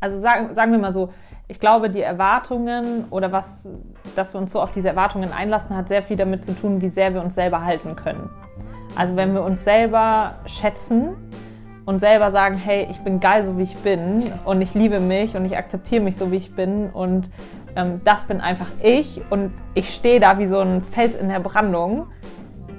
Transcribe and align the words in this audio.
also 0.00 0.18
sagen, 0.18 0.54
sagen 0.54 0.72
wir 0.72 0.78
mal 0.78 0.92
so, 0.92 1.10
ich 1.48 1.60
glaube, 1.60 1.90
die 1.90 2.02
Erwartungen 2.02 3.06
oder 3.10 3.32
was, 3.32 3.68
dass 4.14 4.34
wir 4.34 4.40
uns 4.40 4.52
so 4.52 4.60
auf 4.60 4.70
diese 4.70 4.88
Erwartungen 4.88 5.32
einlassen, 5.32 5.76
hat 5.76 5.88
sehr 5.88 6.02
viel 6.02 6.16
damit 6.16 6.44
zu 6.44 6.54
tun, 6.54 6.80
wie 6.80 6.88
sehr 6.88 7.14
wir 7.14 7.22
uns 7.22 7.34
selber 7.34 7.64
halten 7.64 7.96
können. 7.96 8.28
Also 8.94 9.16
wenn 9.16 9.32
wir 9.34 9.42
uns 9.42 9.64
selber 9.64 10.36
schätzen 10.46 11.16
und 11.86 11.98
selber 11.98 12.30
sagen, 12.30 12.56
hey, 12.56 12.86
ich 12.90 13.00
bin 13.00 13.18
geil, 13.18 13.44
so 13.44 13.56
wie 13.56 13.62
ich 13.62 13.76
bin 13.78 14.30
und 14.44 14.60
ich 14.60 14.74
liebe 14.74 15.00
mich 15.00 15.36
und 15.36 15.44
ich 15.44 15.56
akzeptiere 15.56 16.02
mich 16.02 16.16
so, 16.16 16.30
wie 16.30 16.36
ich 16.36 16.54
bin 16.54 16.90
und 16.90 17.30
ähm, 17.76 18.00
das 18.04 18.24
bin 18.24 18.40
einfach 18.40 18.68
ich 18.82 19.22
und 19.30 19.52
ich 19.74 19.94
stehe 19.94 20.20
da 20.20 20.38
wie 20.38 20.46
so 20.46 20.60
ein 20.60 20.82
Fels 20.82 21.14
in 21.14 21.28
der 21.28 21.40
Brandung, 21.40 22.08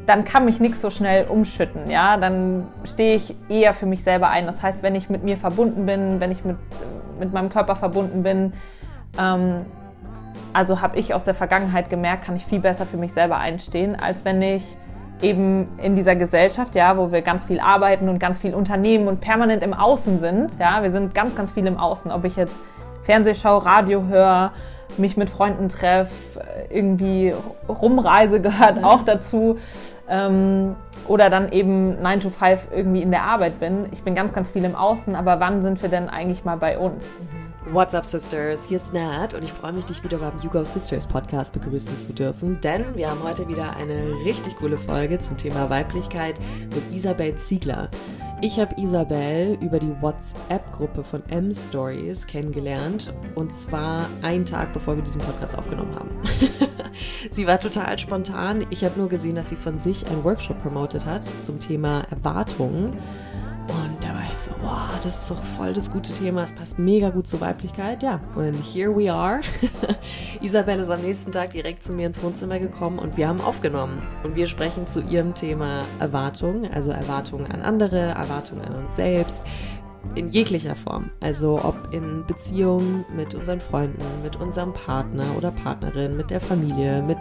dann 0.06 0.26
kann 0.26 0.46
mich 0.46 0.60
nichts 0.60 0.82
so 0.82 0.90
schnell 0.90 1.28
umschütten, 1.28 1.90
ja, 1.90 2.18
dann 2.18 2.68
stehe 2.84 3.16
ich 3.16 3.36
eher 3.48 3.74
für 3.74 3.86
mich 3.86 4.04
selber 4.04 4.30
ein. 4.30 4.48
Das 4.48 4.62
heißt, 4.62 4.82
wenn 4.84 4.96
ich 4.96 5.10
mit 5.10 5.24
mir 5.24 5.38
verbunden 5.38 5.86
bin, 5.86 6.20
wenn 6.20 6.32
ich 6.32 6.44
mit, 6.44 6.58
mit 7.20 7.34
meinem 7.34 7.50
Körper 7.50 7.76
verbunden 7.76 8.24
bin, 8.24 8.54
ähm, 9.18 9.66
also 10.54 10.82
habe 10.82 10.98
ich 10.98 11.14
aus 11.14 11.24
der 11.24 11.36
Vergangenheit 11.36 11.90
gemerkt, 11.90 12.26
kann 12.26 12.36
ich 12.36 12.46
viel 12.46 12.60
besser 12.60 12.86
für 12.86 12.98
mich 12.98 13.14
selber 13.14 13.38
einstehen, 13.38 13.96
als 13.96 14.26
wenn 14.26 14.42
ich 14.42 14.78
eben 15.22 15.68
in 15.78 15.96
dieser 15.96 16.16
Gesellschaft, 16.16 16.76
ja, 16.76 16.98
wo 16.98 17.12
wir 17.12 17.22
ganz 17.22 17.44
viel 17.44 17.60
arbeiten 17.60 18.10
und 18.10 18.20
ganz 18.20 18.40
viel 18.40 18.54
unternehmen 18.54 19.08
und 19.08 19.22
permanent 19.22 19.64
im 19.64 19.74
Außen 19.74 20.20
sind, 20.20 20.58
ja, 20.60 20.82
wir 20.82 20.92
sind 20.92 21.14
ganz, 21.14 21.36
ganz 21.36 21.52
viel 21.52 21.68
im 21.68 21.78
Außen, 21.78 22.12
ob 22.12 22.26
ich 22.26 22.36
jetzt 22.36 22.60
Fernsehschau, 23.04 23.58
Radio 23.58 24.06
höre, 24.08 24.52
mich 24.98 25.18
mit 25.18 25.30
Freunden 25.30 25.70
treffe, 25.70 26.42
irgendwie 26.70 27.34
rumreise 27.68 28.42
gehört 28.42 28.84
auch 28.84 29.04
dazu 29.04 29.58
ähm, 30.10 30.76
oder 31.08 31.30
dann 31.30 31.52
eben 31.52 32.02
9 32.02 32.20
to 32.22 32.30
5 32.30 32.68
irgendwie 32.72 33.02
in 33.02 33.12
der 33.12 33.24
Arbeit 33.24 33.60
bin. 33.60 33.88
Ich 33.92 34.04
bin 34.04 34.16
ganz, 34.16 34.34
ganz 34.34 34.52
viel 34.52 34.64
im 34.66 34.76
Außen, 34.76 35.16
aber 35.16 35.40
wann 35.40 35.62
sind 35.62 35.82
wir 35.82 35.90
denn 35.90 36.10
eigentlich 36.10 36.44
mal 36.46 36.58
bei 36.58 36.78
uns? 36.78 37.20
Mhm. 37.20 37.49
What's 37.66 37.94
up, 37.94 38.06
Sisters? 38.06 38.66
Hier 38.68 38.78
ist 38.78 38.94
Nat 38.94 39.34
und 39.34 39.44
ich 39.44 39.52
freue 39.52 39.74
mich, 39.74 39.84
dich 39.84 40.02
wieder 40.02 40.18
beim 40.18 40.32
You 40.42 40.50
Go 40.50 40.64
Sisters 40.64 41.06
Podcast 41.06 41.54
begrüßen 41.54 42.00
zu 42.00 42.14
dürfen, 42.14 42.60
denn 42.62 42.96
wir 42.96 43.12
haben 43.12 43.22
heute 43.22 43.48
wieder 43.50 43.76
eine 43.76 44.14
richtig 44.24 44.56
coole 44.56 44.78
Folge 44.78 45.20
zum 45.20 45.36
Thema 45.36 45.70
Weiblichkeit 45.70 46.40
mit 46.74 46.96
Isabel 46.96 47.36
Ziegler. 47.36 47.90
Ich 48.42 48.58
habe 48.60 48.74
Isabel 48.80 49.58
über 49.62 49.78
die 49.78 49.94
WhatsApp-Gruppe 50.02 51.04
von 51.04 51.22
M-Stories 51.30 52.26
kennengelernt 52.26 53.14
und 53.36 53.54
zwar 53.54 54.10
einen 54.22 54.46
Tag 54.46 54.72
bevor 54.72 54.96
wir 54.96 55.04
diesen 55.04 55.22
Podcast 55.22 55.58
aufgenommen 55.58 55.94
haben. 55.94 56.10
sie 57.32 57.46
war 57.46 57.60
total 57.60 58.00
spontan. 58.00 58.66
Ich 58.70 58.86
habe 58.86 58.98
nur 58.98 59.10
gesehen, 59.10 59.36
dass 59.36 59.50
sie 59.50 59.58
von 59.58 59.78
sich 59.78 60.08
einen 60.08 60.24
Workshop 60.24 60.60
promotet 60.60 61.06
hat 61.06 61.26
zum 61.26 61.60
Thema 61.60 62.04
Erwartungen 62.10 62.98
und 63.68 64.02
da 64.04 64.14
war 64.14 64.19
ich 64.32 64.38
so, 64.38 64.52
wow, 64.62 65.00
das 65.04 65.24
ist 65.24 65.32
doch 65.32 65.44
voll 65.44 65.74
das 65.74 65.92
gute 65.92 66.14
Thema, 66.14 66.44
es 66.44 66.52
passt 66.52 66.80
mega 66.80 67.10
gut 67.10 67.28
zur 67.28 67.42
Weiblichkeit. 67.42 68.04
Ja, 68.04 68.20
und 68.36 68.56
here 68.62 68.96
we 68.96 69.12
are. 69.12 69.42
Isabelle 70.42 70.82
ist 70.82 70.90
am 70.90 71.02
nächsten 71.02 71.32
Tag 71.32 71.52
direkt 71.52 71.84
zu 71.84 71.94
mir 71.94 72.08
ins 72.08 72.22
Wohnzimmer 72.22 72.60
gekommen 72.60 73.00
und 73.00 73.18
wir 73.18 73.28
haben 73.28 73.42
aufgenommen. 73.42 74.02
Und 74.24 74.36
wir 74.36 74.48
sprechen 74.48 74.88
zu 74.88 75.02
ihrem 75.02 75.34
Thema 75.34 75.84
Erwartungen, 76.00 76.70
also 76.74 76.92
Erwartungen 76.92 77.52
an 77.52 77.62
andere, 77.62 78.00
Erwartungen 78.00 78.64
an 78.66 78.76
uns 78.76 78.96
selbst, 78.96 79.44
in 80.16 80.30
jeglicher 80.30 80.76
Form. 80.76 81.10
Also 81.22 81.60
ob 81.64 81.94
in 81.94 82.26
Beziehungen 82.26 83.06
mit 83.16 83.36
unseren 83.36 83.60
Freunden, 83.60 84.02
mit 84.24 84.36
unserem 84.38 84.74
Partner 84.74 85.26
oder 85.38 85.52
Partnerin, 85.52 86.16
mit 86.16 86.30
der 86.30 86.42
Familie, 86.42 87.02
mit 87.02 87.20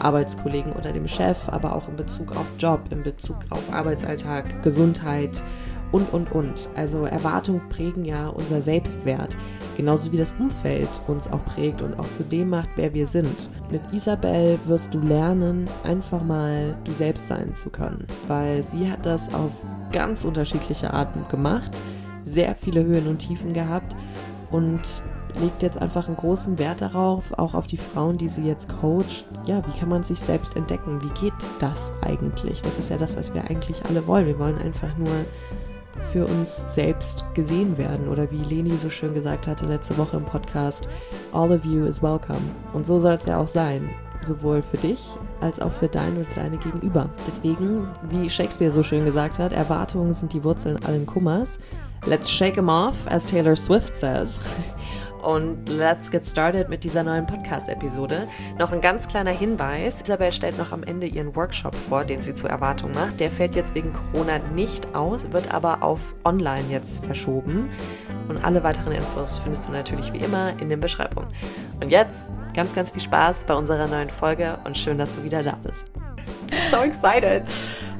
Arbeitskollegen 0.00 0.72
oder 0.72 0.92
dem 0.92 1.08
Chef, 1.08 1.48
aber 1.48 1.74
auch 1.74 1.88
in 1.88 1.96
Bezug 1.96 2.32
auf 2.32 2.46
Job, 2.58 2.80
in 2.90 3.02
Bezug 3.02 3.38
auf 3.50 3.72
Arbeitsalltag, 3.72 4.62
Gesundheit 4.62 5.42
und, 5.92 6.12
und, 6.12 6.32
und. 6.32 6.68
Also 6.74 7.04
Erwartungen 7.04 7.62
prägen 7.68 8.04
ja 8.04 8.28
unser 8.28 8.62
Selbstwert, 8.62 9.36
genauso 9.76 10.12
wie 10.12 10.16
das 10.16 10.34
Umfeld 10.38 10.88
uns 11.06 11.26
auch 11.28 11.44
prägt 11.44 11.82
und 11.82 11.98
auch 11.98 12.08
zu 12.10 12.24
dem 12.24 12.50
macht, 12.50 12.70
wer 12.76 12.94
wir 12.94 13.06
sind. 13.06 13.50
Mit 13.70 13.82
Isabel 13.92 14.58
wirst 14.66 14.94
du 14.94 15.00
lernen, 15.00 15.68
einfach 15.84 16.22
mal 16.22 16.76
du 16.84 16.92
selbst 16.92 17.28
sein 17.28 17.54
zu 17.54 17.70
können, 17.70 18.06
weil 18.28 18.62
sie 18.62 18.90
hat 18.90 19.04
das 19.04 19.32
auf 19.34 19.52
ganz 19.92 20.24
unterschiedliche 20.24 20.92
Arten 20.92 21.24
gemacht, 21.28 21.70
sehr 22.24 22.54
viele 22.54 22.84
Höhen 22.84 23.06
und 23.06 23.18
Tiefen 23.18 23.52
gehabt 23.52 23.94
und 24.50 25.02
legt 25.40 25.62
jetzt 25.62 25.80
einfach 25.80 26.06
einen 26.06 26.16
großen 26.16 26.58
Wert 26.58 26.80
darauf, 26.80 27.32
auch 27.38 27.54
auf 27.54 27.66
die 27.66 27.76
Frauen, 27.76 28.18
die 28.18 28.28
sie 28.28 28.44
jetzt 28.44 28.68
coacht. 28.80 29.26
Ja, 29.46 29.62
wie 29.66 29.78
kann 29.78 29.88
man 29.88 30.02
sich 30.02 30.18
selbst 30.18 30.56
entdecken? 30.56 31.00
Wie 31.02 31.20
geht 31.20 31.34
das 31.60 31.92
eigentlich? 32.02 32.62
Das 32.62 32.78
ist 32.78 32.90
ja 32.90 32.96
das, 32.96 33.16
was 33.16 33.34
wir 33.34 33.44
eigentlich 33.44 33.84
alle 33.86 34.06
wollen. 34.06 34.26
Wir 34.26 34.38
wollen 34.38 34.58
einfach 34.58 34.96
nur 34.96 35.08
für 36.12 36.26
uns 36.26 36.64
selbst 36.68 37.24
gesehen 37.34 37.76
werden 37.78 38.08
oder 38.08 38.30
wie 38.30 38.42
Leni 38.42 38.76
so 38.76 38.90
schön 38.90 39.14
gesagt 39.14 39.46
hatte 39.46 39.66
letzte 39.66 39.96
Woche 39.98 40.16
im 40.16 40.24
Podcast, 40.24 40.88
all 41.32 41.50
of 41.52 41.64
you 41.64 41.84
is 41.84 42.02
welcome. 42.02 42.40
Und 42.72 42.86
so 42.86 42.98
soll 42.98 43.12
es 43.12 43.26
ja 43.26 43.38
auch 43.38 43.48
sein, 43.48 43.90
sowohl 44.24 44.62
für 44.62 44.76
dich 44.76 45.16
als 45.40 45.60
auch 45.60 45.72
für 45.72 45.88
dein 45.88 46.16
oder 46.16 46.26
deine 46.34 46.58
Gegenüber. 46.58 47.10
Deswegen, 47.26 47.88
wie 48.10 48.28
Shakespeare 48.30 48.70
so 48.70 48.82
schön 48.82 49.04
gesagt 49.04 49.38
hat, 49.38 49.52
Erwartungen 49.52 50.14
sind 50.14 50.32
die 50.32 50.44
Wurzeln 50.44 50.82
allen 50.84 51.06
Kummers. 51.06 51.58
Let's 52.06 52.30
shake 52.30 52.54
them 52.54 52.68
off, 52.68 53.06
as 53.06 53.26
Taylor 53.26 53.56
Swift 53.56 53.94
says. 53.94 54.40
Und 55.26 55.68
let's 55.68 56.08
get 56.08 56.24
started 56.24 56.68
mit 56.68 56.84
dieser 56.84 57.02
neuen 57.02 57.26
Podcast-Episode. 57.26 58.28
Noch 58.60 58.70
ein 58.70 58.80
ganz 58.80 59.08
kleiner 59.08 59.32
Hinweis. 59.32 60.00
Isabel 60.02 60.30
stellt 60.30 60.56
noch 60.56 60.70
am 60.70 60.84
Ende 60.84 61.08
ihren 61.08 61.34
Workshop 61.34 61.74
vor, 61.74 62.04
den 62.04 62.22
sie 62.22 62.32
zur 62.32 62.48
Erwartung 62.48 62.92
macht. 62.92 63.18
Der 63.18 63.28
fällt 63.28 63.56
jetzt 63.56 63.74
wegen 63.74 63.92
Corona 63.92 64.38
nicht 64.54 64.94
aus, 64.94 65.32
wird 65.32 65.52
aber 65.52 65.82
auf 65.82 66.14
online 66.22 66.62
jetzt 66.70 67.04
verschoben. 67.04 67.72
Und 68.28 68.44
alle 68.44 68.62
weiteren 68.62 68.92
Infos 68.92 69.40
findest 69.40 69.66
du 69.66 69.72
natürlich 69.72 70.12
wie 70.12 70.18
immer 70.18 70.52
in 70.60 70.70
den 70.70 70.78
Beschreibungen. 70.78 71.26
Und 71.82 71.90
jetzt 71.90 72.14
ganz, 72.54 72.72
ganz 72.72 72.92
viel 72.92 73.02
Spaß 73.02 73.46
bei 73.48 73.54
unserer 73.54 73.88
neuen 73.88 74.10
Folge 74.10 74.60
und 74.62 74.78
schön, 74.78 74.96
dass 74.96 75.16
du 75.16 75.24
wieder 75.24 75.42
da 75.42 75.58
bist. 75.60 75.90
So 76.70 76.82
excited. 76.82 77.42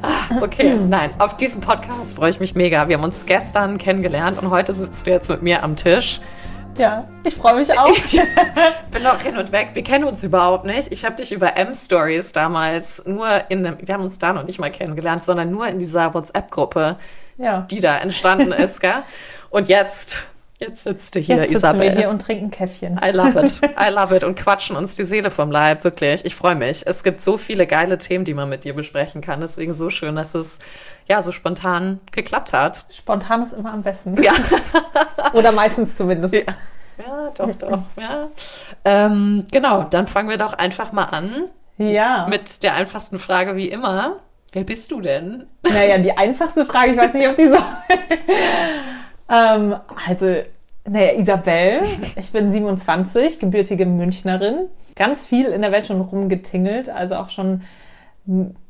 Ah, 0.00 0.40
okay, 0.40 0.76
nein, 0.88 1.10
auf 1.18 1.36
diesen 1.36 1.60
Podcast 1.60 2.14
freue 2.14 2.30
ich 2.30 2.38
mich 2.38 2.54
mega. 2.54 2.86
Wir 2.86 2.98
haben 2.98 3.04
uns 3.04 3.26
gestern 3.26 3.78
kennengelernt 3.78 4.40
und 4.40 4.50
heute 4.50 4.74
sitzt 4.74 5.08
du 5.08 5.10
jetzt 5.10 5.28
mit 5.28 5.42
mir 5.42 5.64
am 5.64 5.74
Tisch. 5.74 6.20
Ja, 6.78 7.06
ich 7.24 7.34
freue 7.34 7.54
mich 7.54 7.72
auch. 7.78 7.90
Ich 8.06 8.92
bin 8.92 9.02
noch 9.02 9.20
hin 9.20 9.36
und 9.36 9.52
weg. 9.52 9.70
Wir 9.74 9.82
kennen 9.82 10.04
uns 10.04 10.24
überhaupt 10.24 10.64
nicht. 10.64 10.90
Ich 10.90 11.04
habe 11.04 11.16
dich 11.16 11.32
über 11.32 11.56
M-Stories 11.56 12.32
damals 12.32 13.04
nur 13.04 13.50
in 13.50 13.66
einem, 13.66 13.78
wir 13.80 13.94
haben 13.94 14.04
uns 14.04 14.18
da 14.18 14.32
noch 14.32 14.44
nicht 14.44 14.58
mal 14.58 14.70
kennengelernt, 14.70 15.22
sondern 15.22 15.50
nur 15.50 15.66
in 15.66 15.78
dieser 15.78 16.14
WhatsApp-Gruppe, 16.14 16.96
ja. 17.36 17.66
die 17.70 17.80
da 17.80 17.98
entstanden 17.98 18.52
ist, 18.52 18.80
gell? 18.80 19.02
Und 19.50 19.68
jetzt, 19.68 20.22
jetzt 20.58 20.84
sitzt 20.84 21.14
du 21.14 21.20
hier, 21.20 21.36
jetzt 21.36 21.52
Isabel. 21.52 21.82
wir 21.82 21.90
hier 21.92 22.10
und 22.10 22.22
trinken 22.22 22.50
Käffchen. 22.50 23.00
I 23.02 23.10
love 23.10 23.38
it. 23.40 23.60
I 23.80 23.90
love 23.90 24.14
it. 24.14 24.24
Und 24.24 24.36
quatschen 24.36 24.76
uns 24.76 24.94
die 24.94 25.04
Seele 25.04 25.30
vom 25.30 25.50
Leib, 25.50 25.84
wirklich. 25.84 26.24
Ich 26.24 26.34
freue 26.34 26.54
mich. 26.54 26.86
Es 26.86 27.02
gibt 27.02 27.20
so 27.20 27.36
viele 27.36 27.66
geile 27.66 27.98
Themen, 27.98 28.24
die 28.24 28.34
man 28.34 28.48
mit 28.48 28.64
dir 28.64 28.74
besprechen 28.74 29.20
kann. 29.20 29.40
Deswegen 29.40 29.74
so 29.74 29.90
schön, 29.90 30.16
dass 30.16 30.34
es 30.34 30.58
ja 31.06 31.22
so 31.22 31.32
spontan 31.32 32.00
geklappt 32.12 32.52
hat. 32.52 32.86
Spontan 32.90 33.42
ist 33.42 33.52
immer 33.52 33.72
am 33.72 33.82
besten. 33.82 34.20
Ja. 34.22 34.32
Oder 35.32 35.52
meistens 35.52 35.94
zumindest. 35.94 36.34
Ja. 36.34 36.42
Ja, 36.98 37.30
doch, 37.36 37.54
doch, 37.56 37.82
ja. 38.00 38.30
Ähm, 38.84 39.44
genau, 39.52 39.82
dann 39.82 40.06
fangen 40.06 40.30
wir 40.30 40.38
doch 40.38 40.54
einfach 40.54 40.92
mal 40.92 41.04
an. 41.04 41.50
Ja. 41.76 42.26
Mit 42.28 42.62
der 42.62 42.74
einfachsten 42.74 43.18
Frage 43.18 43.56
wie 43.56 43.68
immer. 43.68 44.20
Wer 44.52 44.64
bist 44.64 44.90
du 44.90 45.02
denn? 45.02 45.46
Naja, 45.62 45.98
die 45.98 46.16
einfachste 46.16 46.64
Frage, 46.64 46.92
ich 46.92 46.96
weiß 46.96 47.12
nicht, 47.12 47.28
ob 47.28 47.36
die 47.36 47.48
so. 47.48 47.58
ähm, 49.28 49.76
also, 50.08 50.26
naja, 50.84 51.12
Isabel, 51.12 51.82
ich 52.16 52.30
bin 52.32 52.50
27, 52.50 53.40
gebürtige 53.40 53.86
Münchnerin. 53.86 54.68
Ganz 54.94 55.24
viel 55.24 55.46
in 55.46 55.62
der 55.62 55.72
Welt 55.72 55.86
schon 55.86 56.00
rumgetingelt, 56.00 56.88
also 56.88 57.16
auch 57.16 57.30
schon 57.30 57.62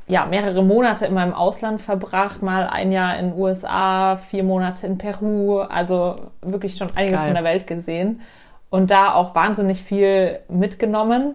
ja, 0.09 0.27
mehrere 0.27 0.63
Monate 0.63 1.07
in 1.07 1.15
meinem 1.15 1.35
Ausland 1.35 1.81
verbracht, 1.81 2.43
mal 2.43 2.69
ein 2.69 2.93
Jahr 2.93 3.19
in 3.19 3.31
den 3.31 3.39
USA, 3.39 4.17
vier 4.17 4.45
Monate 4.45 4.87
in 4.87 4.99
Peru, 4.99 5.61
also 5.61 6.17
wirklich 6.43 6.77
schon 6.77 6.91
einiges 6.97 7.19
Geil. 7.19 7.27
von 7.27 7.35
der 7.35 7.45
Welt 7.45 7.67
gesehen 7.67 8.21
und 8.71 8.91
da 8.91 9.15
auch 9.15 9.35
wahnsinnig 9.35 9.83
viel 9.83 10.41
mitgenommen. 10.49 11.35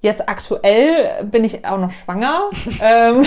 Jetzt 0.00 0.28
aktuell 0.28 1.24
bin 1.24 1.44
ich 1.44 1.64
auch 1.64 1.78
noch 1.78 1.92
schwanger 1.92 2.50
ähm, 2.82 3.24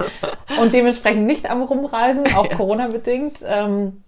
und 0.60 0.72
dementsprechend 0.72 1.26
nicht 1.26 1.50
am 1.50 1.62
Rumreisen, 1.62 2.34
auch 2.34 2.46
ja. 2.50 2.56
Corona-bedingt. 2.56 3.44
Ähm, 3.46 4.03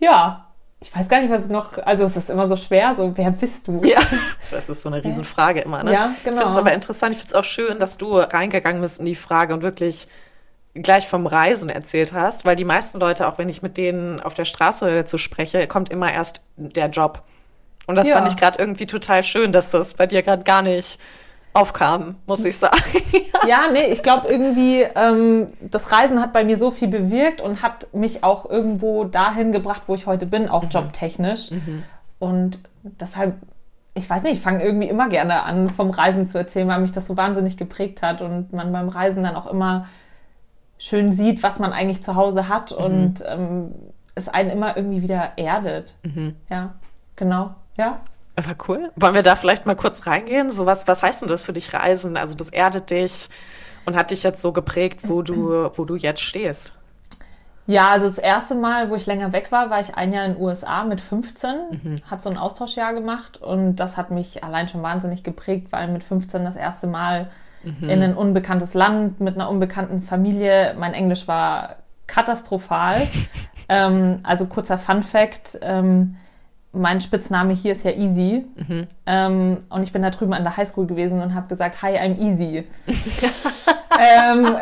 ja, 0.00 0.46
ich 0.82 0.94
weiß 0.96 1.08
gar 1.08 1.20
nicht, 1.20 1.30
was 1.30 1.48
noch, 1.48 1.78
also 1.78 2.04
es 2.04 2.16
ist 2.16 2.30
immer 2.30 2.48
so 2.48 2.56
schwer, 2.56 2.94
so 2.96 3.12
wer 3.14 3.30
bist 3.30 3.68
du? 3.68 3.82
Ja, 3.84 4.00
das 4.50 4.68
ist 4.68 4.82
so 4.82 4.88
eine 4.88 5.04
Riesenfrage 5.04 5.60
immer, 5.60 5.82
ne? 5.82 5.92
Ja, 5.92 6.14
genau. 6.24 6.36
Ich 6.36 6.40
finde 6.40 6.52
es 6.52 6.56
aber 6.56 6.72
interessant, 6.72 7.12
ich 7.12 7.18
finde 7.18 7.34
es 7.34 7.38
auch 7.38 7.44
schön, 7.44 7.78
dass 7.78 7.98
du 7.98 8.16
reingegangen 8.16 8.80
bist 8.80 8.98
in 8.98 9.06
die 9.06 9.14
Frage 9.14 9.52
und 9.52 9.62
wirklich 9.62 10.08
gleich 10.74 11.06
vom 11.06 11.26
Reisen 11.26 11.68
erzählt 11.68 12.12
hast, 12.12 12.44
weil 12.44 12.56
die 12.56 12.64
meisten 12.64 12.98
Leute, 12.98 13.28
auch 13.28 13.38
wenn 13.38 13.48
ich 13.48 13.60
mit 13.60 13.76
denen 13.76 14.20
auf 14.20 14.34
der 14.34 14.44
Straße 14.44 14.84
oder 14.84 14.94
dazu 14.94 15.18
spreche, 15.18 15.66
kommt 15.66 15.90
immer 15.90 16.12
erst 16.12 16.42
der 16.56 16.88
Job. 16.88 17.22
Und 17.86 17.96
das 17.96 18.08
ja. 18.08 18.14
fand 18.14 18.28
ich 18.28 18.36
gerade 18.36 18.58
irgendwie 18.58 18.86
total 18.86 19.22
schön, 19.24 19.52
dass 19.52 19.70
das 19.72 19.94
bei 19.94 20.06
dir 20.06 20.22
gerade 20.22 20.44
gar 20.44 20.62
nicht 20.62 20.98
aufkam, 21.52 22.16
muss 22.26 22.44
ich 22.44 22.56
sagen. 22.56 22.80
ja, 23.46 23.68
nee, 23.72 23.86
ich 23.86 24.02
glaube 24.02 24.28
irgendwie, 24.28 24.82
ähm, 24.82 25.48
das 25.60 25.92
Reisen 25.92 26.20
hat 26.20 26.32
bei 26.32 26.44
mir 26.44 26.58
so 26.58 26.70
viel 26.70 26.88
bewirkt 26.88 27.40
und 27.40 27.62
hat 27.62 27.92
mich 27.92 28.22
auch 28.22 28.48
irgendwo 28.48 29.04
dahin 29.04 29.52
gebracht, 29.52 29.82
wo 29.86 29.94
ich 29.94 30.06
heute 30.06 30.26
bin, 30.26 30.48
auch 30.48 30.64
mhm. 30.64 30.68
jobtechnisch. 30.70 31.50
Mhm. 31.50 31.82
Und 32.18 32.58
deshalb, 32.82 33.34
ich 33.94 34.08
weiß 34.08 34.22
nicht, 34.22 34.34
ich 34.34 34.40
fange 34.40 34.62
irgendwie 34.62 34.88
immer 34.88 35.08
gerne 35.08 35.42
an, 35.42 35.70
vom 35.70 35.90
Reisen 35.90 36.28
zu 36.28 36.38
erzählen, 36.38 36.68
weil 36.68 36.80
mich 36.80 36.92
das 36.92 37.06
so 37.06 37.16
wahnsinnig 37.16 37.56
geprägt 37.56 38.02
hat 38.02 38.22
und 38.22 38.52
man 38.52 38.72
beim 38.72 38.88
Reisen 38.88 39.22
dann 39.22 39.34
auch 39.34 39.46
immer 39.46 39.86
schön 40.78 41.12
sieht, 41.12 41.42
was 41.42 41.58
man 41.58 41.72
eigentlich 41.72 42.02
zu 42.02 42.14
Hause 42.14 42.48
hat 42.48 42.70
mhm. 42.70 42.84
und 42.84 43.24
ähm, 43.26 43.72
es 44.14 44.28
einen 44.28 44.50
immer 44.50 44.76
irgendwie 44.76 45.02
wieder 45.02 45.32
erdet. 45.36 45.94
Mhm. 46.02 46.36
Ja, 46.48 46.74
genau. 47.16 47.54
Ja. 47.76 48.00
War 48.46 48.56
cool. 48.68 48.90
Wollen 48.96 49.14
wir 49.14 49.22
da 49.22 49.36
vielleicht 49.36 49.66
mal 49.66 49.76
kurz 49.76 50.06
reingehen? 50.06 50.50
So 50.52 50.66
was, 50.66 50.86
was 50.88 51.02
heißt 51.02 51.22
denn 51.22 51.28
das 51.28 51.44
für 51.44 51.52
dich 51.52 51.72
Reisen? 51.72 52.16
Also 52.16 52.34
das 52.34 52.50
erdet 52.50 52.90
dich 52.90 53.28
und 53.86 53.96
hat 53.96 54.10
dich 54.10 54.22
jetzt 54.22 54.42
so 54.42 54.52
geprägt, 54.52 55.00
wo 55.04 55.22
du, 55.22 55.70
wo 55.74 55.84
du 55.84 55.96
jetzt 55.96 56.22
stehst. 56.22 56.72
Ja, 57.66 57.90
also 57.90 58.06
das 58.06 58.18
erste 58.18 58.56
Mal, 58.56 58.90
wo 58.90 58.96
ich 58.96 59.06
länger 59.06 59.32
weg 59.32 59.52
war, 59.52 59.70
war 59.70 59.80
ich 59.80 59.94
ein 59.94 60.12
Jahr 60.12 60.24
in 60.24 60.34
den 60.34 60.42
USA 60.42 60.82
mit 60.82 61.00
15, 61.00 61.50
mhm. 61.70 61.96
habe 62.10 62.20
so 62.20 62.28
ein 62.28 62.36
Austauschjahr 62.36 62.94
gemacht 62.94 63.36
und 63.36 63.76
das 63.76 63.96
hat 63.96 64.10
mich 64.10 64.42
allein 64.42 64.66
schon 64.66 64.82
wahnsinnig 64.82 65.22
geprägt, 65.22 65.68
weil 65.70 65.86
mit 65.86 66.02
15 66.02 66.44
das 66.44 66.56
erste 66.56 66.88
Mal 66.88 67.30
mhm. 67.62 67.88
in 67.88 68.02
ein 68.02 68.14
unbekanntes 68.16 68.74
Land 68.74 69.20
mit 69.20 69.36
einer 69.36 69.48
unbekannten 69.48 70.02
Familie. 70.02 70.74
Mein 70.78 70.94
Englisch 70.94 71.28
war 71.28 71.76
katastrophal. 72.08 73.06
ähm, 73.68 74.18
also 74.24 74.46
kurzer 74.46 74.78
Fun 74.78 75.04
Fact. 75.04 75.58
Ähm, 75.62 76.16
mein 76.72 77.00
Spitzname 77.00 77.52
hier 77.52 77.72
ist 77.72 77.84
ja 77.84 77.92
Easy. 77.92 78.44
Mhm. 78.56 78.86
Ähm, 79.06 79.58
und 79.68 79.82
ich 79.82 79.92
bin 79.92 80.02
da 80.02 80.10
drüben 80.10 80.32
an 80.32 80.44
der 80.44 80.56
Highschool 80.56 80.86
gewesen 80.86 81.20
und 81.20 81.34
habe 81.34 81.48
gesagt, 81.48 81.82
Hi, 81.82 81.96
I'm 81.96 82.18
Easy. 82.18 82.64
ähm, 83.98 84.56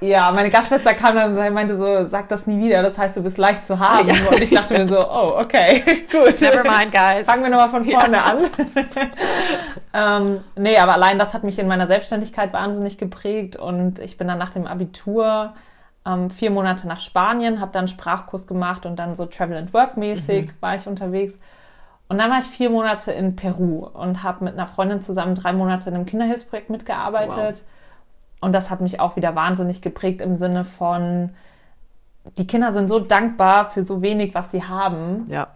ja, 0.00 0.30
meine 0.32 0.50
Gastschwester 0.50 0.92
kam 0.94 1.16
dann 1.16 1.36
und 1.36 1.54
meinte 1.54 1.78
so, 1.78 2.06
sag 2.08 2.28
das 2.28 2.46
nie 2.46 2.62
wieder, 2.62 2.82
das 2.82 2.98
heißt, 2.98 3.16
du 3.16 3.22
bist 3.22 3.38
leicht 3.38 3.64
zu 3.64 3.78
haben. 3.78 4.08
Ja. 4.08 4.14
Und 4.30 4.40
ich 4.40 4.50
dachte 4.50 4.74
mir 4.74 4.88
so, 4.88 5.00
oh, 5.00 5.40
okay, 5.40 5.82
gut. 6.12 6.40
Never 6.40 6.62
mind, 6.62 6.92
guys. 6.92 7.24
Fangen 7.24 7.42
wir 7.42 7.50
nochmal 7.50 7.70
von 7.70 7.84
vorne 7.84 8.16
ja. 8.16 8.24
an. 8.24 8.50
ähm, 9.94 10.40
nee, 10.56 10.76
aber 10.76 10.94
allein 10.94 11.18
das 11.18 11.32
hat 11.32 11.44
mich 11.44 11.58
in 11.58 11.68
meiner 11.68 11.86
Selbstständigkeit 11.86 12.52
wahnsinnig 12.52 12.98
geprägt 12.98 13.56
und 13.56 13.98
ich 13.98 14.18
bin 14.18 14.28
dann 14.28 14.38
nach 14.38 14.50
dem 14.50 14.66
Abitur 14.66 15.54
ähm, 16.06 16.30
vier 16.30 16.50
Monate 16.50 16.86
nach 16.86 17.00
Spanien, 17.00 17.60
habe 17.60 17.72
dann 17.72 17.80
einen 17.80 17.88
Sprachkurs 17.88 18.46
gemacht 18.46 18.86
und 18.86 18.96
dann 18.98 19.14
so 19.14 19.26
Travel 19.26 19.56
and 19.56 19.72
Work 19.72 19.96
mäßig 19.96 20.46
mhm. 20.46 20.52
war 20.60 20.74
ich 20.74 20.86
unterwegs. 20.86 21.38
Und 22.08 22.18
dann 22.18 22.30
war 22.30 22.38
ich 22.38 22.44
vier 22.44 22.70
Monate 22.70 23.12
in 23.12 23.34
Peru 23.34 23.86
und 23.86 24.22
habe 24.22 24.44
mit 24.44 24.54
einer 24.54 24.66
Freundin 24.66 25.02
zusammen 25.02 25.34
drei 25.34 25.52
Monate 25.52 25.88
in 25.88 25.96
einem 25.96 26.06
Kinderhilfsprojekt 26.06 26.68
mitgearbeitet. 26.68 27.56
Wow. 27.56 27.62
Und 28.40 28.52
das 28.52 28.68
hat 28.68 28.82
mich 28.82 29.00
auch 29.00 29.16
wieder 29.16 29.34
wahnsinnig 29.34 29.80
geprägt 29.80 30.20
im 30.20 30.36
Sinne 30.36 30.66
von, 30.66 31.30
die 32.36 32.46
Kinder 32.46 32.72
sind 32.74 32.88
so 32.88 33.00
dankbar 33.00 33.70
für 33.70 33.82
so 33.82 34.02
wenig, 34.02 34.34
was 34.34 34.50
sie 34.50 34.64
haben. 34.64 35.26
Ja. 35.28 35.48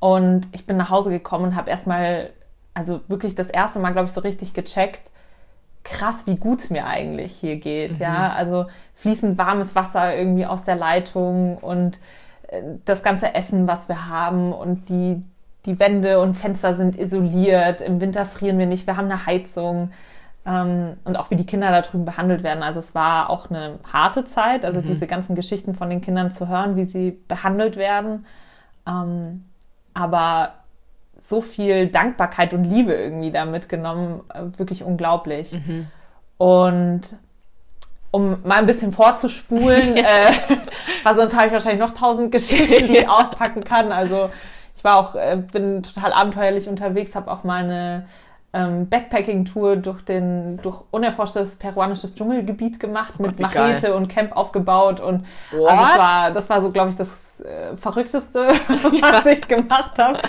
Und 0.00 0.48
ich 0.52 0.66
bin 0.66 0.76
nach 0.76 0.90
Hause 0.90 1.10
gekommen 1.10 1.44
und 1.46 1.56
habe 1.56 1.70
erstmal, 1.70 2.30
also 2.74 3.00
wirklich 3.06 3.36
das 3.36 3.48
erste 3.48 3.78
Mal, 3.78 3.92
glaube 3.92 4.06
ich, 4.06 4.12
so 4.12 4.20
richtig 4.20 4.54
gecheckt, 4.54 5.08
krass, 5.84 6.26
wie 6.26 6.36
gut 6.36 6.60
es 6.60 6.70
mir 6.70 6.86
eigentlich 6.86 7.32
hier 7.32 7.56
geht. 7.56 7.92
Mhm. 7.92 8.00
Ja, 8.00 8.32
also 8.32 8.66
fließend 8.94 9.38
warmes 9.38 9.74
Wasser 9.74 10.16
irgendwie 10.16 10.46
aus 10.46 10.64
der 10.64 10.76
Leitung 10.76 11.58
und 11.58 11.98
äh, 12.48 12.62
das 12.84 13.02
ganze 13.02 13.34
Essen, 13.34 13.66
was 13.66 13.88
wir 13.88 14.08
haben 14.08 14.52
und 14.52 14.88
die, 14.88 15.22
die 15.66 15.78
Wände 15.78 16.20
und 16.20 16.34
Fenster 16.34 16.74
sind 16.74 16.96
isoliert. 16.96 17.80
Im 17.80 18.00
Winter 18.00 18.24
frieren 18.24 18.58
wir 18.58 18.66
nicht. 18.66 18.86
Wir 18.86 18.96
haben 18.96 19.10
eine 19.10 19.26
Heizung. 19.26 19.90
Ähm, 20.46 20.98
und 21.04 21.16
auch 21.16 21.30
wie 21.30 21.36
die 21.36 21.46
Kinder 21.46 21.70
da 21.70 21.80
drüben 21.80 22.04
behandelt 22.04 22.42
werden. 22.42 22.62
Also 22.62 22.78
es 22.78 22.94
war 22.94 23.30
auch 23.30 23.48
eine 23.48 23.78
harte 23.90 24.24
Zeit, 24.24 24.66
also 24.66 24.80
mhm. 24.80 24.84
diese 24.84 25.06
ganzen 25.06 25.34
Geschichten 25.34 25.74
von 25.74 25.88
den 25.88 26.02
Kindern 26.02 26.30
zu 26.30 26.48
hören, 26.48 26.76
wie 26.76 26.84
sie 26.84 27.18
behandelt 27.28 27.76
werden. 27.76 28.26
Ähm, 28.86 29.44
aber 29.94 30.52
so 31.18 31.40
viel 31.40 31.88
Dankbarkeit 31.88 32.52
und 32.52 32.64
Liebe 32.64 32.92
irgendwie 32.92 33.30
da 33.30 33.46
mitgenommen, 33.46 34.20
äh, 34.28 34.58
wirklich 34.58 34.84
unglaublich. 34.84 35.52
Mhm. 35.52 35.86
Und 36.36 37.16
um 38.14 38.36
mal 38.44 38.58
ein 38.58 38.66
bisschen 38.66 38.92
vorzuspulen, 38.92 39.96
äh, 39.96 40.30
weil 41.02 41.16
sonst 41.16 41.34
habe 41.34 41.48
ich 41.48 41.52
wahrscheinlich 41.52 41.80
noch 41.80 41.90
tausend 41.90 42.30
Geschichten, 42.30 42.86
die 42.86 42.98
ich 42.98 43.08
auspacken 43.08 43.64
kann. 43.64 43.90
Also 43.90 44.30
ich 44.76 44.84
war 44.84 44.98
auch, 44.98 45.16
äh, 45.16 45.42
bin 45.50 45.82
total 45.82 46.12
abenteuerlich 46.12 46.68
unterwegs, 46.68 47.16
habe 47.16 47.28
auch 47.28 47.42
mal 47.42 47.64
eine 47.64 48.06
ähm, 48.54 48.88
Backpacking-Tour 48.88 49.76
durch 49.76 50.02
den 50.02 50.58
durch 50.62 50.82
unerforschtes 50.92 51.56
peruanisches 51.56 52.14
Dschungelgebiet 52.14 52.78
gemacht, 52.78 53.18
mit 53.18 53.32
Gott, 53.32 53.40
Machete 53.40 53.88
geil. 53.88 53.92
und 53.92 54.08
Camp 54.08 54.36
aufgebaut 54.36 55.00
und 55.00 55.26
also 55.52 55.66
das 55.66 55.98
war, 55.98 56.30
das 56.30 56.50
war 56.50 56.62
so, 56.62 56.70
glaube 56.70 56.90
ich, 56.90 56.96
das 56.96 57.40
äh, 57.40 57.76
Verrückteste, 57.76 58.46
was 59.00 59.26
ich 59.26 59.46
gemacht 59.48 59.98
habe. 59.98 60.20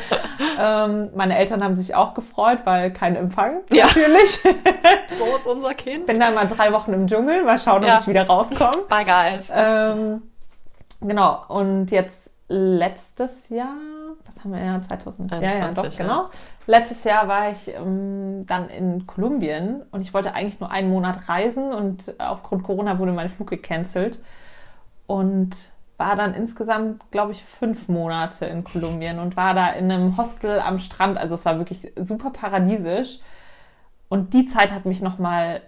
Ähm, 0.60 1.10
meine 1.16 1.38
Eltern 1.38 1.64
haben 1.64 1.76
sich 1.76 1.94
auch 1.94 2.16
gefreut, 2.16 2.60
weil 2.66 2.92
kein 2.92 3.16
Empfang 3.16 3.62
ja. 3.70 3.86
natürlich. 3.86 4.40
so 5.12 5.36
ist 5.36 5.46
unser 5.46 5.76
Kind. 5.76 6.08
Bin 6.08 6.20
dann 6.20 6.34
mal 6.34 6.48
drei 6.48 6.74
Wochen 6.74 6.94
im 6.94 7.06
Dschungel, 7.06 7.44
mal 7.44 7.60
schauen, 7.60 7.84
ob 7.84 7.90
ja. 7.90 8.00
ich 8.00 8.08
wieder 8.08 8.26
rauskomme. 8.26 8.86
Bye 8.90 9.06
guys. 9.06 9.52
Ähm, 9.54 10.24
genau. 11.02 11.44
Und 11.48 11.92
jetzt 11.92 12.32
letztes 12.48 13.50
Jahr 13.50 13.76
haben 14.46 14.54
wir 14.54 14.64
ja 14.64 14.82
2000? 14.82 15.34
21, 15.34 15.42
ja, 15.44 15.66
ja, 15.66 15.72
doch, 15.72 15.98
genau. 15.98 16.30
Letztes 16.68 17.04
Jahr 17.04 17.28
war 17.28 17.52
ich 17.52 17.74
ähm, 17.74 18.46
dann 18.46 18.70
in 18.70 19.08
Kolumbien 19.08 19.82
und 19.92 20.02
ich 20.02 20.14
wollte 20.14 20.34
eigentlich 20.34 20.60
nur 20.60 20.72
einen 20.72 20.90
Monat 20.90 21.28
reisen 21.28 21.74
und 21.74 22.14
aufgrund 22.20 22.64
Corona 22.64 23.00
wurde 23.00 23.12
mein 23.12 23.30
Flug 23.30 23.50
gecancelt 23.50 24.20
und 25.08 25.56
war 25.98 26.16
dann 26.16 26.34
insgesamt, 26.34 27.10
glaube 27.12 27.32
ich, 27.32 27.44
fünf 27.44 27.88
Monate 27.88 28.46
in 28.46 28.64
Kolumbien 28.64 29.20
und 29.20 29.38
war 29.38 29.54
da 29.54 29.70
in 29.70 29.92
einem 29.92 30.18
Hostel 30.18 30.60
am 30.60 30.78
Strand. 30.78 31.18
Also 31.18 31.36
es 31.36 31.46
war 31.46 31.58
wirklich 31.58 31.92
super 31.96 32.32
paradiesisch. 32.32 33.20
Und 34.10 34.34
die 34.34 34.46
Zeit 34.46 34.72
hat 34.72 34.86
mich 34.86 35.02
nochmal 35.02 35.62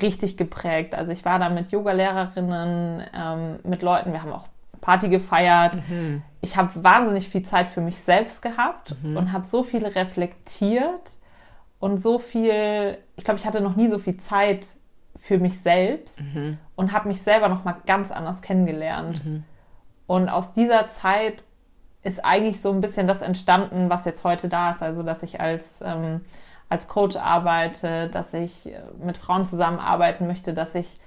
richtig 0.00 0.36
geprägt. 0.36 0.94
Also 0.94 1.12
ich 1.12 1.24
war 1.24 1.38
da 1.38 1.48
mit 1.48 1.72
Yogalehrerinnen, 1.72 3.02
ähm, 3.12 3.58
mit 3.64 3.82
Leuten, 3.82 4.12
wir 4.12 4.22
haben 4.22 4.32
auch 4.32 4.46
Party 4.84 5.08
gefeiert. 5.08 5.76
Mhm. 5.88 6.22
Ich 6.42 6.58
habe 6.58 6.70
wahnsinnig 6.84 7.28
viel 7.30 7.42
Zeit 7.42 7.66
für 7.66 7.80
mich 7.80 8.02
selbst 8.02 8.42
gehabt 8.42 8.94
mhm. 9.02 9.16
und 9.16 9.32
habe 9.32 9.44
so 9.44 9.62
viel 9.62 9.86
reflektiert 9.86 11.16
und 11.80 11.96
so 11.96 12.18
viel, 12.18 12.98
ich 13.16 13.24
glaube, 13.24 13.40
ich 13.40 13.46
hatte 13.46 13.62
noch 13.62 13.76
nie 13.76 13.88
so 13.88 13.98
viel 13.98 14.18
Zeit 14.18 14.66
für 15.16 15.38
mich 15.38 15.58
selbst 15.60 16.20
mhm. 16.20 16.58
und 16.76 16.92
habe 16.92 17.08
mich 17.08 17.22
selber 17.22 17.48
noch 17.48 17.64
mal 17.64 17.76
ganz 17.86 18.10
anders 18.10 18.42
kennengelernt. 18.42 19.24
Mhm. 19.24 19.44
Und 20.06 20.28
aus 20.28 20.52
dieser 20.52 20.86
Zeit 20.88 21.44
ist 22.02 22.22
eigentlich 22.22 22.60
so 22.60 22.70
ein 22.70 22.82
bisschen 22.82 23.06
das 23.06 23.22
entstanden, 23.22 23.88
was 23.88 24.04
jetzt 24.04 24.22
heute 24.22 24.50
da 24.50 24.72
ist. 24.72 24.82
Also, 24.82 25.02
dass 25.02 25.22
ich 25.22 25.40
als, 25.40 25.80
ähm, 25.80 26.20
als 26.68 26.88
Coach 26.88 27.16
arbeite, 27.16 28.08
dass 28.10 28.34
ich 28.34 28.66
äh, 28.66 28.82
mit 29.02 29.16
Frauen 29.16 29.46
zusammenarbeiten 29.46 30.26
möchte, 30.26 30.52
dass 30.52 30.74
ich 30.74 31.00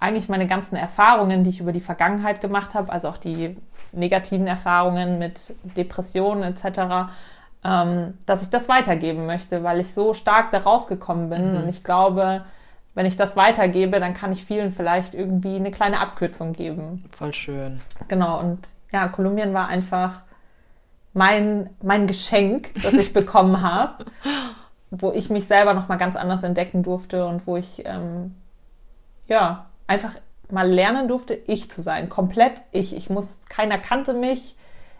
eigentlich 0.00 0.28
meine 0.28 0.46
ganzen 0.46 0.76
Erfahrungen, 0.76 1.44
die 1.44 1.50
ich 1.50 1.60
über 1.60 1.72
die 1.72 1.80
Vergangenheit 1.80 2.40
gemacht 2.40 2.74
habe, 2.74 2.92
also 2.92 3.08
auch 3.08 3.16
die 3.16 3.56
negativen 3.92 4.46
Erfahrungen 4.46 5.18
mit 5.18 5.54
Depressionen 5.76 6.42
etc., 6.42 7.10
ähm, 7.64 8.14
dass 8.24 8.42
ich 8.42 8.50
das 8.50 8.68
weitergeben 8.68 9.26
möchte, 9.26 9.64
weil 9.64 9.80
ich 9.80 9.92
so 9.92 10.14
stark 10.14 10.52
da 10.52 10.58
rausgekommen 10.58 11.28
bin. 11.28 11.52
Mhm. 11.52 11.62
Und 11.62 11.68
ich 11.68 11.82
glaube, 11.82 12.44
wenn 12.94 13.06
ich 13.06 13.16
das 13.16 13.36
weitergebe, 13.36 13.98
dann 13.98 14.14
kann 14.14 14.32
ich 14.32 14.44
vielen 14.44 14.70
vielleicht 14.70 15.14
irgendwie 15.14 15.56
eine 15.56 15.70
kleine 15.70 16.00
Abkürzung 16.00 16.52
geben. 16.52 17.04
Voll 17.16 17.34
schön. 17.34 17.80
Genau, 18.06 18.38
und 18.38 18.58
ja, 18.92 19.08
Kolumbien 19.08 19.54
war 19.54 19.68
einfach 19.68 20.22
mein, 21.12 21.70
mein 21.82 22.06
Geschenk, 22.06 22.74
das 22.82 22.92
ich 22.92 23.12
bekommen 23.12 23.62
habe, 23.62 24.06
wo 24.90 25.10
ich 25.12 25.30
mich 25.30 25.46
selber 25.48 25.74
nochmal 25.74 25.98
ganz 25.98 26.14
anders 26.14 26.44
entdecken 26.44 26.84
durfte 26.84 27.26
und 27.26 27.46
wo 27.46 27.56
ich 27.56 27.82
ähm, 27.84 28.36
ja 29.26 29.67
einfach 29.88 30.14
mal 30.50 30.70
lernen 30.70 31.08
durfte, 31.08 31.34
ich 31.34 31.70
zu 31.70 31.82
sein. 31.82 32.08
Komplett 32.08 32.52
ich. 32.70 32.94
Ich 32.94 33.10
muss, 33.10 33.40
keiner 33.48 33.78
kannte 33.78 34.14
mich. 34.14 34.54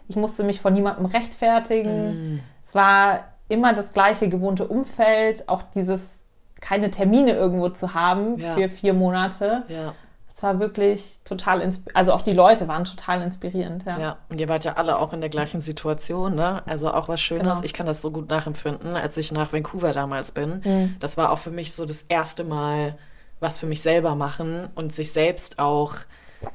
Ich 0.07 0.15
musste 0.15 0.43
mich 0.43 0.59
von 0.59 0.73
niemandem 0.73 1.05
rechtfertigen. 1.05 2.35
Mm. 2.35 2.39
Es 2.65 2.75
war 2.75 3.23
immer 3.47 3.73
das 3.73 3.93
gleiche 3.93 4.27
gewohnte 4.27 4.67
Umfeld. 4.67 5.47
Auch 5.47 5.63
dieses, 5.73 6.23
keine 6.59 6.91
Termine 6.91 7.31
irgendwo 7.31 7.69
zu 7.69 7.93
haben 7.93 8.37
ja. 8.37 8.53
für 8.55 8.69
vier 8.69 8.93
Monate. 8.93 9.63
Ja. 9.67 9.93
Es 10.33 10.43
war 10.43 10.59
wirklich 10.59 11.19
total, 11.25 11.69
also 11.93 12.13
auch 12.13 12.21
die 12.21 12.31
Leute 12.31 12.69
waren 12.69 12.85
total 12.85 13.21
inspirierend. 13.21 13.83
Ja. 13.85 13.99
ja, 13.99 14.17
und 14.29 14.39
ihr 14.39 14.47
wart 14.47 14.63
ja 14.63 14.73
alle 14.73 14.97
auch 14.97 15.11
in 15.11 15.19
der 15.19 15.29
gleichen 15.29 15.59
Situation, 15.59 16.35
ne? 16.35 16.63
Also 16.65 16.93
auch 16.93 17.09
was 17.09 17.19
Schönes. 17.19 17.43
Genau. 17.43 17.61
Ich 17.61 17.73
kann 17.73 17.85
das 17.85 18.01
so 18.01 18.09
gut 18.09 18.29
nachempfinden, 18.29 18.95
als 18.95 19.17
ich 19.17 19.33
nach 19.33 19.51
Vancouver 19.51 19.91
damals 19.91 20.31
bin. 20.31 20.61
Mhm. 20.63 20.95
Das 21.01 21.17
war 21.17 21.31
auch 21.31 21.39
für 21.39 21.51
mich 21.51 21.73
so 21.73 21.85
das 21.85 22.03
erste 22.03 22.45
Mal, 22.45 22.97
was 23.39 23.59
für 23.59 23.65
mich 23.65 23.81
selber 23.81 24.15
machen 24.15 24.69
und 24.75 24.93
sich 24.93 25.11
selbst 25.11 25.59
auch 25.59 25.95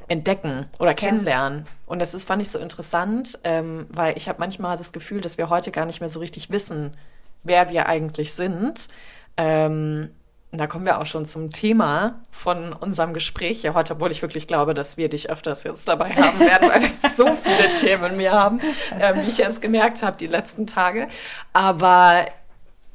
entdecken 0.09 0.67
oder 0.79 0.95
kennenlernen. 0.95 1.61
Ja. 1.61 1.73
Und 1.87 1.99
das 1.99 2.15
ist, 2.15 2.27
fand 2.27 2.43
ich 2.43 2.51
so 2.51 2.59
interessant, 2.59 3.39
ähm, 3.45 3.87
weil 3.91 4.17
ich 4.17 4.29
habe 4.29 4.39
manchmal 4.41 4.77
das 4.77 4.93
Gefühl, 4.93 5.21
dass 5.21 5.39
wir 5.39 5.51
heute 5.51 5.71
gar 5.71 5.87
nicht 5.87 6.01
mehr 6.01 6.09
so 6.09 6.21
richtig 6.21 6.51
wissen, 6.51 6.97
wer 7.43 7.71
wir 7.71 7.87
eigentlich 7.87 8.33
sind. 8.33 8.89
Ähm, 9.37 10.11
da 10.53 10.67
kommen 10.67 10.85
wir 10.85 11.01
auch 11.01 11.07
schon 11.07 11.27
zum 11.27 11.51
Thema 11.51 12.21
von 12.31 12.73
unserem 12.73 13.13
Gespräch 13.13 13.61
hier 13.61 13.75
heute, 13.75 13.95
obwohl 13.95 14.13
ich 14.13 14.23
wirklich 14.23 14.47
glaube, 14.47 14.73
dass 14.73 14.97
wir 14.97 15.09
dich 15.09 15.29
öfters 15.29 15.65
jetzt 15.65 15.89
dabei 15.89 16.11
haben 16.11 16.39
werden, 16.41 16.69
weil 16.69 16.83
wir 16.83 16.95
so 16.95 17.35
viele 17.35 17.73
Themen 17.73 18.17
mehr 18.17 18.33
haben, 18.33 18.61
äh, 18.99 19.15
wie 19.17 19.29
ich 19.29 19.39
jetzt 19.39 19.61
gemerkt 19.61 20.03
habe 20.03 20.17
die 20.17 20.27
letzten 20.29 20.67
Tage. 20.67 21.09
Aber 21.53 22.25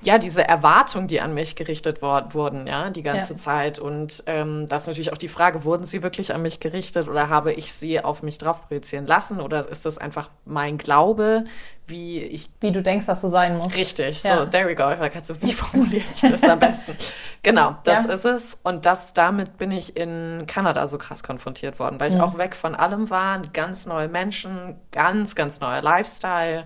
ja, 0.01 0.17
diese 0.17 0.47
Erwartungen, 0.47 1.07
die 1.07 1.19
an 1.19 1.33
mich 1.33 1.57
gerichtet 1.57 2.01
wor 2.01 2.33
wurden, 2.33 2.67
ja, 2.67 2.89
die 2.89 3.03
ganze 3.03 3.33
ja. 3.33 3.37
Zeit. 3.37 3.79
Und 3.79 4.23
ähm, 4.27 4.67
das 4.69 4.83
ist 4.83 4.87
natürlich 4.87 5.11
auch 5.11 5.17
die 5.17 5.27
Frage, 5.27 5.65
wurden 5.65 5.85
sie 5.85 6.01
wirklich 6.01 6.33
an 6.33 6.41
mich 6.41 6.61
gerichtet 6.61 7.09
oder 7.09 7.27
habe 7.27 7.51
ich 7.51 7.73
sie 7.73 7.99
auf 8.01 8.23
mich 8.23 8.37
drauf 8.37 8.65
projizieren 8.67 9.05
lassen 9.07 9.41
oder 9.41 9.67
ist 9.67 9.85
das 9.85 9.97
einfach 9.97 10.29
mein 10.45 10.77
Glaube, 10.77 11.43
wie 11.85 12.19
ich... 12.19 12.49
Wie 12.61 12.71
du 12.71 12.81
denkst, 12.81 13.07
dass 13.07 13.19
du 13.19 13.27
sein 13.27 13.57
musst. 13.57 13.75
Richtig, 13.75 14.23
ja. 14.23 14.37
so, 14.37 14.45
there 14.45 14.69
we 14.69 14.75
go. 14.75 14.83
Da 14.83 15.09
kannst 15.09 15.31
du, 15.31 15.41
wie 15.41 15.51
formuliere 15.53 16.05
ich 16.15 16.21
das 16.21 16.43
am 16.43 16.59
besten? 16.59 16.95
genau, 17.43 17.75
das 17.83 18.05
ja. 18.05 18.13
ist 18.13 18.23
es. 18.23 18.57
Und 18.63 18.85
das, 18.85 19.13
damit 19.13 19.57
bin 19.57 19.71
ich 19.71 19.97
in 19.97 20.45
Kanada 20.47 20.87
so 20.87 20.97
krass 20.97 21.23
konfrontiert 21.23 21.77
worden, 21.77 21.99
weil 21.99 22.09
ich 22.09 22.15
mhm. 22.15 22.21
auch 22.21 22.37
weg 22.37 22.55
von 22.55 22.73
allem 22.73 23.09
war, 23.09 23.41
ganz 23.51 23.85
neue 23.85 24.07
Menschen, 24.07 24.77
ganz, 24.91 25.35
ganz 25.35 25.59
neuer 25.59 25.81
Lifestyle, 25.81 26.65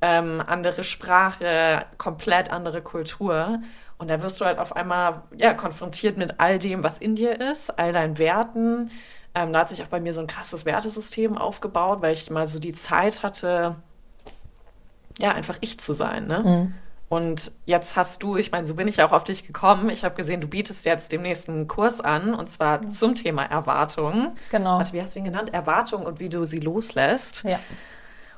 ähm, 0.00 0.42
andere 0.46 0.84
Sprache, 0.84 1.84
komplett 1.96 2.50
andere 2.50 2.82
Kultur. 2.82 3.60
Und 3.98 4.08
da 4.08 4.22
wirst 4.22 4.40
du 4.40 4.44
halt 4.44 4.58
auf 4.58 4.76
einmal 4.76 5.22
ja, 5.36 5.54
konfrontiert 5.54 6.16
mit 6.16 6.38
all 6.38 6.58
dem, 6.58 6.84
was 6.84 6.98
in 6.98 7.16
dir 7.16 7.40
ist, 7.40 7.78
all 7.78 7.92
deinen 7.92 8.18
Werten. 8.18 8.90
Ähm, 9.34 9.52
da 9.52 9.60
hat 9.60 9.68
sich 9.68 9.82
auch 9.82 9.88
bei 9.88 10.00
mir 10.00 10.12
so 10.12 10.20
ein 10.20 10.26
krasses 10.26 10.64
Wertesystem 10.64 11.36
aufgebaut, 11.36 12.00
weil 12.00 12.12
ich 12.12 12.30
mal 12.30 12.46
so 12.46 12.60
die 12.60 12.72
Zeit 12.72 13.22
hatte, 13.22 13.76
ja, 15.18 15.32
einfach 15.32 15.58
ich 15.60 15.80
zu 15.80 15.92
sein. 15.92 16.26
Ne? 16.26 16.38
Mhm. 16.38 16.74
Und 17.08 17.52
jetzt 17.64 17.96
hast 17.96 18.22
du, 18.22 18.36
ich 18.36 18.52
meine, 18.52 18.66
so 18.66 18.74
bin 18.74 18.86
ich 18.86 19.02
auch 19.02 19.12
auf 19.12 19.24
dich 19.24 19.46
gekommen. 19.46 19.88
Ich 19.88 20.04
habe 20.04 20.14
gesehen, 20.14 20.40
du 20.40 20.46
bietest 20.46 20.84
jetzt 20.84 21.10
dem 21.10 21.22
nächsten 21.22 21.66
Kurs 21.66 22.00
an 22.00 22.34
und 22.34 22.50
zwar 22.50 22.82
mhm. 22.82 22.90
zum 22.90 23.14
Thema 23.14 23.44
Erwartung. 23.44 24.36
Genau. 24.50 24.78
Warte, 24.78 24.92
wie 24.92 25.00
hast 25.00 25.14
du 25.14 25.20
ihn 25.20 25.24
genannt? 25.24 25.52
Erwartung 25.52 26.04
und 26.04 26.20
wie 26.20 26.28
du 26.28 26.44
sie 26.44 26.60
loslässt. 26.60 27.44
Ja. 27.44 27.58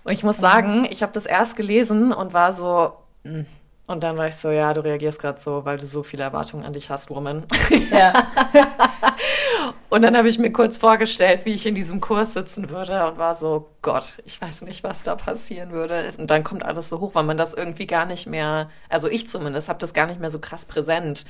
Und 0.05 0.13
ich 0.13 0.25
muss 0.25 0.39
sagen, 0.39 0.87
ich 0.91 1.03
habe 1.03 1.13
das 1.13 1.27
erst 1.27 1.57
gelesen 1.57 2.13
und 2.13 2.33
war 2.33 2.53
so, 2.53 2.93
hm. 3.25 3.47
und 3.87 4.03
dann 4.03 4.17
war 4.17 4.29
ich 4.29 4.37
so, 4.37 4.51
ja, 4.51 4.73
du 4.73 4.83
reagierst 4.83 5.21
gerade 5.21 5.41
so, 5.41 5.65
weil 5.65 5.79
du 5.79 5.87
so 5.87 6.03
viele 6.03 6.23
Erwartungen 6.23 6.65
an 6.65 6.73
dich 6.73 6.91
hast, 6.91 7.11
Woman. 7.11 7.45
Ja. 7.91 8.13
und 9.91 10.03
dann 10.03 10.17
habe 10.17 10.29
ich 10.29 10.39
mir 10.39 10.53
kurz 10.53 10.79
vorgestellt, 10.79 11.45
wie 11.45 11.53
ich 11.53 11.67
in 11.67 11.75
diesem 11.75 12.01
Kurs 12.01 12.35
sitzen 12.35 12.71
würde 12.71 13.07
und 13.07 13.19
war 13.19 13.35
so, 13.35 13.71
Gott, 13.83 14.23
ich 14.25 14.41
weiß 14.41 14.63
nicht, 14.63 14.85
was 14.85 15.03
da 15.03 15.17
passieren 15.17 15.73
würde. 15.73 16.09
Und 16.19 16.31
dann 16.31 16.45
kommt 16.45 16.65
alles 16.65 16.89
so 16.89 17.01
hoch, 17.01 17.15
weil 17.15 17.25
man 17.25 17.37
das 17.37 17.53
irgendwie 17.53 17.87
gar 17.87 18.07
nicht 18.07 18.27
mehr, 18.27 18.71
also 18.89 19.09
ich 19.09 19.29
zumindest, 19.29 19.69
habe 19.69 19.81
das 19.81 19.93
gar 19.93 20.07
nicht 20.07 20.21
mehr 20.21 20.31
so 20.31 20.39
krass 20.39 20.65
präsent. 20.65 21.25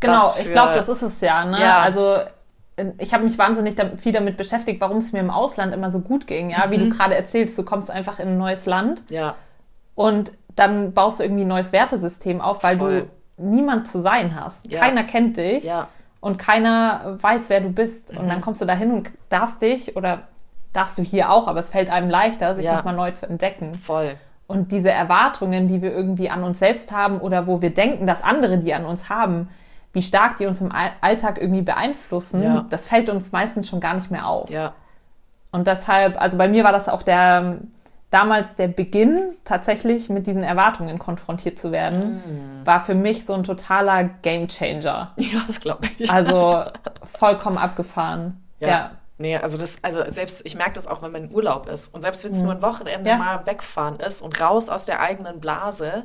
Genau, 0.00 0.34
ich 0.38 0.50
glaube, 0.50 0.74
das 0.74 0.88
ist 0.88 1.02
es 1.02 1.20
ja. 1.20 1.44
Ne? 1.44 1.60
Ja. 1.60 1.80
Also 1.80 2.18
ich 2.98 3.12
habe 3.12 3.24
mich 3.24 3.38
wahnsinnig 3.38 3.76
viel 3.96 4.12
damit 4.12 4.36
beschäftigt, 4.36 4.80
warum 4.80 4.98
es 4.98 5.12
mir 5.12 5.20
im 5.20 5.30
Ausland 5.30 5.74
immer 5.74 5.90
so 5.90 6.00
gut 6.00 6.26
ging. 6.26 6.50
Ja, 6.50 6.66
mhm. 6.66 6.70
wie 6.70 6.78
du 6.78 6.84
mhm. 6.86 6.90
gerade 6.90 7.14
erzählst, 7.14 7.58
du 7.58 7.64
kommst 7.64 7.90
einfach 7.90 8.18
in 8.18 8.28
ein 8.28 8.38
neues 8.38 8.66
Land. 8.66 9.02
Ja. 9.10 9.34
Und 9.94 10.32
dann 10.56 10.92
baust 10.92 11.20
du 11.20 11.24
irgendwie 11.24 11.44
ein 11.44 11.48
neues 11.48 11.72
Wertesystem 11.72 12.40
auf, 12.40 12.62
weil 12.62 12.78
Voll. 12.78 13.00
du 13.36 13.44
niemand 13.44 13.86
zu 13.86 14.00
sein 14.00 14.38
hast. 14.38 14.70
Ja. 14.70 14.80
Keiner 14.80 15.04
kennt 15.04 15.36
dich. 15.36 15.64
Ja. 15.64 15.88
Und 16.20 16.38
keiner 16.38 17.18
weiß, 17.20 17.50
wer 17.50 17.60
du 17.60 17.70
bist. 17.70 18.12
Mhm. 18.12 18.20
Und 18.20 18.28
dann 18.28 18.40
kommst 18.40 18.60
du 18.60 18.64
dahin 18.64 18.92
und 18.92 19.10
darfst 19.28 19.60
dich 19.60 19.96
oder 19.96 20.28
darfst 20.72 20.96
du 20.96 21.02
hier 21.02 21.30
auch, 21.30 21.48
aber 21.48 21.60
es 21.60 21.68
fällt 21.68 21.90
einem 21.90 22.08
leichter, 22.08 22.54
sich 22.54 22.64
ja. 22.64 22.76
nochmal 22.76 22.94
neu 22.94 23.10
zu 23.10 23.28
entdecken. 23.28 23.74
Voll. 23.74 24.14
Und 24.46 24.72
diese 24.72 24.90
Erwartungen, 24.90 25.68
die 25.68 25.82
wir 25.82 25.92
irgendwie 25.92 26.30
an 26.30 26.42
uns 26.44 26.58
selbst 26.58 26.92
haben 26.92 27.18
oder 27.20 27.46
wo 27.46 27.62
wir 27.62 27.70
denken, 27.70 28.06
dass 28.06 28.22
andere 28.22 28.58
die 28.58 28.72
an 28.74 28.84
uns 28.84 29.08
haben, 29.08 29.48
wie 29.92 30.02
stark 30.02 30.36
die 30.36 30.46
uns 30.46 30.60
im 30.60 30.72
Alltag 31.00 31.38
irgendwie 31.40 31.62
beeinflussen, 31.62 32.42
ja. 32.42 32.66
das 32.70 32.86
fällt 32.86 33.08
uns 33.08 33.32
meistens 33.32 33.68
schon 33.68 33.80
gar 33.80 33.94
nicht 33.94 34.10
mehr 34.10 34.26
auf. 34.26 34.48
Ja. 34.50 34.74
Und 35.50 35.66
deshalb, 35.66 36.20
also 36.20 36.38
bei 36.38 36.48
mir 36.48 36.64
war 36.64 36.72
das 36.72 36.88
auch 36.88 37.02
der 37.02 37.58
damals 38.12 38.56
der 38.56 38.68
Beginn, 38.68 39.32
tatsächlich 39.42 40.10
mit 40.10 40.26
diesen 40.26 40.42
Erwartungen 40.42 40.98
konfrontiert 40.98 41.58
zu 41.58 41.72
werden, 41.72 42.60
mm. 42.62 42.66
war 42.66 42.80
für 42.80 42.94
mich 42.94 43.24
so 43.24 43.32
ein 43.32 43.42
totaler 43.42 44.04
Gamechanger. 44.04 45.12
Ja, 45.16 45.40
das 45.46 45.60
glaube 45.60 45.88
ich. 45.96 46.10
Also 46.10 46.64
vollkommen 47.04 47.58
abgefahren. 47.58 48.40
ja. 48.60 48.68
ja. 48.68 48.90
Nee, 49.18 49.36
also 49.36 49.56
das, 49.56 49.76
also 49.82 50.02
selbst, 50.10 50.44
ich 50.44 50.56
merke 50.56 50.72
das 50.72 50.88
auch, 50.88 51.00
wenn 51.00 51.12
man 51.12 51.24
in 51.24 51.34
Urlaub 51.34 51.68
ist. 51.68 51.94
Und 51.94 52.00
selbst 52.00 52.24
wenn 52.24 52.32
es 52.32 52.40
mhm. 52.40 52.46
nur 52.46 52.54
ein 52.56 52.62
Wochenende 52.62 53.08
ja. 53.08 53.18
mal 53.18 53.46
wegfahren 53.46 54.00
ist 54.00 54.20
und 54.20 54.40
raus 54.40 54.68
aus 54.68 54.84
der 54.84 54.98
eigenen 54.98 55.38
Blase 55.38 56.04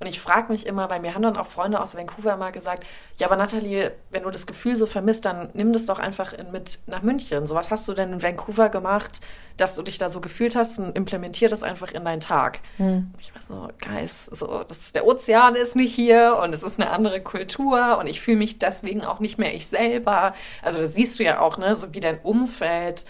und 0.00 0.06
ich 0.06 0.20
frage 0.20 0.52
mich 0.52 0.66
immer, 0.66 0.86
bei 0.86 1.00
mir 1.00 1.14
haben 1.14 1.22
dann 1.22 1.36
auch 1.36 1.46
Freunde 1.46 1.80
aus 1.80 1.96
Vancouver 1.96 2.36
mal 2.36 2.52
gesagt, 2.52 2.86
ja, 3.16 3.26
aber 3.26 3.36
Nathalie, 3.36 3.92
wenn 4.10 4.22
du 4.22 4.30
das 4.30 4.46
Gefühl 4.46 4.76
so 4.76 4.86
vermisst, 4.86 5.24
dann 5.24 5.50
nimm 5.54 5.72
das 5.72 5.86
doch 5.86 5.98
einfach 5.98 6.32
in, 6.32 6.52
mit 6.52 6.80
nach 6.86 7.02
München. 7.02 7.46
So 7.46 7.56
was 7.56 7.70
hast 7.70 7.88
du 7.88 7.94
denn 7.94 8.12
in 8.12 8.22
Vancouver 8.22 8.68
gemacht, 8.68 9.20
dass 9.56 9.74
du 9.74 9.82
dich 9.82 9.98
da 9.98 10.08
so 10.08 10.20
gefühlt 10.20 10.54
hast 10.54 10.78
und 10.78 10.94
implementier 10.94 11.48
das 11.48 11.64
einfach 11.64 11.90
in 11.90 12.04
deinen 12.04 12.20
Tag. 12.20 12.60
Hm. 12.76 13.12
Ich 13.18 13.34
weiß 13.34 13.48
so, 13.48 13.68
Geist, 13.78 14.36
so, 14.36 14.64
das 14.68 14.92
der 14.92 15.04
Ozean 15.04 15.56
ist 15.56 15.74
nicht 15.74 15.92
hier 15.92 16.38
und 16.40 16.54
es 16.54 16.62
ist 16.62 16.80
eine 16.80 16.90
andere 16.90 17.20
Kultur 17.20 17.98
und 17.98 18.06
ich 18.06 18.20
fühle 18.20 18.36
mich 18.36 18.60
deswegen 18.60 19.04
auch 19.04 19.18
nicht 19.18 19.36
mehr 19.36 19.54
ich 19.54 19.66
selber. 19.66 20.34
Also 20.62 20.80
das 20.80 20.94
siehst 20.94 21.18
du 21.18 21.24
ja 21.24 21.40
auch, 21.40 21.58
ne, 21.58 21.74
so 21.74 21.92
wie 21.92 22.00
dein 22.00 22.20
Umfeld 22.20 23.04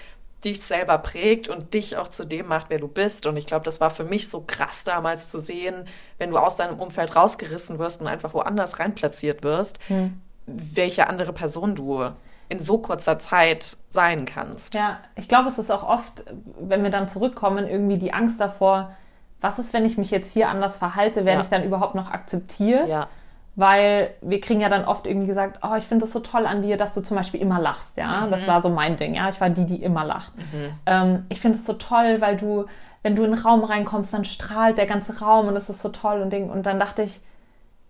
dich 0.44 0.62
selber 0.62 0.98
prägt 0.98 1.48
und 1.48 1.74
dich 1.74 1.96
auch 1.96 2.08
zu 2.08 2.24
dem 2.24 2.46
macht, 2.46 2.66
wer 2.70 2.78
du 2.78 2.88
bist. 2.88 3.26
Und 3.26 3.36
ich 3.36 3.46
glaube, 3.46 3.64
das 3.64 3.80
war 3.80 3.90
für 3.90 4.04
mich 4.04 4.28
so 4.28 4.44
krass 4.46 4.84
damals 4.84 5.28
zu 5.28 5.40
sehen, 5.40 5.86
wenn 6.18 6.30
du 6.30 6.38
aus 6.38 6.56
deinem 6.56 6.78
Umfeld 6.78 7.16
rausgerissen 7.16 7.78
wirst 7.78 8.00
und 8.00 8.06
einfach 8.06 8.34
woanders 8.34 8.78
reinplatziert 8.78 9.42
wirst, 9.42 9.78
hm. 9.88 10.20
welche 10.46 11.08
andere 11.08 11.32
Person 11.32 11.74
du 11.74 12.10
in 12.48 12.60
so 12.60 12.78
kurzer 12.78 13.18
Zeit 13.18 13.76
sein 13.90 14.24
kannst. 14.24 14.74
Ja, 14.74 15.00
ich 15.16 15.28
glaube, 15.28 15.48
es 15.48 15.58
ist 15.58 15.70
auch 15.70 15.86
oft, 15.86 16.24
wenn 16.60 16.82
wir 16.82 16.90
dann 16.90 17.08
zurückkommen, 17.08 17.66
irgendwie 17.66 17.98
die 17.98 18.12
Angst 18.12 18.40
davor, 18.40 18.96
was 19.40 19.58
ist, 19.58 19.72
wenn 19.72 19.84
ich 19.84 19.98
mich 19.98 20.10
jetzt 20.10 20.32
hier 20.32 20.48
anders 20.48 20.78
verhalte, 20.78 21.24
werde 21.24 21.40
ja. 21.40 21.44
ich 21.44 21.50
dann 21.50 21.64
überhaupt 21.64 21.94
noch 21.94 22.10
akzeptiert? 22.10 22.88
Ja 22.88 23.08
weil 23.58 24.10
wir 24.20 24.40
kriegen 24.40 24.60
ja 24.60 24.68
dann 24.68 24.84
oft 24.84 25.04
irgendwie 25.04 25.26
gesagt, 25.26 25.58
oh, 25.68 25.74
ich 25.76 25.82
finde 25.82 26.04
das 26.04 26.12
so 26.12 26.20
toll 26.20 26.46
an 26.46 26.62
dir, 26.62 26.76
dass 26.76 26.92
du 26.94 27.02
zum 27.02 27.16
Beispiel 27.16 27.40
immer 27.40 27.60
lachst, 27.60 27.96
ja. 27.96 28.20
Mhm. 28.20 28.30
Das 28.30 28.46
war 28.46 28.62
so 28.62 28.68
mein 28.68 28.96
Ding, 28.96 29.14
ja. 29.14 29.28
Ich 29.30 29.40
war 29.40 29.50
die, 29.50 29.66
die 29.66 29.82
immer 29.82 30.04
lacht. 30.04 30.32
Mhm. 30.36 30.70
Ähm, 30.86 31.26
ich 31.28 31.40
finde 31.40 31.58
es 31.58 31.66
so 31.66 31.72
toll, 31.72 32.20
weil 32.20 32.36
du, 32.36 32.66
wenn 33.02 33.16
du 33.16 33.24
in 33.24 33.32
den 33.32 33.40
Raum 33.40 33.64
reinkommst, 33.64 34.14
dann 34.14 34.24
strahlt 34.24 34.78
der 34.78 34.86
ganze 34.86 35.18
Raum 35.18 35.48
und 35.48 35.56
es 35.56 35.68
ist 35.68 35.82
so 35.82 35.88
toll 35.88 36.22
und 36.22 36.32
Ding. 36.32 36.50
Und 36.50 36.66
dann 36.66 36.78
dachte 36.78 37.02
ich, 37.02 37.20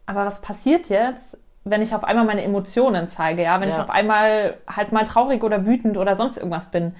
aber 0.07 0.25
was 0.25 0.41
passiert 0.41 0.89
jetzt, 0.89 1.37
wenn 1.65 1.83
ich 1.83 1.95
auf 1.95 2.03
einmal 2.03 2.25
meine 2.25 2.45
Emotionen 2.45 3.07
zeige, 3.07 3.43
ja? 3.43 3.61
Wenn 3.61 3.69
ja. 3.69 3.75
ich 3.75 3.81
auf 3.83 3.91
einmal 3.91 4.57
halt 4.75 4.93
mal 4.93 5.05
traurig 5.05 5.45
oder 5.45 5.67
wütend 5.67 5.99
oder 5.99 6.17
sonst 6.17 6.39
irgendwas 6.39 6.71
bin, 6.71 6.95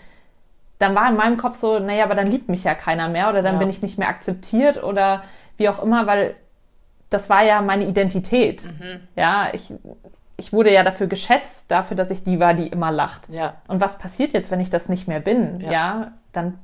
dann 0.79 0.95
war 0.95 1.09
in 1.09 1.17
meinem 1.17 1.39
Kopf 1.39 1.57
so, 1.57 1.79
naja, 1.79 2.05
aber 2.05 2.15
dann 2.15 2.27
liebt 2.27 2.51
mich 2.51 2.65
ja 2.65 2.75
keiner 2.75 3.09
mehr 3.09 3.31
oder 3.31 3.41
dann 3.41 3.55
ja. 3.55 3.61
bin 3.61 3.71
ich 3.71 3.81
nicht 3.81 3.97
mehr 3.97 4.09
akzeptiert 4.09 4.83
oder 4.83 5.23
wie 5.57 5.71
auch 5.71 5.83
immer, 5.83 6.07
weil 6.07 6.35
das 7.11 7.31
war 7.31 7.43
ja 7.43 7.63
meine 7.63 7.85
Identität. 7.85 8.65
Mhm. 8.65 9.01
Ja, 9.17 9.49
ich, 9.53 9.73
ich 10.37 10.53
wurde 10.53 10.73
ja 10.73 10.83
dafür 10.83 11.07
geschätzt, 11.07 11.71
dafür, 11.71 11.97
dass 11.97 12.11
ich 12.11 12.23
die 12.23 12.39
war, 12.39 12.55
die 12.55 12.69
immer 12.69 12.91
lacht. 12.91 13.31
Ja. 13.31 13.55
Und 13.67 13.81
was 13.81 13.99
passiert 13.99 14.33
jetzt, 14.33 14.51
wenn 14.51 14.61
ich 14.61 14.71
das 14.71 14.89
nicht 14.89 15.09
mehr 15.09 15.21
bin? 15.21 15.61
Ja, 15.61 15.73
ja 15.73 16.13
dann 16.33 16.59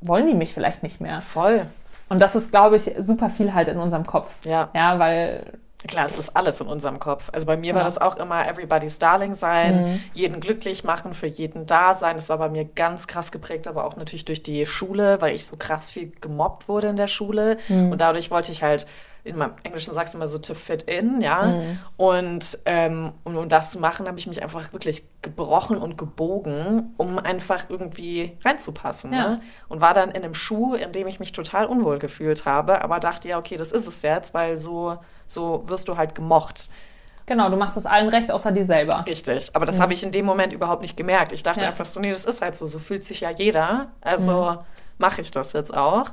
wollen 0.00 0.26
die 0.26 0.34
mich 0.34 0.52
vielleicht 0.52 0.82
nicht 0.82 1.00
mehr. 1.00 1.20
Voll. 1.20 1.66
Und 2.08 2.20
das 2.20 2.34
ist, 2.34 2.50
glaube 2.50 2.76
ich, 2.76 2.90
super 2.98 3.30
viel 3.30 3.54
halt 3.54 3.68
in 3.68 3.78
unserem 3.78 4.04
Kopf. 4.04 4.44
Ja. 4.44 4.70
Ja, 4.74 4.98
weil 4.98 5.44
Klar, 5.88 6.04
es 6.04 6.18
ist 6.18 6.36
alles 6.36 6.60
in 6.60 6.66
unserem 6.66 6.98
Kopf. 6.98 7.30
Also 7.32 7.46
bei 7.46 7.56
mir 7.56 7.70
ja. 7.70 7.74
war 7.76 7.84
das 7.84 7.96
auch 7.96 8.16
immer 8.16 8.46
Everybody's 8.46 8.98
Darling 8.98 9.34
sein, 9.34 9.82
mhm. 9.82 10.02
jeden 10.12 10.40
glücklich 10.40 10.84
machen, 10.84 11.14
für 11.14 11.26
jeden 11.26 11.66
da 11.66 11.94
sein. 11.94 12.16
Das 12.16 12.28
war 12.28 12.36
bei 12.36 12.50
mir 12.50 12.64
ganz 12.64 13.06
krass 13.06 13.32
geprägt, 13.32 13.66
aber 13.66 13.84
auch 13.84 13.96
natürlich 13.96 14.26
durch 14.26 14.42
die 14.42 14.66
Schule, 14.66 15.20
weil 15.22 15.34
ich 15.34 15.46
so 15.46 15.56
krass 15.56 15.90
viel 15.90 16.12
gemobbt 16.20 16.68
wurde 16.68 16.88
in 16.88 16.96
der 16.96 17.06
Schule. 17.06 17.56
Mhm. 17.68 17.92
Und 17.92 18.00
dadurch 18.00 18.30
wollte 18.30 18.52
ich 18.52 18.62
halt 18.62 18.86
in 19.24 19.36
meinem 19.36 19.54
Englischen 19.62 19.92
sagst 19.92 20.14
du 20.14 20.18
immer 20.18 20.26
so 20.26 20.38
to 20.38 20.54
fit 20.54 20.82
in, 20.82 21.20
ja. 21.20 21.42
Mhm. 21.42 21.78
Und 21.96 22.58
ähm, 22.64 23.12
um, 23.24 23.36
um 23.36 23.48
das 23.48 23.72
zu 23.72 23.78
machen, 23.78 24.06
habe 24.06 24.18
ich 24.18 24.26
mich 24.26 24.42
einfach 24.42 24.72
wirklich 24.72 25.04
gebrochen 25.22 25.76
und 25.76 25.98
gebogen, 25.98 26.94
um 26.96 27.18
einfach 27.18 27.68
irgendwie 27.68 28.38
reinzupassen. 28.44 29.12
Ja. 29.12 29.28
Ne? 29.28 29.42
Und 29.68 29.80
war 29.80 29.94
dann 29.94 30.10
in 30.10 30.22
einem 30.22 30.34
Schuh, 30.34 30.74
in 30.74 30.92
dem 30.92 31.06
ich 31.06 31.20
mich 31.20 31.32
total 31.32 31.66
unwohl 31.66 31.98
gefühlt 31.98 32.46
habe, 32.46 32.82
aber 32.82 33.00
dachte 33.00 33.28
ja, 33.28 33.38
okay, 33.38 33.56
das 33.56 33.72
ist 33.72 33.86
es 33.86 34.02
jetzt, 34.02 34.32
weil 34.34 34.56
so, 34.56 34.98
so 35.26 35.64
wirst 35.66 35.88
du 35.88 35.96
halt 35.96 36.14
gemocht. 36.14 36.70
Genau, 37.26 37.48
du 37.48 37.56
machst 37.56 37.76
es 37.76 37.86
allen 37.86 38.08
recht, 38.08 38.32
außer 38.32 38.50
dir 38.50 38.64
selber. 38.64 39.04
Richtig, 39.06 39.50
aber 39.54 39.66
das 39.66 39.76
mhm. 39.76 39.82
habe 39.82 39.92
ich 39.92 40.02
in 40.02 40.10
dem 40.10 40.24
Moment 40.24 40.52
überhaupt 40.52 40.82
nicht 40.82 40.96
gemerkt. 40.96 41.32
Ich 41.32 41.42
dachte 41.42 41.60
ja. 41.60 41.68
einfach 41.68 41.84
so, 41.84 42.00
nee, 42.00 42.10
das 42.10 42.24
ist 42.24 42.40
halt 42.40 42.56
so, 42.56 42.66
so 42.66 42.78
fühlt 42.78 43.04
sich 43.04 43.20
ja 43.20 43.30
jeder. 43.30 43.88
Also 44.00 44.50
mhm. 44.52 44.58
mache 44.98 45.20
ich 45.20 45.30
das 45.30 45.52
jetzt 45.52 45.76
auch. 45.76 46.06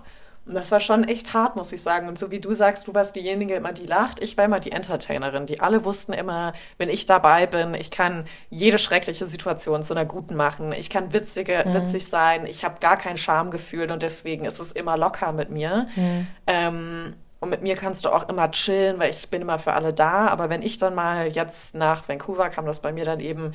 Und 0.47 0.53
das 0.53 0.71
war 0.71 0.79
schon 0.79 1.03
echt 1.03 1.33
hart, 1.33 1.57
muss 1.57 1.73
ich 1.73 1.81
sagen. 1.81 2.07
Und 2.07 2.17
so 2.17 2.31
wie 2.31 2.39
du 2.39 2.53
sagst, 2.53 2.87
du 2.87 2.93
warst 2.93 3.15
diejenige 3.15 3.55
immer, 3.55 3.73
die 3.73 3.85
lacht. 3.85 4.21
Ich 4.21 4.37
war 4.37 4.45
immer 4.45 4.61
die 4.61 4.71
Entertainerin. 4.71 5.45
Die 5.45 5.59
alle 5.59 5.83
wussten 5.83 6.13
immer, 6.13 6.53
wenn 6.77 6.89
ich 6.89 7.05
dabei 7.05 7.47
bin, 7.47 7.73
ich 7.73 7.91
kann 7.91 8.25
jede 8.49 8.77
schreckliche 8.77 9.27
Situation 9.27 9.83
zu 9.83 9.93
einer 9.93 10.05
guten 10.05 10.35
machen. 10.35 10.71
Ich 10.71 10.89
kann 10.89 11.11
witzige, 11.11 11.65
mhm. 11.65 11.73
witzig 11.73 12.07
sein. 12.07 12.45
Ich 12.45 12.63
habe 12.63 12.79
gar 12.79 12.97
kein 12.97 13.17
Schamgefühl 13.17 13.91
und 13.91 14.01
deswegen 14.03 14.45
ist 14.45 14.59
es 14.59 14.71
immer 14.71 14.95
locker 14.95 15.33
mit 15.33 15.49
mir. 15.49 15.87
Mhm. 15.95 16.27
Ähm, 16.47 17.13
und 17.39 17.49
mit 17.49 17.61
mir 17.61 17.75
kannst 17.75 18.05
du 18.05 18.09
auch 18.09 18.29
immer 18.29 18.49
chillen, 18.51 18.99
weil 18.99 19.11
ich 19.11 19.29
bin 19.29 19.41
immer 19.41 19.59
für 19.59 19.73
alle 19.73 19.93
da. 19.93 20.27
Aber 20.27 20.49
wenn 20.49 20.61
ich 20.61 20.77
dann 20.77 20.95
mal 20.95 21.27
jetzt 21.27 21.75
nach 21.75 22.07
Vancouver 22.07 22.49
kam, 22.49 22.65
das 22.65 22.79
bei 22.79 22.91
mir 22.91 23.05
dann 23.05 23.19
eben 23.19 23.53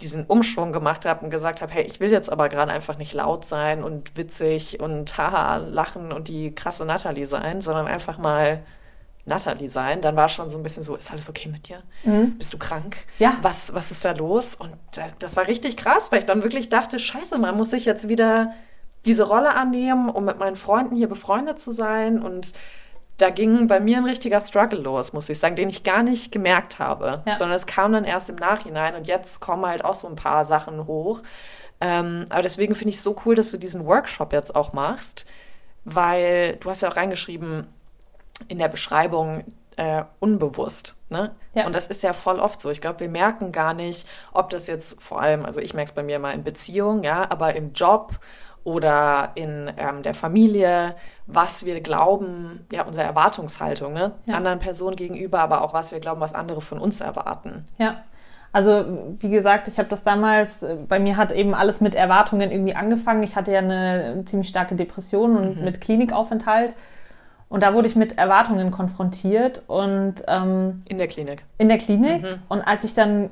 diesen 0.00 0.26
Umschwung 0.26 0.72
gemacht 0.72 1.04
habe 1.04 1.24
und 1.24 1.30
gesagt 1.30 1.60
habe, 1.60 1.72
hey, 1.72 1.84
ich 1.84 2.00
will 2.00 2.10
jetzt 2.10 2.30
aber 2.30 2.48
gerade 2.48 2.72
einfach 2.72 2.98
nicht 2.98 3.12
laut 3.14 3.44
sein 3.44 3.82
und 3.82 4.16
witzig 4.16 4.80
und 4.80 5.18
haha 5.18 5.56
lachen 5.56 6.12
und 6.12 6.28
die 6.28 6.54
krasse 6.54 6.84
Natalie 6.84 7.26
sein, 7.26 7.60
sondern 7.60 7.86
einfach 7.86 8.18
mal 8.18 8.62
Natalie 9.28 9.68
sein, 9.68 10.00
dann 10.00 10.16
war 10.16 10.28
schon 10.28 10.50
so 10.50 10.58
ein 10.58 10.62
bisschen 10.62 10.82
so, 10.82 10.96
ist 10.96 11.10
alles 11.10 11.28
okay 11.28 11.48
mit 11.48 11.68
dir? 11.68 11.82
Mhm. 12.04 12.38
Bist 12.38 12.52
du 12.52 12.58
krank? 12.58 12.96
Ja. 13.18 13.34
Was, 13.42 13.74
was 13.74 13.90
ist 13.90 14.04
da 14.04 14.12
los? 14.12 14.54
Und 14.54 14.72
das 15.18 15.36
war 15.36 15.46
richtig 15.46 15.76
krass, 15.76 16.10
weil 16.10 16.20
ich 16.20 16.26
dann 16.26 16.42
wirklich 16.42 16.68
dachte, 16.68 16.98
scheiße, 16.98 17.38
man 17.38 17.56
muss 17.56 17.70
sich 17.70 17.84
jetzt 17.84 18.08
wieder 18.08 18.52
diese 19.04 19.24
Rolle 19.24 19.54
annehmen, 19.54 20.08
um 20.08 20.24
mit 20.24 20.38
meinen 20.38 20.56
Freunden 20.56 20.96
hier 20.96 21.08
befreundet 21.08 21.60
zu 21.60 21.72
sein 21.72 22.20
und 22.20 22.52
da 23.18 23.30
ging 23.30 23.66
bei 23.66 23.80
mir 23.80 23.98
ein 23.98 24.04
richtiger 24.04 24.40
Struggle 24.40 24.78
los, 24.78 25.12
muss 25.12 25.28
ich 25.28 25.38
sagen, 25.38 25.56
den 25.56 25.68
ich 25.68 25.82
gar 25.82 26.02
nicht 26.02 26.30
gemerkt 26.30 26.78
habe, 26.78 27.22
ja. 27.26 27.36
sondern 27.36 27.56
es 27.56 27.66
kam 27.66 27.92
dann 27.92 28.04
erst 28.04 28.30
im 28.30 28.36
Nachhinein 28.36 28.94
und 28.94 29.08
jetzt 29.08 29.40
kommen 29.40 29.66
halt 29.66 29.84
auch 29.84 29.94
so 29.94 30.08
ein 30.08 30.16
paar 30.16 30.44
Sachen 30.44 30.86
hoch. 30.86 31.22
Ähm, 31.80 32.26
aber 32.30 32.42
deswegen 32.42 32.74
finde 32.74 32.90
ich 32.90 32.96
es 32.96 33.02
so 33.02 33.16
cool, 33.24 33.34
dass 33.34 33.50
du 33.50 33.58
diesen 33.58 33.86
Workshop 33.86 34.32
jetzt 34.32 34.54
auch 34.54 34.72
machst, 34.72 35.26
weil 35.84 36.56
du 36.56 36.70
hast 36.70 36.82
ja 36.82 36.88
auch 36.88 36.96
reingeschrieben 36.96 37.66
in 38.46 38.58
der 38.58 38.68
Beschreibung 38.68 39.44
äh, 39.76 40.04
unbewusst. 40.20 40.96
Ne? 41.08 41.34
Ja. 41.54 41.66
Und 41.66 41.74
das 41.74 41.88
ist 41.88 42.04
ja 42.04 42.12
voll 42.12 42.38
oft 42.38 42.60
so. 42.60 42.70
Ich 42.70 42.80
glaube, 42.80 43.00
wir 43.00 43.08
merken 43.08 43.50
gar 43.50 43.74
nicht, 43.74 44.08
ob 44.32 44.50
das 44.50 44.68
jetzt 44.68 45.00
vor 45.02 45.20
allem, 45.20 45.44
also 45.44 45.60
ich 45.60 45.74
merke 45.74 45.90
es 45.90 45.94
bei 45.94 46.02
mir 46.04 46.20
mal 46.20 46.34
in 46.34 46.44
Beziehungen, 46.44 47.02
ja, 47.02 47.28
aber 47.30 47.54
im 47.54 47.72
Job 47.72 48.18
oder 48.68 49.30
in 49.34 49.70
ähm, 49.78 50.02
der 50.02 50.12
Familie, 50.12 50.94
was 51.26 51.64
wir 51.64 51.80
glauben, 51.80 52.66
ja, 52.70 52.84
unsere 52.84 53.06
Erwartungshaltung, 53.06 53.94
ne? 53.94 54.12
Ja. 54.26 54.34
anderen 54.34 54.58
Personen 54.58 54.94
gegenüber, 54.94 55.40
aber 55.40 55.62
auch 55.62 55.72
was 55.72 55.90
wir 55.90 56.00
glauben, 56.00 56.20
was 56.20 56.34
andere 56.34 56.60
von 56.60 56.78
uns 56.78 57.00
erwarten. 57.00 57.64
Ja. 57.78 58.04
Also 58.52 58.84
wie 59.20 59.30
gesagt, 59.30 59.68
ich 59.68 59.78
habe 59.78 59.88
das 59.88 60.04
damals, 60.04 60.64
bei 60.86 60.98
mir 60.98 61.16
hat 61.16 61.32
eben 61.32 61.54
alles 61.54 61.80
mit 61.80 61.94
Erwartungen 61.94 62.50
irgendwie 62.50 62.74
angefangen. 62.74 63.22
Ich 63.22 63.36
hatte 63.36 63.52
ja 63.52 63.60
eine 63.60 64.22
ziemlich 64.26 64.48
starke 64.48 64.74
Depression 64.74 65.36
und 65.36 65.58
mhm. 65.58 65.64
mit 65.64 65.80
Klinikaufenthalt. 65.80 66.74
Und 67.48 67.62
da 67.62 67.72
wurde 67.72 67.88
ich 67.88 67.96
mit 67.96 68.18
Erwartungen 68.18 68.70
konfrontiert 68.70 69.62
und 69.66 70.16
ähm, 70.28 70.82
in 70.86 70.98
der 70.98 71.06
Klinik. 71.06 71.44
In 71.56 71.68
der 71.68 71.78
Klinik. 71.78 72.22
Mhm. 72.22 72.42
Und 72.48 72.60
als 72.60 72.84
ich 72.84 72.92
dann 72.92 73.30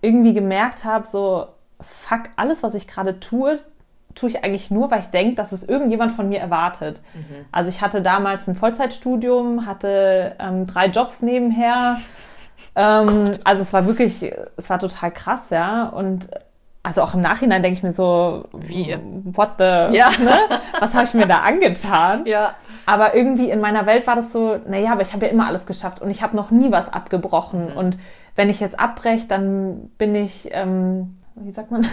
irgendwie 0.00 0.34
gemerkt 0.34 0.84
habe, 0.84 1.06
so 1.06 1.46
fuck, 1.80 2.22
alles, 2.36 2.62
was 2.62 2.74
ich 2.74 2.86
gerade 2.86 3.18
tue, 3.18 3.58
tue 4.18 4.30
ich 4.30 4.44
eigentlich 4.44 4.70
nur, 4.70 4.90
weil 4.90 5.00
ich 5.00 5.06
denke, 5.06 5.34
dass 5.34 5.52
es 5.52 5.62
irgendjemand 5.62 6.12
von 6.12 6.28
mir 6.28 6.40
erwartet. 6.40 7.00
Mhm. 7.14 7.46
Also 7.52 7.70
ich 7.70 7.80
hatte 7.80 8.02
damals 8.02 8.48
ein 8.48 8.54
Vollzeitstudium, 8.54 9.66
hatte 9.66 10.36
ähm, 10.38 10.66
drei 10.66 10.86
Jobs 10.86 11.22
nebenher. 11.22 11.98
Ähm, 12.74 13.32
also 13.44 13.62
es 13.62 13.72
war 13.72 13.86
wirklich, 13.86 14.32
es 14.56 14.70
war 14.70 14.78
total 14.78 15.10
krass, 15.10 15.50
ja. 15.50 15.84
Und 15.88 16.28
also 16.82 17.02
auch 17.02 17.14
im 17.14 17.20
Nachhinein 17.20 17.62
denke 17.62 17.76
ich 17.76 17.82
mir 17.82 17.92
so, 17.92 18.46
wie, 18.52 18.96
what 19.24 19.50
the, 19.58 19.64
ja. 19.96 20.10
ne? 20.18 20.32
was 20.80 20.94
habe 20.94 21.04
ich 21.04 21.14
mir 21.14 21.26
da 21.26 21.40
angetan? 21.40 22.26
Ja. 22.26 22.54
Aber 22.86 23.14
irgendwie 23.14 23.50
in 23.50 23.60
meiner 23.60 23.84
Welt 23.84 24.06
war 24.06 24.16
das 24.16 24.32
so, 24.32 24.58
naja, 24.66 24.92
aber 24.92 25.02
ich 25.02 25.12
habe 25.12 25.26
ja 25.26 25.32
immer 25.32 25.46
alles 25.46 25.66
geschafft 25.66 26.00
und 26.00 26.10
ich 26.10 26.22
habe 26.22 26.34
noch 26.34 26.50
nie 26.50 26.72
was 26.72 26.92
abgebrochen. 26.92 27.72
Mhm. 27.72 27.76
Und 27.76 27.98
wenn 28.34 28.48
ich 28.48 28.60
jetzt 28.60 28.80
abbreche, 28.80 29.26
dann 29.26 29.90
bin 29.98 30.14
ich, 30.14 30.48
ähm, 30.52 31.17
wie 31.40 31.50
sagt 31.50 31.70
man? 31.70 31.86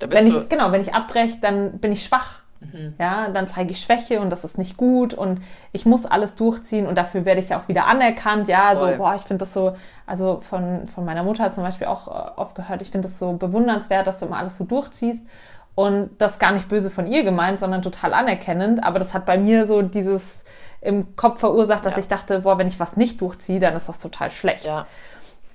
wenn 0.00 0.26
ich, 0.26 0.48
genau, 0.48 0.72
wenn 0.72 0.80
ich 0.80 0.94
abbreche, 0.94 1.38
dann 1.40 1.78
bin 1.78 1.92
ich 1.92 2.04
schwach. 2.04 2.42
Mhm. 2.60 2.94
Ja, 2.98 3.28
dann 3.28 3.48
zeige 3.48 3.72
ich 3.72 3.80
Schwäche 3.80 4.20
und 4.20 4.30
das 4.30 4.44
ist 4.44 4.56
nicht 4.56 4.76
gut 4.76 5.14
und 5.14 5.40
ich 5.72 5.84
muss 5.84 6.06
alles 6.06 6.36
durchziehen 6.36 6.86
und 6.86 6.96
dafür 6.96 7.24
werde 7.24 7.40
ich 7.40 7.48
ja 7.48 7.60
auch 7.60 7.66
wieder 7.68 7.86
anerkannt. 7.86 8.46
Ja, 8.48 8.76
Voll. 8.76 8.92
so, 8.92 8.98
boah, 8.98 9.14
ich 9.16 9.22
finde 9.22 9.40
das 9.40 9.52
so, 9.52 9.76
also 10.06 10.40
von, 10.40 10.86
von 10.86 11.04
meiner 11.04 11.24
Mutter 11.24 11.52
zum 11.52 11.64
Beispiel 11.64 11.88
auch 11.88 12.06
äh, 12.08 12.30
oft 12.36 12.54
gehört, 12.54 12.82
ich 12.82 12.90
finde 12.90 13.08
das 13.08 13.18
so 13.18 13.32
bewundernswert, 13.32 14.06
dass 14.06 14.20
du 14.20 14.26
immer 14.26 14.38
alles 14.38 14.58
so 14.58 14.64
durchziehst 14.64 15.26
und 15.74 16.10
das 16.18 16.38
gar 16.38 16.52
nicht 16.52 16.68
böse 16.68 16.90
von 16.90 17.06
ihr 17.06 17.24
gemeint, 17.24 17.58
sondern 17.58 17.82
total 17.82 18.14
anerkennend. 18.14 18.84
Aber 18.84 18.98
das 18.98 19.14
hat 19.14 19.26
bei 19.26 19.38
mir 19.38 19.66
so 19.66 19.82
dieses 19.82 20.44
im 20.80 21.16
Kopf 21.16 21.40
verursacht, 21.40 21.86
dass 21.86 21.94
ja. 21.94 22.00
ich 22.00 22.08
dachte, 22.08 22.40
boah, 22.40 22.58
wenn 22.58 22.66
ich 22.66 22.78
was 22.80 22.96
nicht 22.96 23.20
durchziehe, 23.20 23.60
dann 23.60 23.74
ist 23.74 23.88
das 23.88 24.00
total 24.00 24.30
schlecht. 24.30 24.64
Ja. 24.66 24.86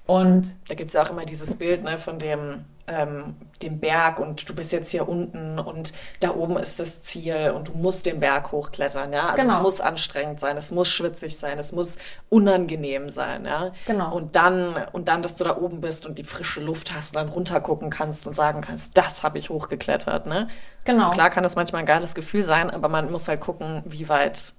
Und 0.07 0.55
da 0.69 0.75
gibt 0.75 0.89
es 0.89 0.93
ja 0.93 1.03
auch 1.03 1.09
immer 1.09 1.25
dieses 1.25 1.57
Bild 1.57 1.83
ne, 1.83 1.97
von 1.97 2.17
dem, 2.17 2.63
ähm, 2.87 3.35
dem 3.61 3.81
Berg 3.81 4.19
und 4.19 4.47
du 4.49 4.55
bist 4.55 4.71
jetzt 4.71 4.89
hier 4.89 5.09
unten 5.09 5.59
und 5.59 5.91
da 6.21 6.33
oben 6.33 6.57
ist 6.57 6.79
das 6.79 7.03
Ziel 7.03 7.51
und 7.53 7.67
du 7.67 7.73
musst 7.73 8.05
den 8.05 8.21
Berg 8.21 8.53
hochklettern, 8.53 9.11
ja. 9.11 9.27
Also 9.27 9.41
genau. 9.41 9.57
es 9.57 9.61
muss 9.61 9.81
anstrengend 9.81 10.39
sein, 10.39 10.55
es 10.55 10.71
muss 10.71 10.87
schwitzig 10.87 11.37
sein, 11.37 11.59
es 11.59 11.73
muss 11.73 11.97
unangenehm 12.29 13.09
sein, 13.09 13.45
ja. 13.45 13.73
Genau. 13.85 14.15
Und 14.15 14.37
dann, 14.37 14.77
und 14.93 15.09
dann, 15.09 15.21
dass 15.21 15.35
du 15.35 15.43
da 15.43 15.57
oben 15.57 15.81
bist 15.81 16.05
und 16.05 16.17
die 16.17 16.23
frische 16.23 16.61
Luft 16.61 16.95
hast 16.95 17.13
und 17.13 17.21
dann 17.21 17.27
runtergucken 17.27 17.89
kannst 17.89 18.25
und 18.25 18.33
sagen 18.33 18.61
kannst, 18.61 18.97
das 18.97 19.23
habe 19.23 19.37
ich 19.37 19.49
hochgeklettert, 19.49 20.25
ne? 20.25 20.47
Genau. 20.85 21.07
Und 21.07 21.15
klar 21.15 21.29
kann 21.29 21.43
das 21.43 21.57
manchmal 21.57 21.81
ein 21.81 21.85
geiles 21.85 22.15
Gefühl 22.15 22.43
sein, 22.43 22.71
aber 22.71 22.87
man 22.87 23.11
muss 23.11 23.27
halt 23.27 23.41
gucken, 23.41 23.83
wie 23.85 24.07
weit 24.07 24.53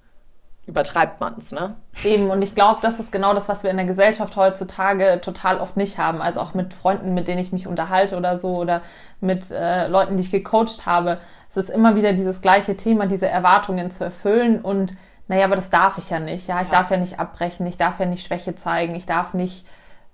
übertreibt 0.69 1.19
man 1.19 1.35
es, 1.39 1.51
ne? 1.51 1.75
Eben, 2.03 2.29
und 2.29 2.41
ich 2.41 2.53
glaube, 2.53 2.79
das 2.81 2.99
ist 2.99 3.11
genau 3.11 3.33
das, 3.33 3.49
was 3.49 3.63
wir 3.63 3.71
in 3.71 3.77
der 3.77 3.87
Gesellschaft 3.87 4.37
heutzutage 4.37 5.19
total 5.19 5.59
oft 5.59 5.75
nicht 5.75 5.97
haben. 5.97 6.21
Also 6.21 6.39
auch 6.39 6.53
mit 6.53 6.73
Freunden, 6.73 7.13
mit 7.13 7.27
denen 7.27 7.39
ich 7.39 7.51
mich 7.51 7.67
unterhalte 7.67 8.15
oder 8.15 8.37
so, 8.37 8.55
oder 8.55 8.81
mit 9.19 9.49
äh, 9.51 9.87
Leuten, 9.87 10.15
die 10.15 10.23
ich 10.23 10.31
gecoacht 10.31 10.85
habe. 10.85 11.17
Es 11.49 11.57
ist 11.57 11.69
immer 11.69 11.95
wieder 11.95 12.13
dieses 12.13 12.41
gleiche 12.41 12.77
Thema, 12.77 13.07
diese 13.07 13.27
Erwartungen 13.27 13.89
zu 13.89 14.03
erfüllen 14.03 14.61
und 14.61 14.95
naja, 15.27 15.45
aber 15.45 15.55
das 15.55 15.69
darf 15.69 15.97
ich 15.97 16.09
ja 16.09 16.19
nicht. 16.19 16.47
Ja, 16.47 16.61
ich 16.61 16.67
ja. 16.67 16.73
darf 16.73 16.91
ja 16.91 16.97
nicht 16.97 17.19
abbrechen, 17.19 17.65
ich 17.67 17.77
darf 17.77 17.99
ja 17.99 18.05
nicht 18.05 18.25
Schwäche 18.25 18.55
zeigen, 18.55 18.95
ich 18.95 19.05
darf 19.05 19.33
nicht 19.33 19.65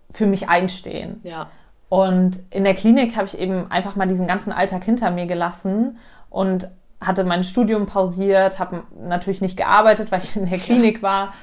für 0.10 0.26
mich 0.26 0.50
einstehen. 0.50 1.20
Ja. 1.24 1.48
Und 1.90 2.42
in 2.50 2.64
der 2.64 2.74
Klinik 2.74 3.16
habe 3.16 3.28
ich 3.28 3.38
eben 3.38 3.70
einfach 3.72 3.96
mal 3.96 4.08
diesen 4.08 4.28
ganzen 4.28 4.52
Alltag 4.52 4.84
hinter 4.84 5.12
mir 5.12 5.26
gelassen 5.26 5.98
und 6.30 6.70
hatte 7.02 7.24
mein 7.24 7.44
Studium 7.44 7.86
pausiert, 7.86 8.60
habe 8.60 8.84
natürlich 9.00 9.42
nicht 9.42 9.58
gearbeitet, 9.58 10.12
weil 10.12 10.22
ich 10.22 10.36
in 10.36 10.50
der 10.50 10.60
Klinik 10.60 11.02
war. 11.02 11.34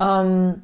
Ähm, 0.00 0.62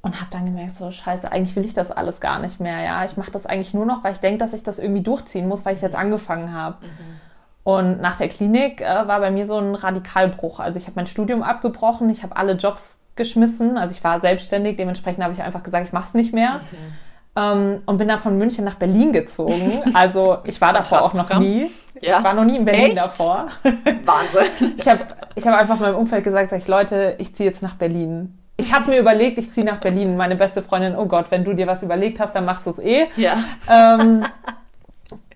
und 0.00 0.20
habe 0.20 0.30
dann 0.30 0.46
gemerkt, 0.46 0.76
so 0.76 0.90
scheiße, 0.90 1.30
eigentlich 1.30 1.56
will 1.56 1.64
ich 1.64 1.74
das 1.74 1.90
alles 1.90 2.20
gar 2.20 2.38
nicht 2.38 2.60
mehr. 2.60 2.80
Ja, 2.80 3.04
ich 3.04 3.16
mache 3.16 3.30
das 3.30 3.46
eigentlich 3.46 3.74
nur 3.74 3.84
noch, 3.84 4.04
weil 4.04 4.12
ich 4.12 4.20
denke, 4.20 4.38
dass 4.38 4.52
ich 4.52 4.62
das 4.62 4.78
irgendwie 4.78 5.02
durchziehen 5.02 5.48
muss, 5.48 5.64
weil 5.64 5.72
ich 5.72 5.78
es 5.78 5.82
jetzt 5.82 5.96
angefangen 5.96 6.54
habe. 6.54 6.84
Mhm. 6.84 7.20
Und 7.64 8.00
nach 8.00 8.16
der 8.16 8.28
Klinik 8.28 8.80
äh, 8.80 9.08
war 9.08 9.20
bei 9.20 9.30
mir 9.30 9.46
so 9.46 9.58
ein 9.58 9.74
Radikalbruch. 9.74 10.60
Also 10.60 10.78
ich 10.78 10.84
habe 10.84 10.94
mein 10.96 11.06
Studium 11.06 11.42
abgebrochen, 11.42 12.08
ich 12.08 12.22
habe 12.22 12.36
alle 12.36 12.52
Jobs 12.52 12.96
geschmissen. 13.16 13.76
Also 13.76 13.94
ich 13.94 14.02
war 14.04 14.20
selbstständig, 14.20 14.76
dementsprechend 14.76 15.22
habe 15.22 15.34
ich 15.34 15.42
einfach 15.42 15.62
gesagt, 15.62 15.86
ich 15.86 15.92
mache 15.92 16.08
es 16.08 16.14
nicht 16.14 16.32
mehr. 16.32 16.60
Mhm. 16.70 16.92
Ähm, 17.38 17.82
und 17.86 17.98
bin 17.98 18.08
dann 18.08 18.18
von 18.18 18.36
München 18.36 18.64
nach 18.64 18.74
Berlin 18.74 19.12
gezogen. 19.12 19.82
Also 19.94 20.38
ich 20.44 20.60
war 20.60 20.72
davor 20.72 21.02
auch 21.02 21.14
noch 21.14 21.38
nie. 21.38 21.70
Ja. 22.00 22.18
Ich 22.18 22.24
war 22.24 22.34
noch 22.34 22.44
nie 22.44 22.56
in 22.56 22.64
Berlin 22.64 22.86
Echt? 22.86 22.98
davor. 22.98 23.48
Wahnsinn. 23.62 24.74
Ich 24.76 24.86
habe 24.86 25.00
ich 25.34 25.46
hab 25.46 25.58
einfach 25.58 25.78
meinem 25.78 25.96
Umfeld 25.96 26.24
gesagt, 26.24 26.50
sag 26.50 26.58
ich, 26.58 26.68
Leute, 26.68 27.16
ich 27.18 27.34
ziehe 27.34 27.48
jetzt 27.48 27.62
nach 27.62 27.74
Berlin. 27.74 28.38
Ich 28.56 28.74
habe 28.74 28.90
mir 28.90 28.98
überlegt, 28.98 29.38
ich 29.38 29.52
ziehe 29.52 29.64
nach 29.64 29.78
Berlin. 29.78 30.16
Meine 30.16 30.36
beste 30.36 30.62
Freundin, 30.62 30.96
oh 30.96 31.06
Gott, 31.06 31.30
wenn 31.30 31.44
du 31.44 31.54
dir 31.54 31.66
was 31.66 31.82
überlegt 31.82 32.18
hast, 32.20 32.34
dann 32.34 32.44
machst 32.44 32.66
du 32.66 32.70
es 32.70 32.78
eh. 32.78 33.06
Ja. 33.16 33.32
Ähm, 33.68 34.24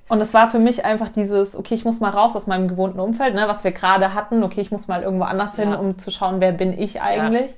und 0.09 0.21
es 0.21 0.35
war 0.35 0.51
für 0.51 0.59
mich 0.59 0.85
einfach 0.85 1.09
dieses, 1.09 1.57
okay, 1.57 1.75
ich 1.75 1.85
muss 1.85 2.01
mal 2.01 2.11
raus 2.11 2.37
aus 2.37 2.47
meinem 2.47 2.69
gewohnten 2.69 3.01
Umfeld, 3.01 3.35
ne, 3.35 3.45
was 3.47 3.65
wir 3.65 3.73
gerade 3.73 4.15
hatten. 4.15 4.43
Okay, 4.43 4.61
ich 4.61 4.71
muss 4.71 4.89
mal 4.89 5.03
irgendwo 5.03 5.25
anders 5.25 5.57
hin, 5.57 5.71
ja. 5.71 5.79
um 5.79 5.99
zu 5.99 6.11
schauen, 6.11 6.41
wer 6.41 6.53
bin 6.53 6.79
ich 6.79 7.01
eigentlich. 7.01 7.53
Ja. 7.53 7.57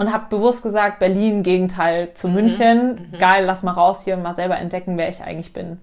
Und 0.00 0.14
habe 0.14 0.30
bewusst 0.30 0.62
gesagt, 0.62 0.98
Berlin, 0.98 1.42
Gegenteil 1.42 2.14
zu 2.14 2.28
mhm. 2.28 2.34
München. 2.34 3.10
Mhm. 3.12 3.18
Geil, 3.18 3.44
lass 3.44 3.62
mal 3.62 3.72
raus 3.72 4.02
hier 4.02 4.16
und 4.16 4.22
mal 4.22 4.34
selber 4.34 4.56
entdecken, 4.56 4.96
wer 4.96 5.10
ich 5.10 5.22
eigentlich 5.22 5.52
bin. 5.52 5.78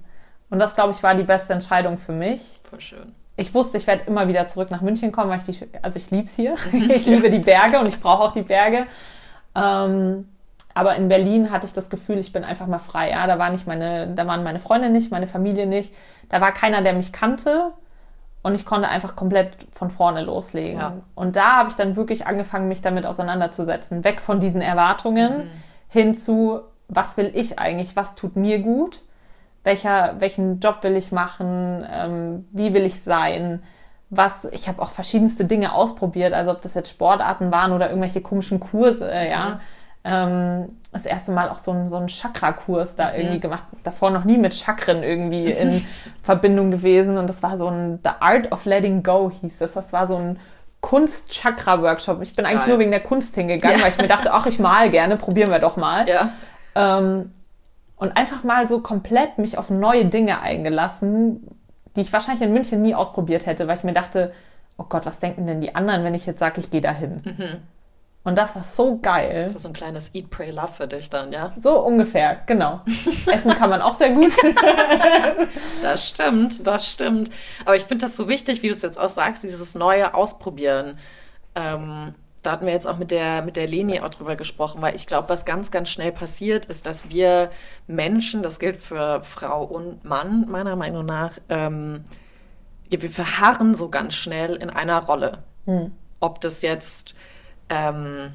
Und 0.49 0.57
das, 0.57 0.73
glaube 0.73 0.91
ich, 0.91 1.03
war 1.03 1.13
die 1.13 1.21
beste 1.21 1.53
Entscheidung 1.53 1.99
für 1.99 2.13
mich. 2.13 2.59
Voll 2.67 2.81
schön. 2.81 3.13
Ich 3.35 3.53
wusste, 3.53 3.77
ich 3.77 3.85
werde 3.85 4.05
immer 4.07 4.27
wieder 4.27 4.47
zurück 4.47 4.71
nach 4.71 4.81
München 4.81 5.11
kommen, 5.11 5.29
weil 5.29 5.37
ich 5.37 5.45
die, 5.45 5.69
also 5.83 5.99
ich 5.99 6.09
lieb's 6.09 6.35
hier. 6.35 6.55
ich 6.71 7.05
liebe 7.05 7.29
die 7.29 7.37
Berge 7.37 7.79
und 7.79 7.85
ich 7.85 7.99
brauche 7.99 8.23
auch 8.23 8.31
die 8.31 8.41
Berge. 8.41 8.87
Ähm, 9.53 10.27
aber 10.73 10.95
in 10.95 11.09
Berlin 11.09 11.51
hatte 11.51 11.67
ich 11.67 11.73
das 11.73 11.91
Gefühl, 11.91 12.17
ich 12.17 12.33
bin 12.33 12.43
einfach 12.43 12.65
mal 12.65 12.79
frei. 12.79 13.11
Ja, 13.11 13.27
da 13.27 13.37
war 13.37 13.51
nicht 13.51 13.67
meine, 13.67 14.07
da 14.15 14.25
waren 14.25 14.43
meine 14.43 14.57
Freunde 14.57 14.89
nicht, 14.89 15.11
meine 15.11 15.27
Familie 15.27 15.67
nicht. 15.67 15.93
Da 16.27 16.41
war 16.41 16.53
keiner, 16.53 16.81
der 16.81 16.93
mich 16.93 17.13
kannte. 17.13 17.71
Und 18.47 18.55
ich 18.55 18.65
konnte 18.65 18.87
einfach 18.87 19.15
komplett 19.15 19.51
von 19.71 19.89
vorne 19.89 20.21
loslegen. 20.23 20.79
Ja. 20.79 20.93
Und 21.15 21.35
da 21.35 21.57
habe 21.57 21.69
ich 21.69 21.75
dann 21.75 21.95
wirklich 21.95 22.27
angefangen, 22.27 22.67
mich 22.67 22.81
damit 22.81 23.05
auseinanderzusetzen. 23.05 24.03
Weg 24.03 24.21
von 24.21 24.39
diesen 24.39 24.61
Erwartungen 24.61 25.37
mhm. 25.37 25.49
hin 25.89 26.13
zu, 26.13 26.61
was 26.87 27.17
will 27.17 27.31
ich 27.33 27.59
eigentlich? 27.59 27.95
Was 27.95 28.15
tut 28.15 28.35
mir 28.35 28.59
gut? 28.59 29.01
welcher, 29.67 30.15
welchen 30.19 30.59
Job 30.61 30.81
will 30.81 30.95
ich 30.95 31.11
machen, 31.11 31.85
ähm, 31.91 32.47
wie 32.51 32.73
will 32.73 32.85
ich 32.85 33.03
sein, 33.03 33.61
was, 34.09 34.45
ich 34.45 34.69
habe 34.69 34.81
auch 34.81 34.91
verschiedenste 34.91 35.43
Dinge 35.43 35.73
ausprobiert, 35.73 36.33
also 36.33 36.51
ob 36.51 36.61
das 36.61 36.73
jetzt 36.73 36.89
Sportarten 36.89 37.51
waren 37.51 37.73
oder 37.73 37.89
irgendwelche 37.89 38.21
komischen 38.21 38.61
Kurse, 38.61 39.11
ja. 39.13 39.49
Mhm. 39.49 39.59
Ähm, 40.07 40.69
das 40.93 41.05
erste 41.05 41.31
Mal 41.31 41.49
auch 41.49 41.57
so 41.57 41.71
ein, 41.71 41.89
so 41.89 42.03
Chakra-Kurs 42.05 42.95
da 42.95 43.09
mhm. 43.09 43.15
irgendwie 43.17 43.39
gemacht, 43.39 43.63
davor 43.83 44.09
noch 44.09 44.23
nie 44.23 44.37
mit 44.37 44.55
Chakren 44.55 45.03
irgendwie 45.03 45.51
in 45.51 45.85
Verbindung 46.23 46.71
gewesen 46.71 47.17
und 47.17 47.27
das 47.27 47.43
war 47.43 47.57
so 47.57 47.67
ein 47.67 47.99
The 48.03 48.11
Art 48.19 48.51
of 48.51 48.65
Letting 48.65 49.03
Go 49.03 49.29
hieß 49.29 49.59
das, 49.59 49.73
das 49.73 49.93
war 49.93 50.07
so 50.07 50.15
ein 50.15 50.39
Kunst-Chakra-Workshop. 50.81 52.21
Ich 52.21 52.35
bin 52.35 52.45
eigentlich 52.45 52.61
Geil. 52.61 52.69
nur 52.69 52.79
wegen 52.79 52.91
der 52.91 53.01
Kunst 53.01 53.35
hingegangen, 53.35 53.77
Ja. 53.77 53.83
weil 53.83 53.91
ich 53.91 53.97
mir 53.97 54.07
dachte, 54.07 54.31
ach, 54.31 54.45
ich 54.45 54.59
mal 54.59 54.89
gerne, 54.89 55.17
probieren 55.17 55.49
wir 55.49 55.59
doch 55.59 55.75
mal. 55.75 56.07
Ja. 56.07 56.31
Ähm, 56.75 57.31
und 57.97 58.15
einfach 58.15 58.43
mal 58.43 58.67
so 58.67 58.79
komplett 58.79 59.37
mich 59.37 59.57
auf 59.57 59.69
neue 59.69 60.05
Dinge 60.05 60.39
eingelassen, 60.39 61.47
die 61.95 62.01
ich 62.01 62.13
wahrscheinlich 62.13 62.43
in 62.43 62.53
München 62.53 62.81
nie 62.81 62.95
ausprobiert 62.95 63.47
hätte, 63.47 63.67
weil 63.67 63.77
ich 63.77 63.83
mir 63.83 63.93
dachte, 63.93 64.31
oh 64.77 64.85
Gott, 64.87 65.05
was 65.05 65.19
denken 65.19 65.47
denn 65.47 65.61
die 65.61 65.75
anderen, 65.75 66.03
wenn 66.03 66.13
ich 66.13 66.25
jetzt 66.25 66.39
sage, 66.39 66.61
ich 66.61 66.69
gehe 66.69 66.81
dahin? 66.81 67.21
Mhm. 67.25 67.57
Und 68.27 68.37
das 68.37 68.57
war 68.57 68.63
so 68.65 68.97
geil. 68.97 69.53
So 69.55 69.69
ein 69.69 69.73
kleines 69.73 70.13
Eat, 70.13 70.29
Pray, 70.29 70.51
Love 70.51 70.73
für 70.73 70.85
dich 70.85 71.09
dann, 71.09 71.31
ja? 71.31 71.53
So 71.55 71.79
ungefähr, 71.79 72.41
genau. 72.45 72.81
Essen 73.31 73.53
kann 73.53 73.69
man 73.69 73.81
auch 73.81 73.97
sehr 73.97 74.09
gut. 74.09 74.33
Das 75.81 76.09
stimmt, 76.09 76.67
das 76.67 76.91
stimmt. 76.91 77.31
Aber 77.63 77.77
ich 77.77 77.83
finde 77.83 78.05
das 78.05 78.17
so 78.17 78.27
wichtig, 78.27 78.61
wie 78.61 78.67
du 78.67 78.73
es 78.73 78.81
jetzt 78.81 78.99
auch 78.99 79.07
sagst, 79.07 79.43
dieses 79.43 79.75
neue 79.75 80.13
Ausprobieren. 80.13 80.99
Ähm, 81.55 82.15
da 82.43 82.51
hatten 82.51 82.65
wir 82.65 82.73
jetzt 82.73 82.85
auch 82.85 82.97
mit 82.97 83.11
der, 83.11 83.43
mit 83.43 83.55
der 83.55 83.65
Leni 83.65 84.01
auch 84.01 84.09
drüber 84.09 84.35
gesprochen, 84.35 84.81
weil 84.81 84.97
ich 84.97 85.07
glaube, 85.07 85.29
was 85.29 85.45
ganz, 85.45 85.71
ganz 85.71 85.87
schnell 85.87 86.11
passiert, 86.11 86.65
ist, 86.65 86.85
dass 86.85 87.09
wir 87.09 87.49
Menschen, 87.87 88.43
das 88.43 88.59
gilt 88.59 88.81
für 88.81 89.23
Frau 89.23 89.63
und 89.63 90.03
Mann, 90.03 90.49
meiner 90.49 90.75
Meinung 90.75 91.05
nach, 91.05 91.31
ähm, 91.47 92.03
wir 92.89 93.09
verharren 93.09 93.73
so 93.73 93.87
ganz 93.87 94.15
schnell 94.15 94.57
in 94.57 94.69
einer 94.69 95.01
Rolle. 95.01 95.43
Ob 96.19 96.41
das 96.41 96.61
jetzt 96.61 97.15
ähm, 97.69 98.33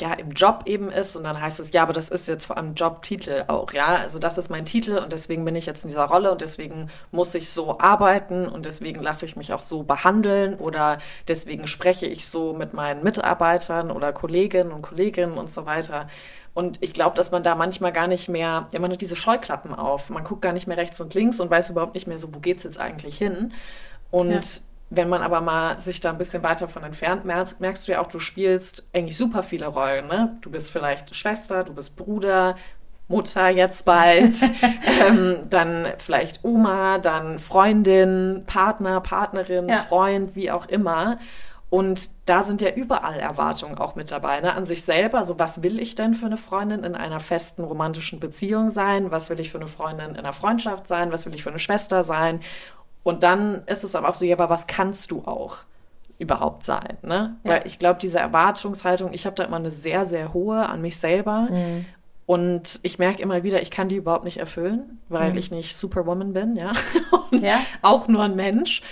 ja, 0.00 0.14
im 0.14 0.30
Job 0.30 0.62
eben 0.64 0.90
ist 0.90 1.16
und 1.16 1.24
dann 1.24 1.38
heißt 1.40 1.60
es, 1.60 1.72
ja, 1.72 1.82
aber 1.82 1.92
das 1.92 2.08
ist 2.08 2.26
jetzt 2.26 2.46
vor 2.46 2.56
allem 2.56 2.74
Jobtitel 2.74 3.44
auch, 3.48 3.72
ja. 3.74 3.88
Also 3.96 4.18
das 4.18 4.38
ist 4.38 4.48
mein 4.48 4.64
Titel 4.64 4.96
und 4.98 5.12
deswegen 5.12 5.44
bin 5.44 5.54
ich 5.54 5.66
jetzt 5.66 5.84
in 5.84 5.90
dieser 5.90 6.04
Rolle 6.06 6.32
und 6.32 6.40
deswegen 6.40 6.90
muss 7.10 7.34
ich 7.34 7.50
so 7.50 7.78
arbeiten 7.78 8.48
und 8.48 8.64
deswegen 8.64 9.02
lasse 9.02 9.26
ich 9.26 9.36
mich 9.36 9.52
auch 9.52 9.60
so 9.60 9.82
behandeln 9.82 10.54
oder 10.54 10.98
deswegen 11.28 11.66
spreche 11.66 12.06
ich 12.06 12.26
so 12.26 12.54
mit 12.54 12.72
meinen 12.72 13.02
Mitarbeitern 13.04 13.90
oder 13.90 14.12
Kolleginnen 14.14 14.72
und 14.72 14.80
Kolleginnen 14.82 15.36
und 15.36 15.52
so 15.52 15.66
weiter. 15.66 16.08
Und 16.54 16.82
ich 16.82 16.94
glaube, 16.94 17.16
dass 17.16 17.30
man 17.30 17.42
da 17.42 17.54
manchmal 17.54 17.92
gar 17.92 18.06
nicht 18.08 18.28
mehr, 18.28 18.68
ja, 18.72 18.80
man 18.80 18.92
hat 18.92 19.00
diese 19.00 19.16
Scheuklappen 19.16 19.74
auf, 19.74 20.10
man 20.10 20.24
guckt 20.24 20.42
gar 20.42 20.52
nicht 20.52 20.66
mehr 20.66 20.76
rechts 20.78 21.00
und 21.00 21.14
links 21.14 21.38
und 21.40 21.50
weiß 21.50 21.70
überhaupt 21.70 21.94
nicht 21.94 22.06
mehr 22.06 22.18
so, 22.18 22.34
wo 22.34 22.40
geht's 22.40 22.62
jetzt 22.64 22.78
eigentlich 22.80 23.16
hin. 23.18 23.52
Und 24.10 24.30
Ja. 24.30 24.40
Wenn 24.94 25.08
man 25.08 25.22
aber 25.22 25.40
mal 25.40 25.80
sich 25.80 26.00
da 26.00 26.10
ein 26.10 26.18
bisschen 26.18 26.42
weiter 26.42 26.68
von 26.68 26.84
entfernt, 26.84 27.24
merkst, 27.24 27.60
merkst 27.60 27.88
du 27.88 27.92
ja 27.92 28.00
auch, 28.00 28.08
du 28.08 28.18
spielst 28.18 28.86
eigentlich 28.92 29.16
super 29.16 29.42
viele 29.42 29.66
Rollen. 29.66 30.06
Ne? 30.06 30.36
Du 30.42 30.50
bist 30.50 30.70
vielleicht 30.70 31.14
Schwester, 31.16 31.64
du 31.64 31.72
bist 31.72 31.96
Bruder, 31.96 32.56
Mutter 33.08 33.48
jetzt 33.48 33.86
bald, 33.86 34.36
ähm, 35.08 35.46
dann 35.48 35.86
vielleicht 35.96 36.44
Oma, 36.44 36.98
dann 36.98 37.38
Freundin, 37.38 38.44
Partner, 38.46 39.00
Partnerin, 39.00 39.66
Ja. 39.68 39.78
Freund, 39.88 40.36
wie 40.36 40.50
auch 40.50 40.66
immer. 40.66 41.18
Und 41.70 42.10
da 42.26 42.42
sind 42.42 42.60
ja 42.60 42.68
überall 42.70 43.18
Erwartungen 43.18 43.78
auch 43.78 43.94
mit 43.94 44.10
dabei, 44.10 44.40
ne? 44.42 44.52
an 44.52 44.66
sich 44.66 44.84
selber. 44.84 45.24
So, 45.24 45.38
was 45.38 45.62
will 45.62 45.80
ich 45.80 45.94
denn 45.94 46.12
für 46.12 46.26
eine 46.26 46.36
Freundin 46.36 46.84
in 46.84 46.94
einer 46.94 47.18
festen 47.18 47.64
romantischen 47.64 48.20
Beziehung 48.20 48.68
sein? 48.68 49.10
Was 49.10 49.30
will 49.30 49.40
ich 49.40 49.50
für 49.50 49.56
eine 49.56 49.68
Freundin 49.68 50.10
in 50.10 50.16
einer 50.18 50.34
Freundschaft 50.34 50.86
sein? 50.86 51.12
Was 51.12 51.24
will 51.24 51.34
ich 51.34 51.42
für 51.42 51.48
eine 51.48 51.58
Schwester 51.58 52.04
sein? 52.04 52.40
Und 53.02 53.22
dann 53.22 53.62
ist 53.66 53.84
es 53.84 53.94
aber 53.96 54.08
auch 54.08 54.14
so, 54.14 54.24
ja, 54.24 54.36
aber 54.36 54.48
was 54.50 54.66
kannst 54.66 55.10
du 55.10 55.22
auch 55.24 55.58
überhaupt 56.18 56.64
sein? 56.64 56.98
Ne? 57.02 57.36
Ja. 57.44 57.50
Weil 57.50 57.62
ich 57.66 57.78
glaube, 57.78 57.98
diese 58.00 58.18
Erwartungshaltung, 58.20 59.12
ich 59.12 59.26
habe 59.26 59.34
da 59.36 59.44
immer 59.44 59.56
eine 59.56 59.70
sehr, 59.72 60.06
sehr 60.06 60.32
hohe 60.32 60.68
an 60.68 60.80
mich 60.80 60.96
selber. 60.98 61.48
Und 62.26 62.78
ich 62.82 62.98
merke 63.00 63.20
immer 63.20 63.42
wieder, 63.42 63.60
ich 63.60 63.70
kann 63.70 63.88
die 63.88 63.96
überhaupt 63.96 64.24
nicht 64.24 64.38
erfüllen, 64.38 65.00
weil 65.08 65.36
ich 65.36 65.50
nicht 65.50 65.76
Superwoman 65.76 66.32
bin, 66.32 66.54
ja. 66.56 66.72
Und 67.30 67.42
Ja. 67.42 67.60
auch 67.82 68.06
nur 68.06 68.22
ein 68.22 68.36
Mensch. 68.36 68.82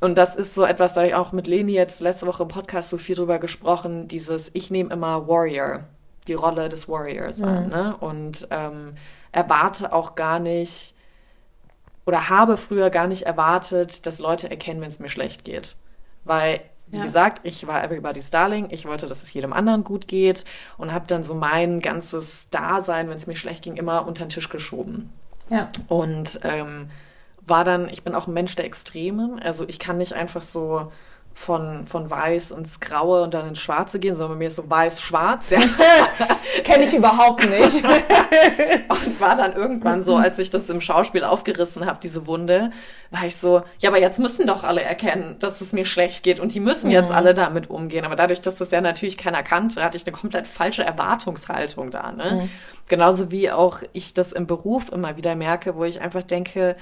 Und 0.00 0.16
das 0.16 0.34
ist 0.34 0.54
so 0.54 0.64
etwas, 0.64 0.94
da 0.94 1.02
habe 1.02 1.08
ich 1.08 1.14
auch 1.14 1.30
mit 1.32 1.46
Leni 1.46 1.72
jetzt 1.72 2.00
letzte 2.00 2.26
Woche 2.26 2.42
im 2.42 2.48
Podcast 2.48 2.90
so 2.90 2.96
viel 2.96 3.14
drüber 3.14 3.38
gesprochen, 3.38 4.08
dieses, 4.08 4.50
ich 4.54 4.70
nehme 4.70 4.90
immer 4.92 5.28
Warrior, 5.28 5.84
die 6.26 6.32
Rolle 6.34 6.68
des 6.68 6.88
Warriors 6.88 7.40
an, 7.42 7.68
ne? 7.68 7.96
Und 8.00 8.48
ähm, 8.50 8.94
erwarte 9.30 9.92
auch 9.92 10.14
gar 10.16 10.38
nicht 10.40 10.94
oder 12.06 12.28
habe 12.28 12.56
früher 12.56 12.90
gar 12.90 13.06
nicht 13.06 13.22
erwartet, 13.22 14.06
dass 14.06 14.18
Leute 14.18 14.50
erkennen, 14.50 14.80
wenn 14.80 14.88
es 14.88 14.98
mir 14.98 15.08
schlecht 15.08 15.44
geht. 15.44 15.76
Weil, 16.24 16.60
wie 16.86 16.98
Ja. 16.98 17.04
gesagt, 17.04 17.40
ich 17.44 17.66
war 17.66 17.82
Everybody's 17.82 18.30
Darling, 18.30 18.68
ich 18.70 18.86
wollte, 18.86 19.06
dass 19.06 19.22
es 19.22 19.32
jedem 19.32 19.52
anderen 19.52 19.84
gut 19.84 20.08
geht 20.08 20.44
und 20.78 20.92
habe 20.92 21.06
dann 21.06 21.24
so 21.24 21.34
mein 21.34 21.80
ganzes 21.80 22.48
Dasein, 22.50 23.08
wenn 23.08 23.16
es 23.16 23.26
mir 23.26 23.36
schlecht 23.36 23.62
ging, 23.62 23.76
immer 23.76 24.06
unter 24.06 24.24
den 24.24 24.30
Tisch 24.30 24.48
geschoben. 24.48 25.12
Ja. 25.48 25.68
Und 25.88 26.40
ähm, 26.44 26.90
war 27.46 27.64
dann, 27.64 27.88
ich 27.88 28.04
bin 28.04 28.14
auch 28.14 28.26
ein 28.26 28.34
Mensch 28.34 28.54
der 28.56 28.64
Extremen. 28.64 29.38
Also 29.40 29.64
ich 29.68 29.78
kann 29.78 29.98
nicht 29.98 30.12
einfach 30.14 30.42
so 30.42 30.92
von, 31.34 31.86
von 31.86 32.08
weiß 32.10 32.52
ins 32.52 32.80
Graue 32.80 33.22
und 33.22 33.34
dann 33.34 33.48
ins 33.48 33.58
Schwarze 33.58 33.98
gehen, 33.98 34.14
sondern 34.14 34.36
bei 34.36 34.38
mir 34.38 34.48
ist 34.48 34.56
so 34.56 34.68
weiß-schwarz. 34.68 35.50
Ja. 35.50 35.60
Kenne 36.64 36.84
ich 36.84 36.94
überhaupt 36.94 37.42
nicht. 37.48 37.84
Und 38.88 39.20
war 39.20 39.36
dann 39.36 39.54
irgendwann 39.54 40.04
so, 40.04 40.16
als 40.16 40.38
ich 40.38 40.50
das 40.50 40.68
im 40.68 40.80
Schauspiel 40.80 41.24
aufgerissen 41.24 41.86
habe, 41.86 41.98
diese 42.02 42.26
Wunde, 42.26 42.70
war 43.10 43.24
ich 43.24 43.36
so, 43.36 43.62
ja, 43.78 43.90
aber 43.90 43.98
jetzt 43.98 44.18
müssen 44.18 44.46
doch 44.46 44.62
alle 44.62 44.82
erkennen, 44.82 45.36
dass 45.38 45.60
es 45.60 45.72
mir 45.72 45.84
schlecht 45.84 46.22
geht 46.22 46.40
und 46.40 46.54
die 46.54 46.60
müssen 46.60 46.90
jetzt 46.90 47.10
alle 47.10 47.34
damit 47.34 47.70
umgehen. 47.70 48.04
Aber 48.04 48.16
dadurch, 48.16 48.42
dass 48.42 48.56
das 48.56 48.70
ja 48.70 48.80
natürlich 48.80 49.16
keiner 49.16 49.42
kannte, 49.42 49.82
hatte 49.82 49.96
ich 49.96 50.06
eine 50.06 50.16
komplett 50.16 50.46
falsche 50.46 50.84
Erwartungshaltung 50.84 51.90
da. 51.90 52.12
Ne? 52.12 52.48
Genauso 52.88 53.30
wie 53.30 53.50
auch 53.50 53.80
ich 53.92 54.14
das 54.14 54.32
im 54.32 54.46
Beruf 54.46 54.92
immer 54.92 55.16
wieder 55.16 55.34
merke, 55.34 55.76
wo 55.76 55.84
ich 55.84 56.00
einfach 56.00 56.22
denke, 56.22 56.76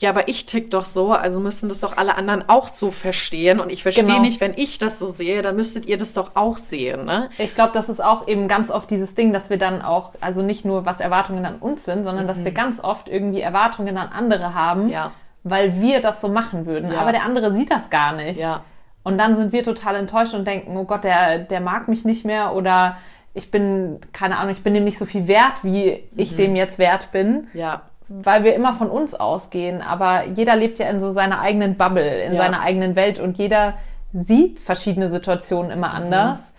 ja, 0.00 0.10
aber 0.10 0.28
ich 0.28 0.46
tick 0.46 0.70
doch 0.70 0.84
so, 0.84 1.12
also 1.12 1.38
müssen 1.40 1.68
das 1.68 1.80
doch 1.80 1.96
alle 1.96 2.16
anderen 2.16 2.48
auch 2.48 2.66
so 2.68 2.90
verstehen. 2.90 3.60
Und 3.60 3.70
ich 3.70 3.82
verstehe 3.82 4.04
Genau. 4.04 4.20
nicht, 4.20 4.40
wenn 4.40 4.54
ich 4.56 4.78
das 4.78 4.98
so 4.98 5.08
sehe, 5.08 5.42
dann 5.42 5.56
müsstet 5.56 5.86
ihr 5.86 5.96
das 5.98 6.12
doch 6.14 6.32
auch 6.34 6.56
sehen. 6.56 7.04
Ne? 7.04 7.30
Ich 7.38 7.54
glaube, 7.54 7.72
das 7.74 7.88
ist 7.88 8.02
auch 8.02 8.26
eben 8.26 8.48
ganz 8.48 8.70
oft 8.70 8.90
dieses 8.90 9.14
Ding, 9.14 9.32
dass 9.32 9.50
wir 9.50 9.58
dann 9.58 9.82
auch, 9.82 10.12
also 10.20 10.42
nicht 10.42 10.64
nur 10.64 10.86
was 10.86 11.00
Erwartungen 11.00 11.44
an 11.46 11.56
uns 11.56 11.84
sind, 11.84 12.04
sondern 12.04 12.26
dass 12.26 12.44
wir 12.44 12.52
ganz 12.52 12.82
oft 12.82 13.08
irgendwie 13.08 13.40
Erwartungen 13.42 13.96
an 13.98 14.08
andere 14.08 14.54
haben, 14.54 14.84
Mhm. 14.86 14.88
Ja. 14.90 15.12
weil 15.44 15.80
wir 15.80 16.00
das 16.00 16.20
so 16.20 16.28
machen 16.28 16.64
würden. 16.66 16.92
Ja. 16.92 17.00
Aber 17.00 17.12
der 17.12 17.24
andere 17.24 17.52
sieht 17.52 17.70
das 17.70 17.90
gar 17.90 18.12
nicht. 18.12 18.40
Ja. 18.40 18.62
Und 19.02 19.18
dann 19.18 19.36
sind 19.36 19.52
wir 19.52 19.64
total 19.64 19.96
enttäuscht 19.96 20.34
und 20.34 20.46
denken, 20.46 20.76
oh 20.76 20.84
Gott, 20.84 21.04
der, 21.04 21.38
der 21.38 21.60
mag 21.60 21.88
mich 21.88 22.04
nicht 22.04 22.24
mehr 22.24 22.54
oder 22.54 22.96
ich 23.32 23.50
bin, 23.50 23.98
keine 24.12 24.38
Ahnung, 24.38 24.52
ich 24.52 24.62
bin 24.62 24.74
dem 24.74 24.84
nicht 24.84 24.98
so 24.98 25.04
viel 25.06 25.28
wert, 25.28 25.62
wie 25.62 26.02
ich 26.16 26.36
dem 26.36 26.56
jetzt 26.56 26.78
wert 26.78 27.12
bin, 27.12 27.46
Ja. 27.54 27.82
Weil 28.10 28.42
wir 28.44 28.54
immer 28.56 28.72
von 28.72 28.90
uns 28.90 29.14
ausgehen. 29.14 29.80
Aber 29.82 30.24
jeder 30.34 30.56
lebt 30.56 30.78
ja 30.80 30.88
in 30.88 30.98
so 31.00 31.10
seiner 31.10 31.40
eigenen 31.40 31.76
Bubble, 31.76 32.22
in 32.24 32.34
Ja. 32.34 32.42
seiner 32.42 32.60
eigenen 32.60 32.96
Welt 32.96 33.18
und 33.20 33.38
jeder 33.38 33.74
sieht 34.12 34.58
verschiedene 34.60 35.08
Situationen 35.08 35.70
immer 35.70 35.92
anders. 35.94 36.52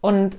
Und 0.00 0.38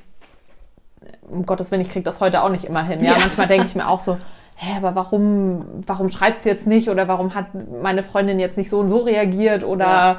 um 1.29 1.45
Gottes 1.45 1.71
Willen, 1.71 1.81
ich 1.81 1.89
kriege 1.91 2.03
das 2.03 2.19
heute 2.19 2.41
auch 2.43 2.49
nicht 2.49 2.65
immer 2.65 2.83
hin. 2.83 3.03
Ja, 3.03 3.13
Ja. 3.13 3.19
manchmal 3.19 3.47
denke 3.47 3.67
ich 3.67 3.75
mir 3.75 3.87
auch 3.87 3.99
so, 3.99 4.17
hä, 4.55 4.77
aber 4.77 4.95
warum, 4.95 5.65
warum 5.85 6.09
schreibt 6.09 6.41
sie 6.41 6.49
jetzt 6.49 6.65
nicht 6.67 6.89
oder 6.89 7.07
warum 7.07 7.35
hat 7.35 7.47
meine 7.81 8.03
Freundin 8.03 8.39
jetzt 8.39 8.57
nicht 8.57 8.69
so 8.69 8.79
und 8.79 8.89
so 8.89 8.99
reagiert 8.99 9.63
oder 9.63 9.85
Ja. 9.85 10.17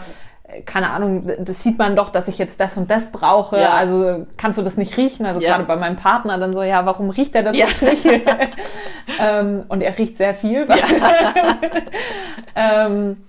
Keine 0.64 0.90
Ahnung, 0.90 1.30
das 1.40 1.62
sieht 1.62 1.78
man 1.78 1.96
doch, 1.96 2.11
dass 2.11 2.28
ich 2.28 2.38
jetzt 2.38 2.61
das 2.61 2.76
und 2.76 2.90
das 2.90 3.11
brauche. 3.11 3.61
Ja. 3.61 3.72
Also 3.72 4.26
kannst 4.37 4.59
du 4.59 4.62
das 4.62 4.76
nicht 4.76 4.96
riechen? 4.96 5.26
Also 5.26 5.40
Ja. 5.40 5.50
gerade 5.50 5.64
bei 5.64 5.76
meinem 5.76 5.96
Partner 5.96 6.38
dann 6.38 6.54
so, 6.54 6.62
ja, 6.62 6.87
warum 6.87 7.11
riecht 7.11 7.35
er 7.35 7.42
das 7.42 7.56
Ja. 7.56 7.66
jetzt 7.66 8.04
nicht? 8.04 8.06
ähm, 9.18 9.64
und 9.68 9.82
er 9.82 9.96
riecht 9.98 10.16
sehr 10.16 10.35
viel. 10.35 10.68
ähm, 12.54 13.24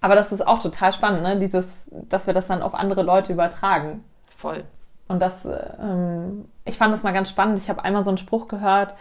aber 0.00 0.14
das 0.14 0.32
ist 0.32 0.46
auch 0.46 0.60
total 0.60 0.92
spannend, 0.92 1.22
ne? 1.22 1.38
Dieses, 1.38 1.88
dass 1.90 2.26
wir 2.26 2.34
das 2.34 2.46
dann 2.46 2.62
auf 2.62 2.74
andere 2.74 3.02
Leute 3.02 3.32
übertragen. 3.32 4.02
Voll. 4.36 4.64
Und 5.08 5.20
das, 5.20 5.44
äh, 5.44 5.56
ähm, 5.80 6.46
ich 6.64 6.78
fand 6.78 6.92
das 6.94 7.02
mal 7.02 7.12
ganz 7.12 7.28
spannend. 7.28 7.58
Ich 7.58 7.68
habe 7.68 7.84
einmal 7.84 8.02
so 8.04 8.10
einen 8.10 8.18
Spruch 8.18 8.48
gehört 8.48 8.94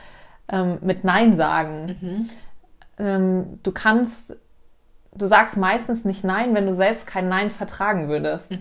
ähm, 0.52 0.78
mit 0.82 1.04
Nein 1.04 1.36
sagen. 1.36 2.30
Ähm, 3.00 3.60
du 3.64 3.72
kannst, 3.72 4.36
du 5.14 5.26
sagst 5.26 5.58
meistens 5.58 6.06
nicht 6.06 6.24
Nein, 6.24 6.54
wenn 6.54 6.68
du 6.68 6.74
selbst 6.74 7.08
kein 7.08 7.30
Nein 7.30 7.50
vertragen 7.50 8.08
würdest. 8.08 8.52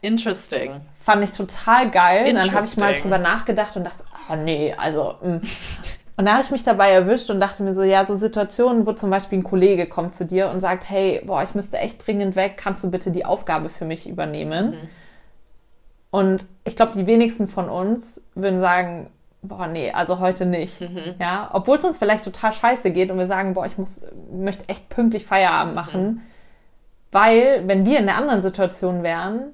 Interesting. 0.00 0.80
Fand 0.98 1.24
ich 1.24 1.32
total 1.32 1.90
geil. 1.90 2.28
Und 2.28 2.34
dann 2.34 2.52
habe 2.52 2.66
ich 2.66 2.76
mal 2.76 2.94
drüber 2.94 3.18
nachgedacht 3.18 3.76
und 3.76 3.84
dachte, 3.84 4.04
oh 4.30 4.36
nee, 4.36 4.74
also. 4.76 5.14
mm. 5.22 5.40
Und 6.16 6.26
da 6.26 6.34
habe 6.34 6.42
ich 6.42 6.50
mich 6.52 6.62
dabei 6.62 6.90
erwischt 6.90 7.28
und 7.30 7.40
dachte 7.40 7.64
mir 7.64 7.74
so, 7.74 7.82
ja, 7.82 8.04
so 8.04 8.14
Situationen, 8.14 8.86
wo 8.86 8.92
zum 8.92 9.10
Beispiel 9.10 9.38
ein 9.38 9.42
Kollege 9.42 9.86
kommt 9.86 10.14
zu 10.14 10.24
dir 10.24 10.48
und 10.48 10.60
sagt, 10.60 10.88
hey, 10.88 11.20
boah, 11.26 11.42
ich 11.42 11.56
müsste 11.56 11.78
echt 11.78 12.06
dringend 12.06 12.36
weg, 12.36 12.54
kannst 12.56 12.84
du 12.84 12.90
bitte 12.90 13.10
die 13.10 13.24
Aufgabe 13.24 13.68
für 13.68 13.84
mich 13.84 14.08
übernehmen? 14.08 14.74
Und 16.10 16.46
ich 16.62 16.76
glaube, 16.76 16.92
die 16.94 17.08
wenigsten 17.08 17.48
von 17.48 17.68
uns 17.68 18.22
würden 18.36 18.60
sagen, 18.60 19.10
boah, 19.44 19.66
nee, 19.66 19.90
also 19.92 20.18
heute 20.18 20.46
nicht. 20.46 20.80
Ja, 21.20 21.50
obwohl 21.52 21.78
es 21.78 21.84
uns 21.84 21.98
vielleicht 21.98 22.24
total 22.24 22.52
scheiße 22.52 22.90
geht 22.90 23.10
und 23.10 23.18
wir 23.18 23.26
sagen, 23.26 23.54
boah, 23.54 23.66
ich 23.66 23.78
muss, 23.78 24.00
möchte 24.32 24.68
echt 24.68 24.88
pünktlich 24.88 25.24
Feierabend 25.26 25.74
machen. 25.74 26.22
Weil, 27.12 27.62
wenn 27.66 27.86
wir 27.86 27.98
in 28.00 28.06
der 28.06 28.16
anderen 28.16 28.42
Situation 28.42 29.02
wären, 29.02 29.52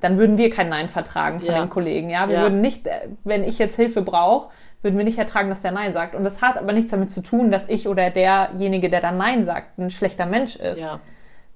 dann 0.00 0.18
würden 0.18 0.36
wir 0.36 0.50
kein 0.50 0.68
Nein 0.68 0.88
vertragen 0.88 1.40
von 1.40 1.48
Ja. 1.50 1.60
den 1.60 1.70
Kollegen. 1.70 2.10
Ja, 2.10 2.28
wir 2.28 2.36
Ja. 2.36 2.42
würden 2.42 2.60
nicht, 2.60 2.86
äh, 2.86 3.08
wenn 3.24 3.44
ich 3.44 3.58
jetzt 3.58 3.76
Hilfe 3.76 4.02
brauche, 4.02 4.50
würden 4.82 4.98
wir 4.98 5.04
nicht 5.04 5.18
ertragen, 5.18 5.48
dass 5.48 5.62
der 5.62 5.70
Nein 5.70 5.92
sagt. 5.94 6.14
Und 6.14 6.24
das 6.24 6.42
hat 6.42 6.58
aber 6.58 6.72
nichts 6.72 6.90
damit 6.90 7.10
zu 7.12 7.22
tun, 7.22 7.50
dass 7.52 7.68
ich 7.68 7.88
oder 7.88 8.10
derjenige, 8.10 8.90
der 8.90 9.00
dann 9.00 9.16
Nein 9.16 9.44
sagt, 9.44 9.78
ein 9.78 9.90
schlechter 9.90 10.26
Mensch 10.26 10.56
ist. 10.56 10.80
Ja. 10.80 11.00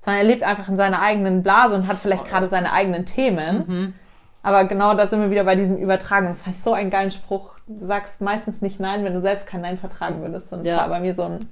sondern 0.01 0.23
er 0.23 0.29
lebt 0.29 0.43
einfach 0.45 0.69
in 0.69 0.77
seiner 0.77 1.03
eigenen 1.03 1.43
Blase 1.43 1.75
und 1.75 1.89
hat 1.89 1.97
vielleicht 1.97 2.27
gerade 2.27 2.47
seine 2.47 2.71
eigenen 2.73 3.07
Themen. 3.07 3.65
Mhm. 3.67 3.95
Aber 4.45 4.65
genau 4.67 4.95
da 4.95 5.09
sind 5.09 5.21
wir 5.21 5.31
wieder 5.33 5.43
bei 5.43 5.57
diesem 5.57 5.77
Übertragen. 5.79 6.27
Das 6.29 6.43
fand 6.43 6.55
ich 6.55 6.63
so 6.63 6.75
einen 6.75 6.91
geilen 6.91 7.11
Spruch. 7.11 7.56
Du 7.67 7.85
sagst 7.85 8.21
meistens 8.21 8.63
nicht 8.63 8.79
Nein, 8.81 9.05
wenn 9.05 9.15
du 9.15 9.21
selbst 9.21 9.47
kein 9.47 9.61
Nein 9.61 9.77
vertragen 9.77 10.21
würdest. 10.21 10.53
Und 10.53 10.65
Ja. 10.65 10.75
das 10.75 10.83
war 10.83 10.89
bei 10.89 11.01
mir 11.01 11.15
so 11.15 11.25
ein, 11.25 11.49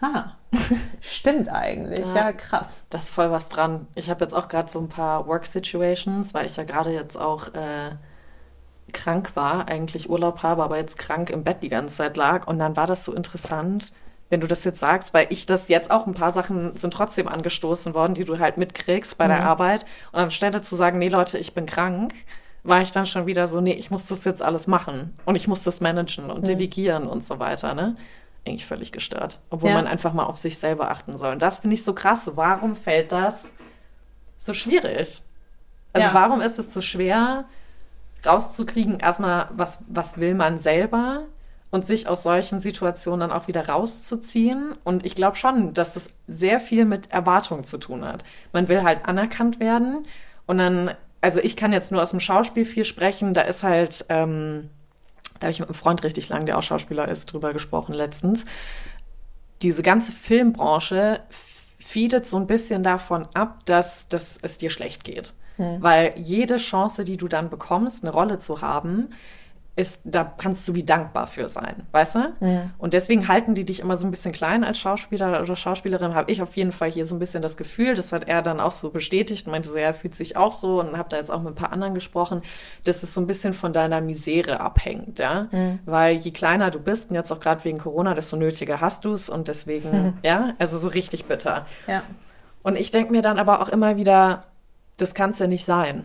ha, 0.00 0.36
stimmt 1.00 1.48
eigentlich. 1.48 2.00
Ja. 2.00 2.14
Ja, 2.14 2.32
krass. 2.32 2.84
Da 2.90 2.98
ist 2.98 3.08
voll 3.10 3.30
was 3.30 3.48
dran. 3.48 3.86
Ich 3.94 4.10
habe 4.10 4.22
jetzt 4.24 4.34
auch 4.34 4.48
gerade 4.48 4.70
so 4.70 4.78
ein 4.80 4.88
paar 4.88 5.26
Work-Situations, 5.26 6.34
weil 6.34 6.46
ich 6.46 6.56
ja 6.56 6.64
gerade 6.64 6.90
jetzt 6.90 7.16
auch 7.16 7.48
äh, 7.54 7.92
krank 8.92 9.32
war, 9.34 9.68
eigentlich 9.68 10.10
Urlaub 10.10 10.42
habe, 10.42 10.62
aber 10.62 10.76
jetzt 10.76 10.98
krank 10.98 11.30
im 11.30 11.44
Bett 11.44 11.58
die 11.62 11.68
ganze 11.70 11.96
Zeit 11.96 12.16
lag. 12.16 12.46
Und 12.46 12.58
dann 12.58 12.76
war 12.76 12.86
das 12.86 13.04
so 13.04 13.14
interessant, 13.14 13.92
wenn 14.30 14.40
du 14.40 14.46
das 14.46 14.64
jetzt 14.64 14.80
sagst, 14.80 15.14
weil 15.14 15.26
ich 15.30 15.46
das 15.46 15.68
jetzt 15.68 15.90
auch 15.90 16.06
ein 16.06 16.14
paar 16.14 16.30
Sachen 16.32 16.76
sind 16.76 16.92
trotzdem 16.92 17.28
angestoßen 17.28 17.94
worden, 17.94 18.14
die 18.14 18.24
du 18.24 18.38
halt 18.38 18.56
mitkriegst 18.58 19.16
bei 19.16 19.26
der 19.28 19.44
Arbeit. 19.44 19.86
Und 20.12 20.20
anstelle 20.20 20.60
zu 20.62 20.76
sagen, 20.76 20.98
nee 20.98 21.08
Leute, 21.08 21.38
ich 21.38 21.54
bin 21.54 21.66
krank, 21.66 22.12
war 22.64 22.80
ich 22.82 22.90
dann 22.92 23.06
schon 23.06 23.26
wieder 23.26 23.46
so, 23.46 23.60
nee, 23.60 23.74
ich 23.74 23.90
muss 23.90 24.06
das 24.06 24.24
jetzt 24.24 24.42
alles 24.42 24.66
machen 24.66 25.14
und 25.26 25.36
ich 25.36 25.46
muss 25.46 25.62
das 25.62 25.80
managen 25.80 26.30
und 26.30 26.46
delegieren 26.46 27.06
und 27.06 27.22
so 27.24 27.38
weiter, 27.38 27.74
ne? 27.74 27.96
Eigentlich 28.46 28.66
völlig 28.66 28.90
gestört. 28.90 29.38
Obwohl 29.50 29.70
Ja. 29.70 29.76
man 29.76 29.86
einfach 29.86 30.12
mal 30.12 30.24
auf 30.24 30.36
sich 30.36 30.58
selber 30.58 30.90
achten 30.90 31.16
soll. 31.16 31.32
Und 31.32 31.42
das 31.42 31.58
finde 31.58 31.74
ich 31.74 31.84
so 31.84 31.94
krass. 31.94 32.30
Warum 32.34 32.74
fällt 32.76 33.12
das 33.12 33.52
so 34.36 34.52
schwierig? 34.52 35.22
Also 35.92 36.08
Ja. 36.08 36.14
warum 36.14 36.40
ist 36.40 36.58
es 36.58 36.72
so 36.72 36.80
schwer, 36.80 37.44
rauszukriegen, 38.26 38.98
erstmal, 39.00 39.48
was, 39.54 39.84
was 39.88 40.18
will 40.18 40.34
man 40.34 40.58
selber 40.58 41.24
und 41.70 41.86
sich 41.86 42.08
aus 42.08 42.22
solchen 42.22 42.60
Situationen 42.60 43.20
dann 43.28 43.32
auch 43.32 43.48
wieder 43.48 43.68
rauszuziehen. 43.68 44.74
Und 44.84 45.04
ich 45.04 45.14
glaube 45.14 45.36
schon, 45.36 45.74
dass 45.74 45.94
das 45.94 46.10
sehr 46.26 46.60
viel 46.60 46.84
mit 46.84 47.10
Erwartungen 47.10 47.64
zu 47.64 47.78
tun 47.78 48.04
hat. 48.04 48.24
Man 48.52 48.68
will 48.68 48.82
halt 48.82 49.04
anerkannt 49.06 49.60
werden 49.60 50.06
und 50.46 50.58
dann, 50.58 50.92
also 51.24 51.40
ich 51.40 51.56
kann 51.56 51.72
jetzt 51.72 51.90
nur 51.90 52.02
aus 52.02 52.10
dem 52.10 52.20
Schauspiel 52.20 52.66
viel 52.66 52.84
sprechen, 52.84 53.32
da 53.32 53.40
ist 53.40 53.62
halt, 53.62 54.04
ähm, 54.10 54.68
da 55.40 55.46
habe 55.46 55.52
ich 55.52 55.58
mit 55.58 55.70
einem 55.70 55.74
Freund 55.74 56.04
richtig 56.04 56.28
lang, 56.28 56.44
der 56.44 56.58
auch 56.58 56.62
Schauspieler 56.62 57.08
ist, 57.08 57.32
drüber 57.32 57.54
gesprochen 57.54 57.94
letztens. 57.94 58.44
Diese 59.62 59.82
ganze 59.82 60.12
Filmbranche 60.12 61.20
feedet 61.78 62.26
so 62.26 62.36
ein 62.36 62.46
bisschen 62.46 62.82
davon 62.82 63.26
ab, 63.32 63.64
dass, 63.64 64.06
dass 64.08 64.38
es 64.42 64.58
dir 64.58 64.68
schlecht 64.68 65.02
geht. 65.02 65.32
Weil 65.80 66.12
jede 66.16 66.58
Chance, 66.58 67.04
die 67.04 67.16
du 67.16 67.26
dann 67.26 67.48
bekommst, 67.48 68.04
eine 68.04 68.12
Rolle 68.12 68.38
zu 68.38 68.60
haben, 68.60 69.14
ist, 69.76 70.02
da 70.04 70.22
kannst 70.24 70.68
du 70.68 70.74
wie 70.74 70.84
dankbar 70.84 71.26
für 71.26 71.48
sein, 71.48 71.82
weißt 71.90 72.14
du? 72.14 72.32
Und 72.78 72.94
deswegen 72.94 73.26
halten 73.26 73.56
die 73.56 73.64
dich 73.64 73.80
immer 73.80 73.96
so 73.96 74.06
ein 74.06 74.12
bisschen 74.12 74.30
klein 74.30 74.62
als 74.62 74.78
Schauspieler 74.78 75.42
oder 75.42 75.56
Schauspielerin, 75.56 76.14
habe 76.14 76.30
ich 76.30 76.42
auf 76.42 76.56
jeden 76.56 76.70
Fall 76.70 76.92
hier 76.92 77.04
so 77.04 77.16
ein 77.16 77.18
bisschen 77.18 77.42
das 77.42 77.56
Gefühl, 77.56 77.94
das 77.94 78.12
hat 78.12 78.28
er 78.28 78.40
dann 78.42 78.60
auch 78.60 78.70
so 78.70 78.90
bestätigt 78.90 79.46
und 79.46 79.50
meinte 79.52 79.68
so, 79.68 79.76
ja, 79.76 79.86
er 79.86 79.94
fühlt 79.94 80.14
sich 80.14 80.36
auch 80.36 80.52
so 80.52 80.78
und 80.78 80.96
habe 80.96 81.08
da 81.08 81.16
jetzt 81.16 81.30
auch 81.30 81.40
mit 81.42 81.52
ein 81.52 81.56
paar 81.56 81.72
anderen 81.72 81.92
gesprochen, 81.94 82.42
dass 82.84 83.02
es 83.02 83.14
so 83.14 83.20
ein 83.20 83.26
bisschen 83.26 83.52
von 83.52 83.72
deiner 83.72 84.00
Misere 84.00 84.60
abhängt, 84.60 85.18
ja? 85.18 85.48
Weil 85.86 86.16
je 86.16 86.30
kleiner 86.30 86.70
du 86.70 86.78
bist 86.78 87.10
und 87.10 87.16
jetzt 87.16 87.32
auch 87.32 87.40
gerade 87.40 87.64
wegen 87.64 87.78
Corona, 87.78 88.14
desto 88.14 88.36
nötiger 88.36 88.80
hast 88.80 89.04
du 89.04 89.12
es 89.12 89.28
und 89.28 89.48
deswegen, 89.48 90.18
ja, 90.22 90.54
also 90.58 90.78
so 90.78 90.86
richtig 90.86 91.24
bitter. 91.24 91.66
Ja. 91.88 92.04
Und 92.62 92.76
ich 92.76 92.92
denke 92.92 93.10
mir 93.10 93.22
dann 93.22 93.38
aber 93.40 93.60
auch 93.60 93.68
immer 93.68 93.96
wieder, 93.96 94.44
das 94.98 95.14
kann's 95.14 95.40
ja 95.40 95.48
nicht 95.48 95.64
sein. 95.64 96.04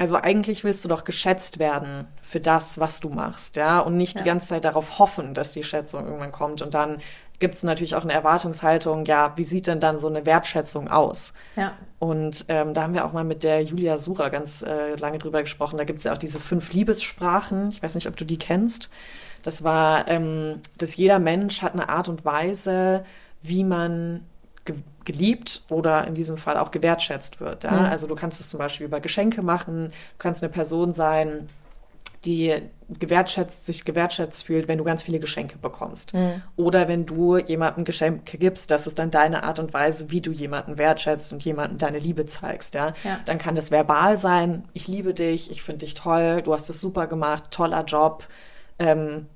Also 0.00 0.16
eigentlich 0.16 0.64
willst 0.64 0.82
du 0.82 0.88
doch 0.88 1.04
geschätzt 1.04 1.58
werden 1.58 2.08
für 2.22 2.40
das, 2.40 2.80
was 2.80 3.00
du 3.00 3.10
machst, 3.10 3.56
ja, 3.56 3.80
und 3.80 3.98
nicht 3.98 4.18
die 4.18 4.24
ganze 4.24 4.46
Zeit 4.46 4.64
darauf 4.64 4.98
hoffen, 4.98 5.34
dass 5.34 5.52
die 5.52 5.62
Schätzung 5.62 6.06
irgendwann 6.06 6.32
kommt. 6.32 6.62
Und 6.62 6.72
dann 6.72 7.02
gibt's 7.38 7.62
natürlich 7.62 7.94
auch 7.94 8.04
eine 8.04 8.14
Erwartungshaltung, 8.14 9.04
ja, 9.04 9.34
wie 9.36 9.44
sieht 9.44 9.66
denn 9.66 9.78
dann 9.78 9.98
so 9.98 10.08
eine 10.08 10.24
Wertschätzung 10.24 10.88
aus? 10.88 11.34
Ja. 11.54 11.74
Und 11.98 12.46
ähm, 12.48 12.72
da 12.72 12.84
haben 12.84 12.94
wir 12.94 13.04
auch 13.04 13.12
mal 13.12 13.24
mit 13.24 13.42
der 13.42 13.62
Julia 13.62 13.98
Sura 13.98 14.30
ganz 14.30 14.62
äh, 14.62 14.94
lange 14.94 15.18
drüber 15.18 15.42
gesprochen. 15.42 15.76
Da 15.76 15.84
gibt's 15.84 16.04
ja 16.04 16.14
auch 16.14 16.18
diese 16.18 16.40
fünf 16.40 16.72
Liebessprachen. 16.72 17.68
Ich 17.68 17.82
weiß 17.82 17.94
nicht, 17.94 18.08
ob 18.08 18.16
du 18.16 18.24
die 18.24 18.38
kennst. 18.38 18.88
Das 19.42 19.64
war, 19.64 20.08
ähm, 20.08 20.62
dass 20.78 20.96
jeder 20.96 21.18
Mensch 21.18 21.60
hat 21.60 21.74
eine 21.74 21.90
Art 21.90 22.08
und 22.08 22.24
Weise, 22.24 23.04
wie 23.42 23.64
man 23.64 24.24
geliebt 25.04 25.62
oder 25.68 26.06
in 26.06 26.14
diesem 26.14 26.36
Fall 26.36 26.56
auch 26.56 26.70
gewertschätzt 26.70 27.40
wird. 27.40 27.64
Ja? 27.64 27.88
Also 27.88 28.06
du 28.06 28.14
kannst 28.14 28.40
es 28.40 28.48
zum 28.48 28.58
Beispiel 28.58 28.86
über 28.86 29.00
Geschenke 29.00 29.42
machen. 29.42 29.86
Du 29.90 30.18
kannst 30.18 30.42
eine 30.42 30.52
Person 30.52 30.94
sein, 30.94 31.48
die 32.24 32.54
gewertschätzt, 32.98 33.66
sich 33.66 33.84
gewertschätzt 33.84 34.44
fühlt, 34.44 34.68
wenn 34.68 34.78
du 34.78 34.84
ganz 34.84 35.02
viele 35.02 35.20
Geschenke 35.20 35.56
bekommst. 35.58 36.12
Oder 36.56 36.88
wenn 36.88 37.06
du 37.06 37.38
jemandem 37.38 37.84
Geschenke 37.84 38.36
gibst, 38.36 38.70
das 38.70 38.86
ist 38.86 38.98
dann 38.98 39.10
deine 39.10 39.44
Art 39.44 39.58
und 39.58 39.72
Weise, 39.72 40.10
wie 40.10 40.20
du 40.20 40.30
jemanden 40.30 40.76
wertschätzt 40.76 41.32
und 41.32 41.42
jemanden 41.44 41.78
deine 41.78 41.98
Liebe 41.98 42.26
zeigst. 42.26 42.74
Ja? 42.74 42.94
Ja. 43.04 43.20
Dann 43.24 43.38
kann 43.38 43.54
das 43.54 43.70
verbal 43.70 44.18
sein, 44.18 44.64
ich 44.74 44.86
liebe 44.88 45.14
dich, 45.14 45.50
ich 45.50 45.62
finde 45.62 45.86
dich 45.86 45.94
toll, 45.94 46.42
du 46.42 46.52
hast 46.52 46.68
es 46.68 46.80
super 46.80 47.06
gemacht, 47.06 47.50
toller 47.50 47.84
Job, 47.84 48.24
ähm, 48.78 49.26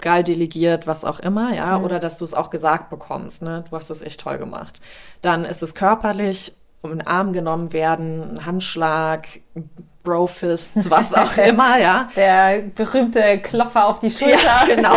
geil 0.00 0.22
delegiert, 0.22 0.86
was 0.86 1.04
auch 1.04 1.20
immer, 1.20 1.54
ja, 1.54 1.78
oder 1.78 1.98
dass 1.98 2.18
du 2.18 2.24
es 2.24 2.34
auch 2.34 2.50
gesagt 2.50 2.90
bekommst, 2.90 3.42
ne, 3.42 3.64
du 3.68 3.76
hast 3.76 3.90
es 3.90 4.02
echt 4.02 4.20
toll 4.20 4.38
gemacht. 4.38 4.80
Dann 5.22 5.44
ist 5.44 5.62
es 5.62 5.74
körperlich, 5.74 6.56
um 6.82 6.92
in 6.92 6.98
den 6.98 7.06
Arm 7.06 7.32
genommen 7.32 7.72
werden, 7.72 8.34
ein 8.36 8.46
Handschlag, 8.46 9.26
Brofists, 10.02 10.90
was 10.90 11.14
auch 11.14 11.36
immer, 11.38 11.78
ja. 11.78 12.10
Der 12.14 12.62
berühmte 12.74 13.38
Klopfer 13.38 13.86
auf 13.86 13.98
die 14.00 14.10
Schulter. 14.10 14.36
Ja, 14.36 14.64
genau. 14.74 14.96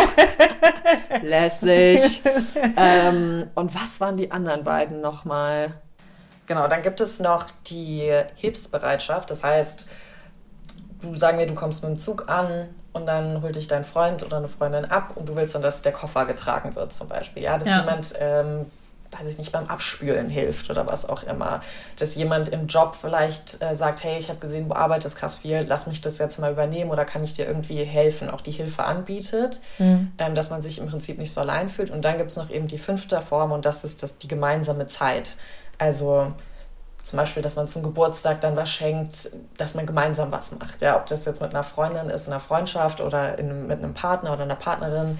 Lässig. 1.22 2.22
ähm, 2.76 3.48
und 3.54 3.74
was 3.74 4.00
waren 4.00 4.16
die 4.18 4.30
anderen 4.30 4.64
beiden 4.64 5.00
nochmal? 5.00 5.72
Genau, 6.46 6.68
dann 6.68 6.82
gibt 6.82 7.00
es 7.00 7.20
noch 7.20 7.46
die 7.66 8.10
Hilfsbereitschaft. 8.36 9.30
Das 9.30 9.42
heißt, 9.42 9.88
du 11.02 11.16
sagen 11.16 11.38
wir, 11.38 11.46
du 11.46 11.54
kommst 11.54 11.82
mit 11.82 11.92
dem 11.92 11.98
Zug 11.98 12.28
an 12.28 12.68
und 12.98 13.06
dann 13.06 13.42
holt 13.42 13.56
dich 13.56 13.66
dein 13.68 13.84
Freund 13.84 14.22
oder 14.22 14.36
eine 14.36 14.48
Freundin 14.48 14.84
ab 14.84 15.12
und 15.14 15.28
du 15.28 15.36
willst 15.36 15.54
dann, 15.54 15.62
dass 15.62 15.82
der 15.82 15.92
Koffer 15.92 16.26
getragen 16.26 16.74
wird, 16.74 16.92
zum 16.92 17.08
Beispiel. 17.08 17.42
Ja, 17.42 17.56
dass 17.56 17.68
Ja. 17.68 17.80
jemand, 17.80 18.12
ähm, 18.20 18.66
weiß 19.18 19.26
ich 19.26 19.38
nicht, 19.38 19.52
beim 19.52 19.64
Abspülen 19.68 20.28
hilft 20.28 20.68
oder 20.68 20.86
was 20.86 21.08
auch 21.08 21.22
immer. 21.22 21.62
Dass 21.98 22.14
jemand 22.14 22.50
im 22.50 22.66
Job 22.66 22.94
vielleicht 23.00 23.62
äh, 23.62 23.74
sagt, 23.74 24.04
hey, 24.04 24.18
ich 24.18 24.28
habe 24.28 24.38
gesehen, 24.38 24.68
du 24.68 24.74
arbeitest 24.74 25.16
krass 25.16 25.36
viel, 25.36 25.64
lass 25.66 25.86
mich 25.86 26.02
das 26.02 26.18
jetzt 26.18 26.38
mal 26.38 26.52
übernehmen 26.52 26.90
oder 26.90 27.06
kann 27.06 27.24
ich 27.24 27.32
dir 27.32 27.46
irgendwie 27.46 27.82
helfen, 27.84 28.28
auch 28.28 28.42
die 28.42 28.50
Hilfe 28.50 28.84
anbietet, 28.84 29.60
ähm, 30.18 30.34
dass 30.34 30.50
man 30.50 30.60
sich 30.60 30.78
im 30.78 30.88
Prinzip 30.88 31.16
nicht 31.18 31.32
so 31.32 31.40
allein 31.40 31.70
fühlt. 31.70 31.90
Und 31.90 32.04
dann 32.04 32.18
gibt 32.18 32.30
es 32.30 32.36
noch 32.36 32.50
eben 32.50 32.68
die 32.68 32.76
fünfte 32.78 33.20
Form 33.22 33.52
und 33.52 33.64
das 33.64 33.82
ist 33.82 34.02
das, 34.02 34.18
die 34.18 34.28
gemeinsame 34.28 34.86
Zeit. 34.88 35.36
Also 35.78 36.32
zum 37.08 37.18
Beispiel, 37.18 37.42
dass 37.42 37.56
man 37.56 37.68
zum 37.68 37.82
Geburtstag 37.82 38.40
dann 38.40 38.56
was 38.56 38.68
schenkt, 38.68 39.30
dass 39.56 39.74
man 39.74 39.86
gemeinsam 39.86 40.30
was 40.30 40.52
macht. 40.52 40.82
Ja, 40.82 40.96
ob 40.96 41.06
das 41.06 41.24
jetzt 41.24 41.40
mit 41.40 41.50
einer 41.50 41.62
Freundin 41.62 42.10
ist, 42.10 42.26
in 42.26 42.32
einer 42.32 42.40
Freundschaft 42.40 43.00
oder 43.00 43.38
in, 43.38 43.66
mit 43.66 43.78
einem 43.78 43.94
Partner 43.94 44.32
oder 44.32 44.42
einer 44.42 44.54
Partnerin. 44.54 45.18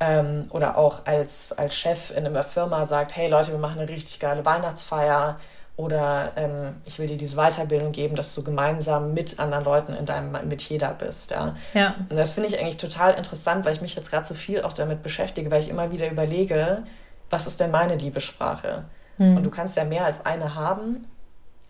Ähm, 0.00 0.46
oder 0.50 0.78
auch 0.78 1.06
als, 1.06 1.52
als 1.52 1.74
Chef 1.74 2.10
in 2.10 2.26
einer 2.26 2.42
Firma 2.42 2.86
sagt, 2.86 3.16
hey 3.16 3.28
Leute, 3.28 3.52
wir 3.52 3.58
machen 3.58 3.80
eine 3.80 3.88
richtig 3.88 4.18
geile 4.20 4.44
Weihnachtsfeier. 4.44 5.38
Oder 5.76 6.32
ähm, 6.36 6.76
ich 6.84 6.98
will 6.98 7.06
dir 7.06 7.16
diese 7.16 7.36
Weiterbildung 7.36 7.92
geben, 7.92 8.16
dass 8.16 8.34
du 8.34 8.42
gemeinsam 8.42 9.14
mit 9.14 9.38
anderen 9.38 9.64
Leuten 9.64 9.94
in 9.94 10.04
deinem 10.04 10.32
Metier 10.46 10.78
da 10.78 10.92
bist. 10.92 11.30
Ja. 11.30 11.56
Ja. 11.72 11.94
Und 11.98 12.16
das 12.16 12.32
finde 12.32 12.50
ich 12.50 12.60
eigentlich 12.60 12.76
total 12.76 13.14
interessant, 13.14 13.64
weil 13.64 13.72
ich 13.72 13.80
mich 13.80 13.94
jetzt 13.94 14.10
gerade 14.10 14.26
so 14.26 14.34
viel 14.34 14.62
auch 14.62 14.74
damit 14.74 15.02
beschäftige, 15.02 15.50
weil 15.50 15.60
ich 15.60 15.70
immer 15.70 15.90
wieder 15.90 16.10
überlege, 16.10 16.82
was 17.30 17.46
ist 17.46 17.60
denn 17.60 17.70
meine 17.70 17.96
Liebessprache? 17.96 18.84
Und 19.18 19.42
du 19.44 19.50
kannst 19.50 19.76
ja 19.76 19.84
mehr 19.84 20.06
als 20.06 20.24
eine 20.24 20.54
haben 20.54 21.06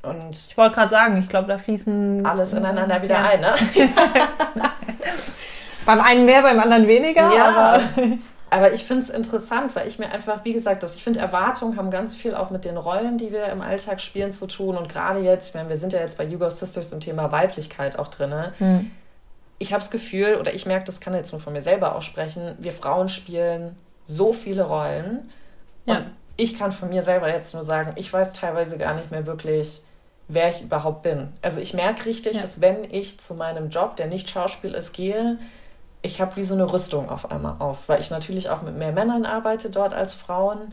und 0.03 0.31
Ich 0.31 0.57
wollte 0.57 0.77
gerade 0.77 0.91
sagen, 0.91 1.19
ich 1.19 1.29
glaube, 1.29 1.49
da 1.49 1.59
fließen 1.59 2.25
alles 2.25 2.53
ineinander 2.53 3.03
wieder 3.03 3.17
Ja. 3.17 3.29
ein, 3.31 3.41
ne? 3.41 3.55
beim 5.87 6.01
einen 6.01 6.25
mehr, 6.25 6.43
beim 6.43 6.59
anderen 6.61 6.87
weniger. 6.87 7.35
Ja. 7.35 7.49
Aber 7.49 7.81
Aber 8.51 8.73
ich 8.73 8.83
finde 8.83 9.03
es 9.03 9.11
interessant, 9.11 9.77
weil 9.77 9.87
ich 9.87 10.01
mir 10.01 10.11
einfach, 10.11 10.45
wie 10.45 10.53
gesagt, 10.53 10.83
dass 10.83 10.97
ich 10.97 11.05
finde, 11.05 11.21
Erwartungen 11.21 11.77
haben 11.77 11.91
ganz 11.93 12.17
viel 12.17 12.35
auch 12.35 12.51
mit 12.51 12.65
den 12.65 12.77
Rollen, 12.77 13.17
die 13.17 13.31
wir 13.31 13.47
im 13.47 13.63
Alltag 13.63 14.01
spielen, 14.01 14.33
zu 14.33 14.49
tun. 14.49 14.77
Und 14.77 14.89
gerade 14.89 15.21
jetzt, 15.21 15.55
meine, 15.55 15.69
wir 15.69 15.77
sind 15.77 15.93
ja 15.93 16.01
jetzt 16.01 16.19
bei 16.19 16.29
Hugo 16.29 16.51
Sisters 16.51 16.93
im 16.93 16.99
Thema 16.99 17.31
Weiblichkeit 17.31 17.97
auch 17.97 18.09
drin. 18.09 18.35
Hm. 18.59 18.91
Ich 19.61 19.73
habe 19.73 19.81
das 19.81 19.93
Gefühl, 19.93 20.37
oder 20.41 20.53
ich 20.53 20.67
merke, 20.67 20.85
das 20.87 21.01
kann 21.01 21.15
jetzt 21.15 21.31
nur 21.31 21.41
von 21.41 21.53
mir 21.53 21.63
selber 21.63 21.95
aussprechen, 21.95 22.57
wir 22.59 22.73
Frauen 22.73 23.09
spielen 23.09 23.77
so 24.05 24.33
viele 24.33 24.65
Rollen. 24.65 25.31
Ja. 25.85 25.99
Und 25.99 26.07
ich 26.37 26.59
kann 26.59 26.73
von 26.73 26.89
mir 26.89 27.03
selber 27.03 27.33
jetzt 27.33 27.55
nur 27.55 27.63
sagen, 27.63 27.93
ich 27.97 28.13
weiß 28.13 28.33
teilweise 28.33 28.79
gar 28.79 28.95
nicht 28.95 29.13
mehr 29.13 29.27
wirklich, 29.27 29.83
wer 30.33 30.49
ich 30.49 30.63
überhaupt 30.63 31.03
bin. 31.03 31.33
Also 31.43 31.61
ich 31.61 31.75
merke 31.75 32.07
richtig, 32.07 32.37
Ja. 32.37 32.43
dass 32.43 32.61
wenn 32.61 32.85
ich 32.91 33.21
zu 33.21 33.35
meinem 33.35 33.69
Job, 33.69 33.97
der 33.97 34.07
nicht 34.07 34.31
Schauspiel 34.31 34.75
ist, 34.75 34.93
gehe, 34.93 35.39
ich 36.03 36.21
habe 36.21 36.37
wie 36.37 36.43
so 36.43 36.55
eine 36.55 36.73
Rüstung 36.73 37.09
auf 37.11 37.31
einmal 37.31 37.57
auf, 37.59 37.89
weil 37.89 38.01
ich 38.01 38.11
natürlich 38.11 38.49
auch 38.49 38.63
mit 38.63 38.77
mehr 38.77 38.93
Männern 38.93 39.27
arbeite 39.27 39.69
dort 39.71 39.93
als 39.93 40.15
Frauen. 40.15 40.73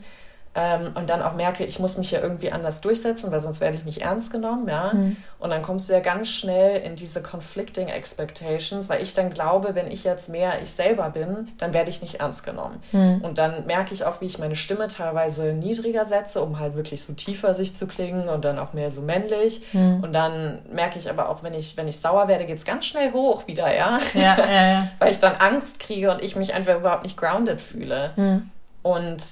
Ähm, 0.54 0.92
und 0.94 1.10
dann 1.10 1.22
auch 1.22 1.34
merke, 1.34 1.64
ich 1.64 1.78
muss 1.78 1.96
mich 1.98 2.10
ja 2.10 2.20
irgendwie 2.20 2.50
anders 2.50 2.80
durchsetzen, 2.80 3.30
weil 3.30 3.40
sonst 3.40 3.60
werde 3.60 3.76
ich 3.76 3.84
nicht 3.84 4.02
ernst 4.02 4.32
genommen, 4.32 4.66
ja. 4.68 4.92
Mhm. 4.92 5.16
Und 5.38 5.50
dann 5.50 5.62
kommst 5.62 5.88
du 5.88 5.92
ja 5.92 6.00
ganz 6.00 6.28
schnell 6.28 6.80
in 6.80 6.96
diese 6.96 7.22
conflicting 7.22 7.88
expectations, 7.88 8.88
weil 8.88 9.00
ich 9.02 9.14
dann 9.14 9.30
glaube, 9.30 9.74
wenn 9.74 9.88
ich 9.88 10.02
jetzt 10.02 10.28
mehr 10.28 10.60
ich 10.60 10.70
selber 10.70 11.10
bin, 11.10 11.48
dann 11.58 11.72
werde 11.74 11.90
ich 11.90 12.02
nicht 12.02 12.16
ernst 12.16 12.44
genommen. 12.44 12.82
Mhm. 12.90 13.20
Und 13.22 13.38
dann 13.38 13.66
merke 13.66 13.94
ich 13.94 14.04
auch, 14.04 14.20
wie 14.20 14.26
ich 14.26 14.38
meine 14.38 14.56
Stimme 14.56 14.88
teilweise 14.88 15.52
niedriger 15.52 16.04
setze, 16.04 16.40
um 16.40 16.58
halt 16.58 16.74
wirklich 16.74 17.04
so 17.04 17.12
tiefer 17.12 17.54
sich 17.54 17.74
zu 17.74 17.86
klingen 17.86 18.28
und 18.28 18.44
dann 18.44 18.58
auch 18.58 18.72
mehr 18.72 18.90
so 18.90 19.00
männlich. 19.00 19.62
Mhm. 19.72 20.02
Und 20.02 20.12
dann 20.12 20.60
merke 20.72 20.98
ich 20.98 21.08
aber 21.08 21.28
auch, 21.28 21.42
wenn 21.42 21.54
ich, 21.54 21.76
wenn 21.76 21.86
ich 21.86 22.00
sauer 22.00 22.26
werde, 22.26 22.46
geht 22.46 22.58
es 22.58 22.64
ganz 22.64 22.86
schnell 22.86 23.12
hoch 23.12 23.46
wieder, 23.46 23.72
ja. 23.72 23.98
ja, 24.14 24.36
ja, 24.38 24.66
ja. 24.72 24.88
weil 24.98 25.12
ich 25.12 25.20
dann 25.20 25.36
Angst 25.36 25.78
kriege 25.78 26.10
und 26.10 26.22
ich 26.22 26.34
mich 26.34 26.54
einfach 26.54 26.76
überhaupt 26.76 27.04
nicht 27.04 27.16
grounded 27.16 27.60
fühle. 27.60 28.10
Mhm. 28.16 28.50
Und 28.82 29.22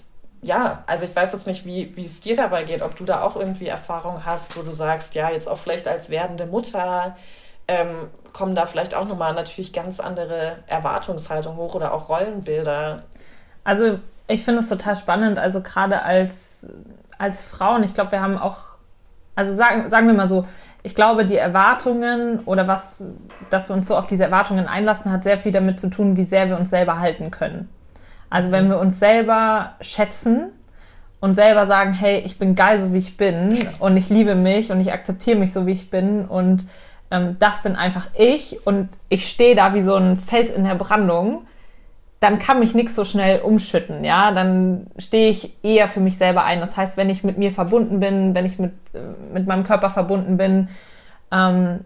ja, 0.47 0.85
also 0.87 1.05
ich 1.05 1.15
weiß 1.15 1.33
jetzt 1.33 1.47
nicht, 1.47 1.67
wie, 1.67 1.95
wie 1.97 2.05
es 2.05 2.21
dir 2.21 2.37
dabei 2.37 2.63
geht, 2.63 2.81
ob 2.81 2.95
du 2.95 3.05
da 3.05 3.23
auch 3.23 3.37
irgendwie 3.37 3.67
Erfahrung 3.67 4.25
hast, 4.25 4.57
wo 4.57 4.63
du 4.63 4.71
sagst, 4.71 5.17
ja, 5.17 5.31
jetzt 5.31 5.49
auch 5.49 5.59
vielleicht 5.59 5.89
als 5.89 6.09
werdende 6.09 6.47
Mutter 6.47 7.17
ähm, 7.67 8.09
kommen 8.33 8.55
da 8.55 8.67
vielleicht 8.67 8.95
auch 8.95 9.09
nochmal 9.09 9.35
natürlich 9.35 9.73
ganz 9.73 9.99
andere 9.99 10.59
Erwartungshaltungen 10.69 11.59
hoch 11.59 11.75
oder 11.75 11.93
auch 11.93 12.09
Rollenbilder. 12.09 13.03
Also 13.65 13.99
ich 14.29 14.45
finde 14.45 14.61
es 14.61 14.69
total 14.69 14.95
spannend, 14.95 15.39
also 15.41 15.63
gerade 15.63 16.03
als, 16.03 16.69
als 17.19 17.43
Frauen, 17.43 17.83
ich 17.83 17.95
glaube, 17.95 18.13
wir 18.13 18.21
haben 18.21 18.39
auch, 18.39 18.59
also 19.35 19.53
sagen, 19.53 19.89
sagen 19.91 20.07
wir 20.07 20.15
mal 20.15 20.29
so, 20.29 20.47
ich 20.85 20.95
glaube, 20.95 21.27
die 21.27 21.37
Erwartungen 21.37 22.39
oder 22.45 22.69
was, 22.69 23.05
dass 23.51 23.69
wir 23.69 23.75
uns 23.75 23.89
so 23.89 23.97
auf 23.97 24.07
diese 24.07 24.23
Erwartungen 24.23 24.69
einlassen, 24.69 25.11
hat 25.11 25.25
sehr 25.25 25.39
viel 25.39 25.51
damit 25.51 25.81
zu 25.81 25.91
tun, 25.91 26.17
wie 26.17 26.25
sehr 26.25 26.49
wir 26.49 26.57
uns 26.57 26.71
selber 26.71 27.01
halten 27.01 27.33
können. 27.33 27.69
Also 28.31 28.51
wenn 28.51 28.69
wir 28.69 28.79
uns 28.79 28.99
selber 28.99 29.75
schätzen 29.81 30.49
und 31.21 31.35
selber 31.35 31.67
sagen, 31.67 31.93
hey, 31.93 32.21
ich 32.21 32.39
bin 32.39 32.55
geil, 32.55 32.81
so 32.81 32.93
wie 32.93 32.99
ich 32.99 33.17
bin 33.17 33.49
und 33.79 33.97
ich 33.97 34.11
liebe 34.11 34.35
mich 34.35 34.71
und 34.71 34.81
ich 34.81 34.93
akzeptiere 34.93 35.39
mich 35.39 35.53
so, 35.53 35.67
wie 35.67 35.73
ich 35.73 35.91
bin 35.91 36.25
und 36.25 36.67
ähm, 37.11 37.37
das 37.39 37.63
bin 37.63 37.77
einfach 37.77 38.09
ich 38.17 38.67
und 38.67 38.89
ich 39.09 39.29
stehe 39.29 39.55
da 39.55 39.75
wie 39.75 39.83
so 39.83 39.95
ein 39.95 40.17
Fels 40.17 40.51
in 40.51 40.65
der 40.65 40.75
Brandung, 40.75 41.47
dann 42.21 42.39
kann 42.39 42.61
mich 42.61 42.75
nichts 42.75 42.97
so 42.97 43.05
schnell 43.05 43.41
umschütten, 43.41 44.03
ja, 44.05 44.33
dann 44.33 44.87
stehe 44.99 45.29
ich 45.29 45.53
eher 45.63 45.87
für 45.87 46.01
mich 46.01 46.17
selber 46.19 46.45
ein. 46.45 46.61
Das 46.61 46.77
heißt, 46.77 46.97
wenn 46.97 47.11
ich 47.11 47.23
mit 47.25 47.39
mir 47.39 47.53
verbunden 47.53 48.01
bin, 48.01 48.35
wenn 48.35 48.47
ich 48.47 48.59
mit, 48.59 48.73
äh, 48.95 48.99
mit 49.33 49.47
meinem 49.47 49.65
Körper 49.65 49.91
verbunden 49.91 50.37
bin, 50.37 50.69
ähm, 51.31 51.81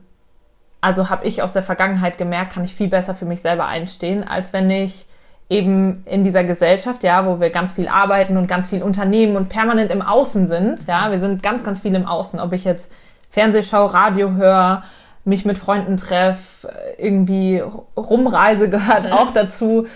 also 0.81 1.11
habe 1.11 1.27
ich 1.27 1.43
aus 1.43 1.53
der 1.53 1.63
Vergangenheit 1.63 2.17
gemerkt, 2.17 2.55
kann 2.55 2.65
ich 2.65 2.75
viel 2.75 2.89
besser 2.89 3.15
für 3.15 3.27
mich 3.27 3.43
selber 3.43 3.67
einstehen, 3.67 4.27
als 4.27 4.53
wenn 4.53 4.71
ich 4.71 5.07
eben 5.51 6.05
in 6.07 6.23
dieser 6.23 6.45
Gesellschaft, 6.45 7.03
ja, 7.03 7.27
wo 7.27 7.41
wir 7.41 7.51
ganz 7.51 7.73
viel 7.73 7.89
arbeiten 7.89 8.37
und 8.37 8.47
ganz 8.47 8.69
viel 8.69 8.83
unternehmen 8.83 9.37
und 9.37 9.49
permanent 9.49 9.91
im 9.91 10.01
Außen 10.01 10.47
sind, 10.47 10.87
ja, 10.87 11.11
wir 11.11 11.19
sind 11.19 11.43
ganz, 11.43 11.65
ganz 11.65 11.81
viel 11.81 11.95
im 11.95 12.07
Außen, 12.07 12.39
ob 12.39 12.53
ich 12.53 12.65
jetzt 12.65 12.93
Fernsehschau, 13.31 13.87
Radio 13.87 14.33
höre, 14.33 14.85
mich 15.25 15.45
mit 15.45 15.59
Freunden 15.59 15.97
treffe, 15.97 16.69
irgendwie 16.97 17.63
rumreise 17.97 18.71
gehört 18.71 19.13
auch 19.13 19.33
dazu. 19.35 19.87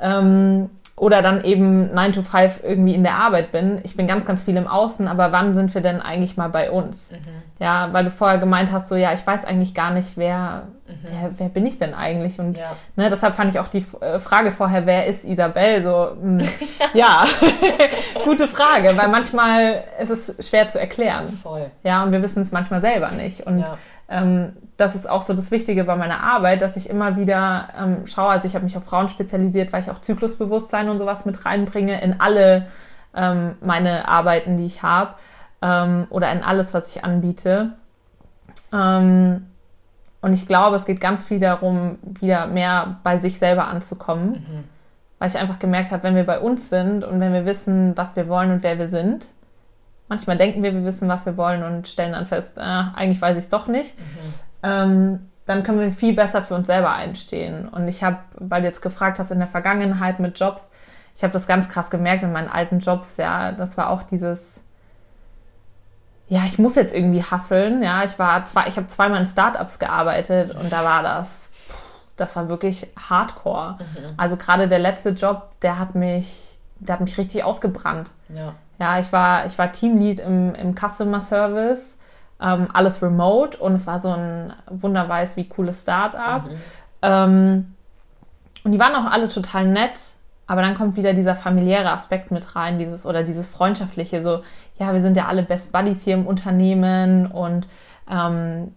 Ähm, 0.00 0.68
oder 0.96 1.22
dann 1.22 1.42
eben 1.42 1.92
9 1.92 2.12
to 2.12 2.22
5 2.22 2.60
irgendwie 2.62 2.94
in 2.94 3.02
der 3.02 3.16
Arbeit 3.16 3.50
bin. 3.50 3.80
Ich 3.82 3.96
bin 3.96 4.06
ganz, 4.06 4.24
ganz 4.24 4.44
viel 4.44 4.56
im 4.56 4.68
Außen, 4.68 5.08
aber 5.08 5.32
wann 5.32 5.52
sind 5.54 5.74
wir 5.74 5.80
denn 5.80 6.00
eigentlich 6.00 6.36
mal 6.36 6.48
bei 6.48 6.70
uns? 6.70 7.12
Mhm. 7.12 7.16
Ja, 7.58 7.88
weil 7.92 8.04
du 8.04 8.10
vorher 8.12 8.38
gemeint 8.38 8.70
hast, 8.70 8.88
so 8.88 8.94
ja, 8.94 9.12
ich 9.12 9.26
weiß 9.26 9.44
eigentlich 9.44 9.74
gar 9.74 9.90
nicht, 9.90 10.16
wer, 10.16 10.68
mhm. 10.86 10.98
wer, 11.02 11.30
wer 11.36 11.48
bin 11.48 11.66
ich 11.66 11.78
denn 11.78 11.94
eigentlich? 11.94 12.38
Und 12.38 12.56
ja. 12.56 12.76
ne, 12.96 13.10
deshalb 13.10 13.36
fand 13.36 13.50
ich 13.50 13.60
auch 13.60 13.68
die 13.68 13.84
äh, 14.00 14.18
Frage 14.18 14.50
vorher, 14.50 14.86
wer 14.86 15.06
ist 15.06 15.24
Isabel? 15.24 15.82
So, 15.82 16.16
mh, 16.20 16.42
hm, 16.42 16.48
ja, 16.94 17.24
gute 18.24 18.48
Frage, 18.48 18.96
weil 18.96 19.08
manchmal 19.08 19.84
ist 20.00 20.10
es 20.10 20.48
schwer 20.48 20.68
zu 20.68 20.80
erklären. 20.80 21.28
Voll. 21.28 21.70
Ja, 21.82 22.02
und 22.02 22.12
wir 22.12 22.22
wissen 22.22 22.42
es 22.42 22.52
manchmal 22.52 22.80
selber 22.80 23.10
nicht. 23.10 23.46
Und 23.46 23.58
ja 23.58 23.78
ähm, 24.08 24.52
das 24.76 24.94
ist 24.94 25.08
auch 25.08 25.22
so 25.22 25.34
das 25.34 25.50
Wichtige 25.50 25.84
bei 25.84 25.96
meiner 25.96 26.22
Arbeit, 26.22 26.62
dass 26.62 26.76
ich 26.76 26.90
immer 26.90 27.16
wieder 27.16 27.68
ähm, 27.78 28.06
schaue, 28.06 28.30
also 28.30 28.46
ich 28.46 28.54
habe 28.54 28.64
mich 28.64 28.76
auf 28.76 28.84
Frauen 28.84 29.08
spezialisiert, 29.08 29.72
weil 29.72 29.80
ich 29.80 29.90
auch 29.90 30.00
Zyklusbewusstsein 30.00 30.88
und 30.88 30.98
sowas 30.98 31.24
mit 31.24 31.44
reinbringe 31.46 32.00
in 32.02 32.20
alle 32.20 32.66
ähm, 33.14 33.56
meine 33.60 34.08
Arbeiten, 34.08 34.56
die 34.56 34.66
ich 34.66 34.82
habe 34.82 35.14
ähm, 35.62 36.06
oder 36.10 36.30
in 36.32 36.42
alles, 36.42 36.74
was 36.74 36.88
ich 36.88 37.04
anbiete. 37.04 37.72
Ähm, 38.72 39.46
und 40.24 40.32
ich 40.32 40.46
glaube, 40.46 40.76
es 40.76 40.84
geht 40.84 41.00
ganz 41.00 41.22
viel 41.22 41.38
darum, 41.38 41.98
wieder 42.02 42.46
mehr 42.46 43.00
bei 43.02 43.18
sich 43.18 43.38
selber 43.38 43.68
anzukommen, 43.68 44.30
mhm. 44.30 44.64
weil 45.18 45.28
ich 45.28 45.38
einfach 45.38 45.58
gemerkt 45.58 45.92
habe, 45.92 46.02
wenn 46.04 46.16
wir 46.16 46.24
bei 46.24 46.40
uns 46.40 46.70
sind 46.70 47.04
und 47.04 47.20
wenn 47.20 47.32
wir 47.32 47.46
wissen, 47.46 47.96
was 47.96 48.16
wir 48.16 48.28
wollen 48.28 48.50
und 48.50 48.62
wer 48.62 48.78
wir 48.78 48.88
sind, 48.88 49.26
Manchmal 50.08 50.36
denken 50.36 50.62
wir, 50.62 50.74
wir 50.74 50.84
wissen, 50.84 51.08
was 51.08 51.24
wir 51.24 51.36
wollen 51.36 51.62
und 51.62 51.88
stellen 51.88 52.12
dann 52.12 52.26
fest, 52.26 52.58
äh, 52.58 52.60
eigentlich 52.60 53.20
weiß 53.20 53.36
ich 53.36 53.44
es 53.44 53.48
doch 53.48 53.68
nicht. 53.68 53.98
Mhm. 53.98 54.04
Ähm, 54.62 55.30
dann 55.46 55.62
können 55.62 55.80
wir 55.80 55.92
viel 55.92 56.14
besser 56.14 56.42
für 56.42 56.54
uns 56.54 56.66
selber 56.66 56.92
einstehen. 56.94 57.68
Und 57.68 57.88
ich 57.88 58.02
habe, 58.04 58.18
weil 58.34 58.62
du 58.62 58.68
jetzt 58.68 58.82
gefragt 58.82 59.18
hast, 59.18 59.30
in 59.30 59.38
der 59.38 59.48
Vergangenheit 59.48 60.20
mit 60.20 60.38
Jobs, 60.38 60.70
ich 61.16 61.22
habe 61.22 61.32
das 61.32 61.46
ganz 61.46 61.68
krass 61.68 61.90
gemerkt 61.90 62.22
in 62.22 62.32
meinen 62.32 62.48
alten 62.48 62.80
Jobs, 62.80 63.16
ja, 63.16 63.52
das 63.52 63.76
war 63.76 63.90
auch 63.90 64.02
dieses, 64.02 64.63
ja, 66.28 66.44
ich 66.46 66.58
muss 66.58 66.74
jetzt 66.74 66.94
irgendwie 66.94 67.22
hasseln, 67.22 67.82
ja, 67.82 68.04
ich 68.04 68.18
war 68.18 68.44
zwei, 68.46 68.66
ich 68.68 68.76
habe 68.76 68.86
zweimal 68.86 69.20
in 69.20 69.26
Startups 69.26 69.78
gearbeitet 69.78 70.54
und 70.54 70.72
da 70.72 70.84
war 70.84 71.02
das, 71.02 71.50
das 72.16 72.34
war 72.36 72.48
wirklich 72.48 72.86
Hardcore. 72.96 73.78
Mhm. 73.78 74.14
Also 74.16 74.36
gerade 74.36 74.68
der 74.68 74.78
letzte 74.78 75.10
Job, 75.10 75.50
der 75.60 75.78
hat 75.78 75.94
mich, 75.94 76.58
der 76.80 76.94
hat 76.94 77.00
mich 77.00 77.18
richtig 77.18 77.44
ausgebrannt. 77.44 78.10
Ja. 78.28 78.54
Ja, 78.78 78.98
ich 78.98 79.12
war, 79.12 79.46
ich 79.46 79.56
war 79.58 79.70
Teamlead 79.70 80.20
im, 80.20 80.54
im 80.54 80.74
Customer 80.74 81.20
Service, 81.20 81.98
ähm, 82.40 82.68
alles 82.72 83.02
remote 83.02 83.56
und 83.58 83.74
es 83.74 83.86
war 83.86 84.00
so 84.00 84.12
ein 84.12 84.52
wunderweiß 84.68 85.36
wie 85.36 85.48
cooles 85.48 85.82
Startup. 85.82 86.44
Mhm. 86.44 86.60
Ähm, 87.02 87.74
und 88.64 88.72
die 88.72 88.80
waren 88.80 88.94
auch 88.96 89.10
alle 89.10 89.28
total 89.28 89.66
nett, 89.66 90.13
aber 90.46 90.62
dann 90.62 90.74
kommt 90.74 90.96
wieder 90.96 91.14
dieser 91.14 91.34
familiäre 91.34 91.90
Aspekt 91.90 92.30
mit 92.30 92.54
rein, 92.54 92.78
dieses 92.78 93.06
oder 93.06 93.22
dieses 93.22 93.48
freundschaftliche, 93.48 94.22
so, 94.22 94.42
ja, 94.78 94.92
wir 94.92 95.02
sind 95.02 95.16
ja 95.16 95.26
alle 95.26 95.42
Best 95.42 95.72
Buddies 95.72 96.02
hier 96.02 96.14
im 96.14 96.26
Unternehmen 96.26 97.26
und 97.26 97.66
ähm, 98.10 98.72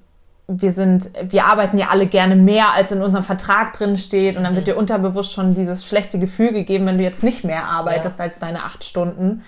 wir 0.48 0.72
sind, 0.72 1.12
wir 1.22 1.46
arbeiten 1.46 1.78
ja 1.78 1.88
alle 1.90 2.08
gerne 2.08 2.38
mehr, 2.38 2.72
als 2.74 2.92
in 2.92 3.02
unserem 3.02 3.26
Vertrag 3.26 3.74
drin 3.74 3.98
steht. 3.98 4.38
Und 4.38 4.44
dann 4.44 4.56
wird 4.56 4.66
mhm. 4.66 4.72
dir 4.72 4.78
unterbewusst 4.78 5.34
schon 5.34 5.56
dieses 5.56 5.86
schlechte 5.86 6.20
Gefühl 6.20 6.54
gegeben, 6.54 6.88
wenn 6.88 6.98
du 6.98 7.04
jetzt 7.04 7.22
nicht 7.22 7.44
mehr 7.44 7.66
arbeitest 7.66 8.18
ja. 8.18 8.26
als 8.26 8.40
deine 8.40 8.64
acht 8.64 8.86
Stunden. 8.86 9.44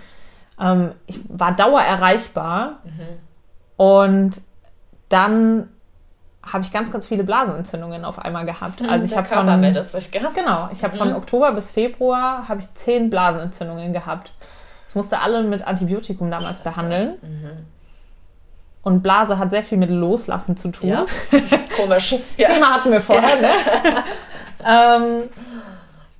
Ähm, 0.59 0.91
ich 1.07 1.21
war 1.29 1.55
dauererreichbar 1.55 2.79
mhm. 2.83 3.83
und 3.83 4.41
dann 5.07 5.69
habe 6.51 6.63
ich 6.63 6.71
ganz, 6.71 6.91
ganz 6.91 7.07
viele 7.07 7.23
Blasenentzündungen 7.23 8.05
auf 8.05 8.19
einmal 8.19 8.45
gehabt. 8.45 8.81
Mhm, 8.81 8.89
also 8.89 9.05
ich 9.05 9.15
habe 9.15 9.27
von 9.27 9.59
meldet 9.59 9.89
sich, 9.89 10.11
gell? 10.11 10.27
genau, 10.33 10.69
ich 10.71 10.83
habe 10.83 10.95
mhm. 10.95 10.99
von 10.99 11.13
Oktober 11.13 11.51
bis 11.51 11.71
Februar 11.71 12.47
habe 12.47 12.61
ich 12.61 12.73
zehn 12.73 13.09
Blasenentzündungen 13.09 13.93
gehabt. 13.93 14.33
Ich 14.89 14.95
musste 14.95 15.19
alle 15.19 15.43
mit 15.43 15.65
Antibiotikum 15.65 16.31
damals 16.31 16.57
Scheiße. 16.57 16.63
behandeln. 16.63 17.17
Mhm. 17.21 17.65
Und 18.81 19.03
Blase 19.03 19.37
hat 19.37 19.51
sehr 19.51 19.63
viel 19.63 19.77
mit 19.77 19.89
Loslassen 19.89 20.57
zu 20.57 20.69
tun. 20.71 20.89
Ja. 20.89 21.05
Komisch. 21.77 22.15
Ja. 22.37 22.53
Thema 22.53 22.73
hatten 22.75 22.91
wir 22.91 23.01
vorher. 23.01 23.29
Ja. 23.29 23.41
Ne? 23.41 25.03
ähm, 25.23 25.29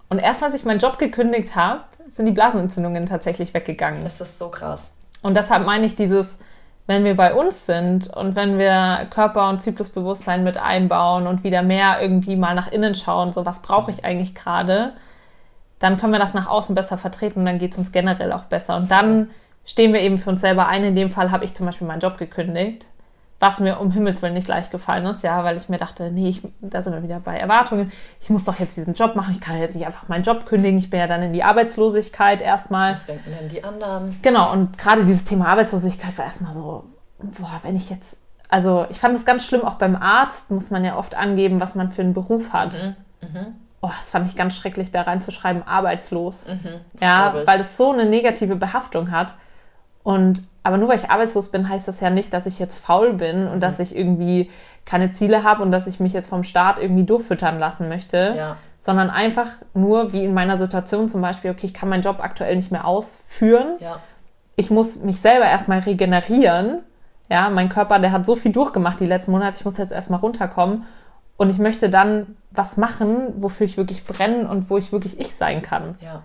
und 0.10 0.20
erst 0.20 0.44
als 0.44 0.56
ich 0.56 0.66
meinen 0.66 0.80
Job 0.80 1.00
gekündigt 1.00 1.56
habe, 1.56 1.82
sind 2.10 2.26
die 2.26 2.32
Blasenentzündungen 2.32 3.06
tatsächlich 3.06 3.54
weggegangen. 3.54 4.04
Das 4.04 4.20
ist 4.20 4.38
so 4.38 4.50
krass. 4.50 4.94
Und 5.22 5.36
deshalb 5.36 5.66
meine 5.66 5.86
ich 5.86 5.96
dieses, 5.96 6.40
wenn 6.90 7.04
wir 7.04 7.16
bei 7.16 7.36
uns 7.36 7.68
sind 7.68 8.08
und 8.08 8.36
wenn 8.36 8.58
wir 8.58 9.06
Körper- 9.12 9.48
und 9.48 9.62
Zyklusbewusstsein 9.62 10.44
mit 10.44 10.58
einbauen 10.58 11.28
und 11.28 11.44
wieder 11.44 11.62
mehr 11.62 12.02
irgendwie 12.02 12.36
mal 12.36 12.56
nach 12.56 12.72
innen 12.72 12.96
schauen, 12.96 13.32
so 13.32 13.46
was 13.46 13.62
brauche 13.62 13.92
ich 13.92 14.06
eigentlich 14.06 14.34
gerade, 14.34 14.94
dann 15.78 16.00
können 16.00 16.14
wir 16.14 16.20
das 16.20 16.34
nach 16.34 16.48
außen 16.48 16.74
besser 16.74 16.98
vertreten 16.98 17.42
und 17.42 17.46
dann 17.46 17.60
geht 17.60 17.74
es 17.74 17.78
uns 17.78 17.92
generell 17.92 18.34
auch 18.34 18.46
besser. 18.46 18.76
Und 18.76 18.90
dann 18.90 19.30
stehen 19.68 19.94
wir 19.94 20.02
eben 20.02 20.18
für 20.18 20.32
uns 20.32 20.42
selber 20.42 20.68
ein. 20.68 20.84
In 20.84 20.96
dem 20.96 21.12
Fall 21.12 21.30
habe 21.30 21.46
ich 21.46 21.54
zum 21.54 21.68
Beispiel 21.68 21.86
meinen 21.86 22.00
Job 22.00 22.18
gekündigt 22.18 22.88
was 23.40 23.60
mir 23.60 23.80
um 23.80 23.92
Himmels 23.92 24.22
Willen 24.22 24.34
nicht 24.34 24.48
leicht 24.48 24.70
gefallen 24.70 25.06
ist, 25.06 25.24
ja, 25.24 25.44
weil 25.44 25.56
ich 25.56 25.70
mir 25.70 25.78
dachte, 25.78 26.12
nee, 26.12 26.30
ich, 26.30 26.42
da 26.60 26.82
sind 26.82 26.94
wir 26.94 27.04
wieder 27.04 27.22
bei 27.22 27.38
Erwartungen. 27.38 27.92
Ich 28.20 28.30
muss 28.30 28.44
doch 28.44 28.60
jetzt 28.60 28.76
diesen 28.76 28.94
Job 28.94 29.16
machen. 29.16 29.34
Ich 29.34 29.42
kann 29.42 29.58
jetzt 29.58 29.76
nicht 29.76 29.86
einfach 29.86 30.10
meinen 30.10 30.24
Job 30.24 30.46
kündigen. 30.46 30.78
Ich 30.78 30.90
bin 30.90 31.00
ja 31.00 31.08
dann 31.08 31.24
in 31.24 31.32
die 31.32 31.44
Arbeitslosigkeit 31.44 32.42
erstmal. 32.42 32.94
Was 32.94 33.06
denken 33.06 33.32
denn 33.40 33.48
die 33.48 33.64
anderen? 33.64 34.20
Genau. 34.22 34.52
Und 34.52 34.78
gerade 34.78 35.06
dieses 35.06 35.24
Thema 35.24 35.48
Arbeitslosigkeit 35.48 36.18
war 36.18 36.26
erstmal 36.26 36.54
so, 36.54 36.84
boah, 37.20 37.60
wenn 37.64 37.78
ich 37.78 37.90
jetzt, 37.90 38.18
also 38.50 38.86
ich 38.90 39.00
fand 39.00 39.16
es 39.16 39.26
ganz 39.26 39.46
schlimm. 39.46 39.64
Auch 39.64 39.76
beim 39.76 39.96
Arzt 39.96 40.52
muss 40.52 40.70
man 40.70 40.84
ja 40.84 40.98
oft 40.98 41.16
angeben, 41.16 41.62
was 41.62 41.76
man 41.76 41.92
für 41.92 42.02
einen 42.02 42.14
Beruf 42.14 42.52
hat. 42.52 42.74
Mhm. 42.74 42.96
Mhm. 43.22 43.56
Oh, 43.82 43.92
das 43.98 44.10
fand 44.10 44.28
ich 44.28 44.36
ganz 44.36 44.58
schrecklich, 44.58 44.92
da 44.92 45.04
reinzuschreiben, 45.04 45.66
arbeitslos. 45.66 46.48
Mhm, 46.48 46.82
ja, 47.00 47.34
weil 47.46 47.62
es 47.62 47.78
so 47.78 47.94
eine 47.94 48.06
negative 48.06 48.58
Behaftung 48.58 49.12
hat. 49.12 49.36
Und 50.10 50.42
aber 50.64 50.78
nur 50.78 50.90
weil 50.90 50.98
ich 50.98 51.12
arbeitslos 51.12 51.50
bin, 51.50 51.70
heißt 51.70 51.88
das 51.88 52.00
ja 52.00 52.10
nicht, 52.10 52.34
dass 52.34 52.48
ich 52.48 52.58
jetzt 52.58 52.84
faul 52.84 53.14
bin 53.14 53.46
und 53.46 53.58
mhm. 53.58 53.60
dass 53.60 53.78
ich 53.78 53.96
irgendwie 53.96 54.50
keine 54.84 55.12
Ziele 55.12 55.44
habe 55.44 55.62
und 55.62 55.70
dass 55.70 55.86
ich 55.86 56.00
mich 56.00 56.14
jetzt 56.14 56.30
vom 56.30 56.42
Staat 56.42 56.80
irgendwie 56.80 57.04
durchfüttern 57.04 57.60
lassen 57.60 57.90
möchte. 57.90 58.34
Ja. 58.36 58.58
Sondern 58.80 59.12
einfach 59.12 59.50
nur, 59.76 60.12
wie 60.12 60.26
in 60.26 60.34
meiner 60.34 60.58
Situation 60.58 61.10
zum 61.10 61.22
Beispiel, 61.22 61.52
okay, 61.52 61.68
ich 61.68 61.76
kann 61.76 61.90
meinen 61.90 62.02
Job 62.02 62.22
aktuell 62.22 62.56
nicht 62.56 62.72
mehr 62.72 62.88
ausführen. 62.88 63.76
Ja. 63.82 64.00
ich 64.56 64.72
muss 64.72 64.96
mich 64.96 65.22
selber 65.22 65.46
erstmal 65.46 65.78
regenerieren. 65.78 66.80
Ja, 67.30 67.52
mein 67.52 67.70
Körper, 67.70 68.00
der 68.00 68.12
hat 68.12 68.26
so 68.26 68.36
viel 68.36 68.52
durchgemacht 68.52 69.00
die 69.00 69.06
letzten 69.06 69.30
Monate, 69.30 69.58
ich 69.60 69.66
muss 69.66 69.78
jetzt 69.78 69.92
erstmal 69.92 70.22
runterkommen. 70.22 70.86
Und 71.38 71.52
ich 71.52 71.60
möchte 71.60 71.88
dann 71.88 72.36
was 72.50 72.78
machen, 72.78 73.36
wofür 73.38 73.68
ich 73.68 73.78
wirklich 73.78 74.06
brenne 74.06 74.48
und 74.50 74.72
wo 74.72 74.78
ich 74.80 74.92
wirklich 74.92 75.20
ich 75.20 75.36
sein 75.36 75.62
kann. 75.62 75.98
Ja. 76.02 76.24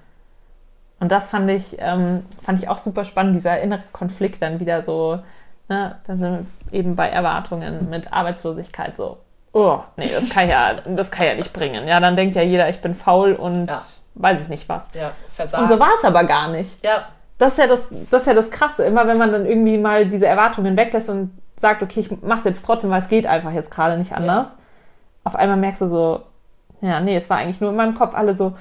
Und 1.00 1.10
das 1.12 1.30
fand 1.30 1.50
ich, 1.50 1.76
ähm, 1.80 2.24
fand 2.42 2.58
ich 2.60 2.68
auch 2.68 2.78
super 2.78 3.04
spannend, 3.04 3.34
dieser 3.36 3.60
innere 3.60 3.82
Konflikt 3.92 4.40
dann 4.42 4.60
wieder 4.60 4.82
so, 4.82 5.18
ne, 5.68 5.96
dann 6.06 6.18
sind 6.18 6.46
wir 6.70 6.78
eben 6.78 6.96
bei 6.96 7.08
Erwartungen 7.08 7.90
mit 7.90 8.12
Arbeitslosigkeit 8.12 8.96
so, 8.96 9.18
oh, 9.52 9.80
nee, 9.96 10.08
das 10.08 10.28
kann 10.30 10.48
ja, 10.48 10.74
das 10.86 11.10
kann 11.10 11.26
ja 11.26 11.34
nicht 11.34 11.52
bringen. 11.52 11.86
Ja, 11.88 12.00
dann 12.00 12.16
denkt 12.16 12.36
ja 12.36 12.42
jeder, 12.42 12.68
ich 12.68 12.80
bin 12.80 12.94
faul 12.94 13.32
und 13.34 13.70
Ja. 13.70 13.80
weiß 14.14 14.42
ich 14.42 14.48
nicht 14.48 14.68
was. 14.68 14.88
Ja, 14.94 15.12
versagt. 15.28 15.62
Und 15.62 15.68
so 15.68 15.78
war 15.78 15.90
es 15.98 16.04
aber 16.04 16.24
gar 16.24 16.48
nicht. 16.48 16.82
Ja, 16.84 17.06
Das 17.38 17.52
ist 17.52 17.58
ja 17.58 17.66
das, 17.66 17.88
das 18.10 18.22
ist 18.22 18.26
ja 18.28 18.34
das 18.34 18.50
Krasse. 18.50 18.84
Immer 18.84 19.06
wenn 19.08 19.18
man 19.18 19.32
dann 19.32 19.44
irgendwie 19.44 19.76
mal 19.76 20.06
diese 20.06 20.26
Erwartungen 20.26 20.76
weglässt 20.76 21.10
und 21.10 21.36
sagt, 21.56 21.82
okay, 21.82 22.00
ich 22.00 22.22
mach's 22.22 22.44
jetzt 22.44 22.64
trotzdem, 22.64 22.90
weil 22.90 23.00
es 23.02 23.08
geht 23.08 23.26
einfach 23.26 23.52
jetzt 23.52 23.70
gerade 23.72 23.98
nicht 23.98 24.12
anders. 24.12 24.56
Auf 25.24 25.34
einmal 25.36 25.56
merkst 25.56 25.82
du 25.82 25.86
so, 25.88 26.22
ja, 26.80 27.00
nee, 27.00 27.16
es 27.16 27.28
war 27.30 27.38
eigentlich 27.38 27.60
nur 27.60 27.70
in 27.70 27.76
meinem 27.76 27.94
Kopf 27.94 28.14
alle 28.14 28.34
so, 28.34 28.54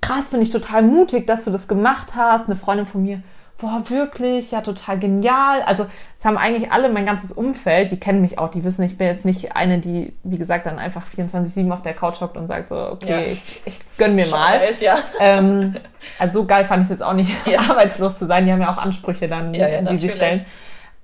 krass, 0.00 0.28
finde 0.28 0.44
ich 0.44 0.50
total 0.50 0.82
mutig, 0.82 1.26
dass 1.26 1.44
du 1.44 1.50
das 1.50 1.68
gemacht 1.68 2.08
hast. 2.14 2.46
Eine 2.46 2.56
Freundin 2.56 2.86
von 2.86 3.02
mir, 3.02 3.22
boah, 3.58 3.82
wirklich, 3.88 4.52
ja, 4.52 4.60
total 4.60 4.98
genial. 4.98 5.62
Also, 5.62 5.86
es 6.18 6.24
haben 6.24 6.38
eigentlich 6.38 6.70
alle, 6.70 6.88
mein 6.90 7.04
ganzes 7.06 7.32
Umfeld, 7.32 7.90
die 7.90 7.98
kennen 7.98 8.20
mich 8.20 8.38
auch, 8.38 8.48
die 8.50 8.62
wissen, 8.62 8.82
ich 8.82 8.96
bin 8.98 9.08
jetzt 9.08 9.24
nicht 9.24 9.56
eine, 9.56 9.78
die, 9.78 10.12
wie 10.22 10.38
gesagt, 10.38 10.66
dann 10.66 10.78
einfach 10.78 11.02
24-7 11.06 11.70
auf 11.72 11.82
der 11.82 11.94
Couch 11.94 12.20
hockt 12.20 12.36
und 12.36 12.46
sagt 12.46 12.68
so, 12.68 12.76
okay, 12.76 13.10
Ja. 13.10 13.32
ich, 13.32 13.62
ich 13.64 13.80
gönn 13.96 14.14
mir 14.14 14.28
mal. 14.28 14.60
Welt, 14.60 14.80
ja. 14.80 14.98
Ähm, 15.18 15.74
also 16.18 16.40
so 16.40 16.46
geil 16.46 16.64
fand 16.64 16.82
ich 16.82 16.84
es 16.86 16.90
jetzt 16.90 17.02
auch 17.02 17.14
nicht, 17.14 17.30
Ja. 17.46 17.58
arbeitslos 17.70 18.16
zu 18.18 18.26
sein. 18.26 18.46
Die 18.46 18.52
haben 18.52 18.60
ja 18.62 18.72
auch 18.72 18.78
Ansprüche 18.78 19.26
dann, 19.26 19.52
die 19.52 19.58
sie 19.60 19.80
natürlich. 19.82 20.12
stellen. 20.12 20.46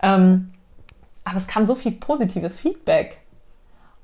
Ähm, 0.03 0.51
aber 1.25 1.39
es 1.39 1.47
kam 1.47 1.67
so 1.67 1.75
viel 1.75 1.93
positives 1.93 2.59
Feedback. 2.61 3.19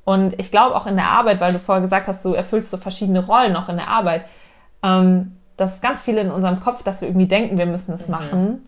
Und 0.04 0.40
ich 0.40 0.50
glaube 0.50 0.74
auch 0.74 0.86
in 0.86 0.96
der 0.96 1.08
Arbeit, 1.08 1.40
weil 1.40 1.52
du 1.52 1.58
vorher 1.60 1.82
gesagt 1.82 2.08
hast, 2.08 2.24
du 2.24 2.32
erfüllst 2.32 2.70
so 2.70 2.78
verschiedene 2.78 3.24
Rollen 3.24 3.54
auch 3.54 3.68
in 3.68 3.76
der 3.76 3.88
Arbeit. 3.88 4.24
Ähm, 4.82 5.36
das 5.56 5.74
ist 5.76 5.82
ganz 5.82 6.02
viel 6.02 6.16
in 6.18 6.30
unserem 6.30 6.60
Kopf, 6.60 6.82
dass 6.82 7.00
wir 7.00 7.08
irgendwie 7.08 7.26
denken, 7.28 7.58
wir 7.58 7.66
müssen 7.66 7.90
Mhm. 7.92 7.94
es 7.96 8.08
machen. 8.08 8.66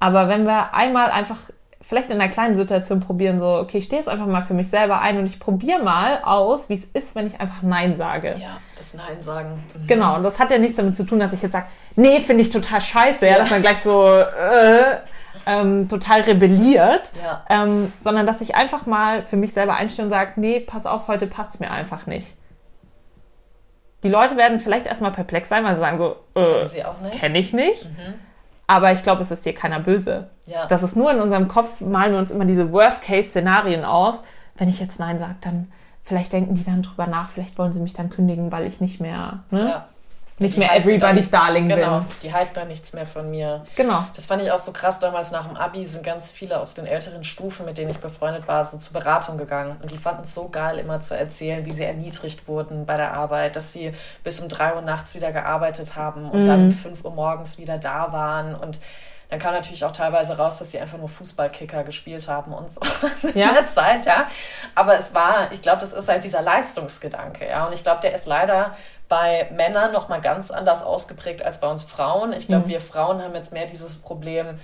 Aber 0.00 0.28
wenn 0.28 0.44
wir 0.46 0.74
einmal 0.74 1.10
einfach 1.10 1.36
vielleicht 1.80 2.10
in 2.10 2.20
einer 2.20 2.30
kleinen 2.30 2.54
Situation 2.56 3.00
probieren, 3.00 3.38
so, 3.38 3.46
okay, 3.58 3.78
ich 3.78 3.84
stehe 3.84 4.00
jetzt 4.00 4.08
einfach 4.08 4.26
mal 4.26 4.40
für 4.42 4.54
mich 4.54 4.68
selber 4.68 5.00
ein 5.00 5.18
und 5.18 5.26
ich 5.26 5.38
probiere 5.38 5.82
mal 5.82 6.18
aus, 6.24 6.68
wie 6.68 6.74
es 6.74 6.84
ist, 6.86 7.14
wenn 7.14 7.26
ich 7.26 7.40
einfach 7.40 7.62
Nein 7.62 7.94
sage. 7.96 8.34
Ja, 8.40 8.58
das 8.76 8.94
Nein 8.94 9.20
sagen. 9.20 9.64
Mhm. 9.78 9.86
Genau, 9.86 10.16
und 10.16 10.24
das 10.24 10.38
hat 10.40 10.50
ja 10.50 10.58
nichts 10.58 10.76
damit 10.78 10.96
zu 10.96 11.04
tun, 11.04 11.20
dass 11.20 11.32
ich 11.32 11.42
jetzt 11.42 11.52
sage, 11.52 11.66
nee, 11.94 12.18
finde 12.20 12.42
ich 12.42 12.50
total 12.50 12.80
scheiße, 12.80 13.24
ja, 13.24 13.32
Ja. 13.32 13.38
dass 13.38 13.50
man 13.50 13.62
gleich 13.62 13.78
so 13.78 14.08
äh, 14.08 14.96
ähm, 15.46 15.88
total 15.88 16.22
rebelliert, 16.22 17.12
Ja. 17.22 17.44
ähm, 17.48 17.92
sondern 18.00 18.26
dass 18.26 18.40
ich 18.40 18.56
einfach 18.56 18.86
mal 18.86 19.22
für 19.22 19.36
mich 19.36 19.52
selber 19.52 19.74
einstehe 19.74 20.04
und 20.04 20.10
sage, 20.10 20.32
nee, 20.36 20.58
pass 20.60 20.86
auf, 20.86 21.06
heute 21.08 21.26
passt 21.28 21.54
es 21.54 21.60
mir 21.60 21.70
einfach 21.70 22.06
nicht. 22.06 22.35
Die 24.02 24.08
Leute 24.08 24.36
werden 24.36 24.60
vielleicht 24.60 24.86
erstmal 24.86 25.10
perplex 25.12 25.48
sein, 25.48 25.64
weil 25.64 25.74
sie 25.74 25.80
sagen 25.80 25.98
so, 25.98 26.16
äh, 26.34 26.66
kenne 27.10 27.38
ich 27.38 27.52
nicht. 27.52 27.88
Aber 28.66 28.92
ich 28.92 29.02
glaube, 29.02 29.22
es 29.22 29.30
ist 29.30 29.44
dir 29.44 29.54
keiner 29.54 29.80
böse. 29.80 30.28
Ja. 30.46 30.66
Das 30.66 30.82
ist 30.82 30.96
nur 30.96 31.10
in 31.12 31.20
unserem 31.20 31.48
Kopf, 31.48 31.80
malen 31.80 32.12
wir 32.12 32.18
uns 32.18 32.30
immer 32.30 32.44
diese 32.44 32.72
Worst-Case-Szenarien 32.72 33.84
aus. 33.84 34.22
Wenn 34.56 34.68
ich 34.68 34.80
jetzt 34.80 34.98
Nein 34.98 35.18
sage, 35.18 35.36
dann 35.40 35.72
vielleicht 36.02 36.32
denken 36.32 36.54
die 36.54 36.64
dann 36.64 36.82
drüber 36.82 37.06
nach, 37.06 37.30
vielleicht 37.30 37.58
wollen 37.58 37.72
sie 37.72 37.80
mich 37.80 37.94
dann 37.94 38.10
kündigen, 38.10 38.50
weil 38.52 38.66
ich 38.66 38.80
nicht 38.80 39.00
mehr, 39.00 39.44
ne? 39.50 39.68
Ja. 39.68 39.88
Nicht 40.38 40.56
Die 40.56 40.58
mehr 40.58 40.74
everybody's 40.76 41.30
dann- 41.30 41.40
darling 41.46 41.68
Genau, 41.68 41.98
bin. 42.00 42.06
die 42.22 42.32
halten 42.32 42.50
da 42.54 42.64
nichts 42.64 42.92
mehr 42.92 43.06
von 43.06 43.30
mir. 43.30 43.64
Genau. 43.74 44.04
Das 44.14 44.26
fand 44.26 44.42
ich 44.42 44.50
auch 44.52 44.58
so 44.58 44.72
krass. 44.72 44.98
Damals 44.98 45.30
nach 45.32 45.46
dem 45.46 45.56
Abi 45.56 45.86
sind 45.86 46.04
ganz 46.04 46.30
viele 46.30 46.60
aus 46.60 46.74
den 46.74 46.84
älteren 46.86 47.24
Stufen, 47.24 47.64
mit 47.64 47.78
denen 47.78 47.90
ich 47.90 47.98
befreundet 47.98 48.46
war, 48.46 48.62
so 48.64 48.76
zur 48.76 48.92
Beratung 48.92 49.38
gegangen. 49.38 49.78
Und 49.80 49.90
die 49.92 49.98
fanden 49.98 50.22
es 50.22 50.34
so 50.34 50.48
geil, 50.50 50.78
immer 50.78 51.00
zu 51.00 51.16
erzählen, 51.16 51.64
wie 51.64 51.72
sie 51.72 51.84
erniedrigt 51.84 52.48
wurden 52.48 52.84
bei 52.84 52.96
der 52.96 53.14
Arbeit, 53.14 53.56
dass 53.56 53.72
sie 53.72 53.92
bis 54.24 54.38
um 54.40 54.48
drei 54.48 54.74
Uhr 54.74 54.82
nachts 54.82 55.14
wieder 55.14 55.32
gearbeitet 55.32 55.96
haben 55.96 56.30
und 56.30 56.44
dann 56.44 56.64
um 56.64 56.70
fünf 56.70 57.04
Uhr 57.04 57.12
morgens 57.12 57.56
wieder 57.58 57.78
da 57.78 58.12
waren. 58.12 58.54
Und 58.54 58.78
dann 59.28 59.40
kam 59.40 59.54
natürlich 59.54 59.84
auch 59.84 59.90
teilweise 59.90 60.36
raus, 60.36 60.58
dass 60.58 60.70
sie 60.70 60.78
einfach 60.78 60.98
nur 60.98 61.08
Fußballkicker 61.08 61.82
gespielt 61.82 62.28
haben 62.28 62.52
und 62.52 62.70
so 62.70 62.80
Ja. 63.34 63.48
in 63.48 63.54
der 63.54 63.66
Zeit, 63.66 64.06
ja. 64.06 64.26
Aber 64.76 64.96
es 64.96 65.14
war, 65.14 65.50
ich 65.50 65.62
glaube, 65.62 65.80
das 65.80 65.92
ist 65.92 66.08
halt 66.08 66.22
dieser 66.22 66.42
Leistungsgedanke, 66.42 67.48
ja. 67.48 67.66
Und 67.66 67.72
ich 67.72 67.82
glaube, 67.82 68.00
der 68.02 68.14
ist 68.14 68.26
leider 68.26 68.76
bei 69.08 69.48
Männern 69.52 69.92
noch 69.92 70.08
mal 70.08 70.20
ganz 70.20 70.50
anders 70.50 70.82
ausgeprägt 70.82 71.42
als 71.42 71.60
bei 71.60 71.68
uns 71.68 71.84
Frauen. 71.84 72.32
Ich 72.32 72.48
glaube, 72.48 72.68
wir 72.68 72.80
Frauen 72.80 73.22
haben 73.22 73.34
jetzt 73.34 73.52
mehr 73.52 73.66
dieses 73.66 73.96
Problem, 73.96 74.58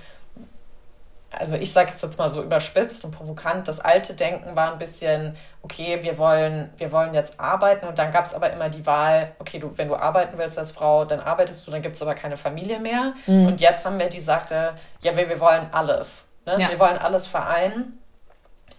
also 1.31 1.57
ich 1.57 1.73
sage 1.73 1.91
es 1.95 2.03
jetzt 2.03 2.19
mal 2.19 2.29
so 2.29 2.43
überspitzt 2.43 3.05
und 3.05 3.13
provokant, 3.13 3.67
das 3.69 3.81
alte 3.81 4.15
Denken 4.15 4.55
war 4.55 4.73
ein 4.73 4.79
bisschen, 4.79 5.37
okay, 5.63 6.01
wir 6.03 6.19
wollen, 6.19 6.71
wir 6.77 6.93
wollen 6.93 7.15
jetzt 7.15 7.41
arbeiten 7.41 7.87
und 7.87 7.99
dann 7.99 8.11
gab 8.11 8.25
es 8.25 8.35
aber 8.35 8.53
immer 8.53 8.69
die 8.69 8.85
Wahl, 8.85 9.33
okay, 9.39 9.59
du, 9.59 9.77
wenn 9.79 9.89
du 9.89 9.97
arbeiten 9.97 10.37
willst 10.39 10.59
als 10.59 10.73
Frau, 10.73 11.05
dann 11.05 11.21
arbeitest 11.21 11.67
du, 11.67 11.71
dann 11.71 11.83
gibt 11.83 11.97
es 11.97 12.03
aber 12.03 12.15
keine 12.15 12.37
Familie 12.37 12.81
mehr. 12.81 13.15
Und 13.47 13.61
jetzt 13.61 13.87
haben 13.87 13.99
wir 13.99 14.09
die 14.09 14.21
Sache, 14.21 14.73
ja, 15.03 15.17
wir, 15.17 15.29
wir 15.29 15.41
wollen 15.41 15.69
alles. 15.73 16.29
Ne? 16.47 16.57
Ja. 16.59 16.71
Wir 16.71 16.79
wollen 16.79 16.99
alles 16.99 17.27
vereinen. 17.27 18.02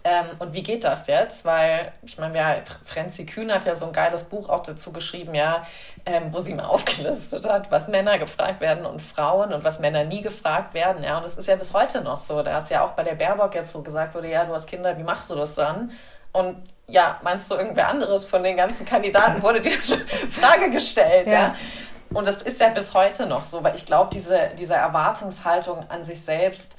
Ähm, 0.05 0.25
und 0.39 0.53
wie 0.53 0.63
geht 0.63 0.83
das 0.83 1.07
jetzt? 1.07 1.45
Weil, 1.45 1.93
ich 2.01 2.17
meine, 2.17 2.37
ja, 2.37 2.55
Franzi 2.83 3.25
Kühn 3.25 3.51
hat 3.51 3.65
ja 3.65 3.73
so 3.73 3.85
ein 3.85 3.93
geiles 3.93 4.25
Buch 4.25 4.49
auch 4.49 4.59
dazu 4.59 4.91
geschrieben, 4.91 5.33
ja, 5.33 5.65
ähm, 6.05 6.33
wo 6.33 6.39
sie 6.39 6.53
mal 6.53 6.65
aufgelistet 6.65 7.47
hat, 7.47 7.71
was 7.71 7.87
Männer 7.87 8.17
gefragt 8.17 8.59
werden 8.59 8.85
und 8.85 9.01
Frauen 9.01 9.53
und 9.53 9.63
was 9.63 9.79
Männer 9.79 10.03
nie 10.03 10.21
gefragt 10.21 10.73
werden. 10.73 11.03
Ja, 11.03 11.17
und 11.17 11.23
das 11.23 11.35
ist 11.35 11.47
ja 11.47 11.55
bis 11.55 11.73
heute 11.73 12.01
noch 12.01 12.17
so. 12.17 12.43
Da 12.43 12.57
ist 12.57 12.69
ja 12.69 12.83
auch 12.83 12.91
bei 12.91 13.03
der 13.03 13.15
Baerbock 13.15 13.55
jetzt 13.55 13.71
so 13.71 13.81
gesagt 13.81 14.13
wurde, 14.13 14.29
ja, 14.29 14.43
du 14.43 14.53
hast 14.53 14.67
Kinder, 14.67 14.97
wie 14.97 15.03
machst 15.03 15.29
du 15.29 15.35
das 15.35 15.55
dann? 15.55 15.91
Und 16.33 16.57
ja, 16.87 17.19
meinst 17.23 17.49
du 17.49 17.55
irgendwer 17.55 17.87
anderes 17.87 18.25
von 18.25 18.43
den 18.43 18.57
ganzen 18.57 18.85
Kandidaten 18.85 19.41
wurde 19.41 19.61
diese 19.61 19.97
Frage 20.29 20.69
gestellt, 20.69 21.27
ja. 21.27 21.33
Ja. 21.33 21.55
Und 22.13 22.27
das 22.27 22.41
ist 22.41 22.59
ja 22.59 22.69
bis 22.69 22.93
heute 22.93 23.25
noch 23.25 23.43
so, 23.43 23.63
weil 23.63 23.75
ich 23.75 23.85
glaube, 23.85 24.09
diese, 24.13 24.51
diese 24.57 24.75
Erwartungshaltung 24.75 25.89
an 25.89 26.03
sich 26.03 26.21
selbst, 26.21 26.73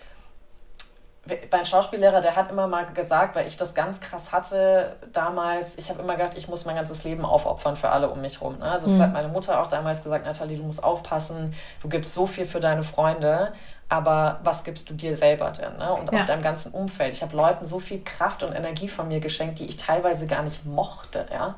mein 1.51 1.65
Schauspiellehrer, 1.65 2.21
der 2.21 2.37
hat 2.37 2.51
immer 2.51 2.67
mal 2.67 2.85
gesagt, 2.93 3.35
weil 3.35 3.47
ich 3.47 3.57
das 3.57 3.75
ganz 3.75 4.01
krass 4.01 4.33
hatte 4.33 4.97
damals, 5.13 5.77
ich 5.79 5.89
habe 5.89 6.03
immer 6.03 6.17
gedacht, 6.17 6.37
ich 6.37 6.49
muss 6.49 6.67
mein 6.67 6.77
ganzes 6.77 7.05
Leben 7.05 7.25
aufopfern 7.25 7.77
für 7.77 7.89
alle 7.91 8.11
um 8.11 8.21
mich 8.21 8.41
rum. 8.41 8.59
Ne? 8.59 8.65
Also 8.65 8.89
das 8.89 9.01
hat 9.01 9.13
meine 9.13 9.29
Mutter 9.29 9.61
auch 9.63 9.69
damals 9.69 10.03
gesagt, 10.03 10.27
Nathalie, 10.27 10.57
du 10.59 10.63
musst 10.65 10.85
aufpassen, 10.85 11.55
du 11.81 11.89
gibst 11.89 12.13
so 12.13 12.27
viel 12.27 12.45
für 12.45 12.61
deine 12.61 12.83
Freunde, 12.83 13.53
aber 13.89 14.41
was 14.43 14.65
gibst 14.65 14.91
du 14.91 14.95
dir 14.95 15.17
selber 15.17 15.51
denn? 15.51 15.77
Ne? 15.79 15.93
Und 15.93 16.13
Ja. 16.13 16.21
auch 16.21 16.25
deinem 16.27 16.43
ganzen 16.43 16.73
Umfeld. 16.73 17.13
Ich 17.15 17.23
habe 17.23 17.35
Leuten 17.37 17.67
so 17.67 17.79
viel 17.79 18.03
Kraft 18.05 18.43
und 18.43 18.55
Energie 18.55 18.89
von 18.89 19.09
mir 19.09 19.21
geschenkt, 19.21 19.59
die 19.61 19.67
ich 19.67 19.77
teilweise 19.77 20.27
gar 20.27 20.43
nicht 20.43 20.67
mochte. 20.67 21.27
Ja? 21.33 21.55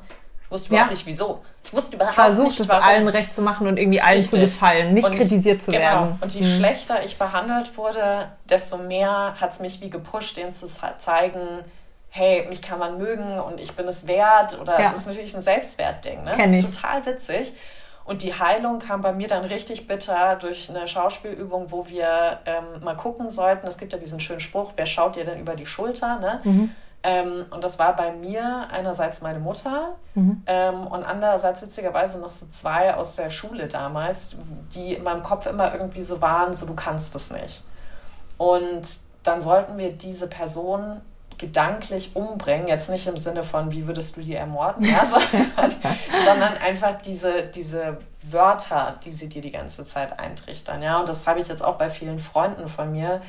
Ich 0.47 0.51
wusste 0.51 0.69
überhaupt 0.69 0.87
Ja. 0.87 0.91
nicht, 0.93 1.05
wieso. 1.05 1.43
Ich 1.63 1.73
wusste 1.73 1.95
überhaupt 1.97 2.15
Versucht 2.15 2.47
nicht, 2.47 2.59
es 2.61 2.69
warum. 2.69 2.83
allen 2.83 3.07
recht 3.09 3.35
zu 3.35 3.41
machen 3.41 3.67
und 3.67 3.77
irgendwie 3.77 3.99
allen 3.99 4.21
zu 4.23 4.35
Richtig. 4.37 4.53
gefallen, 4.53 4.93
nicht 4.93 5.05
Und- 5.05 5.15
kritisiert 5.15 5.61
zu 5.61 5.71
genau. 5.71 5.83
werden. 5.83 6.19
Und 6.21 6.33
je 6.33 6.43
schlechter 6.43 7.03
ich 7.05 7.17
behandelt 7.17 7.75
wurde, 7.77 8.29
desto 8.49 8.77
mehr 8.77 9.35
hat 9.39 9.51
es 9.51 9.59
mich 9.59 9.81
wie 9.81 9.89
gepusht, 9.89 10.37
denen 10.37 10.53
zu 10.53 10.65
ze- 10.65 10.93
zeigen, 10.97 11.63
hey, 12.09 12.45
mich 12.47 12.61
kann 12.61 12.79
man 12.79 12.97
mögen 12.97 13.39
und 13.41 13.59
ich 13.59 13.73
bin 13.75 13.85
es 13.89 14.07
wert. 14.07 14.57
Oder 14.61 14.79
Ja. 14.79 14.89
es 14.91 14.99
ist 14.99 15.07
natürlich 15.07 15.35
ein 15.35 15.41
Selbstwertding. 15.41 16.23
Ne? 16.23 16.31
Kenn 16.31 16.53
Das 16.53 16.63
ich. 16.63 16.69
ist 16.69 16.75
total 16.81 17.05
witzig. 17.05 17.53
Und 18.05 18.21
die 18.21 18.33
Heilung 18.33 18.79
kam 18.79 19.01
bei 19.01 19.11
mir 19.11 19.27
dann 19.27 19.43
richtig 19.43 19.85
bitter 19.85 20.37
durch 20.37 20.69
eine 20.69 20.87
Schauspielübung, 20.87 21.69
wo 21.73 21.89
wir 21.89 22.39
ähm, 22.45 22.81
mal 22.81 22.95
gucken 22.95 23.29
sollten. 23.29 23.67
Es 23.67 23.77
gibt 23.77 23.91
ja 23.91 23.99
diesen 23.99 24.21
schönen 24.21 24.39
Spruch, 24.39 24.71
wer 24.77 24.85
schaut 24.85 25.17
dir 25.17 25.25
denn 25.25 25.41
über 25.41 25.55
die 25.57 25.65
Schulter? 25.65 26.17
Ne? 26.19 26.39
Mhm. 26.45 26.75
Ähm, 27.03 27.45
und 27.51 27.63
das 27.63 27.79
war 27.79 27.95
bei 27.95 28.11
mir 28.11 28.67
einerseits 28.71 29.21
meine 29.21 29.39
Mutter 29.39 29.95
Mhm. 30.15 30.41
ähm, 30.47 30.87
und 30.87 31.03
andererseits 31.03 31.61
witzigerweise 31.61 32.17
noch 32.17 32.31
so 32.31 32.47
zwei 32.47 32.95
aus 32.95 33.15
der 33.17 33.29
Schule 33.29 33.67
damals, 33.67 34.35
die 34.73 34.93
in 34.95 35.03
meinem 35.03 35.21
Kopf 35.21 35.45
immer 35.45 35.71
irgendwie 35.73 36.01
so 36.01 36.19
waren, 36.21 36.53
so 36.53 36.65
du 36.65 36.73
kannst 36.73 37.15
es 37.15 37.31
nicht. 37.31 37.63
Und 38.37 38.81
dann 39.21 39.41
sollten 39.41 39.77
wir 39.77 39.91
diese 39.91 40.27
Person 40.27 41.01
gedanklich 41.37 42.15
umbringen, 42.15 42.67
jetzt 42.67 42.89
nicht 42.89 43.05
im 43.05 43.15
Sinne 43.15 43.43
von, 43.43 43.71
wie 43.71 43.85
würdest 43.85 44.17
du 44.17 44.21
die 44.21 44.33
ermorden, 44.33 44.83
ja, 44.83 45.05
sondern, 45.05 45.71
sondern 46.25 46.57
einfach 46.57 46.99
diese, 46.99 47.43
diese 47.43 47.99
Wörter, 48.23 48.95
die 49.03 49.11
sie 49.11 49.29
dir 49.29 49.43
die 49.43 49.51
ganze 49.51 49.85
Zeit 49.85 50.19
eintrichtern. 50.19 50.81
Ja? 50.81 50.99
Und 50.99 51.07
das 51.07 51.27
habe 51.27 51.39
ich 51.39 51.47
jetzt 51.47 51.63
auch 51.63 51.75
bei 51.75 51.91
vielen 51.91 52.17
Freunden 52.17 52.67
von 52.67 52.91
mir, 52.91 53.21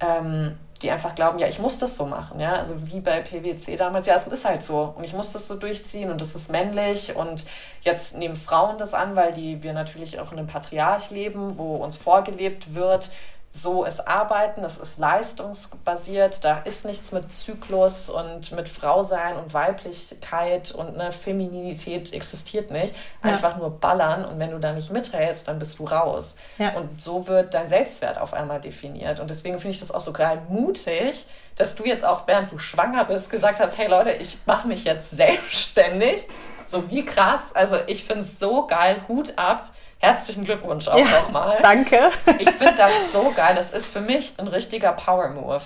ähm, 0.00 0.58
die 0.84 0.90
einfach 0.90 1.14
glauben, 1.14 1.38
ja, 1.38 1.48
ich 1.48 1.58
muss 1.58 1.78
das 1.78 1.96
so 1.96 2.06
machen, 2.06 2.38
ja, 2.38 2.52
also 2.52 2.74
wie 2.86 3.00
bei 3.00 3.20
PwC 3.20 3.76
damals, 3.76 4.06
ja, 4.06 4.14
es 4.14 4.26
ist 4.26 4.44
halt 4.44 4.62
so. 4.62 4.94
Und 4.96 5.02
ich 5.02 5.14
muss 5.14 5.32
das 5.32 5.48
so 5.48 5.56
durchziehen 5.56 6.10
und 6.10 6.20
das 6.20 6.34
ist 6.34 6.50
männlich. 6.50 7.16
Und 7.16 7.46
jetzt 7.80 8.16
nehmen 8.16 8.36
Frauen 8.36 8.78
das 8.78 8.92
an, 8.94 9.16
weil 9.16 9.32
die 9.32 9.62
wir 9.62 9.72
natürlich 9.72 10.20
auch 10.20 10.30
in 10.30 10.38
einem 10.38 10.46
Patriarch 10.46 11.10
leben, 11.10 11.56
wo 11.56 11.76
uns 11.76 11.96
vorgelebt 11.96 12.74
wird, 12.74 13.10
so 13.56 13.84
ist 13.84 14.08
Arbeiten, 14.08 14.62
das 14.62 14.78
ist 14.78 14.98
leistungsbasiert, 14.98 16.44
da 16.44 16.58
ist 16.64 16.84
nichts 16.84 17.12
mit 17.12 17.32
Zyklus 17.32 18.10
und 18.10 18.50
mit 18.50 18.68
Frausein 18.68 19.36
und 19.36 19.54
Weiblichkeit 19.54 20.72
und 20.72 20.98
eine 20.98 21.12
Femininität 21.12 22.12
existiert 22.12 22.72
nicht. 22.72 22.96
Ja. 23.22 23.30
Einfach 23.30 23.56
nur 23.56 23.70
ballern 23.70 24.24
und 24.24 24.40
wenn 24.40 24.50
du 24.50 24.58
da 24.58 24.72
nicht 24.72 24.90
mithältst, 24.90 25.46
dann 25.46 25.60
bist 25.60 25.78
du 25.78 25.84
raus. 25.84 26.34
Ja. 26.58 26.74
Und 26.74 27.00
so 27.00 27.28
wird 27.28 27.54
dein 27.54 27.68
Selbstwert 27.68 28.20
auf 28.20 28.34
einmal 28.34 28.60
definiert. 28.60 29.20
Und 29.20 29.30
deswegen 29.30 29.60
finde 29.60 29.74
ich 29.74 29.80
das 29.80 29.92
auch 29.92 30.00
so 30.00 30.12
geil 30.12 30.42
mutig, 30.48 31.26
dass 31.54 31.76
du 31.76 31.84
jetzt 31.84 32.04
auch, 32.04 32.26
während 32.26 32.50
du 32.50 32.58
schwanger 32.58 33.04
bist, 33.04 33.30
gesagt 33.30 33.60
hast, 33.60 33.78
hey 33.78 33.86
Leute, 33.86 34.10
ich 34.10 34.36
mache 34.46 34.66
mich 34.66 34.82
jetzt 34.82 35.10
selbstständig. 35.10 36.26
So 36.64 36.90
wie 36.90 37.04
krass. 37.04 37.54
Also 37.54 37.76
ich 37.86 38.04
finde 38.04 38.22
es 38.22 38.40
so 38.40 38.66
geil. 38.66 38.96
Hut 39.06 39.34
ab. 39.36 39.70
Herzlichen 40.04 40.44
Glückwunsch 40.44 40.88
auch 40.88 40.98
nochmal. 40.98 41.58
Danke. 41.62 41.98
Ich 42.38 42.50
finde 42.50 42.74
das 42.76 43.12
so 43.12 43.32
geil. 43.34 43.54
Das 43.56 43.70
ist 43.70 43.86
für 43.86 44.00
mich 44.00 44.34
ein 44.38 44.48
richtiger 44.48 44.92
Power-Move. 44.92 45.60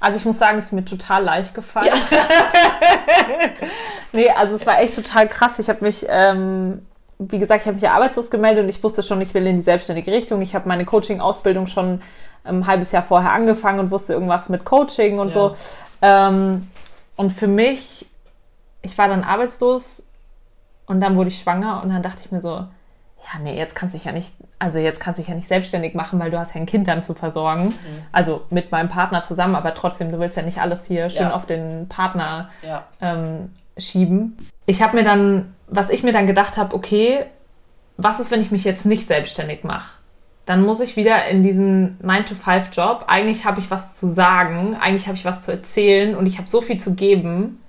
Also 0.00 0.18
ich 0.18 0.24
muss 0.24 0.38
sagen, 0.38 0.58
es 0.58 0.66
ist 0.66 0.72
mir 0.72 0.84
total 0.84 1.24
leicht 1.24 1.54
gefallen. 1.54 1.92
nee, 4.12 4.28
also 4.30 4.56
es 4.56 4.66
war 4.66 4.80
echt 4.80 4.94
total 4.94 5.28
krass. 5.28 5.58
Ich 5.58 5.68
habe 5.68 5.84
mich, 5.84 6.06
ähm, 6.08 6.84
wie 7.18 7.38
gesagt, 7.38 7.62
ich 7.62 7.66
habe 7.66 7.74
mich 7.74 7.82
ja 7.84 7.92
arbeitslos 7.92 8.30
gemeldet 8.30 8.64
und 8.64 8.68
ich 8.68 8.82
wusste 8.82 9.02
schon, 9.02 9.20
ich 9.20 9.32
will 9.34 9.46
in 9.46 9.56
die 9.56 9.62
selbstständige 9.62 10.12
Richtung. 10.12 10.42
Ich 10.42 10.54
habe 10.54 10.68
meine 10.68 10.84
Coaching-Ausbildung 10.84 11.66
schon 11.66 12.02
ein 12.44 12.66
halbes 12.66 12.90
Jahr 12.92 13.04
vorher 13.04 13.32
angefangen 13.32 13.78
und 13.78 13.90
wusste 13.90 14.12
irgendwas 14.12 14.48
mit 14.48 14.64
Coaching 14.64 15.18
und 15.20 15.28
Ja. 15.28 15.34
so. 15.34 15.56
Ähm, 16.02 16.68
und 17.16 17.30
für 17.30 17.46
mich, 17.46 18.06
ich 18.82 18.98
war 18.98 19.08
dann 19.08 19.22
arbeitslos 19.22 20.02
und 20.86 21.00
dann 21.00 21.14
wurde 21.14 21.28
ich 21.28 21.38
schwanger 21.38 21.80
und 21.82 21.90
dann 21.90 22.02
dachte 22.02 22.22
ich 22.24 22.32
mir 22.32 22.40
so, 22.40 22.66
ja, 23.24 23.40
nee, 23.40 23.56
jetzt 23.56 23.74
kannst 23.74 23.94
du 23.94 23.98
dich 23.98 24.04
ja 24.06 24.12
nicht, 24.12 24.32
also 24.58 24.78
jetzt 24.78 25.00
kannst 25.00 25.18
du 25.18 25.22
dich 25.22 25.28
ja 25.30 25.34
nicht 25.34 25.48
selbstständig 25.48 25.94
machen, 25.94 26.18
weil 26.18 26.30
du 26.30 26.38
hast 26.38 26.54
ja 26.54 26.60
ein 26.60 26.66
Kind 26.66 26.88
dann 26.88 27.02
zu 27.02 27.14
versorgen. 27.14 27.66
Mhm. 27.66 27.74
Also 28.10 28.42
mit 28.50 28.70
meinem 28.72 28.88
Partner 28.88 29.24
zusammen, 29.24 29.54
aber 29.54 29.74
trotzdem, 29.74 30.10
du 30.12 30.18
willst 30.18 30.36
ja 30.36 30.42
nicht 30.42 30.58
alles 30.60 30.86
hier 30.86 31.08
schön 31.10 31.22
Ja. 31.22 31.34
auf 31.34 31.46
den 31.46 31.88
Partner 31.88 32.50
Ja. 32.62 32.84
ähm, 33.00 33.52
schieben. 33.78 34.36
Ich 34.66 34.82
habe 34.82 34.96
mir 34.96 35.04
dann, 35.04 35.54
was 35.66 35.90
ich 35.90 36.02
mir 36.02 36.12
dann 36.12 36.26
gedacht 36.26 36.56
habe, 36.56 36.74
okay, 36.74 37.24
was 37.96 38.20
ist, 38.20 38.30
wenn 38.30 38.40
ich 38.42 38.50
mich 38.50 38.64
jetzt 38.64 38.86
nicht 38.86 39.06
selbstständig 39.06 39.64
mache? 39.64 39.98
Dann 40.44 40.62
muss 40.62 40.80
ich 40.80 40.96
wieder 40.96 41.26
in 41.26 41.42
diesen 41.44 41.98
9-to-5-Job. 42.02 43.04
Eigentlich 43.06 43.44
habe 43.44 43.60
ich 43.60 43.70
was 43.70 43.94
zu 43.94 44.08
sagen, 44.08 44.76
eigentlich 44.80 45.06
habe 45.06 45.16
ich 45.16 45.24
was 45.24 45.42
zu 45.42 45.52
erzählen 45.52 46.16
und 46.16 46.26
ich 46.26 46.38
habe 46.38 46.48
so 46.48 46.60
viel 46.60 46.78
zu 46.78 46.94
geben. 46.94 47.60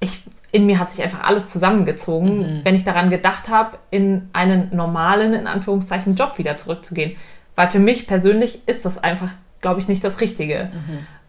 Ich, 0.00 0.24
in 0.52 0.66
mir 0.66 0.78
hat 0.78 0.90
sich 0.90 1.02
einfach 1.02 1.24
alles 1.24 1.50
zusammengezogen, 1.50 2.60
wenn 2.64 2.74
ich 2.74 2.84
daran 2.84 3.10
gedacht 3.10 3.48
habe, 3.48 3.78
in 3.90 4.28
einen 4.32 4.74
normalen, 4.74 5.34
in 5.34 5.46
Anführungszeichen, 5.46 6.14
Job 6.14 6.38
wieder 6.38 6.56
zurückzugehen. 6.56 7.16
Weil 7.56 7.68
für 7.68 7.78
mich 7.78 8.06
persönlich 8.06 8.66
ist 8.66 8.84
das 8.84 9.02
einfach, 9.02 9.30
glaube 9.60 9.80
ich, 9.80 9.88
nicht 9.88 10.04
das 10.04 10.20
Richtige. 10.20 10.70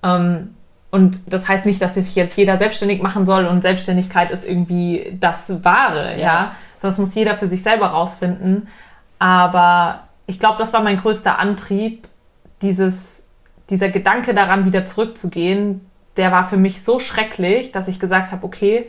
Ähm, 0.04 0.50
und 0.90 1.20
das 1.28 1.48
heißt 1.48 1.66
nicht, 1.66 1.82
dass 1.82 1.96
sich 1.96 2.16
jetzt 2.16 2.38
jeder 2.38 2.58
selbstständig 2.58 3.02
machen 3.02 3.26
soll 3.26 3.46
und 3.46 3.62
Selbstständigkeit 3.62 4.32
ist 4.32 4.48
irgendwie 4.48 5.18
das 5.20 5.64
Wahre, 5.64 6.14
ja. 6.14 6.20
Ja. 6.20 6.52
Sondern 6.78 6.92
das 6.92 6.98
muss 6.98 7.16
jeder 7.16 7.36
für 7.36 7.48
sich 7.48 7.64
selber 7.64 7.88
rausfinden. 7.88 8.68
Aber 9.20 10.04
ich 10.28 10.40
glaube, 10.40 10.58
das 10.60 10.74
war 10.74 10.82
mein 10.82 10.98
größter 10.98 11.40
Antrieb, 11.40 12.08
dieses, 12.62 13.24
dieser 13.70 13.90
Gedanke 13.90 14.34
daran, 14.34 14.66
wieder 14.66 14.86
zurückzugehen, 14.86 15.82
der 16.18 16.32
war 16.32 16.48
für 16.48 16.58
mich 16.58 16.84
so 16.84 17.00
schrecklich, 17.00 17.72
dass 17.72 17.88
ich 17.88 18.00
gesagt 18.00 18.32
habe, 18.32 18.46
okay, 18.46 18.88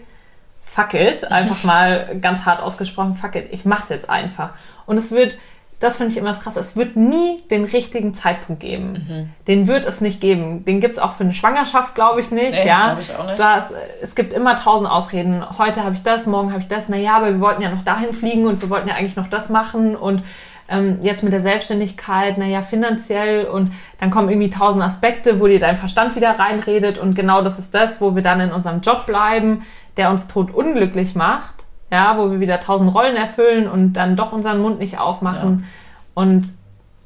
fuck 0.69 0.95
it, 0.95 1.31
einfach 1.31 1.65
mal 1.65 2.17
ganz 2.21 2.47
hart 2.47 2.63
ausgesprochen, 2.63 3.15
fuck 3.15 3.35
it, 3.35 3.49
ich 3.51 3.65
mach's 3.65 3.89
jetzt 3.89 4.09
einfach. 4.09 4.51
Und 4.87 4.99
es 4.99 5.11
wird, 5.11 5.39
das 5.81 5.97
finde 5.97 6.13
ich 6.13 6.19
immer 6.19 6.31
das 6.31 6.41
Krasse, 6.41 6.61
es 6.61 6.77
wird 6.77 6.97
nie 6.97 7.43
den 7.51 7.65
richtigen 7.65 8.15
Zeitpunkt 8.15 8.61
geben. 8.61 9.33
Den 9.47 9.67
wird 9.69 9.85
es 9.85 10.01
nicht 10.01 10.21
geben. 10.21 10.65
Den 10.65 10.81
gibt's 10.81 10.99
auch 10.99 11.13
für 11.13 11.25
eine 11.25 11.35
Schwangerschaft, 11.35 11.95
glaube 11.95 12.21
ich 12.21 12.31
nicht. 12.33 12.51
Nee, 12.51 12.67
ja, 12.67 12.97
ich 12.99 13.15
auch 13.15 13.27
nicht. 13.27 13.39
Das, 13.39 13.73
es 14.03 14.17
gibt 14.17 14.33
immer 14.33 14.57
tausend 14.57 14.91
Ausreden. 14.91 15.45
Heute 15.57 15.85
habe 15.85 15.95
ich 15.95 16.03
das, 16.03 16.27
morgen 16.27 16.51
habe 16.51 16.61
ich 16.61 16.69
das. 16.69 16.89
Naja, 16.89 17.17
aber 17.17 17.27
wir 17.27 17.41
wollten 17.41 17.63
ja 17.63 17.71
noch 17.71 17.83
dahin 17.83 18.13
fliegen 18.13 18.47
und 18.47 18.61
wir 18.61 18.71
wollten 18.71 18.89
ja 18.89 18.97
eigentlich 18.97 19.17
noch 19.17 19.29
das 19.29 19.51
machen 19.51 19.95
und 19.95 20.25
ähm, 20.69 20.99
jetzt 21.01 21.23
mit 21.23 21.33
der 21.33 21.41
Selbstständigkeit, 21.41 22.39
naja, 22.39 22.63
finanziell 22.63 23.47
und 23.47 23.73
dann 24.01 24.11
kommen 24.11 24.29
irgendwie 24.29 24.51
tausend 24.51 24.83
Aspekte, 24.83 25.41
wo 25.41 25.47
dir 25.47 25.61
dein 25.61 25.77
Verstand 25.77 26.15
wieder 26.15 26.39
reinredet 26.39 26.99
und 26.99 27.15
genau 27.15 27.43
das 27.43 27.59
ist 27.59 27.75
das, 27.75 28.01
wo 28.01 28.15
wir 28.15 28.23
dann 28.23 28.41
in 28.41 28.53
unserem 28.53 28.81
Job 28.81 29.07
bleiben, 29.07 29.65
der 29.99 30.11
uns 30.11 30.29
tot 30.29 30.51
unglücklich 30.51 31.15
macht, 31.15 31.67
ja, 31.91 32.17
wo 32.17 32.31
wir 32.31 32.41
wieder 32.41 32.61
tausend 32.61 32.95
Rollen 32.95 33.17
erfüllen 33.17 33.69
und 33.69 33.93
dann 33.93 34.17
doch 34.17 34.33
unseren 34.33 34.63
Mund 34.63 34.79
nicht 34.79 34.99
aufmachen 34.99 35.67
und 36.15 36.47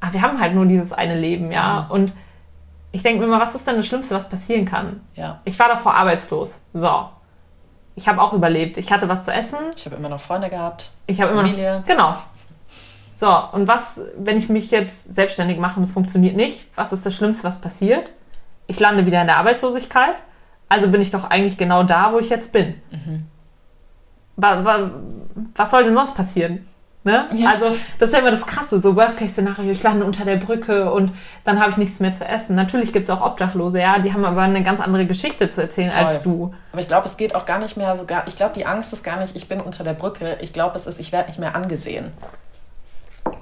ah, 0.00 0.08
wir 0.12 0.22
haben 0.22 0.40
halt 0.40 0.54
nur 0.54 0.66
dieses 0.66 0.92
eine 0.92 1.18
Leben, 1.18 1.50
ja, 1.50 1.86
und 1.88 2.12
ich 2.92 3.02
denke 3.02 3.20
mir 3.20 3.26
immer, 3.26 3.40
was 3.40 3.54
ist 3.54 3.66
denn 3.66 3.76
das 3.76 3.86
Schlimmste, 3.86 4.14
was 4.14 4.28
passieren 4.28 4.66
kann? 4.66 5.00
Ja. 5.14 5.40
Ich 5.44 5.58
war 5.58 5.68
davor 5.68 5.94
arbeitslos. 5.94 6.60
So. 6.74 7.08
Ich 7.94 8.06
habe 8.06 8.20
auch 8.20 8.32
überlebt. 8.34 8.76
Ich 8.76 8.92
hatte 8.92 9.08
was 9.08 9.22
zu 9.22 9.32
essen. 9.32 9.58
Ich 9.74 9.86
habe 9.86 9.96
immer 9.96 10.10
noch 10.10 10.20
Freunde 10.20 10.50
gehabt. 10.50 10.92
Ich 11.06 11.20
habe 11.20 11.32
immer 11.32 11.42
Familie. 11.42 11.78
noch. 11.78 11.84
Genau. 11.86 12.14
So, 13.16 13.34
und 13.52 13.68
was, 13.68 14.00
wenn 14.16 14.36
ich 14.36 14.48
mich 14.48 14.70
jetzt 14.70 15.14
selbstständig 15.14 15.58
mache 15.58 15.78
und 15.78 15.84
es 15.84 15.92
funktioniert 15.92 16.36
nicht? 16.36 16.66
Was 16.74 16.92
ist 16.92 17.06
das 17.06 17.14
Schlimmste, 17.14 17.44
was 17.44 17.60
passiert? 17.60 18.12
Ich 18.66 18.78
lande 18.78 19.06
wieder 19.06 19.20
in 19.20 19.26
der 19.26 19.38
Arbeitslosigkeit. 19.38 20.22
Also 20.72 20.88
bin 20.88 21.02
ich 21.02 21.10
doch 21.10 21.28
eigentlich 21.28 21.58
genau 21.58 21.82
da, 21.82 22.14
wo 22.14 22.18
ich 22.18 22.30
jetzt 22.30 22.50
bin. 22.50 22.80
Wa, 24.36 24.64
wa, 24.64 24.90
was 25.54 25.70
soll 25.70 25.84
denn 25.84 25.94
sonst 25.94 26.14
passieren? 26.14 26.66
Ne? 27.04 27.28
Ja. 27.34 27.50
Also, 27.50 27.76
das 27.98 28.08
ist 28.08 28.14
ja 28.14 28.20
immer 28.20 28.30
das 28.30 28.46
Krasse, 28.46 28.80
so 28.80 28.96
Worst-Case-Szenario, 28.96 29.70
ich 29.70 29.82
lande 29.82 30.06
unter 30.06 30.24
der 30.24 30.36
Brücke 30.36 30.90
und 30.90 31.12
dann 31.44 31.60
habe 31.60 31.72
ich 31.72 31.76
nichts 31.76 32.00
mehr 32.00 32.14
zu 32.14 32.24
essen. 32.24 32.56
Natürlich 32.56 32.94
gibt 32.94 33.06
es 33.06 33.10
auch 33.10 33.20
Obdachlose, 33.20 33.80
ja, 33.80 33.98
die 33.98 34.14
haben 34.14 34.24
aber 34.24 34.40
eine 34.40 34.62
ganz 34.62 34.80
andere 34.80 35.04
Geschichte 35.04 35.50
zu 35.50 35.60
erzählen 35.60 35.90
Voll. 35.90 36.04
als 36.04 36.22
du. 36.22 36.54
Aber 36.72 36.80
ich 36.80 36.88
glaube, 36.88 37.06
es 37.06 37.18
geht 37.18 37.34
auch 37.34 37.44
gar 37.44 37.58
nicht 37.58 37.76
mehr 37.76 37.94
so 37.94 38.06
gar. 38.06 38.26
Ich 38.26 38.36
glaube, 38.36 38.54
die 38.54 38.64
Angst 38.64 38.94
ist 38.94 39.02
gar 39.02 39.20
nicht, 39.20 39.36
ich 39.36 39.48
bin 39.48 39.60
unter 39.60 39.84
der 39.84 39.92
Brücke. 39.92 40.38
Ich 40.40 40.54
glaube, 40.54 40.76
es 40.76 40.86
ist, 40.86 41.00
ich 41.00 41.12
werde 41.12 41.26
nicht 41.26 41.38
mehr 41.38 41.54
angesehen. 41.54 42.12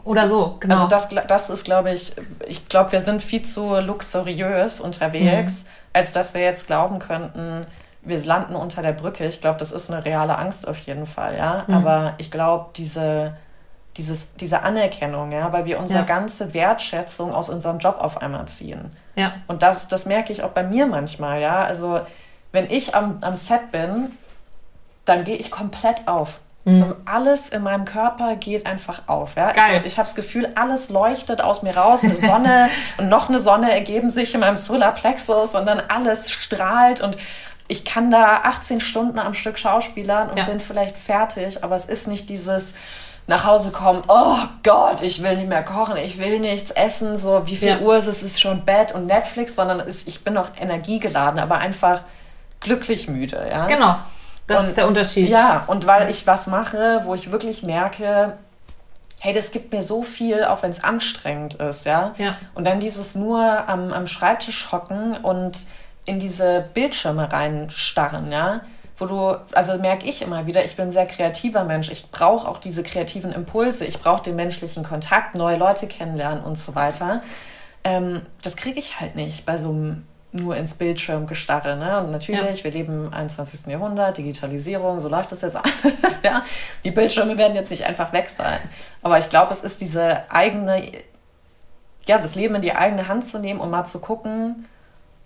Oder 0.05 0.29
so, 0.29 0.57
genau. 0.61 0.75
Also 0.75 0.87
das, 0.89 1.09
das 1.27 1.51
ist, 1.51 1.65
glaube 1.65 1.93
ich, 1.93 2.15
ich 2.47 2.67
glaube, 2.69 2.93
wir 2.93 3.01
sind 3.01 3.23
viel 3.23 3.43
zu 3.43 3.81
luxuriös 3.81 4.81
unterwegs, 4.81 5.65
als 5.93 6.13
dass 6.13 6.35
wir 6.35 6.41
jetzt 6.43 6.67
glauben 6.67 6.99
könnten, 6.99 7.67
wir 8.03 8.19
landen 8.25 8.57
unter 8.57 8.83
der 8.83 8.93
Brücke. 8.93 9.27
Ich 9.27 9.41
glaube, 9.41 9.59
das 9.59 9.73
ist 9.73 9.91
eine 9.91 10.05
reale 10.05 10.39
Angst 10.39 10.67
auf 10.67 10.79
jeden 10.79 11.07
Fall, 11.07 11.37
ja. 11.37 11.65
Aber 11.69 12.15
ich 12.19 12.31
glaube, 12.31 12.71
diese, 12.77 13.37
dieses, 13.99 14.35
diese 14.37 14.63
Anerkennung, 14.63 15.33
ja, 15.33 15.53
weil 15.53 15.67
wir 15.67 15.79
unsere 15.79 16.01
Ja. 16.01 16.07
ganze 16.07 16.55
Wertschätzung 16.55 17.35
aus 17.35 17.49
unserem 17.51 17.79
Job 17.79 17.97
auf 17.99 18.21
einmal 18.23 18.47
ziehen. 18.47 18.91
ja. 19.17 19.33
Und 19.49 19.63
das, 19.63 19.87
das 19.87 20.07
merke 20.07 20.33
ich 20.33 20.43
auch 20.43 20.51
bei 20.51 20.63
mir 20.63 20.87
manchmal, 20.87 21.41
ja. 21.43 21.61
Also, 21.63 22.01
wenn 22.53 22.71
ich 22.71 22.95
am, 22.95 23.19
am 23.21 23.37
Set 23.37 23.71
bin, 23.71 24.13
dann 25.05 25.23
gehe 25.25 25.37
ich 25.37 25.51
komplett 25.51 26.09
auf. 26.09 26.41
So, 26.67 26.95
alles 27.07 27.49
in 27.49 27.63
meinem 27.63 27.87
Körper 27.87 28.37
geht 28.37 28.67
einfach 28.67 29.03
auf. 29.07 29.35
Ja? 29.37 29.51
Geil. 29.53 29.77
Also, 29.77 29.87
ich 29.87 29.97
habe 29.97 30.07
das 30.07 30.15
Gefühl, 30.15 30.47
alles 30.57 30.91
leuchtet 30.91 31.41
aus 31.43 31.63
mir 31.63 31.75
raus. 31.77 32.05
Eine 32.05 32.15
Sonne 32.15 32.69
und 32.99 33.09
noch 33.09 33.29
eine 33.31 33.41
Sonne 33.41 33.73
ergeben 33.73 34.11
sich 34.11 34.35
in 34.35 34.41
meinem 34.41 34.59
Solarplexus 34.59 35.55
und 35.55 35.65
dann 35.67 35.81
alles 35.89 36.31
strahlt 36.31 37.01
und 37.01 37.17
ich 37.67 37.85
kann 37.85 38.11
da 38.11 38.41
18 38.45 38.81
Stunden 38.81 39.19
am 39.19 39.33
Stück 39.33 39.59
schauspielern 39.59 40.29
und 40.31 40.37
Ja. 40.37 40.45
bin 40.45 40.61
vielleicht 40.61 40.99
fertig, 40.99 41.65
aber 41.65 41.77
es 41.77 41.87
ist 41.87 42.09
nicht 42.09 42.29
dieses 42.29 42.75
nach 43.27 43.45
Hause 43.47 43.71
kommen, 43.71 44.03
oh 44.09 44.39
Gott, 44.65 45.03
ich 45.03 45.23
will 45.23 45.37
nicht 45.37 45.49
mehr 45.49 45.63
kochen, 45.63 45.97
ich 45.97 46.19
will 46.19 46.41
nichts 46.41 46.73
essen, 46.73 47.17
so 47.17 47.47
wie 47.47 47.55
viel 47.57 47.69
Ja. 47.69 47.79
Uhr 47.79 47.97
ist 47.97 48.07
es, 48.09 48.19
es 48.19 48.33
ist 48.33 48.41
schon 48.41 48.65
Bett 48.65 48.93
und 48.93 49.07
Netflix, 49.07 49.55
sondern 49.55 49.79
es, 49.81 50.07
ich 50.07 50.25
bin 50.25 50.35
noch 50.35 50.51
energiegeladen, 50.61 51.39
aber 51.39 51.59
einfach 51.59 52.01
glücklich 52.61 53.07
müde, 53.09 53.49
ja. 53.51 53.67
Genau. 53.67 53.97
Das 54.51 54.61
Und- 54.63 54.67
ist 54.69 54.77
der 54.77 54.87
Unterschied. 54.89 55.29
Ja, 55.29 55.65
und 55.69 55.87
weil 55.87 56.11
ich 56.11 56.27
was 56.27 56.47
mache, 56.47 57.01
wo 57.05 57.15
ich 57.15 57.31
wirklich 57.31 57.63
merke, 57.63 58.37
hey, 59.21 59.33
das 59.33 59.51
gibt 59.51 59.73
mir 59.73 59.83
so 59.83 60.03
viel, 60.03 60.45
auch 60.45 60.63
wenn 60.63 60.71
es 60.71 60.83
anstrengend 60.83 61.55
ist, 61.55 61.85
ja. 61.87 62.15
Ja. 62.19 62.37
Und 62.55 62.67
dann 62.67 62.81
dieses 62.81 63.15
nur 63.15 63.69
am, 63.69 63.93
am 63.93 64.07
Schreibtisch 64.07 64.73
hocken 64.73 65.17
und 65.19 65.67
in 66.07 66.19
diese 66.19 66.65
Bildschirme 66.75 67.31
reinstarren, 67.31 68.33
ja. 68.33 68.63
Wo 68.97 69.07
du, 69.07 69.37
also 69.53 69.79
merke 69.79 70.07
ich 70.07 70.21
immer 70.21 70.47
wieder, 70.47 70.65
ich 70.65 70.77
bin 70.77 70.87
ein 70.89 70.93
sehr 70.93 71.07
kreativer 71.07 71.65
Mensch. 71.65 71.91
Ich 71.91 72.11
brauche 72.11 72.47
auch 72.47 72.59
diese 72.59 72.83
kreativen 72.83 73.33
Impulse. 73.33 73.85
Ich 73.87 73.99
brauche 74.01 74.23
den 74.23 74.37
menschlichen 74.37 74.83
Kontakt, 74.85 75.35
neue 75.35 75.57
Leute 75.57 75.87
kennenlernen 75.87 76.43
und 76.45 76.59
so 76.59 76.75
weiter. 76.75 77.23
Ähm, 77.85 78.23
das 78.43 78.57
kriege 78.57 78.79
ich 78.79 79.01
halt 79.01 79.17
nicht 79.17 79.47
bei 79.47 79.57
so 79.57 79.71
einem 79.71 80.07
nur 80.33 80.57
ins 80.57 80.75
Bildschirm 80.75 81.27
gestarre. 81.27 81.77
Ne? 81.77 81.99
Und 81.99 82.11
natürlich, 82.11 82.63
wir 82.63 82.71
leben 82.71 83.07
im 83.07 83.15
21. 83.15 83.67
Jahrhundert, 83.67 84.19
Digitalisierung, 84.19 85.01
so 85.01 85.09
läuft 85.09 85.33
das 85.33 85.41
jetzt 85.43 85.57
alles. 85.57 86.19
ja? 86.23 86.43
Die 86.85 86.91
Bildschirme 86.91 87.37
werden 87.37 87.55
jetzt 87.55 87.71
nicht 87.71 87.85
einfach 87.85 88.13
weg 88.13 88.29
sein. 88.29 88.59
Aber 89.03 89.19
ich 89.19 89.29
glaube, 89.29 89.53
es 89.53 89.61
ist 89.61 89.81
diese 89.81 90.31
eigene, 90.31 90.83
ja, 92.07 92.19
das 92.19 92.37
Leben 92.37 92.55
in 92.57 92.63
die 92.63 92.75
eigene 92.75 93.09
Hand 93.09 93.25
zu 93.27 93.39
nehmen 93.39 93.61
und 93.61 93.71
mal 93.71 93.85
zu 93.85 94.01
gucken, 94.01 94.67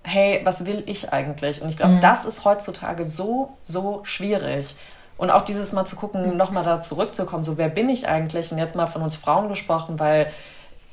hey, 0.05 0.41
was 0.45 0.67
will 0.67 0.83
ich 0.87 1.13
eigentlich? 1.13 1.63
Und 1.63 1.69
ich 1.69 1.77
glaube, 1.77 1.99
das 2.01 2.25
ist 2.25 2.45
heutzutage 2.45 3.05
so, 3.05 3.57
so 3.63 4.01
schwierig. 4.05 4.77
Und 5.17 5.31
auch 5.31 5.43
dieses 5.43 5.73
Mal 5.73 5.85
zu 5.85 5.97
gucken, 5.97 6.37
nochmal 6.37 6.65
da 6.65 6.81
zurückzukommen, 6.81 7.43
so 7.43 7.57
wer 7.57 7.69
bin 7.69 7.89
ich 7.89 8.09
eigentlich? 8.09 8.51
Und 8.53 8.59
jetzt 8.59 8.75
mal 8.75 8.87
von 8.87 9.03
uns 9.03 9.17
Frauen 9.17 9.49
gesprochen, 9.49 9.99
weil 9.99 10.27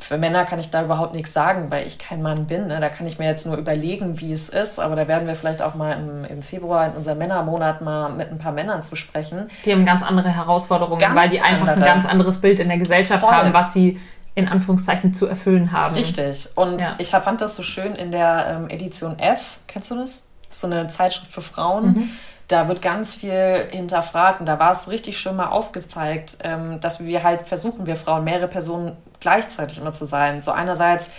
für 0.03 0.17
Männer 0.17 0.45
kann 0.45 0.59
ich 0.59 0.69
da 0.69 0.83
überhaupt 0.83 1.13
nichts 1.13 1.33
sagen, 1.33 1.69
weil 1.69 1.85
ich 1.85 1.97
kein 1.97 2.21
Mann 2.21 2.47
bin. 2.47 2.67
Ne? 2.67 2.79
Da 2.79 2.89
kann 2.89 3.05
ich 3.07 3.19
mir 3.19 3.25
jetzt 3.25 3.45
nur 3.45 3.57
überlegen, 3.57 4.19
wie 4.19 4.31
es 4.31 4.49
ist. 4.49 4.79
Aber 4.79 4.95
da 4.95 5.07
werden 5.07 5.27
wir 5.27 5.35
vielleicht 5.35 5.61
auch 5.61 5.75
mal 5.75 5.93
im, 5.93 6.25
im 6.25 6.41
Februar 6.41 6.85
in 6.85 6.93
unserem 6.93 7.17
Männermonat 7.17 7.81
mal 7.81 8.09
mit 8.09 8.31
ein 8.31 8.37
paar 8.37 8.51
Männern 8.51 8.83
zu 8.83 8.95
sprechen. 8.95 9.49
Die 9.65 9.71
haben 9.71 9.85
ganz 9.85 10.03
andere 10.03 10.29
Herausforderungen, 10.29 10.99
ganz 10.99 11.15
weil 11.15 11.29
die 11.29 11.41
einfach 11.41 11.67
andere. 11.67 11.75
ein 11.75 11.81
ganz 11.95 12.05
anderes 12.05 12.39
Bild 12.39 12.59
in 12.59 12.67
der 12.67 12.77
Gesellschaft 12.77 13.21
Voll. 13.21 13.31
haben, 13.31 13.53
was 13.53 13.73
sie 13.73 13.99
in 14.33 14.47
Anführungszeichen 14.47 15.13
zu 15.13 15.27
erfüllen 15.27 15.73
haben. 15.73 15.93
Richtig. 15.93 16.49
Und 16.55 16.81
ja. 16.81 16.95
ich 16.97 17.09
fand 17.09 17.41
das 17.41 17.55
so 17.55 17.63
schön 17.63 17.95
in 17.95 18.11
der 18.11 18.61
ähm, 18.61 18.69
Edition 18.69 19.19
F. 19.19 19.59
Kennst 19.67 19.91
du 19.91 19.95
das? 19.95 20.25
So 20.49 20.67
eine 20.67 20.87
Zeitschrift 20.87 21.31
für 21.31 21.41
Frauen. 21.41 21.93
Mhm 21.93 22.09
da 22.51 22.67
wird 22.67 22.81
ganz 22.81 23.15
viel 23.15 23.67
hinterfragt 23.71 24.39
und 24.39 24.45
da 24.45 24.59
war 24.59 24.71
es 24.71 24.83
so 24.83 24.91
richtig 24.91 25.17
schön 25.17 25.35
mal 25.35 25.47
aufgezeigt, 25.47 26.39
ähm, 26.43 26.79
dass 26.79 27.03
wir 27.03 27.23
halt 27.23 27.47
versuchen, 27.47 27.85
wir 27.85 27.95
Frauen 27.95 28.23
mehrere 28.23 28.47
Personen 28.47 28.97
gleichzeitig 29.19 29.77
immer 29.77 29.93
zu 29.93 30.05
sein. 30.05 30.41
So 30.41 30.51
einerseits 30.51 31.11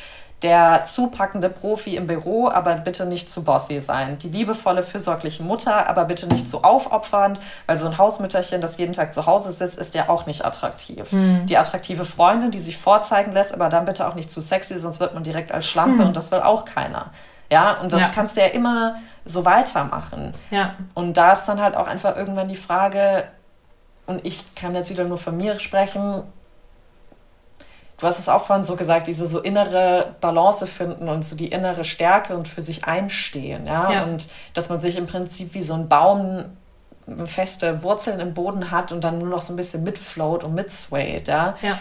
der 0.43 0.85
zupackende 0.87 1.49
Profi 1.49 1.97
im 1.97 2.09
Büro, 2.09 2.49
aber 2.49 2.74
bitte 2.74 3.07
nicht 3.07 3.30
zu 3.30 3.45
bossy 3.45 3.78
sein. 3.80 4.18
Die 4.18 4.28
liebevolle, 4.28 4.83
fürsorgliche 4.83 5.43
Mutter, 5.45 5.89
aber 5.89 6.05
bitte 6.05 6.26
nicht 6.26 6.49
zu 6.49 6.64
aufopfernd, 6.64 7.39
weil 7.66 7.76
so 7.76 7.87
ein 7.87 7.97
Hausmütterchen, 7.97 8.61
das 8.61 8.76
jeden 8.76 8.93
Tag 8.93 9.14
zu 9.14 9.26
Hause 9.26 9.53
sitzt, 9.53 9.78
ist 9.78 9.95
ja 9.95 10.09
auch 10.09 10.26
nicht 10.26 10.45
attraktiv. 10.45 11.12
Mhm. 11.12 11.47
Die 11.47 11.57
attraktive 11.57 12.05
Freundin, 12.05 12.51
die 12.51 12.59
sich 12.59 12.76
vorzeigen 12.76 13.30
lässt, 13.33 13.55
aber 13.55 13.68
dann 13.68 13.85
bitte 13.85 14.07
auch 14.09 14.14
nicht 14.14 14.30
zu 14.30 14.41
sexy, 14.41 14.76
sonst 14.78 14.99
wird 14.99 15.14
man 15.14 15.22
direkt 15.22 15.53
als 15.53 15.66
Schlampe 15.66 16.03
mhm. 16.03 16.09
und 16.09 16.16
das 16.16 16.33
will 16.33 16.41
auch 16.41 16.64
keiner. 16.64 17.12
Ja, 17.51 17.80
und 17.80 17.93
das 17.93 18.01
ja. 18.01 18.11
kannst 18.12 18.37
du 18.37 18.41
ja 18.41 18.49
immer 18.49 18.97
so 19.24 19.44
weitermachen. 19.44 20.32
Ja. 20.50 20.74
Und 20.94 21.16
da 21.16 21.32
ist 21.32 21.44
dann 21.46 21.60
halt 21.60 21.76
auch 21.76 21.86
einfach 21.86 22.16
irgendwann 22.16 22.48
die 22.48 22.56
Frage, 22.56 23.24
und 24.06 24.24
ich 24.24 24.54
kann 24.54 24.74
jetzt 24.74 24.90
wieder 24.90 25.04
nur 25.04 25.18
von 25.18 25.36
mir 25.36 25.58
sprechen, 25.60 26.22
du 27.98 28.06
hast 28.06 28.18
es 28.18 28.28
auch 28.28 28.42
vorhin 28.42 28.64
so 28.64 28.76
gesagt, 28.76 29.06
diese 29.06 29.26
so 29.26 29.40
innere 29.40 30.16
Balance 30.20 30.66
finden 30.66 31.08
und 31.08 31.24
so 31.24 31.36
die 31.36 31.48
innere 31.48 31.84
Stärke 31.84 32.36
und 32.36 32.48
für 32.48 32.62
sich 32.62 32.84
einstehen, 32.84 33.66
ja, 33.66 33.92
ja. 33.92 34.02
und 34.04 34.28
dass 34.54 34.68
man 34.68 34.80
sich 34.80 34.96
im 34.96 35.06
Prinzip 35.06 35.54
wie 35.54 35.62
so 35.62 35.74
ein 35.74 35.88
Baum 35.88 36.56
feste 37.26 37.82
Wurzeln 37.82 38.20
im 38.20 38.34
Boden 38.34 38.70
hat 38.70 38.92
und 38.92 39.02
dann 39.02 39.18
nur 39.18 39.28
noch 39.28 39.40
so 39.40 39.52
ein 39.52 39.56
bisschen 39.56 39.82
mitfloat 39.84 40.44
und 40.44 40.54
mitswayt, 40.54 41.28
ja. 41.28 41.56
ja. 41.62 41.78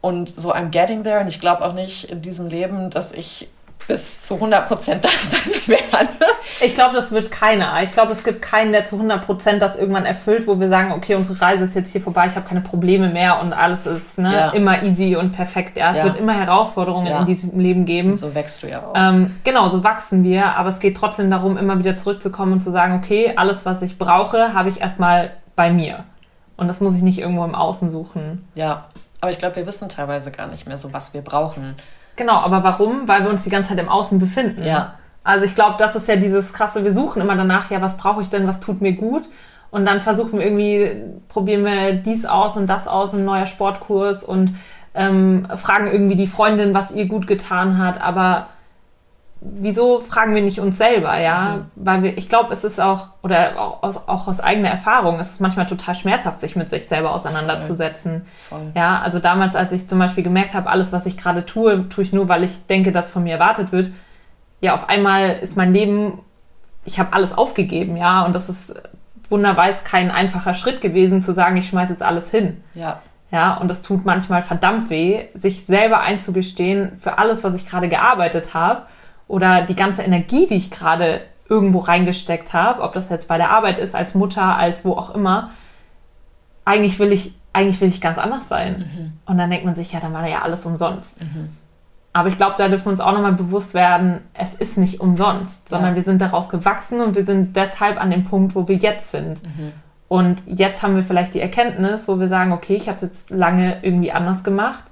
Und 0.00 0.28
so 0.28 0.52
I'm 0.52 0.70
getting 0.70 1.04
there 1.04 1.20
und 1.20 1.28
ich 1.28 1.40
glaube 1.40 1.64
auch 1.64 1.74
nicht 1.74 2.10
in 2.10 2.22
diesem 2.22 2.48
Leben, 2.48 2.90
dass 2.90 3.12
ich 3.12 3.48
bis 3.88 4.20
zu 4.20 4.34
100 4.34 4.68
Prozent 4.68 5.04
da 5.04 5.08
sein 5.08 5.52
werde. 5.66 6.08
Ich 6.60 6.74
glaube, 6.74 6.94
das 6.94 7.10
wird 7.10 7.30
keiner. 7.30 7.82
Ich 7.82 7.92
glaube, 7.92 8.12
es 8.12 8.22
gibt 8.24 8.42
keinen, 8.42 8.72
der 8.72 8.86
zu 8.86 8.96
100 8.96 9.24
Prozent 9.24 9.62
das 9.62 9.76
irgendwann 9.76 10.04
erfüllt, 10.04 10.46
wo 10.46 10.60
wir 10.60 10.68
sagen, 10.68 10.92
okay, 10.92 11.14
unsere 11.14 11.40
Reise 11.40 11.64
ist 11.64 11.74
jetzt 11.74 11.90
hier 11.90 12.00
vorbei, 12.00 12.26
ich 12.26 12.36
habe 12.36 12.48
keine 12.48 12.60
Probleme 12.60 13.08
mehr 13.08 13.40
und 13.40 13.52
alles 13.52 13.86
ist 13.86 14.18
ne, 14.18 14.32
ja. 14.32 14.50
immer 14.50 14.82
easy 14.82 15.16
und 15.16 15.32
perfekt. 15.32 15.76
Ja, 15.76 15.92
es 15.92 15.98
ja. 15.98 16.04
wird 16.04 16.18
immer 16.18 16.34
Herausforderungen 16.34 17.06
ja. 17.06 17.20
in 17.20 17.26
diesem 17.26 17.58
Leben 17.58 17.84
geben. 17.84 18.14
So 18.14 18.34
wächst 18.34 18.62
du 18.62 18.68
ja 18.68 18.84
auch. 18.84 18.94
Ähm, 18.94 19.36
genau, 19.44 19.68
so 19.68 19.82
wachsen 19.82 20.24
wir. 20.24 20.56
Aber 20.56 20.68
es 20.68 20.80
geht 20.80 20.96
trotzdem 20.96 21.30
darum, 21.30 21.56
immer 21.56 21.78
wieder 21.78 21.96
zurückzukommen 21.96 22.52
und 22.52 22.60
zu 22.60 22.70
sagen, 22.70 22.94
okay, 23.02 23.32
alles, 23.36 23.66
was 23.66 23.82
ich 23.82 23.98
brauche, 23.98 24.54
habe 24.54 24.68
ich 24.68 24.80
erstmal 24.80 25.32
bei 25.56 25.70
mir. 25.70 26.04
Und 26.56 26.68
das 26.68 26.80
muss 26.80 26.94
ich 26.94 27.02
nicht 27.02 27.18
irgendwo 27.18 27.44
im 27.44 27.54
Außen 27.54 27.90
suchen. 27.90 28.48
Ja, 28.54 28.86
aber 29.20 29.30
ich 29.30 29.38
glaube, 29.38 29.56
wir 29.56 29.66
wissen 29.66 29.88
teilweise 29.88 30.30
gar 30.30 30.48
nicht 30.48 30.66
mehr 30.66 30.76
so, 30.76 30.92
was 30.92 31.14
wir 31.14 31.22
brauchen. 31.22 31.76
Genau, 32.16 32.34
aber 32.34 32.62
warum? 32.62 33.08
Weil 33.08 33.22
wir 33.22 33.30
uns 33.30 33.44
die 33.44 33.50
ganze 33.50 33.70
Zeit 33.70 33.78
im 33.78 33.88
Außen 33.88 34.18
befinden. 34.18 34.64
Ja. 34.64 34.94
Also 35.24 35.44
ich 35.44 35.54
glaube, 35.54 35.76
das 35.78 35.94
ist 35.96 36.08
ja 36.08 36.16
dieses 36.16 36.52
krasse, 36.52 36.84
wir 36.84 36.92
suchen 36.92 37.22
immer 37.22 37.36
danach, 37.36 37.70
ja, 37.70 37.80
was 37.80 37.96
brauche 37.96 38.22
ich 38.22 38.28
denn, 38.28 38.46
was 38.46 38.60
tut 38.60 38.80
mir 38.80 38.92
gut? 38.92 39.22
Und 39.70 39.86
dann 39.86 40.00
versuchen 40.00 40.38
wir 40.38 40.46
irgendwie, 40.46 41.04
probieren 41.28 41.64
wir 41.64 41.94
dies 41.94 42.26
aus 42.26 42.56
und 42.56 42.66
das 42.66 42.88
aus, 42.88 43.14
ein 43.14 43.24
neuer 43.24 43.46
Sportkurs 43.46 44.24
und 44.24 44.54
ähm, 44.94 45.46
fragen 45.56 45.86
irgendwie 45.86 46.16
die 46.16 46.26
Freundin, 46.26 46.74
was 46.74 46.92
ihr 46.92 47.06
gut 47.06 47.26
getan 47.26 47.78
hat. 47.78 48.00
Aber 48.00 48.48
wieso 49.44 50.00
fragen 50.00 50.34
wir 50.34 50.42
nicht 50.42 50.60
uns 50.60 50.78
selber, 50.78 51.18
ja? 51.18 51.56
Mhm. 51.56 51.70
Weil 51.74 52.02
wir, 52.02 52.18
ich 52.18 52.28
glaube, 52.28 52.52
es 52.52 52.64
ist 52.64 52.80
auch, 52.80 53.08
oder 53.22 53.58
auch 53.58 53.82
aus, 53.82 54.08
auch 54.08 54.28
aus 54.28 54.40
eigener 54.40 54.70
Erfahrung, 54.70 55.18
es 55.18 55.32
ist 55.32 55.40
manchmal 55.40 55.66
total 55.66 55.94
schmerzhaft, 55.94 56.40
sich 56.40 56.54
mit 56.54 56.70
sich 56.70 56.86
selber 56.86 57.12
auseinanderzusetzen. 57.12 58.26
Voll. 58.36 58.58
Voll. 58.58 58.72
Ja, 58.74 59.00
also 59.00 59.18
damals, 59.18 59.56
als 59.56 59.72
ich 59.72 59.88
zum 59.88 59.98
Beispiel 59.98 60.22
gemerkt 60.22 60.54
habe, 60.54 60.70
alles, 60.70 60.92
was 60.92 61.06
ich 61.06 61.16
gerade 61.16 61.44
tue, 61.44 61.88
tue 61.88 62.04
ich 62.04 62.12
nur, 62.12 62.28
weil 62.28 62.44
ich 62.44 62.66
denke, 62.66 62.92
dass 62.92 63.10
von 63.10 63.24
mir 63.24 63.34
erwartet 63.34 63.72
wird. 63.72 63.90
Ja, 64.60 64.74
auf 64.74 64.88
einmal 64.88 65.30
ist 65.30 65.56
mein 65.56 65.72
Leben, 65.72 66.20
ich 66.84 66.98
habe 66.98 67.12
alles 67.12 67.36
aufgegeben, 67.36 67.96
ja, 67.96 68.24
und 68.24 68.34
das 68.34 68.48
ist 68.48 68.74
wunderweise 69.28 69.82
kein 69.82 70.10
einfacher 70.10 70.54
Schritt 70.54 70.80
gewesen, 70.80 71.22
zu 71.22 71.32
sagen, 71.32 71.56
ich 71.56 71.68
schmeiße 71.68 71.92
jetzt 71.92 72.02
alles 72.02 72.30
hin. 72.30 72.62
Ja. 72.74 73.00
Ja, 73.32 73.54
und 73.54 73.68
das 73.68 73.80
tut 73.80 74.04
manchmal 74.04 74.42
verdammt 74.42 74.90
weh, 74.90 75.24
sich 75.34 75.64
selber 75.64 76.00
einzugestehen 76.00 76.98
für 77.00 77.16
alles, 77.16 77.42
was 77.42 77.54
ich 77.54 77.66
gerade 77.66 77.88
gearbeitet 77.88 78.52
habe 78.52 78.82
oder 79.28 79.62
die 79.62 79.76
ganze 79.76 80.02
Energie, 80.02 80.46
die 80.46 80.56
ich 80.56 80.70
gerade 80.70 81.22
irgendwo 81.48 81.80
reingesteckt 81.80 82.52
habe, 82.52 82.82
ob 82.82 82.92
das 82.92 83.10
jetzt 83.10 83.28
bei 83.28 83.36
der 83.36 83.50
Arbeit 83.50 83.78
ist, 83.78 83.94
als 83.94 84.14
Mutter, 84.14 84.56
als 84.56 84.84
wo 84.84 84.92
auch 84.92 85.14
immer, 85.14 85.50
eigentlich 86.64 86.98
will 86.98 87.12
ich, 87.12 87.34
eigentlich 87.52 87.80
will 87.80 87.88
ich 87.88 88.00
ganz 88.00 88.18
anders 88.18 88.48
sein. 88.48 88.78
Mhm. 88.78 89.12
Und 89.26 89.38
dann 89.38 89.50
denkt 89.50 89.66
man 89.66 89.74
sich, 89.74 89.92
ja, 89.92 90.00
dann 90.00 90.12
war 90.12 90.26
ja 90.26 90.42
alles 90.42 90.64
umsonst. 90.64 91.20
Mhm. 91.20 91.50
Aber 92.14 92.28
ich 92.28 92.36
glaube, 92.36 92.54
da 92.58 92.68
dürfen 92.68 92.86
wir 92.86 92.92
uns 92.92 93.00
auch 93.00 93.12
nochmal 93.12 93.32
bewusst 93.32 93.74
werden, 93.74 94.20
es 94.34 94.54
ist 94.54 94.76
nicht 94.76 95.00
umsonst, 95.00 95.70
sondern 95.70 95.90
ja. 95.90 95.96
wir 95.96 96.02
sind 96.02 96.20
daraus 96.20 96.50
gewachsen 96.50 97.00
und 97.00 97.14
wir 97.14 97.24
sind 97.24 97.56
deshalb 97.56 98.00
an 98.00 98.10
dem 98.10 98.24
Punkt, 98.24 98.54
wo 98.54 98.68
wir 98.68 98.76
jetzt 98.76 99.10
sind. 99.10 99.42
Mhm. 99.42 99.72
Und 100.08 100.42
jetzt 100.46 100.82
haben 100.82 100.94
wir 100.94 101.02
vielleicht 101.02 101.32
die 101.32 101.40
Erkenntnis, 101.40 102.06
wo 102.08 102.20
wir 102.20 102.28
sagen, 102.28 102.52
okay, 102.52 102.74
ich 102.74 102.88
habe 102.88 102.96
es 102.96 103.02
jetzt 103.02 103.30
lange 103.30 103.78
irgendwie 103.80 104.12
anders 104.12 104.44
gemacht. 104.44 104.84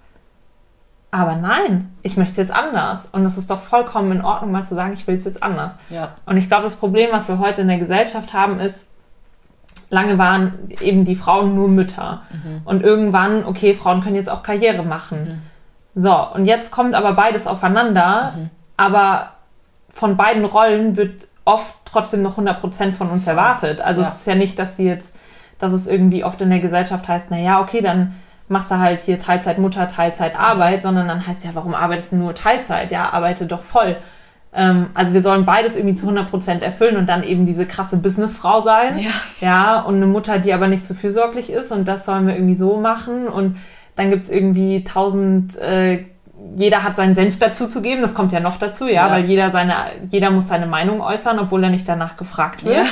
Aber 1.12 1.34
nein, 1.34 1.92
ich 2.02 2.16
möchte 2.16 2.32
es 2.32 2.36
jetzt 2.36 2.54
anders. 2.54 3.06
Und 3.06 3.24
es 3.24 3.36
ist 3.36 3.50
doch 3.50 3.61
vollkommen 3.61 4.12
in 4.12 4.24
Ordnung, 4.24 4.52
mal 4.52 4.64
zu 4.64 4.76
sagen, 4.76 4.92
ich 4.92 5.06
will 5.06 5.16
es 5.16 5.24
jetzt 5.24 5.42
anders. 5.42 5.76
Ja. 5.88 6.12
Und 6.24 6.36
ich 6.36 6.48
glaube, 6.48 6.64
das 6.64 6.76
Problem, 6.76 7.11
was 7.12 7.28
wir 7.28 7.38
heute 7.38 7.62
in 7.62 7.68
der 7.68 7.78
Gesellschaft 7.78 8.32
haben, 8.32 8.61
ist, 8.61 8.88
lange 9.88 10.18
waren 10.18 10.68
eben 10.80 11.04
die 11.04 11.16
Frauen 11.16 11.56
nur 11.56 11.68
Mütter. 11.68 12.22
Mhm. 12.30 12.61
Und 12.64 12.82
irgendwann, 12.82 13.44
okay, 13.44 13.74
Frauen 13.74 14.02
können 14.02 14.14
jetzt 14.14 14.30
auch 14.30 14.44
Karriere 14.44 14.84
machen. 14.84 15.42
Mhm. 15.94 16.00
So, 16.00 16.14
und 16.34 16.46
jetzt 16.46 16.70
kommt 16.70 16.94
aber 16.94 17.12
beides 17.14 17.48
aufeinander. 17.48 18.34
Mhm. 18.36 18.50
Aber 18.76 19.30
von 19.88 20.16
beiden 20.16 20.44
Rollen 20.44 20.96
wird 20.96 21.26
oft 21.44 21.74
trotzdem 21.84 22.22
noch 22.22 22.32
100 22.32 22.61
Prozent 22.61 22.94
von 22.94 23.11
uns 23.11 23.26
erwartet. 23.26 23.80
Also 23.80 24.02
ja. 24.02 24.08
es 24.08 24.20
ist 24.20 24.26
ja 24.26 24.36
nicht, 24.36 24.58
dass 24.61 24.76
sie 24.76 24.86
jetzt, 24.86 25.16
dass 25.58 25.72
es 25.72 25.88
irgendwie 25.88 26.24
oft 26.24 26.40
in 26.40 26.50
der 26.50 26.61
Gesellschaft 26.61 27.08
heißt, 27.08 27.26
na 27.30 27.38
ja, 27.38 27.61
okay, 27.61 27.80
dann 27.80 28.14
machst 28.51 28.70
du 28.70 28.78
halt 28.78 29.01
hier 29.01 29.20
Teilzeit 29.20 29.59
Mutter, 29.59 29.86
Teilzeit 29.88 30.38
Arbeit, 30.38 30.82
sondern 30.82 31.07
dann 31.07 31.26
heißt 31.26 31.44
ja, 31.44 31.51
warum 31.55 31.74
arbeitest 31.74 32.12
du 32.12 32.16
nur 32.16 32.34
Teilzeit? 32.34 32.90
Ja, 32.90 33.11
arbeite 33.11 33.46
doch 33.46 33.62
voll. 33.62 33.96
Ähm, 34.53 34.86
also 34.94 35.14
wir 35.14 35.22
sollen 35.22 35.44
beides 35.44 35.76
irgendwie 35.76 35.94
zu 35.94 36.07
100 36.07 36.28
Prozent 36.28 36.62
erfüllen 36.62 36.96
und 36.96 37.09
dann 37.09 37.22
eben 37.22 37.46
diese 37.46 37.64
krasse 37.64 37.98
Businessfrau 37.98 38.61
sein. 38.61 38.98
Ja. 38.98 39.11
Ja, 39.40 39.80
und 39.80 39.94
eine 39.96 40.07
Mutter, 40.07 40.40
die 40.40 40.53
aber 40.53 40.66
nicht 40.66 40.84
zu 40.84 40.94
fürsorglich 40.94 41.51
ist 41.51 41.70
und 41.70 41.86
das 41.86 42.05
sollen 42.05 42.26
wir 42.26 42.34
irgendwie 42.34 42.57
so 42.57 42.76
machen 42.76 43.28
und 43.28 43.59
dann 43.94 44.11
gibt's 44.11 44.28
irgendwie 44.28 44.82
tausend, 44.82 45.57
äh, 45.59 46.07
jeder 46.57 46.82
hat 46.82 46.96
seinen 46.96 47.14
Senf 47.14 47.38
dazu 47.38 47.68
zu 47.68 47.82
geben, 47.82 48.03
das 48.03 48.14
kommt 48.14 48.32
ja 48.32 48.40
noch 48.40 48.59
dazu, 48.59 48.88
ja, 48.88 49.07
ja, 49.07 49.11
weil 49.12 49.26
jeder 49.26 49.53
seine, 49.53 49.74
jeder 50.09 50.30
muss 50.30 50.48
seine 50.48 50.66
Meinung 50.66 51.01
äußern, 51.01 51.38
obwohl 51.38 51.62
er 51.62 51.70
nicht 51.70 51.88
danach 51.88 52.16
gefragt 52.16 52.64
wird. 52.64 52.78
Ja. 52.78 52.84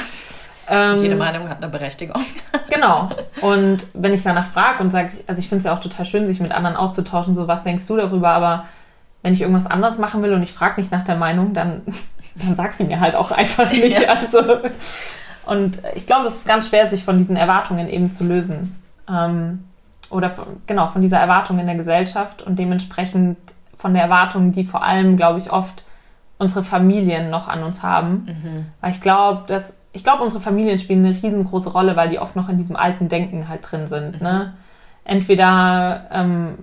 Ähm, 0.70 0.96
Jede 0.98 1.16
Meinung 1.16 1.48
hat 1.48 1.58
eine 1.58 1.68
Berechtigung. 1.68 2.20
Genau. 2.70 3.08
Und 3.40 3.78
wenn 3.94 4.12
ich 4.12 4.22
danach 4.22 4.44
frage 4.44 4.82
und 4.82 4.90
sage, 4.90 5.10
also 5.26 5.40
ich 5.40 5.48
finde 5.48 5.60
es 5.60 5.64
ja 5.64 5.72
auch 5.72 5.80
total 5.80 6.04
schön, 6.04 6.26
sich 6.26 6.38
mit 6.38 6.52
anderen 6.52 6.76
auszutauschen, 6.76 7.34
so 7.34 7.48
was 7.48 7.62
denkst 7.62 7.86
du 7.86 7.96
darüber, 7.96 8.28
aber 8.28 8.66
wenn 9.22 9.32
ich 9.32 9.40
irgendwas 9.40 9.66
anders 9.66 9.96
machen 9.96 10.22
will 10.22 10.34
und 10.34 10.42
ich 10.42 10.52
frage 10.52 10.78
nicht 10.78 10.92
nach 10.92 11.02
der 11.02 11.16
Meinung, 11.16 11.54
dann, 11.54 11.80
dann 12.34 12.56
sag 12.56 12.74
sie 12.74 12.84
mir 12.84 13.00
halt 13.00 13.14
auch 13.14 13.30
einfach 13.30 13.72
nicht. 13.72 14.02
Ja. 14.02 14.14
Also, 14.14 14.60
und 15.46 15.78
ich 15.94 16.06
glaube, 16.06 16.28
es 16.28 16.36
ist 16.36 16.46
ganz 16.46 16.68
schwer, 16.68 16.90
sich 16.90 17.04
von 17.04 17.16
diesen 17.16 17.36
Erwartungen 17.36 17.88
eben 17.88 18.12
zu 18.12 18.24
lösen. 18.24 18.80
Ähm, 19.08 19.64
oder 20.10 20.28
von, 20.28 20.44
genau, 20.66 20.88
von 20.88 21.00
dieser 21.00 21.18
Erwartung 21.18 21.58
in 21.58 21.66
der 21.66 21.74
Gesellschaft 21.74 22.42
und 22.42 22.58
dementsprechend 22.58 23.38
von 23.76 23.94
der 23.94 24.02
Erwartung, 24.02 24.52
die 24.52 24.64
vor 24.64 24.82
allem, 24.82 25.16
glaube 25.16 25.38
ich, 25.38 25.50
oft 25.50 25.82
unsere 26.38 26.64
Familien 26.64 27.30
noch 27.30 27.48
an 27.48 27.62
uns 27.62 27.82
haben. 27.82 28.26
Mhm. 28.26 28.66
Weil 28.80 28.90
ich 28.90 29.00
glaube, 29.00 29.44
dass 29.46 29.74
ich 29.98 30.04
glaube, 30.04 30.22
unsere 30.22 30.40
Familien 30.40 30.78
spielen 30.78 31.04
eine 31.04 31.12
riesengroße 31.12 31.72
Rolle, 31.72 31.96
weil 31.96 32.08
die 32.08 32.20
oft 32.20 32.36
noch 32.36 32.48
in 32.48 32.56
diesem 32.56 32.76
alten 32.76 33.08
Denken 33.08 33.48
halt 33.48 33.68
drin 33.68 33.88
sind. 33.88 34.22
Ne? 34.22 34.32
Mhm. 34.32 34.38
Ne? 34.38 34.54
Entweder 35.02 36.06
ähm, 36.12 36.58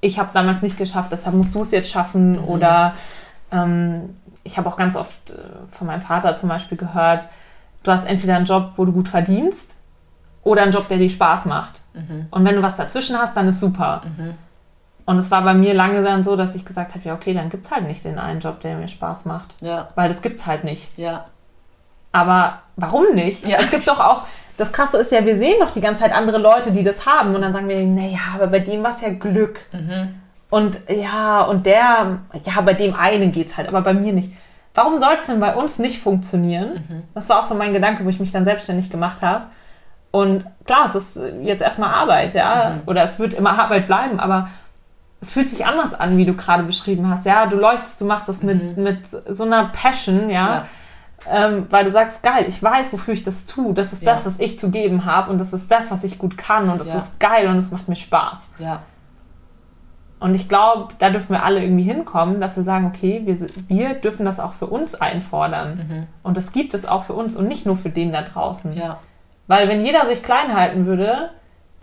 ich 0.00 0.18
habe 0.18 0.28
es 0.28 0.32
damals 0.32 0.62
nicht 0.62 0.78
geschafft, 0.78 1.12
deshalb 1.12 1.36
musst 1.36 1.54
du 1.54 1.60
es 1.60 1.72
jetzt 1.72 1.90
schaffen, 1.90 2.32
mhm. 2.32 2.44
oder 2.44 2.94
ähm, 3.52 4.14
ich 4.44 4.56
habe 4.56 4.66
auch 4.66 4.78
ganz 4.78 4.96
oft 4.96 5.30
äh, 5.30 5.36
von 5.68 5.86
meinem 5.86 6.00
Vater 6.00 6.38
zum 6.38 6.48
Beispiel 6.48 6.78
gehört, 6.78 7.28
du 7.82 7.90
hast 7.90 8.06
entweder 8.06 8.36
einen 8.36 8.46
Job, 8.46 8.72
wo 8.76 8.86
du 8.86 8.92
gut 8.92 9.08
verdienst, 9.08 9.76
oder 10.42 10.62
einen 10.62 10.72
Job, 10.72 10.88
der 10.88 10.96
dir 10.96 11.10
Spaß 11.10 11.44
macht. 11.44 11.82
Mhm. 11.92 12.28
Und 12.30 12.44
wenn 12.46 12.56
du 12.56 12.62
was 12.62 12.76
dazwischen 12.76 13.18
hast, 13.18 13.36
dann 13.36 13.46
ist 13.46 13.60
super. 13.60 14.00
Mhm. 14.16 14.34
Und 15.04 15.18
es 15.18 15.30
war 15.30 15.42
bei 15.42 15.52
mir 15.52 15.74
lange 15.74 16.02
dann 16.02 16.24
so, 16.24 16.34
dass 16.34 16.54
ich 16.54 16.64
gesagt 16.64 16.94
habe, 16.94 17.06
ja, 17.06 17.14
okay, 17.14 17.34
dann 17.34 17.50
gibt's 17.50 17.70
halt 17.70 17.86
nicht 17.86 18.06
den 18.06 18.18
einen 18.18 18.40
Job, 18.40 18.60
der 18.60 18.78
mir 18.78 18.88
Spaß 18.88 19.26
macht. 19.26 19.54
Ja. 19.60 19.88
Weil 19.96 20.08
das 20.08 20.22
gibt's 20.22 20.46
halt 20.46 20.64
nicht. 20.64 20.96
Ja. 20.96 21.26
Aber 22.14 22.60
warum 22.76 23.14
nicht? 23.14 23.46
Ja. 23.48 23.56
Es 23.58 23.70
gibt 23.70 23.88
doch 23.88 23.98
auch, 23.98 24.22
das 24.56 24.72
Krasse 24.72 24.98
ist 24.98 25.10
ja, 25.10 25.24
wir 25.26 25.36
sehen 25.36 25.56
doch 25.58 25.72
die 25.72 25.80
ganze 25.80 26.02
Zeit 26.02 26.12
andere 26.14 26.38
Leute, 26.38 26.70
die 26.70 26.84
das 26.84 27.06
haben. 27.06 27.34
Und 27.34 27.42
dann 27.42 27.52
sagen 27.52 27.68
wir, 27.68 27.80
naja, 27.82 28.18
aber 28.34 28.46
bei 28.46 28.60
dem 28.60 28.82
war 28.84 28.92
es 28.92 29.00
ja 29.00 29.08
Glück. 29.10 29.60
Mhm. 29.72 30.14
Und 30.48 30.78
ja, 30.88 31.42
und 31.42 31.66
der, 31.66 32.20
ja, 32.44 32.60
bei 32.64 32.74
dem 32.74 32.94
einen 32.94 33.32
geht's 33.32 33.56
halt, 33.56 33.66
aber 33.66 33.80
bei 33.80 33.92
mir 33.94 34.12
nicht. 34.12 34.30
Warum 34.74 34.98
soll 34.98 35.14
es 35.18 35.26
denn 35.26 35.40
bei 35.40 35.54
uns 35.56 35.80
nicht 35.80 36.00
funktionieren? 36.00 36.84
Mhm. 36.88 37.02
Das 37.14 37.28
war 37.28 37.40
auch 37.40 37.44
so 37.44 37.56
mein 37.56 37.72
Gedanke, 37.72 38.04
wo 38.04 38.08
ich 38.08 38.20
mich 38.20 38.30
dann 38.30 38.44
selbstständig 38.44 38.90
gemacht 38.90 39.20
habe. 39.22 39.46
Und 40.12 40.44
klar, 40.64 40.86
es 40.86 40.94
ist 40.94 41.18
jetzt 41.42 41.62
erstmal 41.62 41.92
Arbeit, 41.92 42.34
ja, 42.34 42.76
Mhm. 42.76 42.82
oder 42.86 43.02
es 43.02 43.18
wird 43.18 43.34
immer 43.34 43.58
Arbeit 43.58 43.88
bleiben, 43.88 44.20
aber 44.20 44.48
es 45.20 45.32
fühlt 45.32 45.50
sich 45.50 45.66
anders 45.66 45.94
an, 45.94 46.16
wie 46.16 46.24
du 46.26 46.34
gerade 46.34 46.62
beschrieben 46.62 47.10
hast. 47.10 47.26
Ja, 47.26 47.46
du 47.46 47.56
leuchtest, 47.56 48.00
du 48.00 48.04
machst 48.04 48.28
das 48.28 48.44
mit, 48.44 48.76
mit 48.76 48.98
so 49.10 49.42
einer 49.44 49.64
Passion, 49.72 50.30
ja. 50.30 50.44
Mhm. 50.44 50.50
Ja. 50.52 50.66
Ähm, 51.30 51.66
weil 51.70 51.84
du 51.84 51.90
sagst, 51.90 52.22
geil, 52.22 52.44
ich 52.48 52.62
weiß, 52.62 52.92
wofür 52.92 53.14
ich 53.14 53.22
das 53.22 53.46
tue. 53.46 53.72
Das 53.74 53.92
ist 53.92 54.02
Ja. 54.02 54.12
das, 54.12 54.26
was 54.26 54.38
ich 54.40 54.58
zu 54.58 54.70
geben 54.70 55.04
habe 55.06 55.30
und 55.30 55.38
das 55.38 55.52
ist 55.52 55.70
das, 55.70 55.90
was 55.90 56.04
ich 56.04 56.18
gut 56.18 56.36
kann 56.36 56.68
und 56.68 56.78
das 56.78 56.88
Ja. 56.88 56.98
ist 56.98 57.18
geil 57.20 57.48
und 57.48 57.56
es 57.56 57.70
macht 57.70 57.88
mir 57.88 57.96
Spaß. 57.96 58.48
Ja. 58.58 58.82
Und 60.20 60.34
ich 60.34 60.48
glaube, 60.48 60.94
da 60.98 61.10
dürfen 61.10 61.30
wir 61.34 61.44
alle 61.44 61.62
irgendwie 61.62 61.82
hinkommen, 61.84 62.40
dass 62.40 62.56
wir 62.56 62.62
sagen, 62.62 62.86
okay, 62.86 63.22
wir, 63.24 63.36
wir 63.68 63.94
dürfen 63.94 64.24
das 64.24 64.40
auch 64.40 64.52
für 64.54 64.66
uns 64.66 64.94
einfordern. 64.94 66.06
Und 66.22 66.36
das 66.36 66.52
gibt 66.52 66.72
es 66.72 66.86
auch 66.86 67.02
für 67.04 67.12
uns 67.12 67.36
und 67.36 67.46
nicht 67.46 67.66
nur 67.66 67.76
für 67.76 67.90
den 67.90 68.10
da 68.12 68.22
draußen. 68.22 68.72
Ja. 68.74 69.00
Weil 69.48 69.68
wenn 69.68 69.82
jeder 69.84 70.06
sich 70.06 70.22
klein 70.22 70.54
halten 70.54 70.86
würde, 70.86 71.30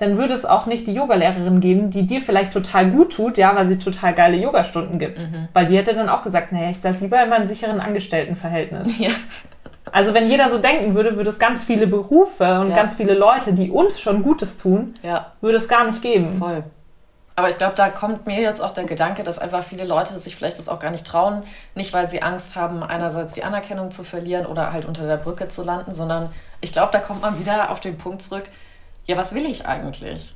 dann 0.01 0.17
würde 0.17 0.33
es 0.33 0.45
auch 0.45 0.65
nicht 0.65 0.87
die 0.87 0.93
Yogalehrerin 0.93 1.59
geben, 1.59 1.91
die 1.91 2.07
dir 2.07 2.21
vielleicht 2.21 2.53
total 2.53 2.89
gut 2.89 3.13
tut, 3.13 3.37
ja, 3.37 3.55
weil 3.55 3.69
sie 3.69 3.77
total 3.77 4.13
geile 4.13 4.35
Yogastunden 4.35 4.97
gibt. 4.97 5.19
Weil 5.53 5.67
die 5.67 5.77
hätte 5.77 5.93
dann 5.93 6.09
auch 6.09 6.23
gesagt, 6.23 6.51
naja, 6.51 6.71
ich 6.71 6.81
bleib 6.81 6.99
lieber 7.01 7.21
in 7.23 7.29
meinem 7.29 7.45
sicheren 7.47 7.79
Angestelltenverhältnis. 7.79 8.99
Ja. 8.99 9.09
Also 9.93 10.13
wenn 10.13 10.27
jeder 10.27 10.49
so 10.49 10.57
denken 10.57 10.93
würde, 10.93 11.17
würde 11.17 11.29
es 11.29 11.37
ganz 11.39 11.63
viele 11.63 11.85
Berufe 11.85 12.59
und 12.61 12.69
Ja. 12.69 12.75
ganz 12.75 12.95
viele 12.95 13.13
Leute, 13.13 13.51
die 13.53 13.71
uns 13.71 13.99
schon 13.99 14.21
Gutes 14.23 14.57
tun, 14.57 14.93
Ja. 15.03 15.33
würde 15.41 15.57
es 15.57 15.67
gar 15.67 15.83
nicht 15.85 16.01
geben. 16.01 16.29
Voll. 16.29 16.61
Aber 17.35 17.49
ich 17.49 17.57
glaube, 17.57 17.73
da 17.75 17.89
kommt 17.89 18.25
mir 18.25 18.39
jetzt 18.41 18.61
auch 18.61 18.71
der 18.71 18.83
Gedanke, 18.85 19.23
dass 19.23 19.37
einfach 19.39 19.63
viele 19.63 19.83
Leute 19.85 20.17
sich 20.19 20.35
vielleicht 20.35 20.59
das 20.59 20.69
auch 20.69 20.79
gar 20.79 20.91
nicht 20.91 21.05
trauen. 21.05 21.43
Nicht, 21.75 21.93
weil 21.93 22.07
sie 22.09 22.21
Angst 22.21 22.55
haben, 22.55 22.83
einerseits 22.83 23.33
die 23.33 23.43
Anerkennung 23.43 23.91
zu 23.91 24.03
verlieren 24.03 24.45
oder 24.45 24.71
halt 24.71 24.85
unter 24.85 25.05
der 25.07 25.17
Brücke 25.17 25.47
zu 25.49 25.63
landen, 25.63 25.91
sondern 25.91 26.29
ich 26.61 26.71
glaube, 26.71 26.89
da 26.91 26.99
kommt 26.99 27.21
man 27.21 27.39
wieder 27.39 27.71
auf 27.71 27.79
den 27.79 27.97
Punkt 27.97 28.21
zurück, 28.21 28.43
ja, 29.07 29.17
was 29.17 29.33
will 29.33 29.45
ich 29.45 29.65
eigentlich? 29.65 30.33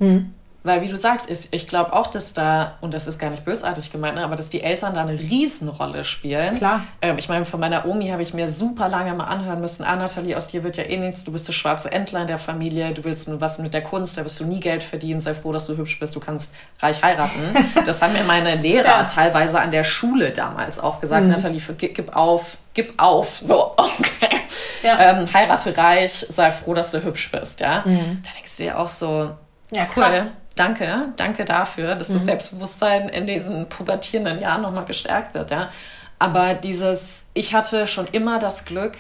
Weil, 0.64 0.82
wie 0.82 0.88
du 0.88 0.98
sagst, 0.98 1.30
ist, 1.30 1.50
ich 1.54 1.68
glaube 1.68 1.94
auch, 1.94 2.08
dass 2.08 2.34
da, 2.34 2.80
und 2.82 2.96
das 2.96 3.06
ist 3.06 3.20
gar 3.20 3.30
nicht 3.30 3.46
bösartig 3.46 3.92
gemeint, 3.92 4.16
ne, 4.16 4.24
aber 4.24 4.36
dass 4.36 4.50
die 4.50 4.64
Eltern 4.64 4.96
da 4.96 5.02
eine 5.02 5.12
Riesenrolle 5.12 6.04
spielen. 6.04 6.58
Klar. 6.58 6.82
Ähm, 7.04 7.20
ich 7.20 7.30
meine, 7.30 7.46
von 7.46 7.60
meiner 7.60 7.86
Omi 7.86 8.08
habe 8.08 8.24
ich 8.24 8.34
mir 8.34 8.48
super 8.48 8.90
lange 8.90 9.14
mal 9.14 9.26
anhören 9.26 9.62
müssen, 9.62 9.84
ah, 9.84 9.96
Nathalie, 9.96 10.36
aus 10.36 10.48
dir 10.48 10.64
wird 10.64 10.78
ja 10.78 10.86
eh 10.86 10.98
nichts, 10.98 11.24
du 11.24 11.32
bist 11.32 11.48
das 11.48 11.54
schwarze 11.54 11.92
Entlein 11.92 12.22
in 12.24 12.28
der 12.30 12.40
Familie, 12.40 12.92
du 12.96 13.04
willst 13.04 13.28
nur 13.28 13.40
was 13.42 13.60
mit 13.60 13.76
der 13.76 13.84
Kunst, 13.84 14.18
da 14.18 14.24
wirst 14.26 14.40
du 14.40 14.46
nie 14.46 14.60
Geld 14.60 14.82
verdienen, 14.82 15.20
sei 15.20 15.36
froh, 15.36 15.52
dass 15.52 15.68
du 15.68 15.78
hübsch 15.78 16.00
bist, 16.00 16.16
du 16.16 16.20
kannst 16.20 16.52
reich 16.82 17.00
heiraten. 17.04 17.54
Das 17.86 18.02
haben 18.02 18.14
mir 18.14 18.24
meine 18.24 18.56
Lehrer 18.56 18.86
Ja. 18.88 19.04
teilweise 19.04 19.60
an 19.62 19.70
der 19.70 19.84
Schule 19.84 20.32
damals 20.32 20.80
auch 20.80 21.00
gesagt, 21.00 21.28
Nathalie, 21.28 21.62
gib, 21.78 21.94
gib 21.94 22.16
auf, 22.16 22.58
gib 22.74 23.00
auf, 23.00 23.40
so, 23.44 23.74
okay. 23.78 24.35
Ja. 24.84 25.00
Ähm, 25.20 25.28
heirate 25.34 25.76
reich, 25.78 26.26
sei 26.30 26.52
froh, 26.52 26.74
dass 26.74 26.92
du 26.92 27.04
hübsch 27.04 27.32
bist, 27.32 27.60
ja. 27.60 27.84
Da 27.86 28.32
denkst 28.36 28.58
du 28.58 28.64
dir 28.64 28.80
auch 28.80 28.88
so, 28.88 29.32
Ja, 29.72 29.84
Cool. 29.96 30.04
krass. 30.04 30.26
Danke, 30.56 31.12
danke 31.18 31.44
dafür, 31.44 31.96
dass 31.96 32.08
das 32.08 32.24
Selbstbewusstsein 32.24 33.10
in 33.10 33.28
diesen 33.28 33.68
pubertierenden 33.68 34.40
Jahren 34.40 34.62
nochmal 34.62 34.86
gestärkt 34.86 35.34
wird, 35.34 35.52
ja. 35.52 35.70
Aber 36.18 36.54
dieses, 36.54 37.26
ich 37.34 37.54
hatte 37.54 37.88
schon 37.88 38.08
immer 38.08 38.40
das 38.40 38.64
Glück, 38.64 38.94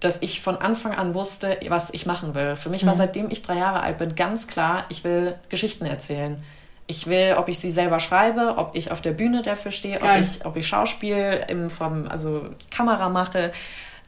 dass 0.00 0.18
ich 0.20 0.42
von 0.42 0.58
Anfang 0.58 0.92
an 0.94 1.14
wusste, 1.14 1.56
was 1.68 1.88
ich 1.92 2.04
machen 2.04 2.34
will. 2.34 2.56
Für 2.56 2.68
mich 2.68 2.84
war 2.84 2.94
seitdem 2.94 3.30
ich 3.30 3.40
drei 3.40 3.56
Jahre 3.56 3.80
alt 3.80 3.96
bin 3.96 4.14
ganz 4.14 4.46
klar, 4.46 4.84
ich 4.90 5.04
will 5.04 5.36
Geschichten 5.48 5.86
erzählen. 5.86 6.42
Ich 6.86 7.06
will, 7.06 7.36
ob 7.38 7.48
ich 7.48 7.58
sie 7.58 7.70
selber 7.70 7.98
schreibe, 7.98 8.58
ob 8.58 8.76
ich 8.76 8.90
auf 8.90 9.00
der 9.00 9.12
Bühne 9.12 9.40
dafür 9.40 9.70
stehe, 9.70 10.02
ob 10.02 10.16
ich, 10.20 10.44
ob 10.44 10.56
ich 10.56 10.66
Schauspiel 10.66 11.42
im, 11.48 11.70
vom, 11.70 12.06
also 12.08 12.50
Kamera 12.70 13.08
mache, 13.08 13.52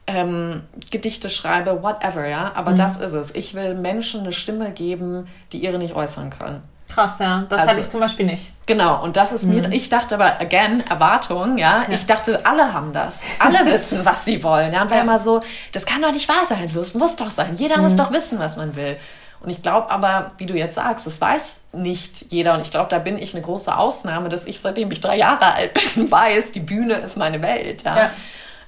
ähm, 0.07 0.63
Gedichte 0.91 1.29
schreibe, 1.29 1.83
whatever, 1.83 2.25
ja. 2.27 2.51
Aber 2.55 2.73
das 2.73 2.97
ist 2.97 3.13
es. 3.13 3.35
Ich 3.35 3.53
will 3.53 3.75
Menschen 3.75 4.21
eine 4.21 4.31
Stimme 4.31 4.71
geben, 4.71 5.27
die 5.51 5.57
ihre 5.57 5.77
nicht 5.77 5.93
äußern 5.95 6.29
können. 6.29 6.61
Krass, 6.89 7.19
ja. 7.19 7.45
Das 7.49 7.59
Also- 7.59 7.71
hatte 7.71 7.81
ich 7.81 7.89
zum 7.89 7.99
Beispiel 7.99 8.25
nicht. 8.25 8.53
Genau, 8.65 9.03
und 9.03 9.17
das 9.17 9.33
ist 9.33 9.43
mir, 9.45 9.69
ich 9.73 9.89
dachte 9.89 10.15
aber, 10.15 10.39
again, 10.39 10.81
Erwartung, 10.89 11.57
ja, 11.57 11.83
ich 11.89 12.05
dachte, 12.05 12.45
alle 12.45 12.73
haben 12.73 12.93
das. 12.93 13.23
Alle 13.39 13.65
wissen, 13.71 14.05
was 14.05 14.23
sie 14.23 14.41
wollen, 14.43 14.73
ja, 14.73 14.81
und 14.83 14.89
war 14.89 14.97
Ja. 14.97 15.03
immer 15.03 15.19
so, 15.19 15.41
das 15.73 15.85
kann 15.85 16.01
doch 16.01 16.13
nicht 16.13 16.29
wahr 16.29 16.45
sein, 16.47 16.65
so, 16.69 16.79
es 16.79 16.93
muss 16.93 17.17
doch 17.17 17.29
sein, 17.29 17.55
jeder 17.55 17.77
muss 17.79 17.97
doch 17.97 18.11
wissen, 18.13 18.39
was 18.39 18.55
man 18.55 18.75
will. 18.77 18.95
Und 19.41 19.49
ich 19.49 19.61
glaube 19.61 19.91
aber, 19.91 20.31
wie 20.37 20.45
du 20.45 20.55
jetzt 20.55 20.75
sagst, 20.75 21.05
das 21.05 21.21
weiß 21.21 21.65
nicht 21.73 22.31
jeder. 22.31 22.55
Und 22.55 22.61
ich 22.61 22.71
glaube, 22.71 22.87
da 22.89 22.97
bin 22.97 23.19
ich 23.19 23.35
eine 23.35 23.43
große 23.43 23.77
Ausnahme, 23.77 24.29
dass 24.29 24.45
ich, 24.45 24.59
seitdem 24.59 24.89
ich 24.91 24.99
drei 24.99 25.17
Jahre 25.17 25.53
alt 25.53 25.73
bin, 25.95 26.09
weiß, 26.11 26.53
die 26.53 26.59
Bühne 26.61 26.95
ist 26.95 27.17
meine 27.17 27.41
Welt. 27.43 27.83
Ja. 27.83 27.95
Ja. 27.97 28.11